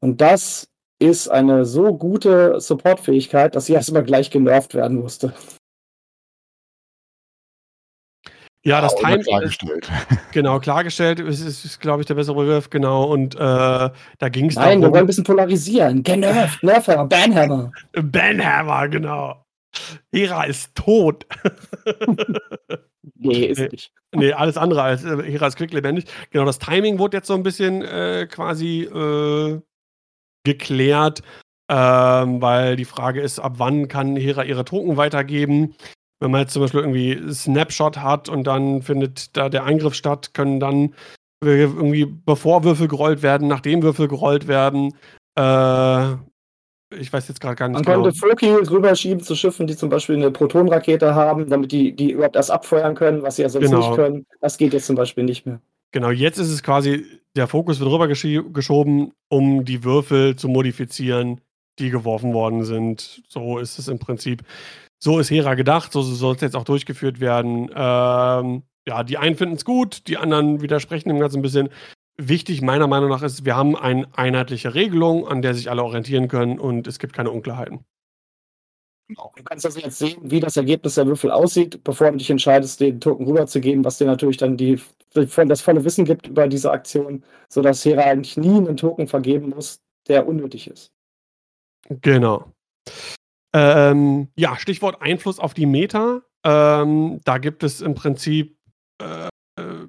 [0.00, 5.32] Und das ist eine so gute Support-Fähigkeit, dass sie erstmal gleich genervt werden musste.
[8.64, 9.88] ja, das Time, klargestellt.
[10.32, 13.04] genau, klargestellt, ist, ist, ist glaube ich, der bessere Begriff, genau.
[13.04, 14.92] Und äh, da ging es Nein, wir darum.
[14.92, 16.02] wollen ein bisschen polarisieren.
[16.02, 17.72] Genervt, Nerfhammer, Banhammer.
[17.92, 19.42] Banhammer, genau.
[20.12, 21.26] Hera ist tot.
[23.14, 23.68] Nee, ist Nee.
[23.72, 23.92] nicht.
[24.14, 26.04] nee, alles andere als äh, Hera ist quicklebendig.
[26.30, 29.60] Genau, das Timing wurde jetzt so ein bisschen äh, quasi äh,
[30.44, 31.22] geklärt,
[31.70, 35.74] ähm, weil die Frage ist, ab wann kann Hera ihre Token weitergeben?
[36.20, 40.34] Wenn man jetzt zum Beispiel irgendwie Snapshot hat und dann findet da der Angriff statt,
[40.34, 40.94] können dann
[41.44, 44.94] irgendwie bevor Würfel gerollt werden, nachdem Würfel gerollt werden.
[45.36, 46.16] Äh,
[46.90, 48.02] ich weiß jetzt gerade gar nicht Man genau.
[48.02, 52.36] konnte Floki rüberschieben zu Schiffen, die zum Beispiel eine Protonrakete haben, damit die, die überhaupt
[52.36, 53.78] erst abfeuern können, was sie ja sonst Genau.
[53.88, 54.26] nicht können.
[54.40, 55.60] Das geht jetzt zum Beispiel nicht mehr.
[55.92, 57.06] Genau, jetzt ist es quasi,
[57.36, 61.40] der Fokus wird rüber geschi- geschoben, um die Würfel zu modifizieren,
[61.78, 63.22] die geworfen worden sind.
[63.28, 64.42] So ist es im Prinzip.
[64.98, 67.70] So ist Hera gedacht, so soll es jetzt auch durchgeführt werden.
[67.74, 71.68] Ähm, ja, die einen finden es gut, die anderen widersprechen dem Ganzen ein bisschen.
[72.20, 76.26] Wichtig meiner Meinung nach ist, wir haben eine einheitliche Regelung, an der sich alle orientieren
[76.26, 77.84] können und es gibt keine Unklarheiten.
[79.08, 79.32] Genau.
[79.36, 82.80] Du kannst also jetzt sehen, wie das Ergebnis der Würfel aussieht, bevor du dich entscheidest,
[82.80, 84.78] den Token rüberzugeben, was dir natürlich dann die,
[85.14, 89.80] das volle Wissen gibt über diese Aktion, sodass Hera eigentlich nie einen Token vergeben muss,
[90.08, 90.92] der unnötig ist.
[91.88, 92.52] Genau.
[93.54, 96.22] Ähm, ja, Stichwort Einfluss auf die Meta.
[96.44, 98.58] Ähm, da gibt es im Prinzip,
[99.00, 99.28] äh,
[99.58, 99.88] äh,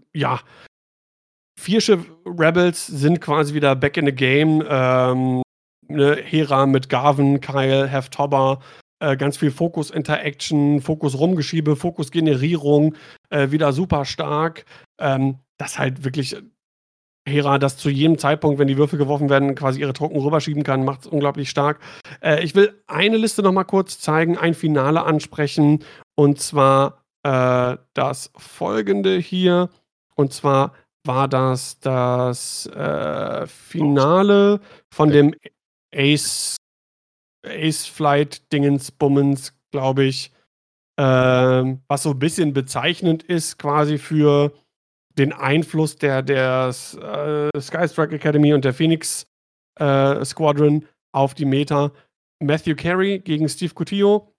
[1.59, 4.63] ja, Vierschiff Rebels sind quasi wieder back in the game.
[4.67, 5.41] Ähm,
[5.87, 8.59] ne, Hera mit Garvin, Kyle, Heft Tobber,
[8.99, 12.95] äh, ganz viel Fokus-Interaction, Fokus-Rumgeschiebe, Fokus-Generierung,
[13.29, 14.65] äh, wieder super stark.
[14.99, 16.35] Ähm, das halt wirklich
[17.27, 20.85] Hera das zu jedem Zeitpunkt, wenn die Würfel geworfen werden, quasi ihre Token rüberschieben kann,
[20.85, 21.79] macht es unglaublich stark.
[22.21, 25.83] Äh, ich will eine Liste noch mal kurz zeigen, ein Finale ansprechen
[26.15, 29.69] und zwar äh, das folgende hier.
[30.15, 30.73] Und zwar
[31.05, 34.59] war das das äh, Finale
[34.93, 35.33] von dem
[35.93, 36.57] Ace,
[37.45, 40.31] Ace Flight Dingens Bummens, glaube ich,
[40.99, 44.51] ähm, was so ein bisschen bezeichnend ist quasi für
[45.17, 49.27] den Einfluss der, der äh, Skystrike Academy und der Phoenix
[49.79, 51.91] äh, Squadron auf die Meta.
[52.41, 54.33] Matthew Carey gegen Steve Coutillo.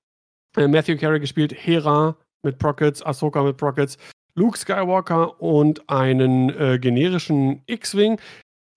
[0.56, 3.98] Äh, Matthew Carey gespielt Hera mit Prockets, Ahsoka mit Prockets,
[4.34, 8.20] Luke Skywalker und einen äh, generischen X-Wing.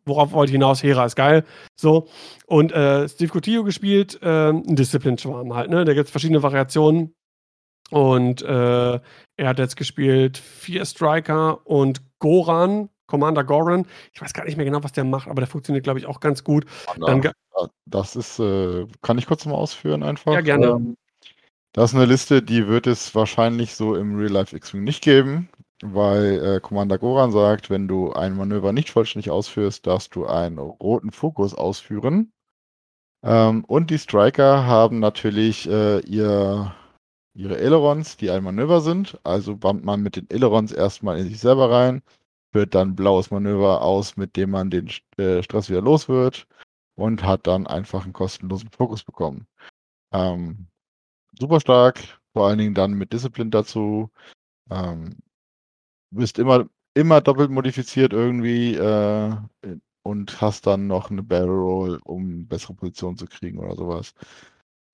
[0.04, 0.82] worauf wollte ich hinaus?
[0.82, 1.44] Hera ist geil.
[1.76, 2.08] So.
[2.46, 5.84] Und äh, Steve Coutillo gespielt, äh, ein Discipline-Schwarm halt, ne?
[5.84, 7.14] Da gibt es verschiedene Variationen.
[7.90, 9.00] Und äh,
[9.36, 13.86] er hat jetzt gespielt vier Striker und Goran, Commander Goran.
[14.14, 16.20] Ich weiß gar nicht mehr genau, was der macht, aber der funktioniert, glaube ich, auch
[16.20, 16.64] ganz gut.
[16.96, 17.20] Na,
[17.84, 20.32] das ist, äh, kann ich kurz mal ausführen einfach?
[20.32, 20.68] Ja, gerne.
[20.68, 20.96] Ähm,
[21.74, 25.50] das ist eine Liste, die wird es wahrscheinlich so im Real Life X-Wing nicht geben,
[25.82, 30.58] weil äh, Commander Goran sagt, wenn du ein Manöver nicht vollständig ausführst, darfst du einen
[30.58, 32.32] roten Fokus ausführen.
[33.22, 36.74] Ähm, und die Striker haben natürlich äh, ihr
[37.34, 39.18] ihre Ailerons, die ein Manöver sind.
[39.24, 42.02] Also bammt man mit den Ailerons erstmal in sich selber rein,
[42.52, 46.46] führt dann blaues Manöver aus, mit dem man den äh, Stress wieder los wird
[46.94, 49.46] und hat dann einfach einen kostenlosen Fokus bekommen.
[50.12, 50.68] Ähm,
[51.38, 52.00] super stark,
[52.34, 54.10] vor allen Dingen dann mit Discipline dazu.
[54.70, 55.18] Ähm,
[56.12, 59.36] bist immer, immer doppelt modifiziert irgendwie äh,
[60.02, 64.14] und hast dann noch eine Barrel Roll, um bessere Position zu kriegen oder sowas.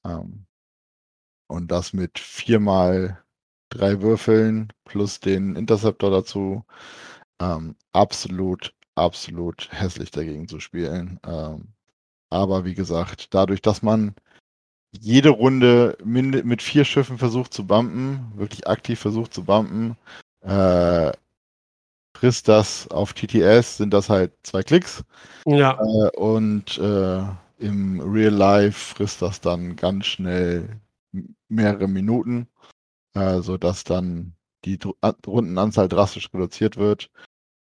[0.07, 0.47] Ähm,
[1.49, 3.23] und das mit viermal
[3.70, 6.65] drei Würfeln plus den Interceptor dazu.
[7.40, 11.19] Ähm, absolut, absolut hässlich dagegen zu spielen.
[11.27, 11.69] Ähm,
[12.31, 14.15] aber wie gesagt, dadurch, dass man
[14.93, 19.97] jede Runde mit vier Schiffen versucht zu bumpen, wirklich aktiv versucht zu bumpen,
[20.40, 21.12] äh,
[22.16, 25.05] frisst das auf TTS, sind das halt zwei Klicks.
[25.47, 25.78] Ja.
[25.81, 27.23] Äh, und äh,
[27.59, 30.81] im Real Life frisst das dann ganz schnell
[31.48, 32.48] mehrere Minuten,
[33.15, 34.35] äh, sodass dann
[34.65, 34.78] die
[35.27, 37.10] Rundenanzahl drastisch reduziert wird.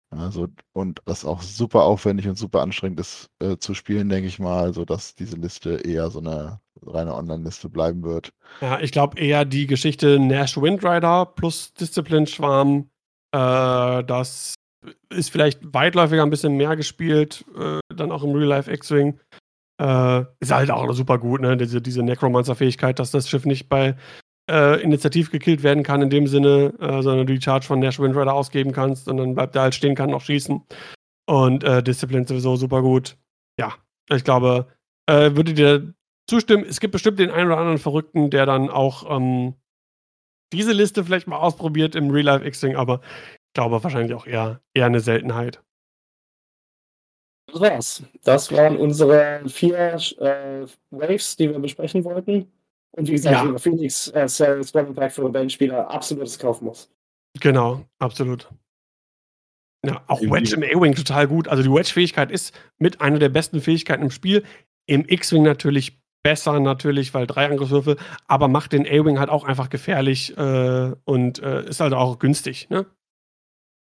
[0.09, 4.39] Also, und das auch super aufwendig und super anstrengend ist äh, zu spielen, denke ich
[4.39, 8.31] mal, sodass diese Liste eher so eine reine Online-Liste bleiben wird.
[8.61, 12.89] Ja, ich glaube eher die Geschichte Nash Windrider plus Discipline Schwarm,
[13.34, 14.55] äh, das
[15.09, 19.19] ist vielleicht weitläufiger ein bisschen mehr gespielt, äh, dann auch im Real Life X-Wing.
[19.79, 21.57] Äh, ist halt auch super gut, ne?
[21.57, 23.95] Diese, diese Necromancer-Fähigkeit, dass das Schiff nicht bei
[24.49, 27.99] äh, Initiativ gekillt werden kann in dem Sinne, äh, sondern du die Charge von Nash
[27.99, 30.61] Windrider ausgeben kannst und dann bleibt er halt stehen, kann noch schießen.
[31.28, 33.18] Und äh, Disziplin sowieso super gut.
[33.60, 33.74] Ja,
[34.10, 34.68] ich glaube,
[35.07, 35.94] äh, würde dir
[36.30, 36.65] zustimmen.
[36.68, 39.56] Es gibt bestimmt den einen oder anderen Verrückten, der dann auch ähm,
[40.53, 43.02] diese Liste vielleicht mal ausprobiert im Real Life X-Wing, aber
[43.34, 45.61] ich glaube wahrscheinlich auch eher, eher eine Seltenheit.
[47.48, 48.03] Das war's.
[48.24, 52.52] Das waren unsere vier äh, Waves, die wir besprechen wollten.
[52.91, 53.57] Und wie gesagt, ja.
[53.57, 56.89] Phoenix äh, Squadron Pack für Rebellenspieler absolutes Kaufmuss.
[57.39, 58.49] Genau, absolut.
[59.85, 61.47] Ja, auch Wedge im A-Wing total gut.
[61.47, 64.43] Also die Wedge-Fähigkeit ist mit einer der besten Fähigkeiten im Spiel.
[64.88, 67.95] Im X-Wing natürlich besser, natürlich, weil drei Angriffswürfe,
[68.27, 72.69] aber macht den A-Wing halt auch einfach gefährlich äh, und äh, ist halt auch günstig.
[72.69, 72.85] Ne?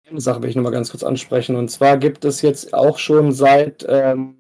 [0.08, 1.56] Eine Sache will ich nochmal ganz kurz ansprechen.
[1.56, 4.36] Und zwar gibt es jetzt auch schon seit ähm,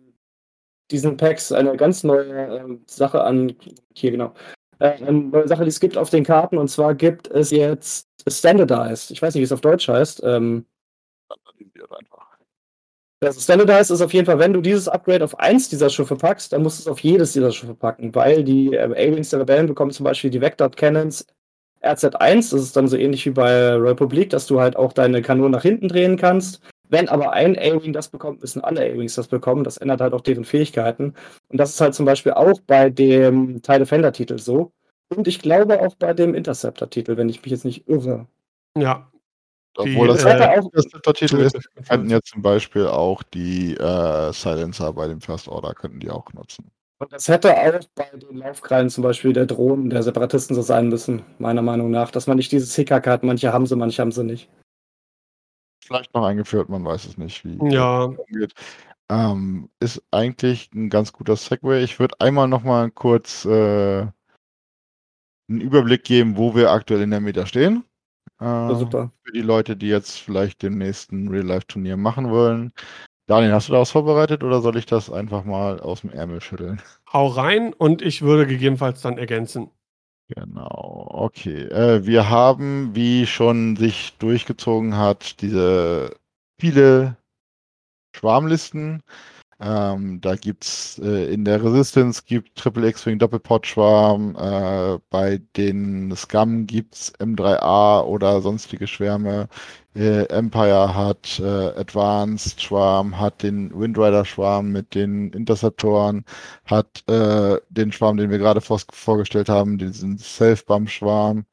[0.92, 3.56] diesen Packs eine ganz neue ähm, Sache an,
[3.96, 6.58] hier genau, äh, eine neue Sache, die es gibt auf den Karten.
[6.58, 9.12] Und zwar gibt es jetzt Standardized.
[9.12, 10.22] Ich weiß nicht, wie es auf Deutsch heißt.
[10.24, 10.66] Ähm,
[13.22, 16.54] das Standardized ist auf jeden Fall, wenn du dieses Upgrade auf eins dieser Schiffe packst,
[16.54, 19.68] dann musst du es auf jedes dieser Schiffe packen, weil die äh, A-Wings der Rebellen
[19.68, 21.26] bekommen zum Beispiel die Vector Cannons
[21.82, 25.52] RZ1, das ist dann so ähnlich wie bei Republik, dass du halt auch deine Kanonen
[25.52, 26.62] nach hinten drehen kannst.
[26.90, 29.64] Wenn aber ein A-Wing das bekommt, müssen alle A-Wings das bekommen.
[29.64, 31.14] Das ändert halt auch deren Fähigkeiten.
[31.49, 34.72] Und das ist halt zum Beispiel auch bei dem TIE Defender-Titel so.
[35.10, 38.28] Und ich glaube auch bei dem Interceptor-Titel, wenn ich mich jetzt nicht irre.
[38.78, 39.12] Ja.
[39.78, 41.57] Obwohl das äh, auch Interceptor-Titel ist,
[41.88, 46.32] könnten ja zum Beispiel auch die äh, Silencer bei dem First Order könnten die auch
[46.34, 46.72] nutzen.
[46.98, 50.88] Und das hätte auch bei den Laufkrallen zum Beispiel der Drohnen der Separatisten so sein
[50.88, 53.24] müssen, meiner Meinung nach, dass man nicht dieses Hickhack hat.
[53.24, 54.49] Manche haben sie, manche haben sie nicht.
[55.86, 58.12] Vielleicht noch eingeführt, man weiß es nicht, wie ja.
[59.07, 61.84] Ähm, ist eigentlich ein ganz guter Segway.
[61.84, 64.07] Ich würde einmal noch mal kurz äh,
[65.48, 67.84] einen Überblick geben, wo wir aktuell in der Meta stehen.
[68.40, 69.12] Äh, super.
[69.24, 72.74] Für die Leute, die jetzt vielleicht den nächsten Real-Life-Turnier machen wollen.
[73.28, 76.41] Daniel, hast du da was vorbereitet oder soll ich das einfach mal aus dem Ärmel
[76.41, 76.82] schütteln?
[77.14, 79.70] Hau rein und ich würde gegebenenfalls dann ergänzen.
[80.30, 81.66] Genau, okay.
[81.68, 86.16] Äh, wir haben, wie schon sich durchgezogen hat, diese
[86.60, 87.18] viele
[88.16, 89.04] Schwarmlisten.
[89.61, 96.14] Ähm, da gibt es äh, in der Resistance gibt Triple X-Wing Doppelpot-Schwarm, äh, bei den
[96.15, 99.48] Scum gibt es M3A oder sonstige Schwärme.
[99.95, 106.26] Äh, Empire hat äh, Advanced Schwarm, hat den Windrider Schwarm mit den Interceptoren,
[106.65, 111.45] hat äh, den Schwarm, den wir gerade vor vorgestellt haben, diesen Self-Bump Schwarm.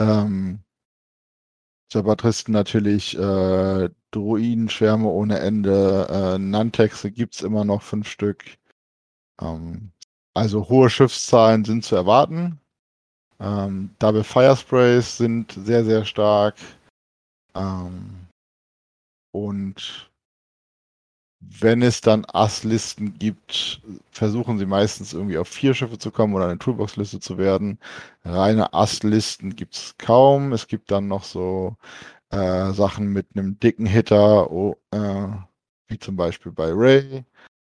[0.00, 0.60] Ähm,
[1.92, 8.44] Jabatristen natürlich, äh, Druidenschwärme ohne Ende, äh, Nantexe gibt es immer noch fünf Stück.
[9.40, 9.92] Ähm,
[10.34, 12.60] also hohe Schiffszahlen sind zu erwarten.
[13.40, 16.56] Ähm, Double Fire Sprays sind sehr, sehr stark.
[17.54, 18.26] Ähm,
[19.32, 20.09] und
[21.40, 23.80] wenn es dann Asslisten gibt,
[24.10, 27.78] versuchen sie meistens irgendwie auf vier Schiffe zu kommen oder eine Toolbox-Liste zu werden.
[28.24, 30.52] Reine Asslisten gibt es kaum.
[30.52, 31.76] Es gibt dann noch so
[32.30, 35.28] äh, Sachen mit einem dicken Hitter, oh, äh,
[35.88, 37.24] wie zum Beispiel bei Ray.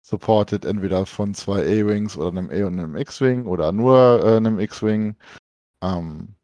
[0.02, 4.60] Supported entweder von zwei A-Wings oder einem A und einem X-Wing oder nur äh, einem
[4.60, 5.16] X-Wing.
[5.82, 6.36] Ähm,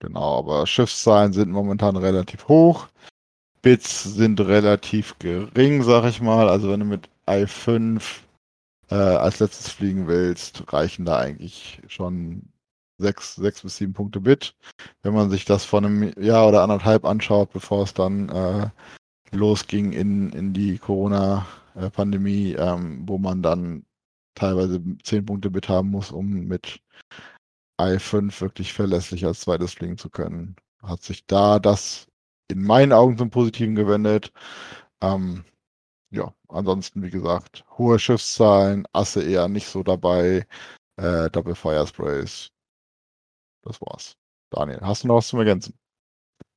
[0.00, 2.88] genau, aber Schiffszahlen sind momentan relativ hoch.
[3.62, 6.48] Bits sind relativ gering, sag ich mal.
[6.48, 8.02] Also wenn du mit i5
[8.90, 12.42] äh, als letztes fliegen willst, reichen da eigentlich schon
[12.98, 14.54] sechs, sechs bis sieben Punkte Bit.
[15.02, 18.70] Wenn man sich das vor einem Jahr oder anderthalb anschaut, bevor es dann äh,
[19.32, 23.84] losging in, in die Corona-Pandemie, ähm, wo man dann
[24.34, 26.80] teilweise zehn Punkte Bit haben muss, um mit
[27.80, 30.56] i5 wirklich verlässlich als zweites fliegen zu können.
[30.82, 32.09] Hat sich da das
[32.50, 34.32] in meinen Augen zum Positiven gewendet.
[35.02, 35.44] Ähm,
[36.10, 40.46] ja, ansonsten, wie gesagt, hohe Schiffszahlen, Asse eher nicht so dabei,
[40.96, 42.50] äh, Double Fire Sprays.
[43.62, 44.16] Das war's.
[44.50, 45.74] Daniel, hast du noch was zum Ergänzen?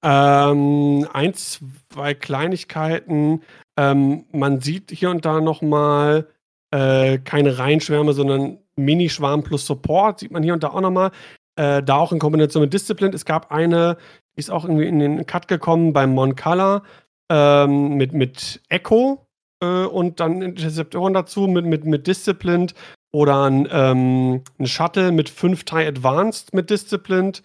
[0.03, 3.41] Ähm, ein, zwei Kleinigkeiten.
[3.77, 6.27] Ähm, man sieht hier und da nochmal
[6.71, 10.19] äh, keine Reihenschwärme, sondern Mini-Schwarm plus Support.
[10.19, 11.11] Sieht man hier und da auch nochmal.
[11.55, 13.13] Äh, da auch in Kombination mit Discipline.
[13.13, 13.97] Es gab eine,
[14.35, 16.83] ist auch irgendwie in den Cut gekommen beim Mon Color
[17.29, 19.27] ähm, mit, mit Echo
[19.61, 22.73] äh, und dann Interceptoren dazu mit, mit, mit Disciplined
[23.11, 27.43] oder ein, ähm, ein Shuttle mit 5 TIE Advanced mit Disciplined.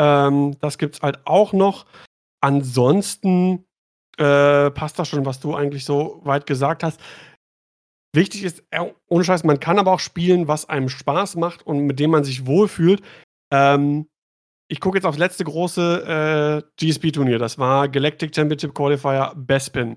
[0.00, 1.86] Ähm, das gibt es halt auch noch.
[2.40, 3.66] Ansonsten
[4.16, 7.00] äh, passt das schon, was du eigentlich so weit gesagt hast.
[8.14, 11.80] Wichtig ist, äh, ohne Scheiß, man kann aber auch spielen, was einem Spaß macht und
[11.86, 13.02] mit dem man sich wohlfühlt.
[13.52, 14.06] Ähm,
[14.70, 17.38] ich gucke jetzt aufs letzte große äh, GSP-Turnier.
[17.38, 19.96] Das war Galactic Championship Qualifier Bespin.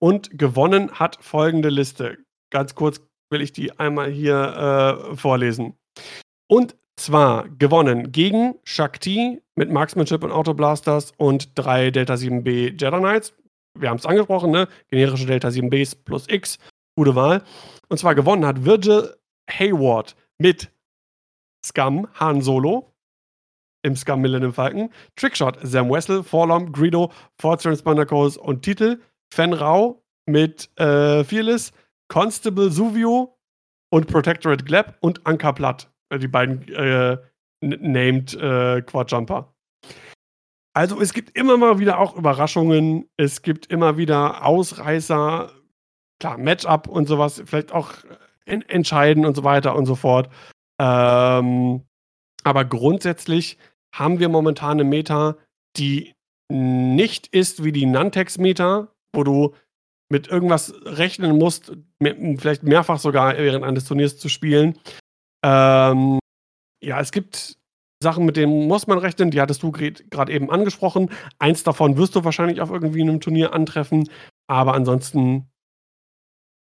[0.00, 2.18] Und gewonnen hat folgende Liste.
[2.50, 3.00] Ganz kurz
[3.30, 5.74] will ich die einmal hier äh, vorlesen.
[6.48, 13.34] Und zwar gewonnen gegen Shakti mit Marksmanship und Autoblasters und drei Delta 7B Jedi Knights.
[13.76, 14.68] Wir haben es angesprochen, ne?
[14.88, 16.58] Generische Delta 7Bs plus X.
[16.96, 17.42] Gute Wahl.
[17.88, 19.16] Und zwar gewonnen hat Virgil
[19.50, 20.70] Hayward mit
[21.64, 22.91] Scum Han Solo
[23.82, 29.00] im Scum Millennium Falcon, Trickshot Sam Wessel, Forlom, Greedo, Ford Transponder Codes und Titel,
[29.32, 31.72] Fen Rao mit äh, Fearless,
[32.08, 33.36] Constable Suvio
[33.90, 35.90] und Protectorate Gleb und Anker Platt.
[36.10, 37.18] Äh, die beiden äh,
[37.60, 39.52] named äh, Quadjumper.
[40.74, 43.08] Also es gibt immer mal wieder auch Überraschungen.
[43.16, 45.52] Es gibt immer wieder Ausreißer.
[46.18, 47.42] Klar, Matchup und sowas.
[47.44, 47.92] Vielleicht auch
[48.46, 50.30] en entscheiden und so weiter und so fort.
[50.80, 51.82] Ähm,
[52.44, 53.58] aber grundsätzlich
[53.92, 55.36] haben wir momentan eine Meta,
[55.76, 56.14] die
[56.50, 59.54] nicht ist wie die Nantex-Meta, wo du
[60.10, 64.78] mit irgendwas rechnen musst, vielleicht mehrfach sogar während eines Turniers zu spielen.
[65.42, 66.18] Ähm,
[66.82, 67.56] ja, es gibt
[68.02, 71.10] Sachen, mit denen muss man rechnen, die hattest du gerade eben angesprochen.
[71.38, 74.08] Eins davon wirst du wahrscheinlich auf irgendwie einem Turnier antreffen,
[74.46, 75.48] aber ansonsten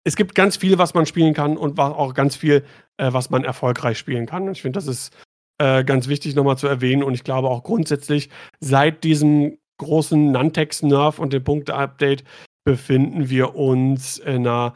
[0.06, 2.64] es gibt ganz viel, was man spielen kann und auch ganz viel,
[2.98, 4.50] äh, was man erfolgreich spielen kann.
[4.52, 5.16] Ich finde, das ist
[5.58, 7.02] äh, ganz wichtig nochmal zu erwähnen.
[7.02, 12.24] Und ich glaube auch grundsätzlich, seit diesem großen Nantex-Nerf und dem Punkte-Update
[12.64, 14.74] befinden wir uns in einer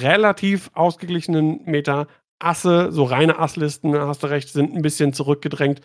[0.00, 2.06] relativ ausgeglichenen Meta.
[2.38, 5.80] Asse, so reine Asslisten, hast du recht, sind ein bisschen zurückgedrängt.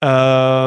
[0.00, 0.66] Äh,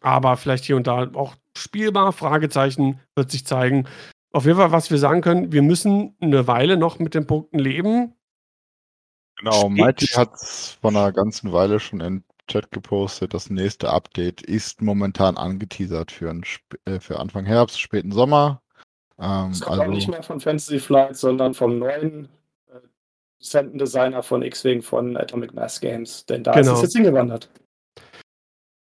[0.00, 2.12] aber vielleicht hier und da auch spielbar.
[2.12, 3.86] Fragezeichen wird sich zeigen.
[4.32, 7.58] Auf jeden Fall, was wir sagen können, wir müssen eine Weile noch mit den Punkten
[7.58, 8.14] leben.
[9.38, 13.34] Genau, Mighty hat es vor einer ganzen Weile schon in Chat gepostet.
[13.34, 16.44] Das nächste Update ist momentan angeteasert für, ein,
[16.86, 18.62] äh, für Anfang Herbst, späten Sommer.
[19.18, 22.28] Ähm, das kommt also, auch nicht mehr von Fantasy Flight, sondern vom neuen
[22.68, 26.26] äh, Designer von X-Wing von Atomic Mass Games.
[26.26, 26.72] Denn da genau.
[26.72, 27.50] ist es jetzt hingewandert.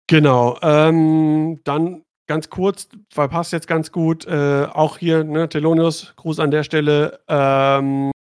[0.07, 0.59] Genau.
[0.63, 4.27] Ähm, dann ganz kurz, weil passt jetzt ganz gut.
[4.27, 7.21] Äh, auch hier, ne, Telonius, Gruß an der Stelle.
[7.29, 8.11] Ähm,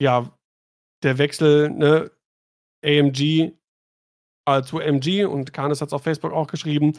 [0.00, 0.30] ja,
[1.02, 2.10] der Wechsel, ne,
[2.84, 3.52] AMG
[4.46, 6.94] äh, zu MG und Kanis hat es auf Facebook auch geschrieben.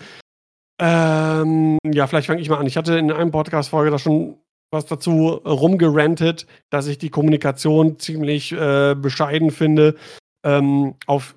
[0.79, 2.67] Ähm, ja, vielleicht fange ich mal an.
[2.67, 4.37] Ich hatte in einem Podcast-Folge da schon
[4.71, 9.95] was dazu rumgerantet, dass ich die Kommunikation ziemlich äh, bescheiden finde.
[10.45, 11.35] Ähm, auf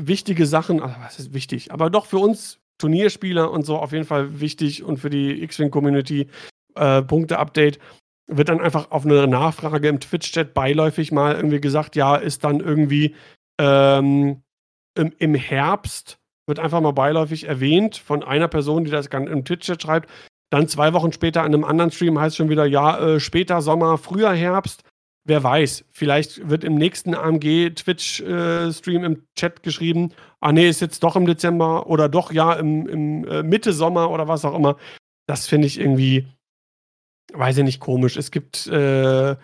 [0.00, 4.06] wichtige Sachen, also was ist wichtig, aber doch für uns Turnierspieler und so auf jeden
[4.06, 6.28] Fall wichtig und für die X-Wing-Community
[6.74, 7.78] äh, Punkte-Update
[8.30, 12.60] wird dann einfach auf eine Nachfrage im Twitch-Chat beiläufig mal irgendwie gesagt, ja, ist dann
[12.60, 13.14] irgendwie
[13.60, 14.42] ähm,
[14.94, 19.82] im, im, Herbst, wird einfach mal beiläufig erwähnt von einer Person, die das im Twitch-Chat
[19.82, 20.10] schreibt.
[20.50, 23.98] Dann zwei Wochen später in einem anderen Stream heißt schon wieder, ja, äh, später Sommer,
[23.98, 24.82] früher Herbst.
[25.24, 31.02] Wer weiß, vielleicht wird im nächsten AMG-Twitch-Stream äh, im Chat geschrieben, ah nee, ist jetzt
[31.02, 34.76] doch im Dezember oder doch ja im, im äh, Mitte Sommer oder was auch immer.
[35.26, 36.26] Das finde ich irgendwie,
[37.32, 38.16] weiß ich nicht, komisch.
[38.16, 39.36] Es gibt äh,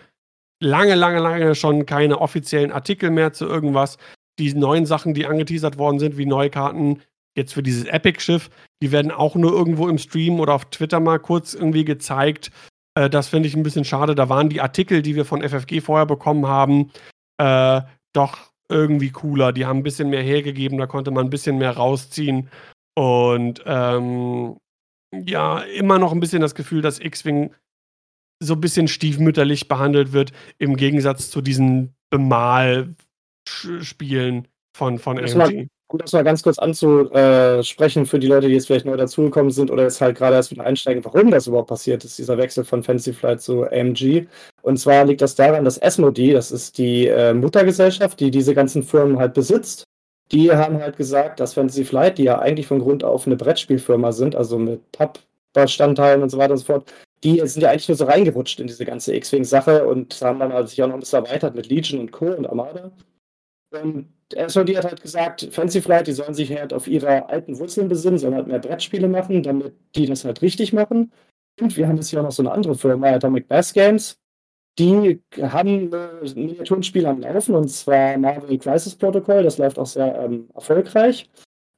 [0.61, 3.97] lange, lange, lange schon keine offiziellen Artikel mehr zu irgendwas.
[4.39, 7.01] Die neuen Sachen, die angeteasert worden sind, wie neue Karten
[7.35, 8.49] jetzt für dieses Epic-Schiff,
[8.81, 12.51] die werden auch nur irgendwo im Stream oder auf Twitter mal kurz irgendwie gezeigt.
[12.95, 14.15] Äh, das finde ich ein bisschen schade.
[14.15, 16.91] Da waren die Artikel, die wir von FFG vorher bekommen haben,
[17.37, 17.81] äh,
[18.13, 19.53] doch irgendwie cooler.
[19.53, 22.49] Die haben ein bisschen mehr hergegeben, da konnte man ein bisschen mehr rausziehen.
[22.95, 24.57] Und ähm,
[25.13, 27.53] ja, immer noch ein bisschen das Gefühl, dass X-Wing
[28.39, 32.97] so ein bisschen stiefmütterlich behandelt wird, im Gegensatz zu diesen Bemalspielen
[34.75, 38.85] von, von AMG gut, das mal ganz kurz anzusprechen für die Leute, die jetzt vielleicht
[38.85, 42.17] neu dazugekommen sind oder jetzt halt gerade erst wieder einsteigen, warum das überhaupt passiert ist,
[42.17, 44.27] dieser Wechsel von Fantasy Flight zu AMG.
[44.61, 48.83] Und zwar liegt das daran, dass Esmodi, das ist die äh, Muttergesellschaft, die diese ganzen
[48.83, 49.85] Firmen halt besitzt,
[50.31, 54.11] die haben halt gesagt, dass Fantasy Flight, die ja eigentlich von Grund auf eine Brettspielfirma
[54.11, 56.91] sind, also mit Pappbestandteilen und so weiter und so fort,
[57.23, 60.69] die sind ja eigentlich nur so reingerutscht in diese ganze X-Wing-Sache und haben dann halt
[60.69, 62.27] sich auch noch ein bisschen erweitert mit Legion und Co.
[62.27, 62.91] und Armada.
[63.71, 67.87] Und SOD hat halt gesagt, Fancy Flight, die sollen sich halt auf ihre alten Wurzeln
[67.87, 71.11] besinnen, sollen halt mehr Brettspiele machen, damit die das halt richtig machen.
[71.59, 74.19] Und wir haben jetzt hier auch noch so eine andere Firma, Atomic Bass Games.
[74.77, 79.41] Die haben äh, ein Miniaturenspiel am Laufen, und zwar Marvel Crisis Protocol.
[79.43, 81.29] Das läuft auch sehr ähm, erfolgreich.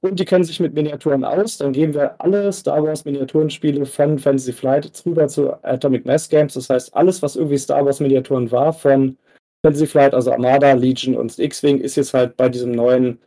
[0.01, 1.57] Und die kennen sich mit Miniaturen aus.
[1.57, 6.53] Dann geben wir alle Star Wars Miniaturenspiele von Fantasy Flight rüber zu Atomic Mass Games.
[6.53, 9.17] Das heißt, alles, was irgendwie Star Wars Miniaturen war, von
[9.61, 13.19] Fantasy Flight, also Armada, Legion und X-Wing, ist jetzt halt bei diesem neuen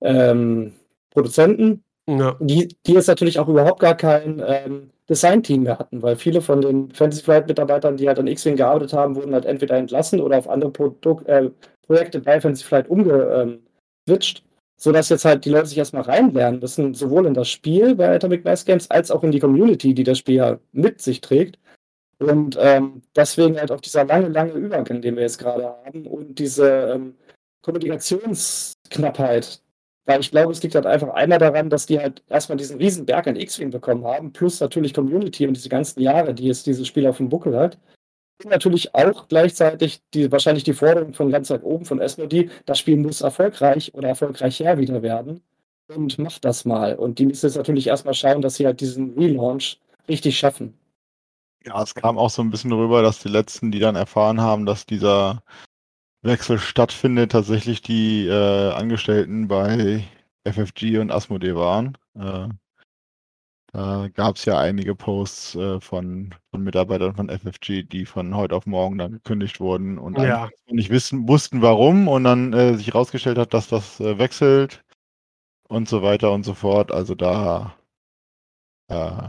[0.00, 0.72] ähm,
[1.10, 2.36] Produzenten, ja.
[2.40, 6.60] die, die jetzt natürlich auch überhaupt gar kein ähm, Design-Team mehr hatten, weil viele von
[6.60, 10.48] den Fantasy Flight-Mitarbeitern, die halt an X-Wing gearbeitet haben, wurden halt entweder entlassen oder auf
[10.48, 11.50] andere Produk äh,
[11.86, 14.45] Projekte bei Fantasy Flight umgeswitcht, ähm,
[14.76, 18.44] sodass jetzt halt die Leute sich erstmal reinlernen müssen, sowohl in das Spiel bei Atomic
[18.44, 21.58] Mass Games als auch in die Community, die das Spiel ja mit sich trägt.
[22.18, 26.38] Und ähm, deswegen halt auch dieser lange, lange Übergang, den wir jetzt gerade haben und
[26.38, 27.14] diese ähm,
[27.62, 29.60] Kommunikationsknappheit.
[30.06, 33.06] Weil ich glaube, es liegt halt einfach einmal daran, dass die halt erstmal diesen riesen
[33.06, 36.86] Berg an X-Wing bekommen haben, plus natürlich Community und diese ganzen Jahre, die jetzt dieses
[36.86, 37.76] Spiel auf dem Buckel hat.
[38.44, 42.96] Natürlich auch gleichzeitig die, wahrscheinlich die Forderung von ganz weit oben von Esmodi, das Spiel
[42.96, 45.42] muss erfolgreich oder erfolgreicher wieder werden.
[45.94, 46.96] Und macht das mal.
[46.96, 50.74] Und die müssen jetzt natürlich erstmal schauen, dass sie halt diesen Relaunch richtig schaffen.
[51.64, 54.66] Ja, es kam auch so ein bisschen rüber, dass die letzten, die dann erfahren haben,
[54.66, 55.42] dass dieser
[56.22, 60.04] Wechsel stattfindet, tatsächlich die äh, Angestellten bei
[60.44, 61.96] FFG und Asmodee waren.
[62.14, 62.48] Äh,
[63.76, 68.56] da gab es ja einige Posts äh, von, von Mitarbeitern von FFG, die von heute
[68.56, 70.48] auf morgen dann gekündigt wurden und ja.
[70.66, 74.82] nicht wissen, wussten warum und dann äh, sich herausgestellt hat, dass das äh, wechselt
[75.68, 76.90] und so weiter und so fort.
[76.90, 77.76] Also da
[78.88, 79.28] äh,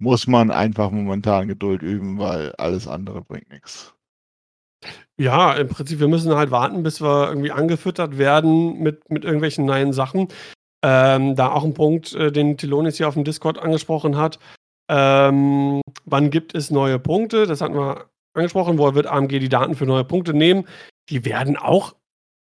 [0.00, 3.94] muss man einfach momentan Geduld üben, weil alles andere bringt nichts.
[5.16, 9.66] Ja, im Prinzip, wir müssen halt warten, bis wir irgendwie angefüttert werden mit, mit irgendwelchen
[9.66, 10.28] neuen Sachen.
[10.88, 14.38] Ähm, da auch ein Punkt, äh, den Tilonis hier auf dem Discord angesprochen hat.
[14.88, 17.46] Ähm, wann gibt es neue Punkte?
[17.48, 18.78] Das hatten wir angesprochen.
[18.78, 20.68] Wo wird AMG die Daten für neue Punkte nehmen?
[21.10, 21.96] Die werden auch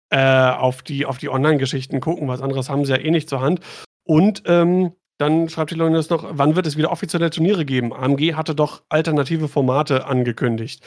[0.10, 2.28] äh, auf die, auf die Online-Geschichten gucken.
[2.28, 3.62] Was anderes haben sie ja eh nicht zur Hand.
[4.04, 7.94] Und ähm, dann schreibt Leute noch, wann wird es wieder offizielle Turniere geben?
[7.94, 10.84] AMG hatte doch alternative Formate angekündigt.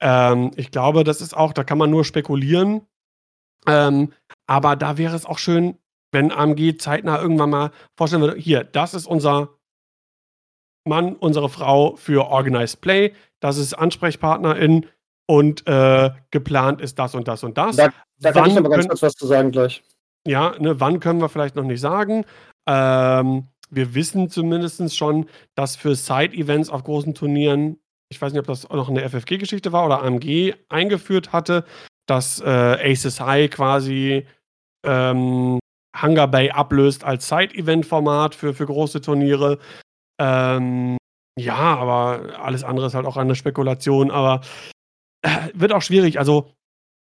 [0.00, 2.86] Ähm, ich glaube, das ist auch, da kann man nur spekulieren.
[3.66, 4.14] Ähm,
[4.46, 5.76] aber da wäre es auch schön,
[6.12, 9.50] wenn AMG zeitnah irgendwann mal vorstellen würde, hier, das ist unser
[10.86, 14.86] Mann, unsere Frau für Organized Play, das ist Ansprechpartnerin
[15.26, 17.76] und äh, geplant ist das und das und das.
[17.76, 19.82] Da, da kann ich aber ganz kurz was zu sagen gleich.
[20.26, 22.24] Ja, ne, wann können wir vielleicht noch nicht sagen.
[22.66, 27.78] Ähm, wir wissen zumindest schon, dass für Side-Events auf großen Turnieren,
[28.10, 31.64] ich weiß nicht, ob das noch eine FFG-Geschichte war oder AMG eingeführt hatte,
[32.06, 34.26] dass äh, Aces High quasi
[34.84, 35.60] ähm,
[36.00, 39.58] Hunger Bay ablöst als Side-Event-Format für, für große Turniere.
[40.20, 40.96] Ähm,
[41.38, 44.42] ja, aber alles andere ist halt auch eine Spekulation, aber
[45.22, 46.18] äh, wird auch schwierig.
[46.18, 46.52] Also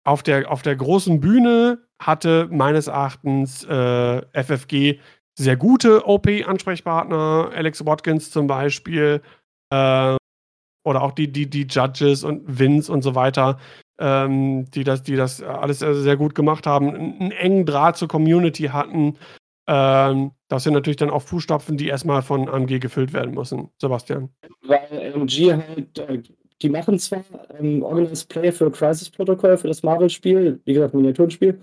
[0.07, 5.01] auf der, auf der großen Bühne hatte meines Erachtens äh, FFG
[5.39, 9.23] sehr gute OP-Ansprechpartner, Alex Watkins zum Beispiel,
[9.73, 10.17] äh,
[10.86, 13.59] oder auch die, die, die Judges und Vince und so weiter,
[13.98, 18.64] ähm, die, das, die das alles sehr gut gemacht haben, einen engen Draht zur Community
[18.64, 19.16] hatten.
[19.66, 23.70] Ähm, das sind natürlich dann auch Fußstapfen, die erstmal von AMG gefüllt werden müssen.
[23.81, 24.28] Sebastian.
[24.62, 26.23] Weil AMG halt, äh,
[26.60, 27.24] die machen zwar
[27.58, 31.60] ähm, Organized Play für Crisis Protocol, für das Marvel-Spiel, wie gesagt, Miniaturenspiel,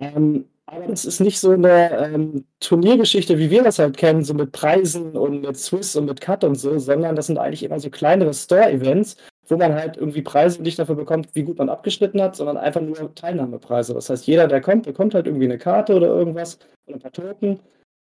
[0.00, 4.32] ähm, aber das ist nicht so eine ähm, Turniergeschichte, wie wir das halt kennen, so
[4.32, 7.78] mit Preisen und mit Swiss und mit Cut und so, sondern das sind eigentlich immer
[7.78, 9.16] so kleinere Store-Events,
[9.46, 12.80] wo man halt irgendwie Preise nicht dafür bekommt, wie gut man abgeschnitten hat, sondern einfach
[12.80, 13.94] nur Teilnahmepreise.
[13.94, 17.12] Das heißt, jeder, der kommt, bekommt halt irgendwie eine Karte oder irgendwas oder ein paar
[17.12, 17.60] Token.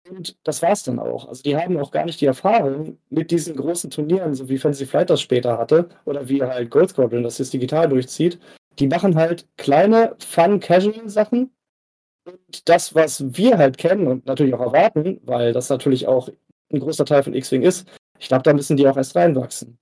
[0.08, 1.28] Und das war's dann auch.
[1.28, 4.86] Also die haben auch gar nicht die Erfahrung mit diesen großen Turnieren, so wie Fantasy
[4.86, 8.39] Flight das später hatte, oder wie halt Gold Squadron das jetzt digital durchzieht.
[8.78, 11.50] Die machen halt kleine, fun, casual Sachen,
[12.26, 16.28] und das, was wir halt kennen und natürlich auch erwarten, weil das natürlich auch
[16.73, 19.78] ein großer Teil von X-Wing ist, ich glaube, da müssen die auch erst reinwachsen.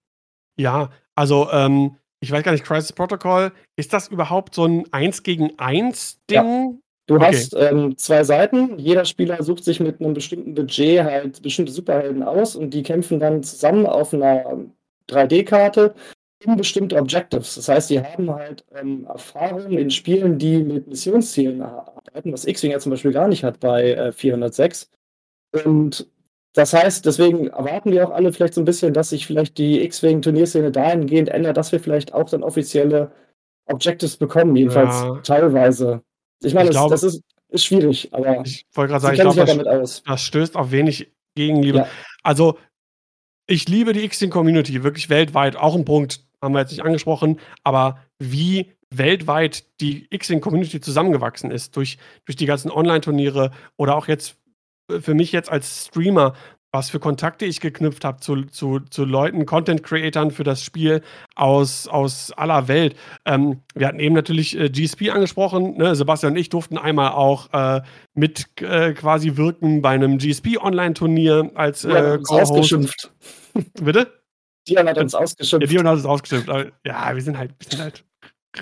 [0.57, 5.23] Ja, also ähm, ich weiß gar nicht, Crisis Protocol, ist das überhaupt so ein 1
[5.23, 6.37] gegen 1 Ding?
[6.37, 6.73] Ja.
[7.07, 7.27] Du okay.
[7.27, 12.23] hast ähm, zwei Seiten, jeder Spieler sucht sich mit einem bestimmten Budget halt bestimmte Superhelden
[12.23, 14.65] aus und die kämpfen dann zusammen auf einer
[15.11, 15.95] 3D-Karte
[16.41, 17.57] in bestimmte Objectives.
[17.57, 22.73] Das heißt, die haben halt ähm, Erfahrungen in Spielen, die mit Missionszielen arbeiten, was X-Wing
[22.73, 24.91] ja zum Beispiel gar nicht hat bei äh, 406.
[25.65, 26.09] Und
[26.55, 29.83] das heißt, deswegen erwarten wir auch alle vielleicht so ein bisschen, dass sich vielleicht die
[29.83, 33.11] X-Wing-Turnierszene dahingehend ändert, dass wir vielleicht auch dann offizielle
[33.67, 35.21] Objectives bekommen, jedenfalls ja.
[35.25, 36.03] teilweise.
[36.43, 39.21] Ich meine, ich das, glaube, das ist, ist, schwierig, aber ich wollte gerade sagen, ich
[39.21, 41.79] glaube, ja das, das, stößt auf wenig Gegenliebe.
[41.79, 41.89] Ja.
[42.23, 42.57] Also,
[43.47, 45.57] ich liebe die X-Wing-Community wirklich weltweit.
[45.57, 51.77] Auch ein Punkt, haben wir jetzt nicht angesprochen, aber wie weltweit die X-Wing-Community zusammengewachsen ist
[51.77, 54.37] durch, durch die ganzen Online-Turniere oder auch jetzt
[55.01, 56.35] für mich jetzt als Streamer,
[56.75, 61.03] was für Kontakte ich geknüpft habe zu, zu, zu Leuten, Content-Creatern für das Spiel
[61.37, 62.97] aus, aus aller Welt.
[63.25, 65.77] Ähm, wir hatten eben natürlich äh, GSP angesprochen.
[65.77, 65.95] Ne?
[65.95, 67.81] Sebastian und ich durften einmal auch äh,
[68.15, 73.13] mit äh, quasi wirken bei einem GSP-Online-Turnier als äh, ja, Co-Host.
[73.81, 74.13] Bitte?
[74.67, 75.63] Dion hat uns ausgeschimpft.
[75.63, 76.73] Ja, Dion hat uns ausgeschimpft.
[76.85, 78.05] ja, wir sind halt, wir sind halt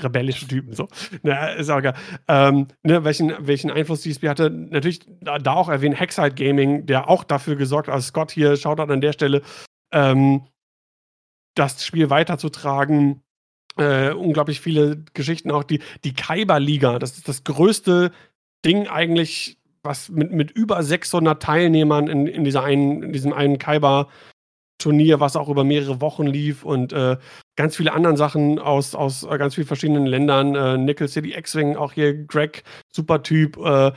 [0.00, 0.74] rebellische Typen.
[0.74, 0.88] So.
[1.22, 1.94] Na, ist auch geil.
[2.28, 7.08] Ähm, ne, welchen, welchen Einfluss DSP hatte, natürlich da, da auch erwähnen, Hexite Gaming, der
[7.08, 9.42] auch dafür gesorgt hat, also Scott hier, schaut an der Stelle,
[9.92, 10.46] ähm,
[11.54, 13.22] das Spiel weiterzutragen.
[13.76, 15.64] Äh, unglaublich viele Geschichten auch.
[15.64, 18.12] Die, die Kaiba-Liga, das ist das größte
[18.64, 23.58] Ding eigentlich, was mit, mit über 600 Teilnehmern in, in, dieser einen, in diesem einen
[23.58, 24.08] Kaiba-
[24.82, 27.16] Turnier, was auch über mehrere Wochen lief und äh,
[27.56, 30.54] ganz viele anderen Sachen aus, aus äh, ganz vielen verschiedenen Ländern.
[30.54, 33.56] Äh, Nickel City X-Wing, auch hier Greg, super Typ.
[33.58, 33.92] Äh,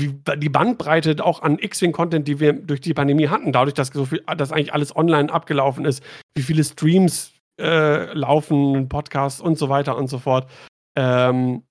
[0.00, 4.24] die, Bandbreite auch an X-Wing-Content, die wir durch die Pandemie hatten, dadurch, dass so viel,
[4.36, 6.02] dass eigentlich alles online abgelaufen ist,
[6.34, 10.48] wie viele Streams äh, laufen, Podcasts und so weiter und so fort.
[10.96, 11.64] Ähm,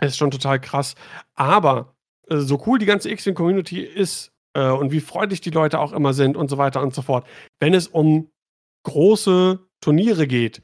[0.00, 0.94] ist schon total krass.
[1.34, 1.94] Aber
[2.28, 6.12] äh, so cool die ganze X-Wing-Community ist, äh, und wie freundlich die Leute auch immer
[6.12, 7.26] sind und so weiter und so fort.
[7.60, 8.30] Wenn es um
[8.84, 10.62] große Turniere geht,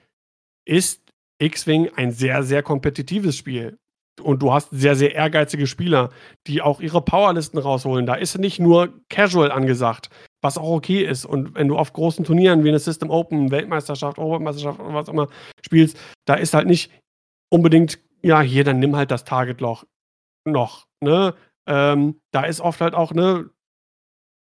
[0.65, 1.03] ist
[1.39, 3.79] X-Wing ein sehr, sehr kompetitives Spiel.
[4.21, 6.11] Und du hast sehr, sehr ehrgeizige Spieler,
[6.47, 8.05] die auch ihre Powerlisten rausholen.
[8.05, 10.11] Da ist nicht nur Casual angesagt,
[10.43, 11.25] was auch okay ist.
[11.25, 15.13] Und wenn du auf großen Turnieren wie eine System Open, Weltmeisterschaft, Europameisterschaft oder was auch
[15.13, 15.29] immer
[15.65, 16.91] spielst, da ist halt nicht
[17.49, 19.85] unbedingt, ja, hier, dann nimm halt das Targetloch
[20.45, 20.87] noch.
[21.01, 21.35] Ne?
[21.67, 23.51] Ähm, da ist oft halt auch, ne,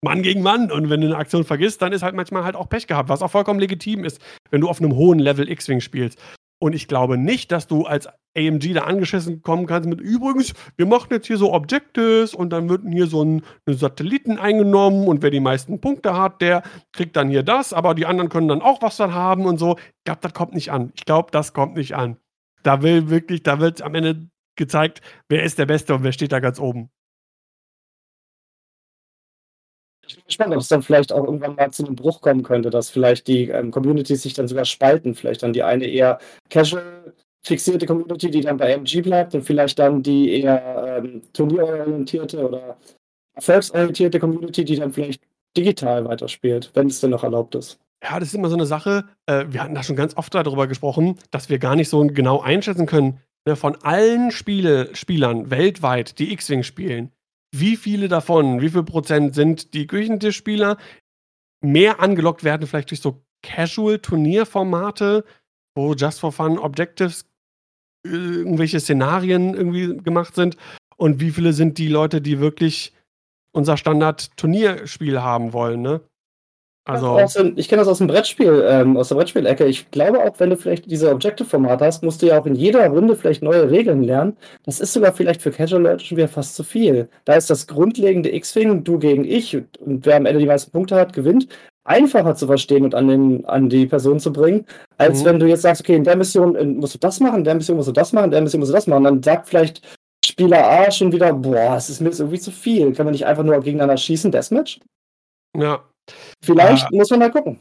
[0.05, 0.71] Mann gegen Mann.
[0.71, 3.23] Und wenn du eine Aktion vergisst, dann ist halt manchmal halt auch Pech gehabt, was
[3.23, 6.21] auch vollkommen legitim ist, wenn du auf einem hohen Level X-Wing spielst.
[6.61, 10.87] Und ich glaube nicht, dass du als AMG da angeschissen kommen kannst mit übrigens, wir
[10.87, 15.31] machen jetzt hier so Objectives und dann wird hier so ein, Satelliten eingenommen und wer
[15.31, 18.83] die meisten Punkte hat, der kriegt dann hier das, aber die anderen können dann auch
[18.83, 19.77] was dann haben und so.
[19.79, 20.93] Ich glaube, das kommt nicht an.
[20.95, 22.17] Ich glaube, das kommt nicht an.
[22.63, 26.33] Da will wirklich, da wird am Ende gezeigt, wer ist der Beste und wer steht
[26.33, 26.89] da ganz oben.
[30.07, 32.71] Ich bin gespannt, ob es dann vielleicht auch irgendwann mal zu einem Bruch kommen könnte,
[32.71, 35.15] dass vielleicht die ähm, Communities sich dann sogar spalten.
[35.15, 36.19] Vielleicht dann die eine eher
[36.51, 42.49] casual fixierte Community, die dann bei MG bleibt und vielleicht dann die eher ähm, turnierorientierte
[42.49, 42.79] oder
[43.35, 45.23] erfolgsorientierte Community, die dann vielleicht
[45.57, 47.79] digital weiterspielt, wenn es denn noch erlaubt ist.
[48.03, 49.05] Ja, das ist immer so eine Sache.
[49.27, 52.41] Äh, wir hatten da schon ganz oft darüber gesprochen, dass wir gar nicht so genau
[52.41, 57.13] einschätzen können, ne, von allen Spiele Spielern weltweit, die X-Wing spielen,
[57.61, 60.77] wie viele davon, wie viel Prozent sind die Küchentischspieler,
[61.61, 65.25] mehr angelockt werden vielleicht durch so Casual-Turnierformate,
[65.75, 67.27] wo Just for Fun Objectives
[68.07, 70.57] äh, irgendwelche Szenarien irgendwie gemacht sind
[70.97, 72.93] und wie viele sind die Leute, die wirklich
[73.53, 76.01] unser Standard-Turnierspiel haben wollen, ne?
[76.87, 77.19] Also.
[77.57, 79.65] ich kenne das aus dem Brettspiel, ähm, aus der Brettspielecke.
[79.65, 82.87] Ich glaube auch, wenn du vielleicht diese Objective-Format hast, musst du ja auch in jeder
[82.89, 84.37] Runde vielleicht neue Regeln lernen.
[84.67, 87.09] Das ist sogar vielleicht für Casual-Leute schon wieder fast zu viel.
[87.25, 90.97] Da ist das grundlegende X-Wing, du gegen ich, und wer am Ende die meisten Punkte
[90.97, 91.49] hat, gewinnt,
[91.85, 94.67] einfacher zu verstehen und an, den, an die Person zu bringen,
[94.99, 95.25] als mhm.
[95.25, 97.79] wenn du jetzt sagst, okay, in der Mission musst du das machen, in der Mission
[97.79, 99.05] musst du das machen, in der Mission musst du das machen.
[99.05, 99.81] Dann sagt vielleicht
[100.23, 102.93] Spieler A schon wieder, boah, es ist mir irgendwie zu viel.
[102.93, 104.81] Kann man nicht einfach nur gegeneinander schießen, Deathmatch?
[105.57, 105.83] Ja,
[106.43, 107.59] Vielleicht äh, muss man mal gucken.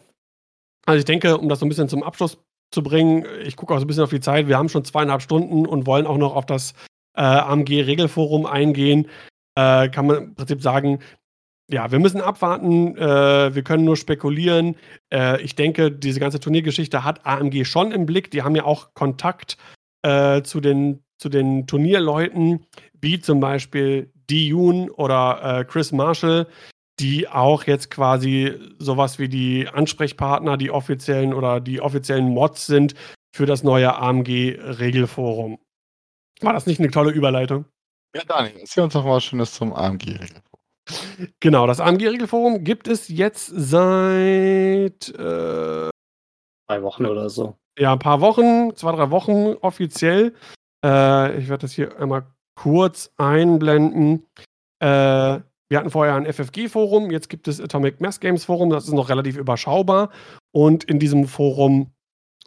[0.85, 2.37] Also ich denke, um das so ein bisschen zum Abschluss
[2.71, 4.47] zu bringen, ich gucke auch so ein bisschen auf die Zeit.
[4.47, 6.73] Wir haben schon zweieinhalb Stunden und wollen auch noch auf das
[7.15, 9.07] äh, AMG-Regelforum eingehen.
[9.55, 10.99] Äh, kann man im Prinzip sagen,
[11.71, 14.75] ja, wir müssen abwarten, äh, wir können nur spekulieren.
[15.13, 18.31] Äh, ich denke, diese ganze Turniergeschichte hat AMG schon im Blick.
[18.31, 19.57] Die haben ja auch Kontakt
[20.01, 22.65] äh, zu, den, zu den Turnierleuten,
[22.99, 26.47] wie zum Beispiel Diyun oder äh, Chris Marshall,
[26.99, 32.93] die auch jetzt quasi sowas wie die Ansprechpartner, die offiziellen oder die offiziellen Mods sind
[33.35, 35.59] für das neue AMG-Regelforum.
[36.41, 37.65] War das nicht eine tolle Überleitung?
[38.15, 40.41] Ja, Daniel, erzähl uns doch mal was Schönes zum AMG-Regelforum.
[41.39, 45.89] Genau, das AMG-Regelforum gibt es jetzt seit äh,
[46.67, 47.57] drei Wochen oder so.
[47.79, 50.35] Ja, ein paar Wochen, zwei, drei Wochen offiziell.
[50.85, 54.27] Äh, ich werde das hier einmal kurz einblenden.
[54.79, 55.39] Äh,
[55.69, 59.09] wir hatten vorher ein FFG-Forum, jetzt gibt es Atomic Mass Games Forum, das ist noch
[59.09, 60.09] relativ überschaubar.
[60.51, 61.91] Und in diesem Forum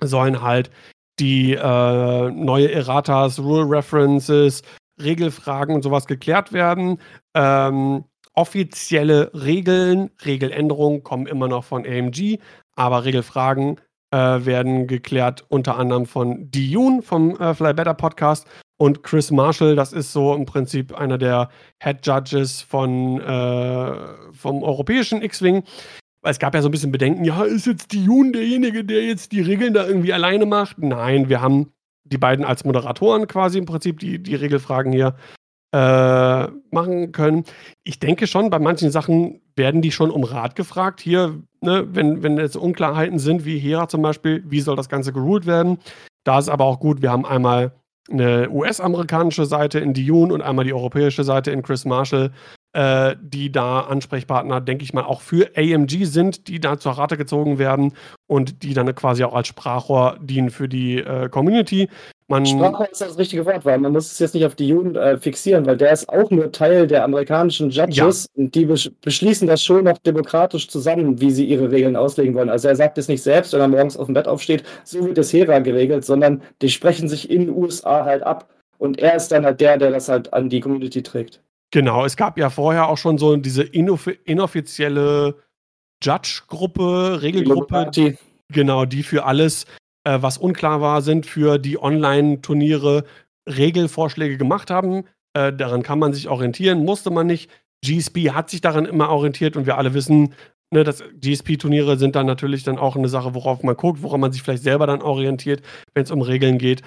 [0.01, 0.71] sollen halt
[1.19, 4.63] die äh, neue Erratas, Rule References,
[5.03, 7.01] Regelfragen und sowas geklärt werden.
[7.35, 8.05] Ähm,
[8.35, 12.39] offizielle Regeln, Regeländerungen kommen immer noch von AMG,
[12.77, 13.81] aber Regelfragen
[14.11, 18.47] äh, werden geklärt unter anderem von Diyun vom äh, Fly Better Podcast
[18.79, 21.49] und Chris Marshall, das ist so im Prinzip einer der
[21.83, 23.93] Head Judges von, äh,
[24.33, 25.63] vom europäischen X-Wing.
[26.23, 29.33] Es gab ja so ein bisschen Bedenken, ja, ist jetzt die Jun derjenige, der jetzt
[29.33, 30.79] die Regeln da irgendwie alleine macht?
[30.79, 31.73] Nein, wir haben
[32.05, 35.17] die beiden als Moderatoren quasi im Prinzip die, die Regelfragen hier
[35.73, 37.45] äh, machen können.
[37.85, 41.01] Ich denke schon, bei manchen Sachen werden die schon um Rat gefragt.
[41.01, 45.13] Hier, ne, wenn, wenn jetzt Unklarheiten sind, wie Hera zum Beispiel, wie soll das Ganze
[45.13, 45.79] geruled werden?
[46.25, 47.73] Da ist aber auch gut, wir haben einmal
[48.11, 52.31] eine US-amerikanische Seite in Dune und einmal die europäische Seite in Chris Marshall,
[52.73, 57.17] äh, die da Ansprechpartner, denke ich mal, auch für AMG sind, die da zur Rate
[57.17, 57.95] gezogen werden
[58.27, 61.89] und die dann quasi auch als Sprachrohr dienen für die äh, Community.
[62.29, 64.97] Man Sprachrohr ist das richtige Wort, weil man muss es jetzt nicht auf die Juden
[64.97, 68.43] äh, fixieren, weil der ist auch nur Teil der amerikanischen Judges ja.
[68.43, 72.51] und die besch beschließen das schon noch demokratisch zusammen, wie sie ihre Regeln auslegen wollen.
[72.51, 75.19] Also er sagt es nicht selbst, wenn er morgens auf dem Bett aufsteht, so wird
[75.19, 78.49] das Hera geregelt, sondern die sprechen sich in den USA halt ab
[78.79, 81.41] und er ist dann halt der, der das halt an die Community trägt.
[81.71, 85.37] Genau, es gab ja vorher auch schon so diese inoff inoffizielle
[86.03, 88.17] Judge-Gruppe, Regelgruppe,
[88.53, 89.65] genau, die für alles
[90.07, 93.05] äh, was unklar war, sind für die Online-Turniere
[93.49, 95.05] Regelvorschläge gemacht haben.
[95.35, 97.51] Äh, daran kann man sich orientieren, musste man nicht.
[97.85, 100.35] GSP hat sich daran immer orientiert und wir alle wissen,
[100.73, 104.33] ne, dass GSP-Turniere sind dann natürlich dann auch eine Sache, worauf man guckt, woran man
[104.33, 105.63] sich vielleicht selber dann orientiert,
[105.95, 106.83] wenn es um Regeln geht.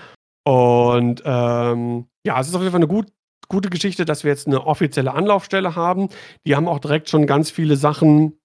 [0.45, 3.07] Und ähm, ja, es ist auf jeden Fall eine gut,
[3.49, 6.09] gute Geschichte, dass wir jetzt eine offizielle Anlaufstelle haben.
[6.47, 8.39] Die haben auch direkt schon ganz viele Sachen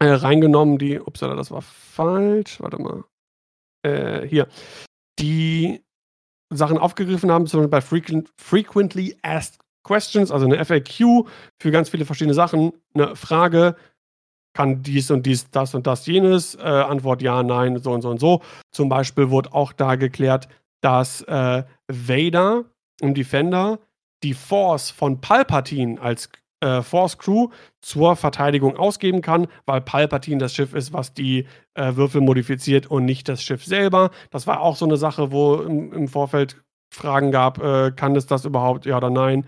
[0.00, 3.04] äh, reingenommen, die, upsala, das war falsch, warte mal
[3.82, 4.48] äh, hier,
[5.18, 5.82] die
[6.50, 11.26] Sachen aufgegriffen haben, zum Beispiel bei Frequent, Frequently Asked Questions, also eine FAQ
[11.60, 13.76] für ganz viele verschiedene Sachen, eine Frage,
[14.54, 18.10] kann dies und dies, das und das, jenes, äh, Antwort ja, nein, so und so
[18.10, 18.42] und so.
[18.72, 20.48] Zum Beispiel wurde auch da geklärt,
[20.80, 22.64] dass äh, Vader
[23.00, 23.78] im Defender
[24.22, 27.48] die Force von Palpatine als äh, Force Crew
[27.80, 33.04] zur Verteidigung ausgeben kann, weil Palpatine das Schiff ist, was die äh, Würfel modifiziert und
[33.04, 34.10] nicht das Schiff selber.
[34.30, 36.62] Das war auch so eine Sache, wo im, im Vorfeld
[36.92, 39.46] Fragen gab, äh, kann es das überhaupt, ja oder nein?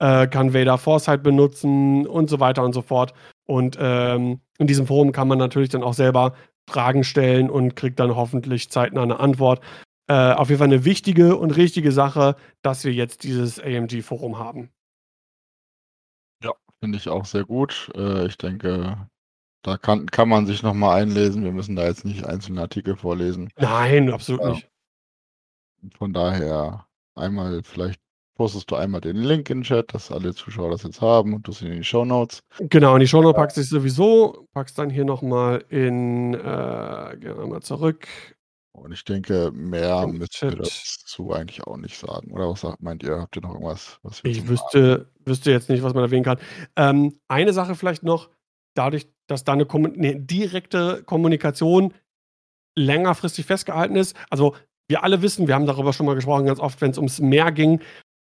[0.00, 3.14] Äh, kann Vader Foresight benutzen und so weiter und so fort.
[3.46, 6.34] Und ähm, in diesem Forum kann man natürlich dann auch selber
[6.68, 9.60] Fragen stellen und kriegt dann hoffentlich zeitnah eine Antwort.
[10.08, 14.70] Äh, auf jeden Fall eine wichtige und richtige Sache, dass wir jetzt dieses AMG-Forum haben.
[16.82, 17.90] Finde ich auch sehr gut.
[17.94, 19.08] Äh, ich denke,
[19.62, 21.44] da kann, kann man sich nochmal einlesen.
[21.44, 23.50] Wir müssen da jetzt nicht einzelne Artikel vorlesen.
[23.58, 24.50] Nein, absolut Ja.
[24.50, 24.68] nicht.
[25.96, 28.00] Von daher einmal, vielleicht
[28.34, 31.46] postest du einmal den Link in den Chat, dass alle Zuschauer das jetzt haben und
[31.46, 32.40] du es in die Show Notes.
[32.58, 34.46] Genau, in die Shownote packst du es sowieso.
[34.54, 38.06] Packst dann hier nochmal in, äh, gehen wir mal zurück.
[38.72, 40.58] Und ich denke, mehr Im müssen wir Chat.
[40.60, 42.32] dazu eigentlich auch nicht sagen.
[42.32, 43.18] Oder was sagt, meint ihr?
[43.20, 46.24] Habt ihr noch irgendwas, was wir Ich zum wüsste, wüsste jetzt nicht, was man erwähnen
[46.24, 46.38] kann.
[46.76, 48.30] Ähm, eine Sache vielleicht noch,
[48.76, 51.92] dadurch, dass da eine, Kommun- eine direkte Kommunikation
[52.78, 54.16] längerfristig festgehalten ist.
[54.30, 54.54] Also
[54.88, 57.50] wir alle wissen, wir haben darüber schon mal gesprochen, ganz oft, wenn es ums Meer
[57.52, 57.80] ging.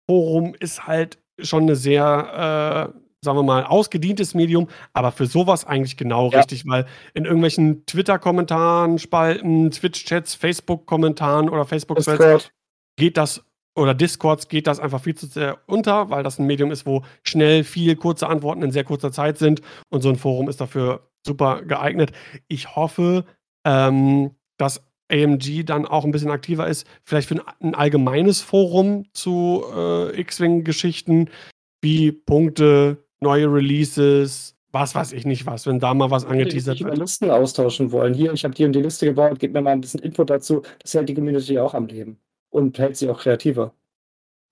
[0.10, 5.66] Forum ist halt schon eine sehr, äh, sagen wir mal, ausgedientes Medium, aber für sowas
[5.66, 6.38] eigentlich genau Ja.
[6.38, 12.52] richtig, weil in irgendwelchen Twitter-Kommentaren, Spalten, Twitch-Chats, Facebook-Kommentaren oder Facebook-Threads Discord.
[12.98, 13.44] geht das
[13.76, 17.04] oder Discords geht das einfach viel zu sehr unter, weil das ein Medium ist, wo
[17.24, 21.10] schnell viel kurze Antworten in sehr kurzer Zeit sind und so ein Forum ist dafür
[21.26, 22.12] super geeignet.
[22.48, 23.26] Ich hoffe,
[23.66, 29.06] ähm, dass AMG dann auch ein bisschen aktiver ist, vielleicht für ein, ein allgemeines Forum
[29.14, 31.30] zu äh, X-Wing-Geschichten
[31.82, 36.98] wie Punkte, neue Releases, was weiß ich nicht was, wenn da mal was angeteasert wird.
[36.98, 38.14] Listen austauschen wollen.
[38.14, 40.62] Hier, ich habe die und die Liste gebaut, gib mir mal ein bisschen Input dazu.
[40.82, 42.18] Das hält die Community auch am Leben
[42.52, 43.74] und hält sie auch kreativer.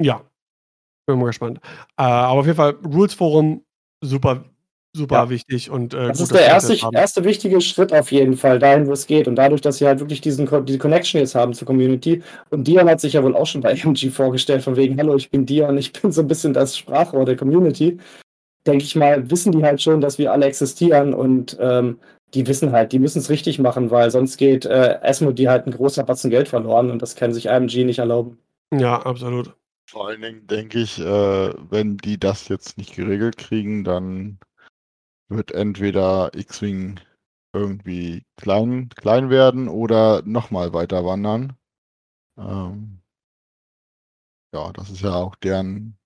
[0.02, 0.22] Ja,
[1.08, 1.60] bin mal gespannt.
[1.98, 3.64] Äh, aber auf jeden Fall, Rules Forum,
[4.04, 4.44] super,
[4.96, 5.30] super Ja.
[5.30, 8.92] wichtig und äh, Das ist der erste, erste wichtige Schritt auf jeden Fall, dahin, wo
[8.94, 9.28] es geht.
[9.28, 12.22] Und dadurch, dass sie halt wirklich diesen, diese Connection jetzt haben zur Community.
[12.50, 15.30] Und Dion hat sich ja wohl auch schon bei AMG vorgestellt, von wegen, hallo, ich
[15.30, 17.98] bin Dion, ich bin so ein bisschen das Sprachrohr der Community.
[18.68, 22.00] Denke ich mal, wissen die halt schon, dass wir alle existieren und ähm,
[22.34, 25.72] die wissen halt, die müssen es richtig machen, weil sonst geht äh, Asmodee halt ein
[25.72, 28.38] großer Batzen Geld verloren und das kann sich AMG nicht erlauben.
[28.74, 29.56] Ja, absolut.
[29.90, 34.38] Vor allen Dingen denke ich, äh, wenn die das jetzt nicht geregelt kriegen, dann
[35.30, 37.00] wird entweder X-Wing
[37.54, 41.56] irgendwie klein, klein werden oder nochmal weiter wandern.
[42.38, 43.02] Ähm,
[44.54, 45.97] ja, das ist ja auch deren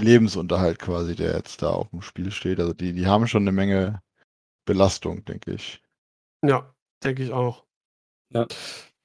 [0.00, 2.60] Lebensunterhalt quasi, der jetzt da auf dem Spiel steht.
[2.60, 4.02] Also die, die haben schon eine Menge
[4.64, 5.82] Belastung, denke ich.
[6.44, 7.64] Ja, denke ich auch.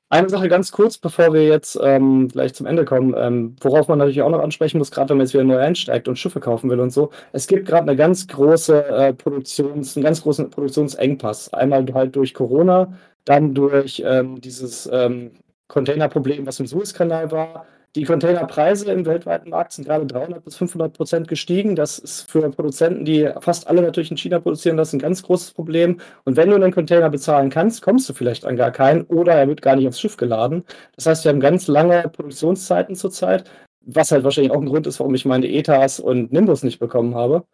[0.10, 3.98] Eine Sache ganz kurz, bevor wir jetzt ähm, gleich zum Ende kommen, ähm, worauf man
[3.98, 6.70] natürlich auch noch ansprechen muss, gerade wenn man jetzt wieder neu einsteigt und Schiffe kaufen
[6.70, 7.10] will und so.
[7.34, 11.54] Es gibt gerade eine ganz große äh, Produktions, einen ganz großen Produktionsengpass.
[11.54, 12.94] Einmal halt durch Corona,
[13.26, 15.32] dann durch ähm, dieses ähm,
[15.68, 17.66] Containerproblem, was im Suezkanal war.
[17.96, 21.78] Die Containerpreise im weltweiten Markt sind gerade 300 bis 500 Prozent gestiegen.
[21.78, 25.52] Das ist für Produzenten, die fast alle natürlich in China produzieren, das ein ganz großes
[25.52, 26.02] Problem.
[26.26, 29.48] Und wenn du einen Container bezahlen kannst, kommst du vielleicht an gar keinen oder er
[29.48, 30.66] wird gar nicht aufs Schiff geladen.
[30.98, 33.50] Das heißt, wir haben ganz lange Produktionszeiten zurzeit,
[33.86, 37.16] was halt wahrscheinlich auch ein Grund ist, warum ich meine ETAs und Nimbus nicht bekommen
[37.16, 37.46] habe.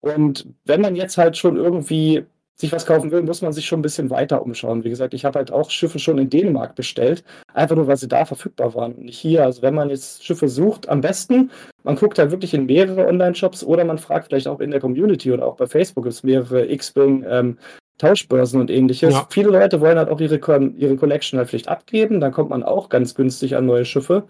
[0.00, 2.26] Und wenn man jetzt halt schon irgendwie
[2.56, 4.84] sich was kaufen will, muss man sich schon ein bisschen weiter umschauen.
[4.84, 8.08] Wie gesagt, ich habe halt auch Schiffe schon in Dänemark bestellt, einfach nur, weil sie
[8.08, 9.44] da verfügbar waren und nicht hier.
[9.44, 11.50] Also wenn man jetzt Schiffe sucht, am besten,
[11.82, 15.32] man guckt halt wirklich in mehrere Online-Shops oder man fragt vielleicht auch in der Community
[15.32, 17.58] oder auch bei Facebook gibt es mehrere X-Wing ähm,
[17.98, 19.14] Tauschbörsen und ähnliches.
[19.14, 19.26] Ja.
[19.30, 20.38] Viele Leute wollen halt auch ihre,
[20.76, 24.24] ihre Collection halt vielleicht abgeben, dann kommt man auch ganz günstig an neue Schiffe.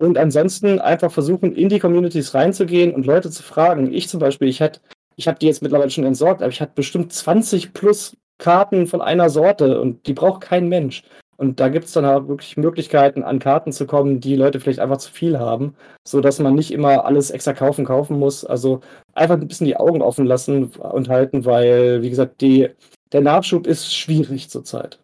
[0.00, 3.92] Und ansonsten einfach versuchen, in die Communities reinzugehen und Leute zu fragen.
[3.92, 4.80] Ich zum Beispiel, ich hätte,
[5.18, 9.00] ich habe die jetzt mittlerweile schon entsorgt, aber ich hatte bestimmt 20 plus Karten von
[9.00, 11.02] einer Sorte und die braucht kein Mensch.
[11.36, 14.78] Und da gibt es dann halt wirklich Möglichkeiten, an Karten zu kommen, die Leute vielleicht
[14.78, 15.74] einfach zu viel haben,
[16.06, 18.44] sodass man nicht immer alles extra kaufen, kaufen muss.
[18.44, 18.80] Also
[19.12, 22.68] einfach ein bisschen die Augen offen lassen und halten, weil, wie gesagt, die,
[23.12, 25.00] der Nachschub ist schwierig zurzeit.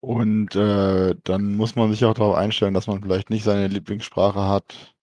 [0.00, 4.48] Und äh, dann muss man sich auch darauf einstellen, dass man vielleicht nicht seine Lieblingssprache
[4.48, 4.94] hat.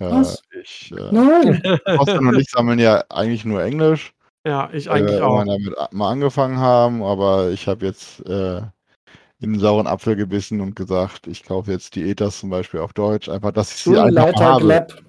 [0.00, 0.42] Äh, Was?
[0.62, 1.62] ich, äh, Nein!
[1.86, 4.12] Thorsten und ich sammeln ja eigentlich nur Englisch.
[4.46, 5.44] Ja, ich eigentlich äh, auch.
[5.44, 8.58] wir damit mal angefangen haben, aber ich habe jetzt äh,
[9.40, 12.92] in den sauren Apfel gebissen und gesagt, ich kaufe jetzt die Ethas zum Beispiel auf
[12.92, 14.64] Deutsch, einfach, dass ich sie einfach mal Schulleiter habe.
[14.64, 15.04] Gleb.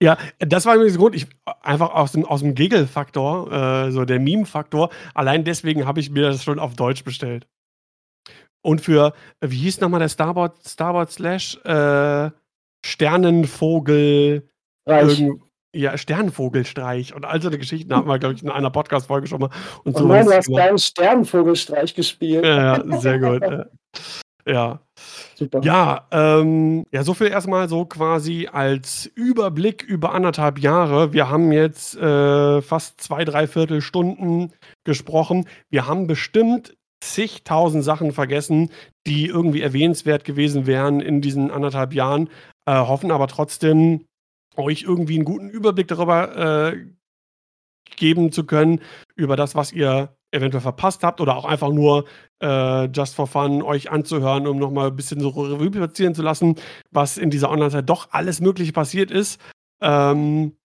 [0.00, 1.26] Ja, das war übrigens der Grund, ich,
[1.62, 6.22] einfach aus dem, aus dem Giggle-Faktor, äh, so der Meme-Faktor, allein deswegen habe ich mir
[6.22, 7.46] das schon auf Deutsch bestellt.
[8.62, 12.30] Und für, äh, wie hieß nochmal der Starboard, Starboard Slash, äh,
[12.84, 14.48] Sternenvogel,
[15.74, 19.40] ja, Sternenvogelstreich und all so eine Geschichten haben wir, glaube ich, in einer Podcast-Folge schon
[19.40, 19.50] mal.
[19.84, 22.44] Und Und nein, du hast deinen Sternenvogelstreich gespielt.
[22.44, 23.42] Ja, ja, sehr gut.
[24.46, 24.80] ja.
[25.34, 25.60] Super.
[25.62, 31.12] Ja, ähm, ja, so viel erstmal so quasi als Überblick über anderthalb Jahre.
[31.12, 34.52] Wir haben jetzt äh, fast zwei, dreiviertel Stunden
[34.84, 35.46] gesprochen.
[35.70, 38.70] Wir haben bestimmt zigtausend Sachen vergessen,
[39.06, 42.28] die irgendwie erwähnenswert gewesen wären in diesen anderthalb Jahren,
[42.66, 44.04] äh, hoffen aber trotzdem,
[44.56, 46.86] euch irgendwie einen guten Überblick darüber äh,
[47.96, 48.80] geben zu können
[49.14, 52.04] über das, was ihr eventuell verpasst habt oder auch einfach nur
[52.42, 56.56] äh, just for fun euch anzuhören, um nochmal ein bisschen so Revue passieren zu lassen,
[56.90, 59.40] was in dieser Online-Zeit doch alles Mögliche passiert ist.
[59.80, 60.56] Ähm,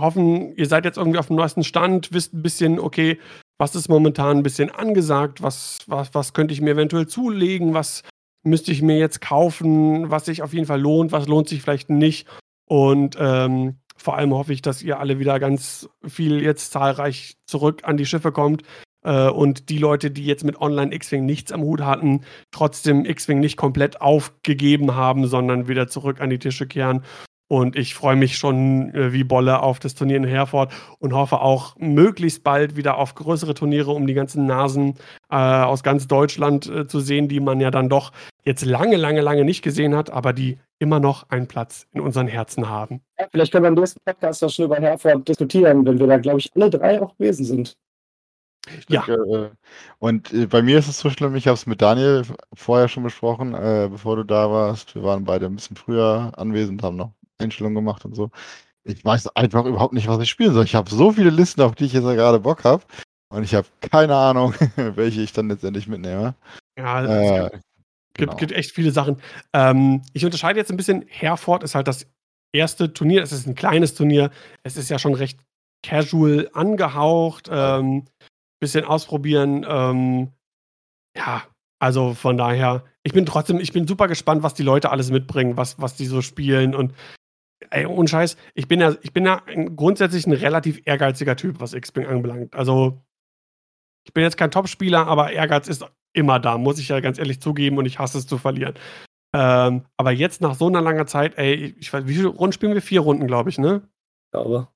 [0.00, 3.18] hoffen, ihr seid jetzt irgendwie auf dem neuesten Stand, wisst ein bisschen, okay,
[3.62, 8.02] was ist momentan ein bisschen angesagt, was, was, was könnte ich mir eventuell zulegen, was
[8.42, 11.88] müsste ich mir jetzt kaufen, was sich auf jeden Fall lohnt, was lohnt sich vielleicht
[11.88, 12.26] nicht.
[12.68, 17.82] Und ähm, vor allem hoffe ich, dass ihr alle wieder ganz viel jetzt zahlreich zurück
[17.84, 18.64] an die Schiffe kommt
[19.04, 23.38] äh, und die Leute, die jetzt mit Online X-Wing nichts am Hut hatten, trotzdem X-Wing
[23.38, 27.04] nicht komplett aufgegeben haben, sondern wieder zurück an die Tische kehren
[27.52, 31.42] und ich freue mich schon äh, wie Bolle auf das Turnier in Herford und hoffe
[31.42, 34.94] auch möglichst bald wieder auf größere Turniere, um die ganzen Nasen
[35.30, 39.20] äh, aus ganz Deutschland äh, zu sehen, die man ja dann doch jetzt lange, lange,
[39.20, 43.02] lange nicht gesehen hat, aber die immer noch einen Platz in unseren Herzen haben.
[43.20, 46.16] Ja, vielleicht können wir im nächsten Podcast ja schon über Herford diskutieren, wenn wir da,
[46.16, 47.76] glaube ich, alle drei auch gewesen sind.
[48.88, 49.04] Ja.
[49.04, 49.50] Denke, äh,
[49.98, 52.22] und äh, bei mir ist es so schlimm, ich habe es mit Daniel
[52.54, 54.94] vorher schon besprochen, äh, bevor du da warst.
[54.94, 58.30] Wir waren beide ein bisschen früher anwesend, haben noch Einstellungen gemacht und so.
[58.84, 60.64] Ich weiß einfach überhaupt nicht, was ich spielen soll.
[60.64, 62.82] Ich habe so viele Listen, auf die ich jetzt gerade Bock habe.
[63.30, 66.34] Und ich habe keine Ahnung, welche ich dann letztendlich mitnehme.
[66.76, 67.62] Ja, es äh, gibt,
[68.14, 68.36] genau.
[68.36, 69.20] gibt, echt viele Sachen.
[69.52, 71.04] Ähm, ich unterscheide jetzt ein bisschen.
[71.08, 72.06] Herford ist halt das
[72.52, 73.22] erste Turnier.
[73.22, 74.30] Es ist ein kleines Turnier.
[74.64, 75.38] Es ist ja schon recht
[75.84, 77.48] casual angehaucht.
[77.50, 78.04] Ähm,
[78.62, 79.66] bisschen ausprobieren.
[79.68, 80.32] Ähm,
[81.16, 81.42] ja,
[81.80, 85.56] also von daher, ich bin trotzdem, ich bin super gespannt, was die Leute alles mitbringen,
[85.56, 86.94] was, was die so spielen und
[87.70, 89.42] ey, ohne Scheiß, ich bin ja, ich bin ja
[89.76, 92.54] grundsätzlich ein relativ ehrgeiziger Typ, was X-Wing anbelangt.
[92.54, 93.02] Also,
[94.04, 97.40] ich bin jetzt kein Topspieler, aber Ehrgeiz ist immer da, muss ich ja ganz ehrlich
[97.40, 98.74] zugeben und ich hasse es zu verlieren.
[99.34, 102.74] Ähm, aber jetzt nach so einer langen Zeit, ey, ich weiß, wie viele Runden spielen
[102.74, 102.82] wir?
[102.82, 103.82] Vier Runden, glaube ich, ne?
[104.26, 104.68] Ich glaube.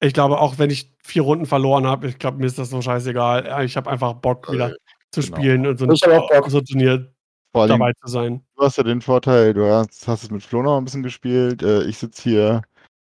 [0.00, 2.82] Ich glaube, auch wenn ich vier Runden verloren habe, ich glaube, mir ist das so
[2.82, 3.64] scheißegal.
[3.64, 4.76] Ich habe einfach Bock, wieder äh,
[5.10, 5.36] zu genau.
[5.36, 6.50] spielen und so, ich auch Bock.
[6.50, 7.14] so ein Turnier
[7.52, 8.43] vor dabei zu sein.
[8.56, 11.62] Du hast ja den Vorteil, du hast, hast es mit Flo noch ein bisschen gespielt.
[11.62, 12.62] Äh, ich sitze hier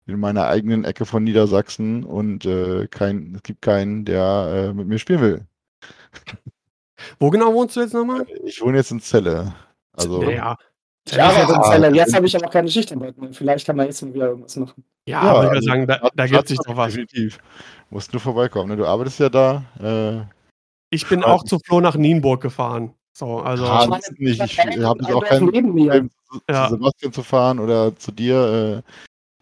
[0.06, 4.88] in meiner eigenen Ecke von Niedersachsen und äh, kein, es gibt keinen, der äh, mit
[4.88, 5.46] mir spielen will.
[7.20, 8.26] Wo genau wohnst du jetzt nochmal?
[8.44, 9.54] Ich wohne jetzt in Celle.
[9.94, 10.58] Also, naja.
[11.08, 11.96] Ja, aber Zelle.
[11.96, 13.32] Jetzt habe ich aber keine Schichtarbeit mehr.
[13.32, 14.84] Vielleicht kann man jetzt wieder irgendwas machen.
[15.06, 16.94] Ja, ja aber ich würde sagen, da, da gibt sich doch was.
[16.94, 17.40] Definitiv.
[17.90, 18.70] Musst du vorbeikommen.
[18.70, 18.78] Ne?
[18.78, 19.64] Du arbeitest ja da.
[19.82, 20.22] Äh,
[20.92, 22.94] ich bin auch zu Flo nach Nienburg gefahren.
[23.20, 23.86] So, also ja,
[24.18, 24.42] nicht.
[24.42, 26.70] Ich, ich habe auch kein Problem, zu, ja.
[26.70, 28.84] Sebastian zu fahren oder zu dir.
[28.86, 28.92] Äh,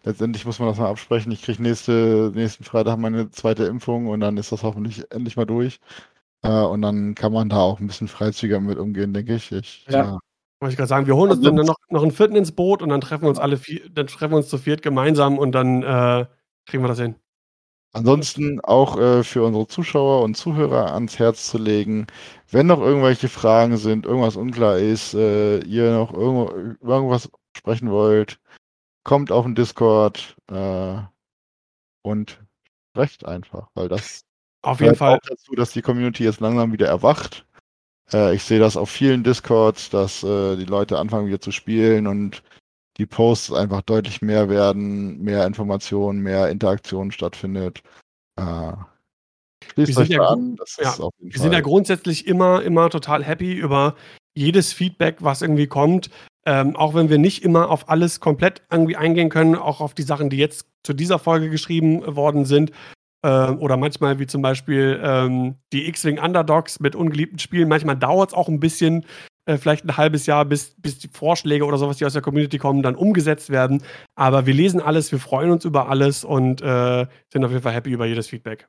[0.02, 1.30] letztendlich muss man das mal absprechen.
[1.30, 5.44] Ich kriege nächste, nächsten Freitag meine zweite Impfung und dann ist das hoffentlich endlich mal
[5.44, 5.78] durch.
[6.42, 9.52] Äh, und dann kann man da auch ein bisschen freizügiger mit umgehen, denke ich.
[9.52, 9.98] ich ja.
[9.98, 10.18] ja.
[10.58, 12.88] Wollte ich gerade sagen, wir holen uns dann noch, noch einen vierten ins Boot und
[12.88, 15.84] dann treffen wir uns alle vier, dann treffen wir uns zu viert gemeinsam und dann
[15.84, 16.26] äh,
[16.66, 17.14] kriegen wir das hin.
[17.92, 22.06] Ansonsten auch äh, für unsere Zuschauer und Zuhörer ans Herz zu legen,
[22.50, 26.50] wenn noch irgendwelche Fragen sind, irgendwas unklar ist, äh, ihr noch irgendwo,
[26.86, 28.38] irgendwas sprechen wollt,
[29.04, 30.98] kommt auf den Discord äh,
[32.02, 32.38] und
[32.90, 34.24] sprecht einfach, weil das
[34.62, 37.46] auf jeden Fall dazu, dass die Community jetzt langsam wieder erwacht.
[38.12, 42.06] Äh, ich sehe das auf vielen Discords, dass äh, die Leute anfangen wieder zu spielen
[42.06, 42.42] und
[42.98, 47.82] die Posts einfach deutlich mehr werden, mehr Informationen, mehr Interaktion stattfindet.
[48.36, 48.72] Äh,
[49.74, 53.94] wir sind, ja, an, ja, wir sind ja grundsätzlich immer, immer total happy über
[54.34, 56.10] jedes Feedback, was irgendwie kommt.
[56.46, 60.02] Ähm, auch wenn wir nicht immer auf alles komplett irgendwie eingehen können, auch auf die
[60.02, 62.72] Sachen, die jetzt zu dieser Folge geschrieben worden sind.
[63.22, 67.68] Äh, oder manchmal, wie zum Beispiel ähm, die X-Wing Underdogs mit ungeliebten Spielen.
[67.68, 69.04] Manchmal dauert es auch ein bisschen,
[69.48, 72.58] äh, vielleicht ein halbes Jahr, bis, bis die Vorschläge oder sowas, die aus der Community
[72.58, 73.82] kommen, dann umgesetzt werden.
[74.14, 77.72] Aber wir lesen alles, wir freuen uns über alles und äh, sind auf jeden Fall
[77.72, 78.68] happy über jedes Feedback.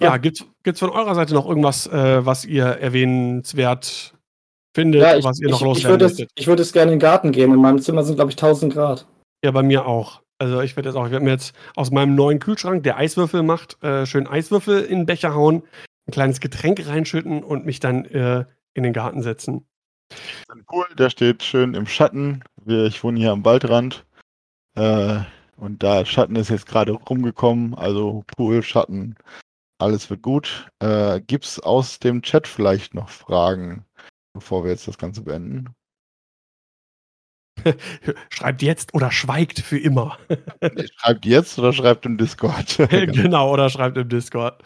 [0.00, 4.14] Ja, gibt es von eurer Seite noch irgendwas, äh, was ihr erwähnenswert
[4.74, 6.98] findet, ja, ich, was ihr noch ich, loswerden ich würde, ich würde es gerne in
[6.98, 7.52] den Garten gehen.
[7.52, 9.06] In meinem Zimmer sind, glaube ich, 1000 Grad.
[9.44, 10.22] Ja, bei mir auch.
[10.38, 13.42] Also ich werde jetzt auch, ich werde mir jetzt aus meinem neuen Kühlschrank, der Eiswürfel
[13.42, 15.64] macht, äh, schön Eiswürfel in den Becher hauen
[16.06, 19.66] ein kleines Getränk reinschütten und mich dann äh, in den Garten setzen.
[20.48, 22.42] Ein Pool, der steht schön im Schatten.
[22.66, 24.04] Ich wohne hier am Waldrand.
[24.76, 25.20] Äh,
[25.56, 29.16] und da Schatten ist jetzt gerade rumgekommen, also Pool, Schatten,
[29.78, 30.68] alles wird gut.
[30.80, 33.84] Äh, Gibt es aus dem Chat vielleicht noch Fragen,
[34.32, 35.74] bevor wir jetzt das Ganze beenden?
[38.30, 40.18] schreibt jetzt oder schweigt für immer.
[40.96, 42.78] schreibt jetzt oder schreibt im Discord.
[42.90, 44.62] genau, oder schreibt im Discord.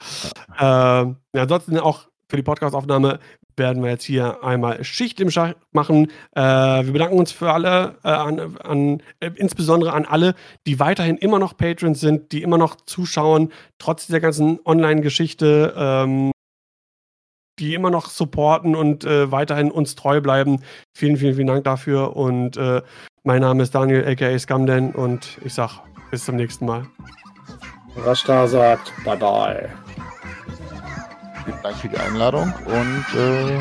[0.59, 1.03] Ja.
[1.03, 3.21] Ähm, ansonsten auch für die Podcastaufnahme
[3.59, 6.13] werden wir jetzt hier einmal Schicht im Schach machen.
[6.35, 10.35] Äh, wir bedanken uns für alle, äh, an, an, äh, insbesondere an alle,
[10.67, 16.31] die weiterhin immer noch Patrons sind, die immer noch zuschauen, trotz dieser ganzen Online-Geschichte, ähm,
[17.59, 20.63] die immer noch supporten und äh, weiterhin uns treu bleiben.
[20.95, 22.17] Vielen, vielen, vielen Dank dafür.
[22.17, 22.83] Und äh,
[23.25, 25.81] mein Name ist Daniel, aka Scamden, und ich sag
[26.11, 26.87] bis zum nächsten Mal.
[28.05, 29.69] Rashta sagt Bye bye.
[31.45, 33.59] Vielen Dank für die Einladung und äh,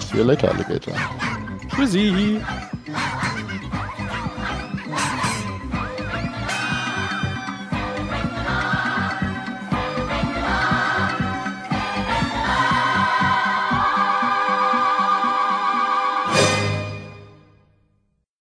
[0.00, 0.94] see you later, Alligator.
[1.74, 2.40] Tschüssi.